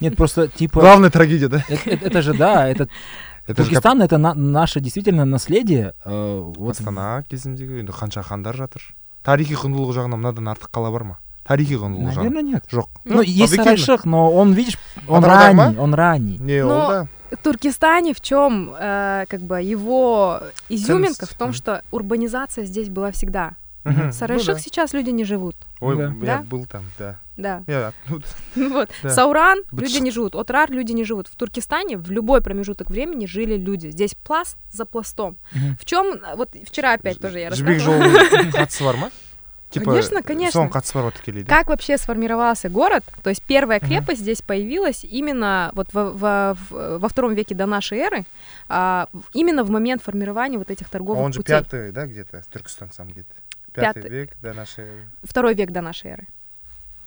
нет, 0.00 0.16
просто 0.16 0.48
типа... 0.48 0.80
главная 0.80 1.10
трагедия 1.10 1.48
да 1.48 1.64
Это, 1.68 1.90
это- 1.90 2.06
это 2.06 2.22
же, 2.22 2.34
да, 2.34 2.68
это 2.68 2.88
это 3.46 3.62
же 3.64 3.70
кап- 3.70 3.82
Туркестан 3.82 4.02
это 4.02 4.18
на- 4.18 4.34
наше 4.34 4.80
действительно 4.80 5.24
наследие. 5.24 5.94
э, 6.04 6.52
вот 6.56 6.70
астана 6.80 7.24
кезіндегі 7.30 7.80
енді 7.80 7.92
қанша 7.92 8.22
хандар 8.22 8.54
жатыр 8.56 8.82
тарихи 9.22 9.54
құндылығы 9.54 9.92
жағынан 9.96 10.16
мынадан 10.20 10.48
артық 10.54 10.70
қала 10.72 10.92
бар 10.92 11.04
ма 11.04 11.18
тарихи 11.46 11.74
құндылығы 11.76 12.12
жағынан 12.12 12.28
Наверное, 12.28 12.42
нет. 12.42 12.64
жоқ 12.72 12.86
Ну, 13.04 13.22
есть 13.22 13.52
объективно. 13.54 13.64
Сарайших, 13.64 14.04
но 14.04 14.30
он, 14.32 14.52
видишь, 14.52 14.78
он 15.08 15.24
Атыраудағы 15.24 15.52
ма? 15.54 15.64
ранний, 15.64 15.78
он 15.78 15.94
ранний. 15.94 16.38
не 16.38 16.62
Но- 16.64 16.68
ол 16.84 16.88
да 16.88 17.08
В 17.30 17.36
Туркестане 17.42 18.12
в 18.14 18.20
чем 18.20 18.72
как 18.78 19.40
бы 19.40 19.60
его 19.62 20.40
изюминка 20.70 21.26
Ценность. 21.26 21.34
в 21.34 21.38
том, 21.38 21.48
Мгм. 21.48 21.54
что 21.56 21.82
урбанизация 21.90 22.64
здесь 22.64 22.88
была 22.88 23.10
всегда. 23.12 23.52
Мгм. 23.84 24.10
В 24.10 24.12
Сарайших 24.12 24.54
Ну 24.56 24.58
сейчас 24.60 24.92
люди 24.92 25.10
не 25.10 25.24
живут. 25.24 25.56
да. 25.80 25.86
ой 25.86 25.96
Да. 25.96 26.02
я 26.20 26.36
Да? 26.38 26.42
был 26.42 26.66
там 26.66 26.84
да 26.98 27.18
Да. 27.36 27.62
я 27.66 27.88
оттуда. 27.88 28.26
Вот. 28.56 28.90
Да. 29.02 29.08
Сауран 29.10 29.58
Быч- 29.72 29.82
люди 29.82 29.98
не 29.98 30.10
живут, 30.10 30.34
Отрар 30.34 30.70
люди 30.70 30.92
не 30.92 31.04
живут. 31.04 31.28
В 31.28 31.36
Туркестане 31.36 31.96
в 31.96 32.10
любой 32.10 32.40
промежуток 32.42 32.90
времени 32.90 33.24
жили 33.26 33.56
люди. 33.56 33.88
Здесь 33.90 34.14
пласт 34.14 34.58
за 34.70 34.84
пластом. 34.84 35.36
Мгм. 35.54 35.76
В 35.80 35.84
чем 35.84 36.20
вот 36.36 36.50
вчера 36.66 36.92
опять 36.94 37.20
тоже 37.20 37.38
я 37.38 37.50
жібек 37.50 37.78
рассказывала. 37.78 38.04
жолының 38.04 38.52
қатысы 38.52 38.84
бар 38.84 38.96
ма 38.96 39.10
типа 39.70 39.84
Конечно, 39.92 40.22
конечно. 40.22 40.60
соған 40.60 40.70
қатысы 40.72 40.94
бар 40.94 41.04
ғой 41.04 41.12
тікелей 41.16 41.42
да 41.44 41.56
Как 41.56 41.68
вообще 41.68 41.96
сформировался 41.98 42.68
город? 42.68 43.04
То 43.22 43.30
есть 43.30 43.42
первая 43.46 43.78
Мгм. 43.80 43.88
крепость 43.88 44.20
здесь 44.20 44.42
появилась 44.42 45.04
именно 45.04 45.70
вот 45.74 45.94
во, 45.94 46.10
во- 46.10 46.54
в- 46.68 46.98
во 46.98 47.08
втором 47.08 47.32
веке 47.34 47.54
до 47.54 47.66
нашей 47.66 47.98
эры, 47.98 48.26
а, 48.68 49.06
в- 49.12 49.22
именно 49.34 49.62
в 49.64 49.70
момент 49.70 50.02
формирования 50.02 50.58
вот 50.58 50.70
этих 50.70 50.88
торговых 50.90 51.22
он 51.22 51.32
же 51.32 51.40
путей. 51.40 51.52
пятый 51.56 51.92
да 51.92 52.06
где-то 52.06 52.42
Түркістан 52.52 52.92
сам 52.92 53.08
где-то 53.08 53.32
пятый 53.72 54.02
Пятый. 54.02 54.10
век 54.10 54.30
до 54.42 54.52
нашей 54.54 54.86
Второй 55.22 55.54
век 55.54 55.70
до 55.70 55.80
нашей 55.80 56.10
эры. 56.12 56.26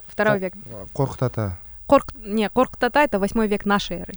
Второй 0.07 0.39
Ко- 0.39 0.45
век. 0.45 0.53
қорқыт 0.93 1.25
ата 1.25 1.57
Корк... 1.87 2.13
Не, 2.23 2.47
Корк-Тата 2.49 2.99
это 3.01 3.19
восьмой 3.19 3.47
век 3.47 3.65
нашей 3.65 3.97
эры. 3.99 4.13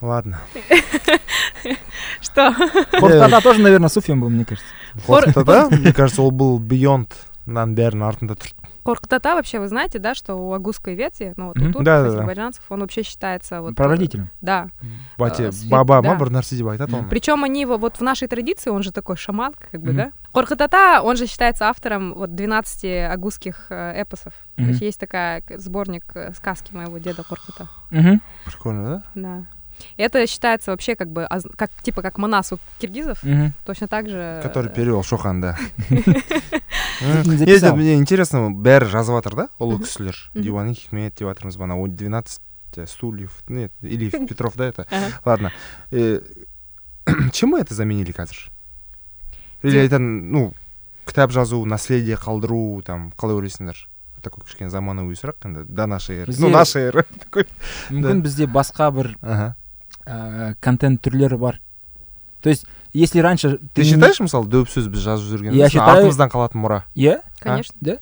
ладно 0.00 0.38
Что? 2.20 2.52
Хортада 3.00 3.40
тоже, 3.40 3.60
наверное, 3.60 3.88
суфием 3.88 4.20
был, 4.20 4.28
мне 4.30 4.44
кажется. 4.44 4.68
қорқыт 5.06 5.36
ата 5.40 5.68
мне 5.76 5.92
кажется 5.92 6.22
ол 6.22 6.30
был 6.30 6.58
beyond 6.60 7.08
мынаның 7.46 7.74
бәрінің 7.74 8.06
артында 8.06 8.34
тұр 8.38 8.52
Корк-Тата 8.82 9.34
вообще, 9.34 9.58
вы 9.60 9.68
знаете, 9.68 9.98
да, 9.98 10.14
что 10.14 10.34
у 10.36 10.52
Агузской 10.54 10.94
ветви, 10.94 11.34
ну 11.36 11.48
вот 11.48 11.56
Мгм. 11.56 11.64
у 11.68 11.72
турков, 11.72 11.84
Да-да-да. 11.84 12.08
азербайджанцев, 12.14 12.64
он 12.70 12.80
вообще 12.80 13.02
считается 13.02 13.60
вот... 13.60 13.72
э, 13.72 13.74
Прародителем. 13.74 14.30
Да. 14.40 14.68
бате 15.18 15.48
Э, 15.48 15.52
свет- 15.52 15.68
баба 15.70 15.96
ма 16.00 16.14
да. 16.16 16.24
бір 16.24 16.30
нәрсе 16.30 16.56
деп 16.56 16.66
айтады 16.68 16.96
оны 16.96 17.08
Причем 17.10 17.44
они 17.44 17.60
его 17.60 17.76
вот 17.76 17.96
в 17.98 18.00
нашей 18.00 18.26
традиции, 18.26 18.70
он 18.70 18.82
же 18.82 18.90
такой 18.90 19.16
шаман, 19.16 19.52
как 19.70 19.80
бы, 19.82 19.92
Мгм. 19.92 20.12
да? 20.34 20.34
Коркатата, 20.34 21.00
он 21.02 21.16
же 21.16 21.26
считается 21.26 21.68
автором 21.68 22.14
вот 22.14 22.34
12 22.36 22.84
агузских 23.10 23.66
э, 23.70 24.02
эпосов. 24.02 24.32
То 24.56 24.62
Мгм. 24.62 24.70
есть 24.70 24.82
есть 24.82 25.00
такая 25.00 25.40
к- 25.40 25.58
сборник 25.58 26.04
э, 26.14 26.32
сказки 26.34 26.72
моего 26.74 26.98
деда 26.98 27.22
Корката. 27.24 27.68
Мгм. 27.90 28.20
прикольно 28.44 28.84
да 28.88 29.02
Да. 29.14 29.46
И 29.96 30.02
это 30.02 30.26
считается 30.26 30.70
вообще 30.72 30.94
как 30.94 31.08
бы, 31.10 31.24
аз- 31.24 31.46
как, 31.56 31.70
типа 31.82 32.02
как 32.02 32.18
манас 32.18 32.52
у 32.52 32.58
киргизов, 32.78 33.22
Мгм. 33.24 33.54
точно 33.64 33.88
так 33.88 34.08
же... 34.08 34.40
который 34.42 34.70
э, 34.70 34.74
перевел 34.74 35.02
шохан 35.02 35.40
да 35.40 35.56
Не 35.88 35.96
М, 37.00 37.24
записал. 37.38 37.70
нет, 37.70 37.76
мне 37.76 37.94
интересно 37.96 38.50
бәрі 38.52 38.84
жазып 38.92 39.14
жатыр 39.16 39.34
да 39.34 39.48
ұлы 39.58 39.76
Мгм. 39.78 39.84
кісілер 39.84 40.30
Мгм. 40.34 40.42
дивани 40.44 40.74
хикмет 40.74 41.14
деп 41.16 41.28
жатырмыз 41.28 41.56
мына 41.56 41.80
он 41.80 41.90
12 41.96 42.40
стульев 42.86 43.42
нет 43.48 43.72
или 43.82 44.10
петров 44.10 44.54
да 44.56 44.66
это 44.68 44.86
ага. 44.90 45.18
ладно 45.24 45.50
Э, 45.90 46.20
чем 47.32 47.50
мы 47.50 47.60
это 47.60 47.72
заменили 47.74 48.12
қазір 48.12 48.50
или 49.65 49.85
это 49.85 49.99
ну 49.99 50.53
кітап 51.07 51.31
жазу 51.31 51.65
наследие 51.65 52.17
қалдыру 52.17 52.81
там 52.83 53.11
қалай 53.17 53.37
ойлайсыңдар? 53.39 53.75
Такой 54.21 54.43
кішкене 54.45 54.69
заманауи 54.73 55.13
сұрақ 55.13 55.45
енді 55.45 55.65
до 55.69 55.85
нашей 55.87 56.23
эры. 56.23 56.33
Ну 56.39 56.49
эры 56.89 57.05
такой. 57.23 57.45
Мүмкін 57.89 58.23
бізде 58.25 58.47
басқа 58.49 58.89
бір 58.91 59.11
ә, 59.21 60.55
контент 60.61 61.01
түрлері 61.05 61.37
бар. 61.37 61.61
То 62.41 62.49
есть 62.49 62.65
если 62.93 63.19
раньше 63.19 63.59
ты 63.73 63.83
считаешь 63.83 64.19
мысалы 64.19 64.47
дөп 64.47 64.69
сөз 64.69 64.87
біз 64.89 65.01
жазып 65.05 65.29
считаю- 65.69 66.05
артымыздан 66.05 66.29
қалатын 66.29 66.61
мұра? 66.63 66.83
Я? 66.95 67.21
Конечно. 67.39 67.75
да? 67.81 67.97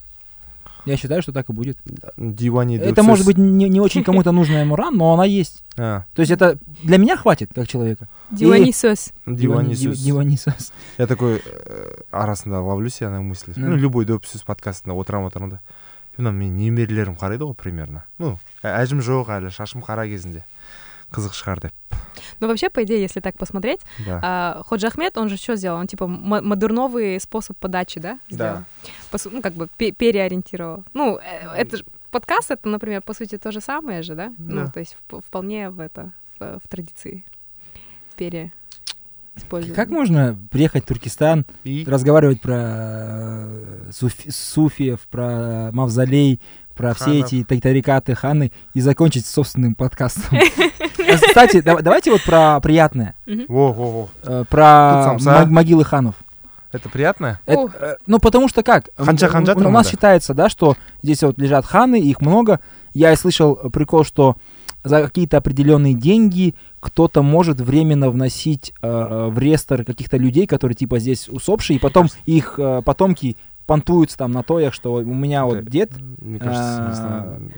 я 0.87 0.97
считаю 0.97 1.23
что 1.23 1.33
так 1.33 1.49
и 1.51 1.53
будет 1.53 1.77
дивани 2.17 2.79
дөп 2.79 2.89
это 2.93 3.03
может 3.03 3.25
сөз. 3.25 3.35
быть 3.35 3.39
не, 3.39 3.69
не 3.69 3.81
очень 3.81 4.05
кому-то 4.05 4.33
нужная 4.33 4.65
мура 4.65 4.91
но 4.91 5.13
она 5.15 5.25
есть 5.25 5.63
А, 5.77 6.05
то 6.15 6.21
есть 6.23 6.33
это 6.33 6.59
для 6.83 6.99
меня 6.99 7.17
хватит 7.17 7.51
как 7.55 7.69
человека 7.69 8.09
Дионисос. 8.31 9.13
дивани 9.27 9.75
Дивани- 9.75 9.93
сөз 9.93 9.99
диванисос. 10.05 10.73
Я 10.99 11.07
такой 11.07 11.41
э, 11.45 11.91
арасында 12.11 12.61
ловлю 12.61 12.89
себя 12.91 13.11
на 13.11 13.23
мысли. 13.23 13.53
Да. 13.55 13.61
Ну, 13.63 13.77
любой 13.77 14.05
доп 14.05 14.25
сөз 14.25 14.43
подкастында 14.45 14.95
отырамын 14.95 15.29
отырамын 15.29 15.51
да 15.51 15.61
мына 16.19 16.33
менің 16.35 16.57
немерелерім 16.67 17.15
қарайды 17.15 17.47
ғой 17.47 17.55
примерно 17.55 18.03
ну 18.19 18.39
ә- 18.63 18.75
әжім 18.83 18.99
жоқ 18.99 19.29
әлі 19.31 19.51
шашым 19.55 19.83
қара 19.87 20.03
кезінде 20.09 20.43
қызық 21.14 21.34
шығар 21.38 21.62
деп 21.62 21.74
Ну, 22.40 22.48
вообще, 22.48 22.70
по 22.70 22.84
идее, 22.84 23.02
если 23.02 23.20
так 23.22 23.38
посмотреть, 23.38 23.80
да 24.06 24.20
а, 24.24 24.62
Ходжи 24.66 24.88
Ахмед, 24.88 25.18
он 25.18 25.30
же 25.30 25.38
что 25.38 25.56
сделал? 25.56 25.80
Он, 25.80 25.88
типа, 25.88 26.08
мо- 26.08 26.42
модерновый 26.42 27.20
способ 27.20 27.58
подачи, 27.58 28.00
да? 28.00 28.20
сделал? 28.30 28.58
Да. 29.12 29.20
Ну, 29.32 29.42
как 29.42 29.54
бы 29.54 29.68
пе- 29.78 29.92
переориентировал. 29.92 30.84
Ну, 30.94 31.18
э, 31.18 31.56
это 31.58 31.78
же 31.78 31.84
подкаст, 32.12 32.52
это, 32.52 32.68
например, 32.70 33.02
по 33.02 33.14
сути, 33.14 33.38
то 33.38 33.52
же 33.52 33.62
самое 33.62 34.02
же, 34.04 34.16
да? 34.16 34.34
Ну, 34.38 34.66
Да. 34.66 34.72
то 34.72 34.80
есть 34.80 34.96
вп- 35.10 35.22
вполне 35.26 35.70
в 35.70 35.80
это, 35.80 36.12
в, 36.40 36.60
в 36.64 36.68
традиции 36.68 37.24
пере 38.16 38.52
использования. 39.36 39.76
как 39.76 39.90
можно 39.90 40.38
приехать 40.52 40.84
в 40.84 40.88
Туркестан 40.88 41.46
и 41.64 41.84
разговаривать 41.88 42.42
про 42.42 42.58
э, 42.58 43.90
суфи- 43.92 44.30
суфиев 44.32 45.00
про 45.10 45.70
мавзолей 45.72 46.40
про 46.76 46.94
все 46.94 47.06
Ханов. 47.06 47.26
эти 47.26 47.44
та- 47.44 47.60
тарикаты 47.60 48.16
ханы 48.16 48.52
и 48.74 48.82
закончить 48.82 49.26
собственным 49.26 49.76
подкастом 49.76 50.38
Э, 50.38 50.42
кстати 51.28 51.62
да- 51.62 51.82
давайте 51.82 52.12
вот 52.12 52.22
про 52.24 52.60
приятное. 52.62 53.16
Э, 54.24 54.44
про 54.50 55.18
могилы 55.48 55.84
ханов. 55.84 56.16
Это 56.72 56.90
приятно 56.90 57.40
Это, 57.46 57.60
Ух. 57.60 57.72
э, 57.80 57.96
ну, 58.08 58.18
потому 58.18 58.48
что 58.48 58.64
как? 58.64 58.90
Ханча 58.98 59.28
У- 59.28 59.30
ханча 59.30 59.54
у, 59.54 59.60
у 59.60 59.62
там 59.62 59.74
нас 59.74 59.88
считается, 59.90 60.34
да, 60.34 60.50
что 60.50 60.76
здесь 61.04 61.22
вот 61.22 61.38
лежат 61.38 61.66
ханы, 61.66 62.00
их 62.02 62.20
много. 62.20 62.60
Я 62.96 63.16
слышал 63.16 63.60
э, 63.64 63.70
прикол, 63.70 64.04
что 64.04 64.38
за 64.84 65.04
какие-то 65.04 65.38
определенные 65.38 65.94
деньги 65.94 66.56
кто-то 66.80 67.22
может 67.22 67.62
временно 67.62 68.10
вносить 68.10 68.74
э, 68.82 68.88
э, 68.88 69.28
в 69.30 69.38
реестр 69.38 69.86
каких-то 69.86 70.18
людей, 70.18 70.48
которые 70.48 70.76
типа 70.76 70.98
здесь 70.98 71.30
усопшие, 71.30 71.78
и 71.78 71.80
потом 71.80 72.08
их 72.26 72.56
э, 72.58 72.82
потомки 72.84 73.38
понтуются 73.68 74.18
там 74.18 74.32
на 74.32 74.42
тоях, 74.42 74.74
что 74.74 74.94
у 74.96 75.04
меня 75.04 75.46
вот 75.46 75.66
дед, 75.66 75.92
мне 76.20 76.40
кажется 76.40 76.86
не 76.90 76.96
знаю. 76.96 77.52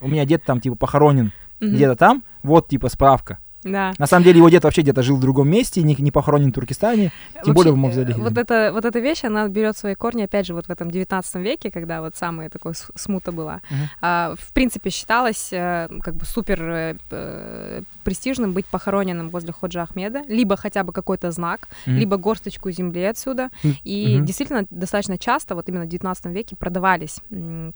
у 0.00 0.06
меня 0.08 0.24
дед 0.24 0.44
там 0.44 0.60
типа 0.60 0.76
похоронен 0.76 1.32
где-то 1.60 1.96
там, 1.96 2.22
вот 2.42 2.68
типа 2.68 2.88
справка. 2.88 3.38
Да. 3.62 3.92
На 3.98 4.06
самом 4.06 4.24
деле 4.24 4.38
его 4.38 4.48
дед 4.48 4.64
вообще 4.64 4.80
где-то 4.80 5.02
жил 5.02 5.16
в 5.16 5.20
другом 5.20 5.46
месте, 5.50 5.82
не, 5.82 5.94
не 5.98 6.10
похоронен 6.10 6.50
в 6.50 6.54
Туркестане, 6.54 7.12
тем 7.44 7.52
более 7.52 7.72
в 7.74 7.76
Вообще, 7.76 7.98
мавзолее. 7.98 8.16
э, 8.16 8.20
Вот, 8.22 8.38
это, 8.38 8.70
вот 8.72 8.86
эта 8.86 9.00
вещь, 9.00 9.22
она 9.24 9.46
берет 9.48 9.76
свои 9.76 9.94
корни, 9.94 10.22
опять 10.22 10.46
же, 10.46 10.54
вот 10.54 10.64
в 10.66 10.70
этом 10.70 10.90
19 10.90 11.34
веке, 11.36 11.70
когда 11.70 12.00
вот 12.00 12.16
самая 12.16 12.48
такой 12.48 12.74
с- 12.74 12.90
смута 12.94 13.32
была. 13.32 13.60
Мгм. 13.70 13.80
А, 14.00 14.34
в 14.38 14.52
принципе, 14.54 14.88
считалось 14.88 15.52
э, 15.52 15.88
как 16.00 16.14
бы 16.14 16.24
супер 16.24 16.62
э, 16.62 16.94
э, 17.10 17.82
престижным 18.10 18.52
быть 18.52 18.66
похороненным 18.66 19.28
возле 19.30 19.52
Ходжа 19.52 19.82
Ахмеда, 19.82 20.22
либо 20.26 20.56
хотя 20.56 20.82
бы 20.82 20.92
какой-то 20.92 21.30
знак, 21.30 21.68
Мгм. 21.86 21.96
либо 21.98 22.16
горсточку 22.16 22.70
земли 22.72 23.04
отсюда. 23.04 23.50
М, 23.64 23.76
И 23.84 24.16
мгм. 24.16 24.24
действительно, 24.24 24.66
достаточно 24.70 25.16
часто, 25.16 25.54
вот 25.54 25.68
именно 25.68 25.84
в 25.84 25.88
19 25.88 26.32
веке 26.34 26.56
продавались 26.56 27.20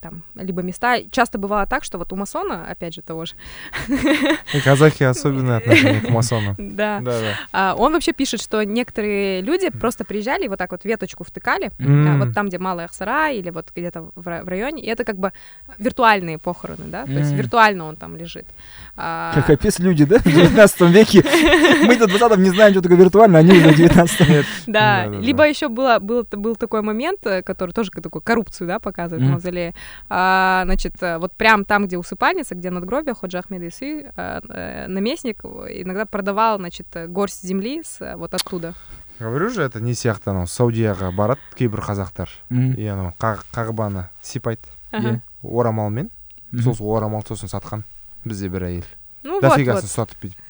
там 0.01 0.23
либо 0.35 0.63
места. 0.63 0.97
Часто 1.13 1.39
бывало 1.39 1.67
так, 1.67 1.85
что 1.85 1.99
вот 1.99 2.13
у 2.13 2.17
масона, 2.17 2.67
опять 2.69 2.95
же, 2.95 3.03
того 3.03 3.27
же, 3.27 3.35
И 4.55 4.61
казахи 4.61 5.05
особенное 5.05 5.59
отношение 5.63 6.01
к 6.01 6.09
масонам. 6.11 6.57
да, 6.59 7.01
а, 7.53 7.75
он 7.79 7.93
вообще 7.93 8.13
пишет, 8.13 8.41
что 8.43 8.65
некоторые 8.65 9.41
люди 9.41 9.71
просто 9.71 10.05
приезжали 10.05 10.47
и 10.47 10.49
вот 10.49 10.59
так 10.59 10.73
вот 10.73 10.85
веточку 10.85 11.23
втыкали, 11.23 11.71
а, 11.79 12.17
вот 12.19 12.35
там, 12.35 12.49
где 12.49 12.59
Малый 12.59 12.85
Ахсарай 12.87 13.39
или 13.39 13.51
вот 13.51 13.67
где-то 13.77 14.11
в, 14.17 14.29
ра- 14.29 14.43
в 14.43 14.49
районе, 14.49 14.83
и 14.83 14.87
это 14.89 15.05
как 15.05 15.17
бы 15.17 15.33
виртуальные 15.79 16.39
похороны, 16.39 16.87
да, 16.87 17.05
то 17.07 17.13
есть 17.13 17.33
виртуально 17.33 17.85
он 17.85 17.97
там 17.97 18.17
лежит. 18.17 18.47
А, 18.97 19.33
Как 19.35 19.47
капец 19.47 19.79
люди, 19.79 20.05
да, 20.05 20.19
в 20.24 20.24
19 20.24 20.82
веке. 20.82 21.24
Мы 21.86 21.96
тут 21.98 22.12
в 22.12 22.18
20 22.18 22.38
не 22.40 22.50
знаем, 22.50 22.74
что 22.74 22.82
такое 22.82 22.98
виртуально, 22.98 23.40
они 23.40 23.52
уже 23.52 23.70
в 23.70 23.76
19 23.76 24.30
Нет. 24.30 24.46
Да, 24.68 25.06
Да-да-да. 25.06 25.20
либо 25.20 25.48
еще 25.48 25.68
было, 25.70 26.00
был, 26.00 26.26
был 26.32 26.56
такой 26.56 26.82
момент, 26.82 27.26
э, 27.26 27.42
который 27.44 27.72
тоже 27.72 27.92
как 27.92 28.04
такую 28.04 28.22
коррупцию, 28.22 28.68
да, 28.68 28.80
показывает 28.80 29.22
в 29.22 29.26
Мгм. 29.26 29.34
мавзолее. 29.34 29.74
А, 30.10 30.62
значит, 30.66 30.94
э, 31.02 31.18
вот 31.18 31.34
прям 31.34 31.66
там, 31.66 31.86
где 31.86 31.98
усыпальница, 31.98 32.56
где 32.56 32.70
надгробие 32.70 33.14
Ходжа 33.16 33.40
Ахмеда 33.40 33.68
Исы, 33.68 34.12
а, 34.16 34.42
э, 34.50 34.88
наместник 34.88 35.44
иногда 35.44 36.06
продавал, 36.06 36.58
значит, 36.58 36.88
э, 36.94 37.08
горсть 37.08 37.44
земли 37.44 37.82
с, 37.84 38.02
э, 38.02 38.16
вот 38.16 38.34
оттуда. 38.34 38.74
говорю 39.20 39.50
же 39.50 39.62
это 39.64 39.82
не 39.82 39.92
сияқты 39.92 40.30
анау 40.32 40.46
саудияға 40.48 41.12
барады 41.14 41.42
кейбір 41.58 41.82
қазақтар 41.84 42.30
Мгм. 42.50 42.76
и 42.80 42.86
анау 42.88 43.14
қақ- 43.20 43.44
қағбаны 43.54 44.06
сипайды 44.22 44.62
Ага. 44.92 45.10
Е. 45.10 45.22
орамалмен 45.44 46.10
Мгм. 46.54 46.74
сол 46.74 46.96
орамал 46.96 47.22
сосын 47.28 47.50
сатқан 47.52 47.84
бізде 48.26 48.48
бір 48.48 48.64
әйел 48.64 48.84
Ну 49.24 49.34
вот, 49.34 49.42
дофигасын 49.42 49.88
вот. 49.88 49.92
сатып 49.92 50.18
бүйтіп 50.24 50.46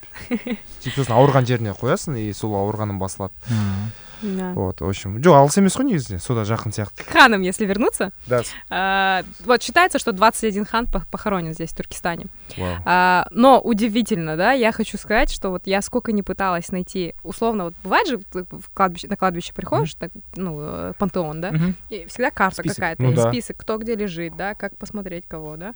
сөйтіп 0.83 0.95
сосын 0.99 1.15
ауырған 1.15 1.45
жеріне 1.47 1.73
қоясың 1.79 2.17
и 2.19 2.33
сол 2.33 2.53
ауырғаным 2.59 2.99
басылады 2.99 3.33
А. 3.49 3.89
Да. 4.21 4.51
вот 4.51 4.81
в 4.81 4.83
общем 4.85 5.21
жоқ 5.23 5.31
алыс 5.39 5.55
емес 5.61 5.77
қой 5.79 5.85
негізінде 5.87 6.19
сода 6.19 6.41
жақын 6.43 6.73
сияқты 6.75 7.05
К 7.07 7.13
ханам, 7.13 7.41
если 7.41 7.63
вернуться, 7.65 8.11
да 8.27 8.41
а, 8.69 9.23
вот 9.45 9.63
считается, 9.63 9.97
что 9.97 10.11
21 10.11 10.65
хан 10.65 10.87
пох- 10.91 11.07
похоронен 11.09 11.53
здесь, 11.53 11.69
в 11.71 11.77
Туркестане. 11.77 12.25
вау 12.57 12.75
А, 12.83 13.27
но 13.31 13.61
удивительно, 13.61 14.35
да, 14.35 14.51
я 14.51 14.73
хочу 14.73 14.97
сказать, 14.97 15.31
что 15.31 15.51
вот 15.51 15.67
я 15.67 15.81
сколько 15.81 16.11
не 16.11 16.21
пыталась 16.21 16.69
найти, 16.73 17.15
условно, 17.23 17.63
вот 17.63 17.75
бывает 17.81 18.07
же 18.09 18.17
ты 18.17 18.43
в 18.43 18.69
кладбище, 18.73 19.07
на 19.07 19.15
кладбище 19.15 19.53
приходишь, 19.53 19.93
так, 19.95 20.11
ну, 20.35 20.57
э, 20.59 20.93
пантеон, 20.97 21.39
да, 21.39 21.53
Мгм. 21.53 21.75
и 21.89 22.05
всегда 22.07 22.29
карта 22.29 22.61
Список. 22.61 22.75
какая-то, 22.75 23.01
Ну 23.01 23.11
и 23.11 23.15
да. 23.15 23.31
список, 23.31 23.55
кто 23.55 23.77
где 23.77 23.95
лежит, 23.95 24.35
да, 24.35 24.53
как 24.53 24.75
посмотреть 24.75 25.23
кого, 25.29 25.55
да. 25.55 25.73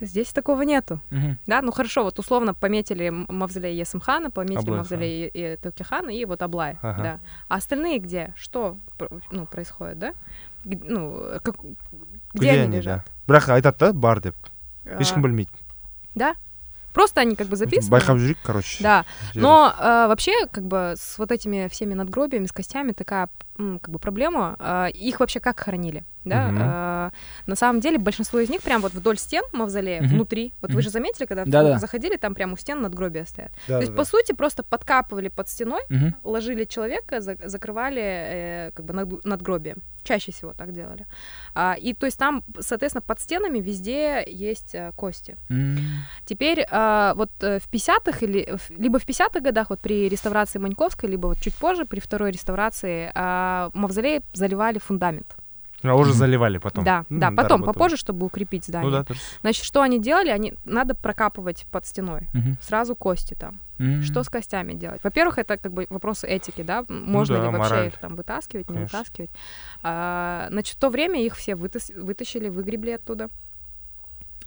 Здесь 0.00 0.32
такого 0.32 0.60
нету, 0.62 1.00
Мгм. 1.10 1.38
да, 1.46 1.62
ну 1.62 1.72
хорошо, 1.72 2.02
вот 2.04 2.18
условно 2.18 2.52
пометили 2.52 3.06
м- 3.08 3.26
мавзолей 3.30 3.80
Есымхана, 3.82 4.30
пометили 4.30 4.58
Аблай 4.58 4.78
мавзолей 4.78 5.30
и, 5.32 5.54
и 5.54 5.56
Токихана 5.56 6.10
и 6.10 6.24
вот 6.26 6.42
Аблай, 6.42 6.76
Ага. 6.82 7.02
да. 7.02 7.18
А 7.48 7.54
остальные 7.56 7.98
где? 8.00 8.34
Что, 8.36 8.76
пр- 8.98 9.22
ну, 9.30 9.46
происходит, 9.46 9.98
да? 9.98 10.12
Г- 10.64 10.84
Ну, 10.84 11.16
э, 11.18 11.38
как, 11.42 11.56
где, 12.34 12.50
они 12.50 12.76
лежат? 12.76 13.04
да 13.26 13.34
бірақ 13.34 13.48
айтады 13.56 13.78
да 13.78 13.92
бар 13.92 14.20
деп 14.20 14.34
ешкім 15.00 15.18
А, 15.24 15.28
білмейді 15.28 15.50
Да. 16.14 16.34
Просто 16.92 17.20
они 17.20 17.34
как 17.36 17.48
бы 17.48 17.56
записаны. 17.56 17.90
байқап 17.90 18.16
жүрейік 18.18 18.36
короче 18.42 18.82
Да, 18.82 19.04
жерді. 19.32 19.40
но 19.40 19.72
э, 19.80 20.08
вообще, 20.08 20.32
как 20.50 20.64
бы, 20.64 20.76
с 20.96 21.18
вот 21.18 21.30
этими 21.30 21.68
всеми 21.68 21.94
надгробиями, 21.94 22.46
с 22.46 22.52
костями 22.52 22.92
такая, 22.92 23.28
м, 23.49 23.49
как 23.57 23.89
бы, 23.89 23.99
проблема. 23.99 24.55
Э, 24.59 24.87
их 24.93 25.19
вообще 25.19 25.39
как 25.39 25.59
хоронили, 25.59 26.03
да? 26.25 26.47
Мгм. 26.47 26.61
Э, 26.61 27.11
на 27.47 27.55
самом 27.55 27.79
деле, 27.79 27.97
большинство 27.97 28.39
из 28.39 28.49
них 28.49 28.61
прям 28.61 28.81
вот 28.81 28.93
вдоль 28.93 29.17
стен 29.17 29.43
мавзолея, 29.53 30.01
Мгм. 30.01 30.09
внутри. 30.09 30.53
Вот 30.61 30.69
вы 30.71 30.75
Мгм. 30.77 30.81
же 30.83 30.89
заметили, 30.89 31.25
когда 31.25 31.45
Да-да. 31.45 31.77
заходили, 31.79 32.15
там 32.17 32.33
прям 32.33 32.53
у 32.53 32.57
стен 32.57 32.81
надгробия 32.81 33.25
стоят. 33.25 33.51
Да, 33.67 33.75
То 33.75 33.79
есть, 33.81 33.91
да, 33.91 33.97
по 33.97 34.03
да. 34.03 34.09
сути, 34.09 34.33
просто 34.33 34.63
подкапывали 34.63 35.27
под 35.29 35.47
стеной, 35.49 35.81
Мгм. 35.89 36.15
ложили 36.23 36.65
человека, 36.65 37.21
за- 37.21 37.37
закрывали 37.43 38.01
э, 38.03 38.71
как 38.73 38.85
бы 38.85 38.93
над- 38.93 39.25
надгробие. 39.25 39.75
Чаще 40.03 40.31
всего 40.31 40.53
так 40.53 40.73
делали. 40.73 41.05
А, 41.53 41.75
и 41.79 41.93
то 41.93 42.07
есть 42.07 42.17
там, 42.17 42.43
соответственно, 42.59 43.03
под 43.03 43.19
стенами 43.19 43.59
везде 43.59 44.23
есть 44.25 44.73
э, 44.73 44.91
кости. 44.95 45.37
М. 45.51 45.77
Теперь 46.25 46.65
а, 46.71 47.13
вот 47.13 47.29
э, 47.41 47.59
в 47.59 47.69
50-х 47.69 48.25
или 48.25 48.57
в- 48.57 48.71
либо 48.71 48.97
в 48.97 49.05
50-х 49.05 49.39
годах 49.41 49.69
вот 49.69 49.79
при 49.79 50.09
реставрации 50.09 50.57
Маньковской, 50.57 51.07
либо 51.07 51.27
вот 51.27 51.39
чуть 51.39 51.53
позже 51.53 51.85
при 51.85 51.99
второй 51.99 52.31
реставрации 52.31 53.11
а, 53.13 53.40
мавзолей 53.73 54.21
заливали 54.33 54.79
фундамент. 54.79 55.35
а 55.83 55.95
уже 55.95 56.13
заливали 56.13 56.59
потом 56.59 56.83
Да, 56.83 57.05
да, 57.09 57.27
потом 57.31 57.35
доработали. 57.61 57.65
попозже, 57.73 57.97
чтобы 57.97 58.25
укрепить 58.25 58.65
здание. 58.65 58.89
ну 58.91 58.95
да 58.97 59.01
дұрыс 59.03 59.39
Значит, 59.41 59.63
что 59.65 59.81
они 59.81 59.99
делали? 59.99 60.29
Они 60.29 60.53
надо 60.65 60.93
прокапывать 60.95 61.65
под 61.71 61.85
стеной 61.87 62.27
Мгм. 62.33 62.57
сразу 62.61 62.95
кости 62.95 63.33
там. 63.33 63.59
М. 63.79 64.03
Что 64.03 64.23
с 64.23 64.29
костями 64.29 64.73
делать? 64.73 65.01
Во-первых, 65.03 65.39
это 65.39 65.57
как 65.57 65.71
бы 65.73 65.87
вопросы 65.89 66.27
этики, 66.27 66.61
да, 66.61 66.85
м, 66.87 67.03
можно 67.11 67.37
да, 67.37 67.41
ли 67.45 67.47
вообще 67.49 67.73
мораль. 67.73 67.87
их 67.87 67.97
там 67.97 68.15
вытаскивать, 68.15 68.69
не 68.69 68.75
Конечно. 68.75 68.99
вытаскивать. 68.99 69.31
А, 69.81 70.47
значит, 70.51 70.75
в 70.77 70.79
то 70.79 70.89
время 70.89 71.19
их 71.25 71.35
все 71.35 71.55
вытас- 71.55 71.91
вытащили, 71.99 72.49
выгребли 72.49 72.91
оттуда 72.91 73.29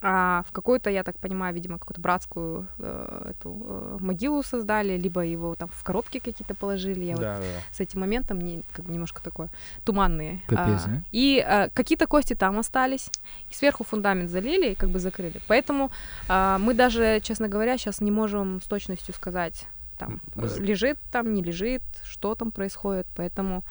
А 0.03 0.43
в 0.47 0.53
какую-то, 0.53 0.89
я 0.89 1.03
так 1.03 1.17
понимаю, 1.17 1.53
видимо, 1.53 1.77
какую-то 1.77 1.99
братскую 1.99 2.67
э, 2.77 3.31
эту 3.31 3.65
э, 3.69 3.97
могилу 3.99 4.43
создали, 4.43 4.97
либо 4.97 5.25
его 5.25 5.55
там 5.55 5.67
в 5.73 5.83
коробки 5.83 6.19
какие-то 6.19 6.53
положили. 6.55 7.03
Я 7.03 7.15
вот 7.15 7.21
да 7.21 7.37
да 7.39 7.45
с 7.71 7.81
этим 7.81 7.99
моментом 7.99 8.39
не, 8.39 8.63
как 8.71 8.85
бы 8.85 8.93
немножко 8.93 9.21
такое 9.21 9.49
туманные. 9.83 10.39
Капец, 10.47 10.85
А, 10.85 10.89
а? 10.89 11.01
И 11.11 11.45
а, 11.45 11.67
какие-то 11.73 12.07
кости 12.07 12.33
там 12.33 12.57
остались, 12.59 13.09
и 13.51 13.53
сверху 13.53 13.83
фундамент 13.83 14.29
залили 14.29 14.71
и 14.71 14.75
как 14.75 14.89
бы 14.89 14.99
закрыли. 14.99 15.41
Поэтому 15.47 15.91
а, 16.29 16.57
мы 16.59 16.73
даже, 16.73 17.19
честно 17.21 17.49
говоря, 17.49 17.77
сейчас 17.77 17.99
не 17.99 18.11
можем 18.11 18.61
с 18.61 18.67
точностью 18.67 19.13
сказать, 19.13 19.67
там 19.97 20.21
Мы 20.35 20.45
э, 20.45 20.47
з- 20.47 20.61
лежит 20.61 20.97
там, 21.11 21.33
не 21.33 21.43
лежит, 21.43 21.81
что 22.05 22.35
там 22.35 22.51
происходит. 22.51 23.05
Поэтому 23.17 23.63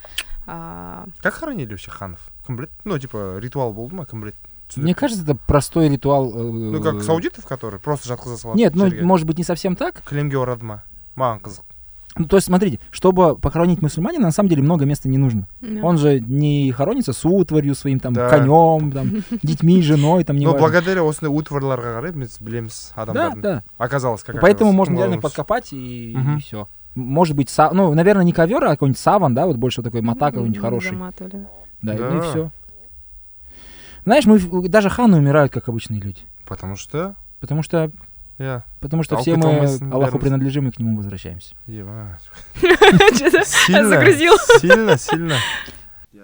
а, 0.47 1.07
как 1.23 1.33
хоронили 1.35 1.71
вообще 1.71 1.91
ханов 1.91 2.21
кім 2.47 2.57
біледі 2.57 2.73
ну 2.85 2.99
типа 2.99 3.41
ритуал 3.41 3.73
болды 3.73 3.95
ма 3.95 4.05
кім 4.05 4.21
біледі 4.21 4.37
Мне 4.77 4.95
кажется, 4.95 5.25
это 5.25 5.35
простой 5.47 5.89
ритуал. 5.89 6.31
э, 6.31 6.43
ну 6.43 6.83
как 6.83 7.03
саудитов 7.03 7.47
которые 7.47 7.81
просто 7.81 8.13
жатқыза 8.13 8.37
салады 8.37 8.59
Нет, 8.59 8.75
ну, 8.75 8.85
жерге. 8.91 9.03
может 9.03 9.27
быть, 9.27 9.39
не 9.39 9.45
совсем 9.45 9.77
так. 9.77 10.03
кілемге 10.09 10.39
орады 10.43 10.65
ма 10.65 10.83
маған 11.17 11.41
қызық 11.41 11.63
Ну, 12.17 12.25
то 12.27 12.37
есть, 12.37 12.47
смотрите, 12.49 12.81
чтобы 12.91 13.37
похоронить 13.39 13.81
мусульманина, 13.81 14.25
на 14.25 14.33
самом 14.33 14.49
деле 14.51 14.63
много 14.63 14.85
места 14.85 15.09
не 15.09 15.19
нужно. 15.19 15.47
да. 15.61 15.81
Он 15.83 15.97
же 15.99 16.19
не 16.21 16.71
хоронится 16.73 17.13
с 17.13 17.25
утварью 17.25 17.75
своим, 17.77 18.01
там, 18.01 18.13
Да. 18.13 18.29
конем, 18.29 18.91
там, 18.93 19.23
детьми, 19.43 19.81
женой, 19.83 20.25
там, 20.25 20.37
не 20.37 20.45
но 20.45 20.53
благодаря 20.59 21.03
осындай 21.03 21.31
утварларға 21.31 21.95
қарай 22.01 22.13
біз 22.13 22.39
білеміз 22.41 22.93
Да, 22.97 23.03
адамдардың 23.05 23.41
да. 23.41 23.63
оказалось 23.79 24.23
как 24.25 24.35
Поэтому 24.41 24.71
оказалось. 24.71 24.77
можно 24.77 24.95
Ну, 24.95 24.99
реально 25.01 25.17
ладно, 25.17 25.23
подкопать 25.23 25.73
и, 25.73 26.13
Мгм. 26.17 26.41
все. 26.41 26.67
Может 26.95 27.37
быть, 27.37 27.49
са- 27.49 27.71
ну, 27.73 27.95
наверное, 27.95 28.25
не 28.25 28.33
ковер, 28.33 28.65
а 28.65 28.71
какой-нибудь 28.71 28.99
саван, 29.01 29.35
да, 29.35 29.47
вот 29.47 29.57
больше 29.57 29.83
такой 29.83 30.01
мата 30.03 30.27
какой-нибудь 30.33 30.57
М, 30.57 30.63
хороший. 30.63 30.91
заматывали. 30.91 31.47
Да, 31.83 31.95
и- 31.95 31.99
Да. 31.99 32.11
ну 32.11 32.19
и 32.19 32.21
все. 32.23 32.51
Знаешь, 34.05 34.27
мы 34.27 34.39
в- 34.39 34.69
даже 34.69 34.89
ханы 34.91 35.17
умирают, 35.19 35.53
как 35.53 35.69
обычные 35.69 36.01
люди. 36.01 36.21
потому 36.47 36.77
что 36.77 37.15
Потому 37.41 37.63
что, 37.63 37.91
иә 38.39 38.63
потому 38.81 39.03
что 39.05 39.17
А 39.17 39.21
все 39.21 39.33
опыт 39.33 39.45
мы 39.45 39.51
алмайсың, 39.51 39.93
Аллаху 39.93 40.17
бәріміз. 40.19 40.21
принадлежим 40.23 40.69
и 40.69 40.71
к 40.73 40.79
нему 40.81 40.97
возвращаемся. 40.97 41.55
ебать. 41.67 42.21
Чё-то 43.19 43.45
сильно 43.45 43.89
загрузил. 43.89 44.35
сильно 44.61 44.99
сильно 44.99 45.35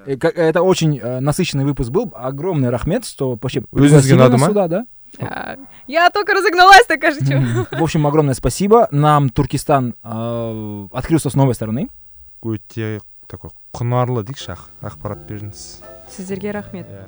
Э, 0.06 0.16
как- 0.18 0.36
Это 0.36 0.60
очень 0.62 0.98
э, 0.98 1.20
насыщенный 1.20 1.64
выпуск 1.64 1.90
был. 1.90 2.12
Огромный 2.14 2.68
рахмет, 2.70 3.06
что 3.06 3.38
вообще 3.40 3.60
Өзіңізге 3.60 3.70
пригласили 3.70 4.16
ұнады 4.18 4.32
нас 4.32 4.40
ма? 4.40 4.46
сюда, 4.48 4.68
да? 4.68 4.86
А, 5.20 5.56
Я 5.86 6.10
только 6.10 6.34
разогналась, 6.34 6.84
так 6.86 7.00
кажется. 7.00 7.36
Мгм. 7.36 7.66
В 7.70 7.82
общем, 7.82 8.06
огромное 8.06 8.34
спасибо. 8.34 8.88
Нам 8.90 9.30
Туркестан 9.30 9.94
э, 10.02 10.88
открылся 10.92 11.30
с 11.30 11.34
новой 11.34 11.54
стороны. 11.54 11.88
өте 12.42 13.00
такой 13.28 13.50
құнарлы 13.72 14.24
дейікші 14.24 14.50
ақ- 14.52 14.68
ақпарат 14.82 15.24
бердіңіз 15.26 15.80
Сіздерге 16.10 16.52
рахмет. 16.52 16.86
иә 16.86 17.04